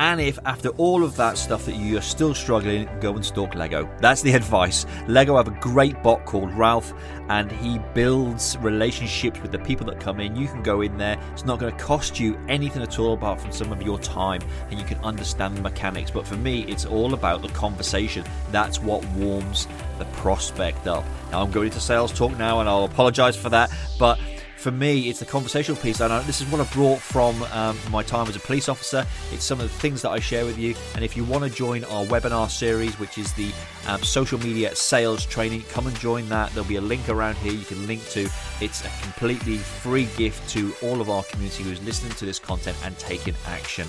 And 0.00 0.18
if 0.18 0.38
after 0.46 0.70
all 0.70 1.04
of 1.04 1.14
that 1.16 1.36
stuff 1.36 1.66
that 1.66 1.76
you're 1.76 2.00
still 2.00 2.34
struggling, 2.34 2.88
go 3.00 3.14
and 3.16 3.24
stalk 3.24 3.54
Lego. 3.54 3.86
That's 4.00 4.22
the 4.22 4.32
advice. 4.40 4.86
Lego 5.06 5.36
have 5.36 5.46
a 5.46 5.58
great 5.60 6.02
bot 6.02 6.24
called 6.24 6.50
Ralph, 6.54 6.94
and 7.28 7.52
he 7.52 7.78
builds 7.92 8.56
relationships 8.62 9.42
with 9.42 9.52
the 9.52 9.58
people 9.58 9.84
that 9.88 10.00
come 10.00 10.18
in. 10.18 10.34
You 10.34 10.48
can 10.48 10.62
go 10.62 10.80
in 10.80 10.96
there, 10.96 11.20
it's 11.32 11.44
not 11.44 11.58
going 11.58 11.76
to 11.76 11.78
cost 11.78 12.18
you 12.18 12.40
anything 12.48 12.80
at 12.80 12.98
all 12.98 13.12
apart 13.12 13.42
from 13.42 13.52
some 13.52 13.72
of 13.72 13.82
your 13.82 13.98
time, 13.98 14.40
and 14.70 14.80
you 14.80 14.86
can 14.86 14.96
understand 15.04 15.54
the 15.54 15.60
mechanics. 15.60 16.10
But 16.10 16.26
for 16.26 16.36
me, 16.36 16.62
it's 16.62 16.86
all 16.86 17.12
about 17.12 17.42
the 17.42 17.48
conversation. 17.48 18.24
That's 18.52 18.80
what 18.80 19.04
warms 19.10 19.68
the 19.98 20.06
prospect 20.06 20.86
up. 20.86 21.04
Now, 21.30 21.42
I'm 21.42 21.50
going 21.50 21.66
into 21.66 21.80
sales 21.80 22.10
talk 22.10 22.38
now, 22.38 22.60
and 22.60 22.70
I'll 22.70 22.84
apologize 22.84 23.36
for 23.36 23.50
that, 23.50 23.70
but 23.98 24.18
for 24.60 24.70
me, 24.70 25.08
it's 25.08 25.20
the 25.20 25.24
conversational 25.24 25.80
piece. 25.80 26.00
And 26.00 26.24
this 26.26 26.40
is 26.42 26.46
what 26.52 26.60
I 26.60 26.72
brought 26.74 26.98
from 26.98 27.42
um, 27.44 27.78
my 27.90 28.02
time 28.02 28.28
as 28.28 28.36
a 28.36 28.40
police 28.40 28.68
officer. 28.68 29.06
It's 29.32 29.42
some 29.42 29.58
of 29.58 29.70
the 29.70 29.78
things 29.78 30.02
that 30.02 30.10
I 30.10 30.20
share 30.20 30.44
with 30.44 30.58
you. 30.58 30.74
And 30.94 31.02
if 31.02 31.16
you 31.16 31.24
want 31.24 31.44
to 31.44 31.50
join 31.50 31.82
our 31.84 32.04
webinar 32.04 32.50
series, 32.50 32.98
which 32.98 33.16
is 33.16 33.32
the 33.32 33.50
um, 33.86 34.02
social 34.02 34.38
media 34.38 34.76
sales 34.76 35.24
training, 35.24 35.62
come 35.70 35.86
and 35.86 35.98
join 35.98 36.28
that. 36.28 36.50
There'll 36.50 36.68
be 36.68 36.76
a 36.76 36.82
link 36.82 37.08
around 37.08 37.36
here 37.36 37.52
you 37.52 37.64
can 37.64 37.86
link 37.86 38.06
to. 38.10 38.28
It's 38.60 38.84
a 38.84 38.90
completely 39.02 39.56
free 39.56 40.08
gift 40.16 40.48
to 40.50 40.74
all 40.82 41.00
of 41.00 41.08
our 41.08 41.22
community 41.24 41.64
who's 41.64 41.82
listening 41.82 42.12
to 42.12 42.26
this 42.26 42.38
content 42.38 42.76
and 42.84 42.98
taking 42.98 43.34
action. 43.46 43.88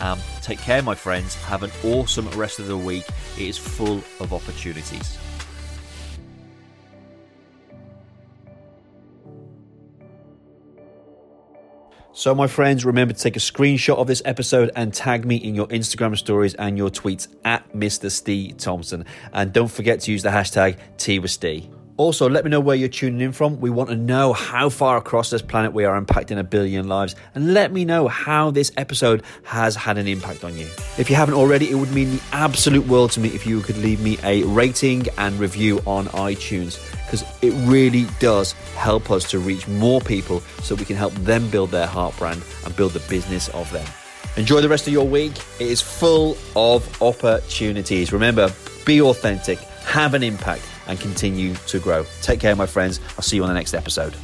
Um, 0.00 0.18
take 0.42 0.58
care, 0.58 0.82
my 0.82 0.94
friends. 0.94 1.34
Have 1.44 1.62
an 1.62 1.70
awesome 1.82 2.28
rest 2.30 2.58
of 2.58 2.66
the 2.66 2.76
week. 2.76 3.06
It 3.38 3.48
is 3.48 3.56
full 3.56 4.02
of 4.20 4.34
opportunities. 4.34 5.18
So, 12.20 12.34
my 12.34 12.48
friends, 12.48 12.84
remember 12.84 13.14
to 13.14 13.18
take 13.18 13.36
a 13.36 13.40
screenshot 13.40 13.96
of 13.96 14.06
this 14.06 14.20
episode 14.26 14.70
and 14.76 14.92
tag 14.92 15.24
me 15.24 15.36
in 15.36 15.54
your 15.54 15.66
Instagram 15.68 16.18
stories 16.18 16.52
and 16.52 16.76
your 16.76 16.90
tweets 16.90 17.28
at 17.46 17.72
Mr. 17.72 18.10
Steve 18.10 18.58
Thompson. 18.58 19.06
And 19.32 19.54
don't 19.54 19.70
forget 19.70 20.00
to 20.00 20.12
use 20.12 20.22
the 20.22 20.28
hashtag 20.28 20.76
T 20.98 21.18
with 21.18 21.30
Steve. 21.30 21.66
Also, 21.96 22.28
let 22.28 22.44
me 22.44 22.50
know 22.50 22.60
where 22.60 22.76
you're 22.76 22.90
tuning 22.90 23.22
in 23.22 23.32
from. 23.32 23.58
We 23.58 23.70
want 23.70 23.88
to 23.88 23.96
know 23.96 24.34
how 24.34 24.68
far 24.68 24.98
across 24.98 25.30
this 25.30 25.40
planet 25.40 25.72
we 25.72 25.86
are 25.86 25.98
impacting 25.98 26.38
a 26.38 26.44
billion 26.44 26.88
lives. 26.88 27.16
And 27.34 27.54
let 27.54 27.72
me 27.72 27.86
know 27.86 28.06
how 28.06 28.50
this 28.50 28.70
episode 28.76 29.22
has 29.44 29.74
had 29.74 29.96
an 29.96 30.06
impact 30.06 30.44
on 30.44 30.58
you. 30.58 30.66
If 30.98 31.08
you 31.08 31.16
haven't 31.16 31.36
already, 31.36 31.70
it 31.70 31.76
would 31.76 31.92
mean 31.92 32.10
the 32.10 32.22
absolute 32.32 32.86
world 32.86 33.12
to 33.12 33.20
me 33.20 33.30
if 33.30 33.46
you 33.46 33.62
could 33.62 33.78
leave 33.78 34.02
me 34.02 34.18
a 34.24 34.42
rating 34.42 35.06
and 35.16 35.38
review 35.38 35.80
on 35.86 36.04
iTunes 36.08 36.78
because 37.10 37.24
it 37.42 37.50
really 37.68 38.06
does 38.20 38.52
help 38.76 39.10
us 39.10 39.28
to 39.30 39.40
reach 39.40 39.66
more 39.66 40.00
people 40.00 40.38
so 40.62 40.76
we 40.76 40.84
can 40.84 40.94
help 40.94 41.12
them 41.14 41.50
build 41.50 41.70
their 41.70 41.86
heart 41.86 42.16
brand 42.16 42.40
and 42.64 42.76
build 42.76 42.92
the 42.92 43.00
business 43.08 43.48
of 43.48 43.70
them. 43.72 43.86
Enjoy 44.36 44.60
the 44.60 44.68
rest 44.68 44.86
of 44.86 44.92
your 44.92 45.06
week. 45.06 45.32
It 45.58 45.66
is 45.66 45.80
full 45.80 46.36
of 46.54 47.02
opportunities. 47.02 48.12
Remember, 48.12 48.52
be 48.86 49.00
authentic, 49.00 49.58
have 49.58 50.14
an 50.14 50.22
impact 50.22 50.62
and 50.86 51.00
continue 51.00 51.54
to 51.54 51.80
grow. 51.80 52.06
Take 52.22 52.38
care, 52.38 52.54
my 52.54 52.66
friends. 52.66 53.00
I'll 53.16 53.22
see 53.22 53.36
you 53.36 53.42
on 53.42 53.48
the 53.48 53.54
next 53.54 53.74
episode. 53.74 54.14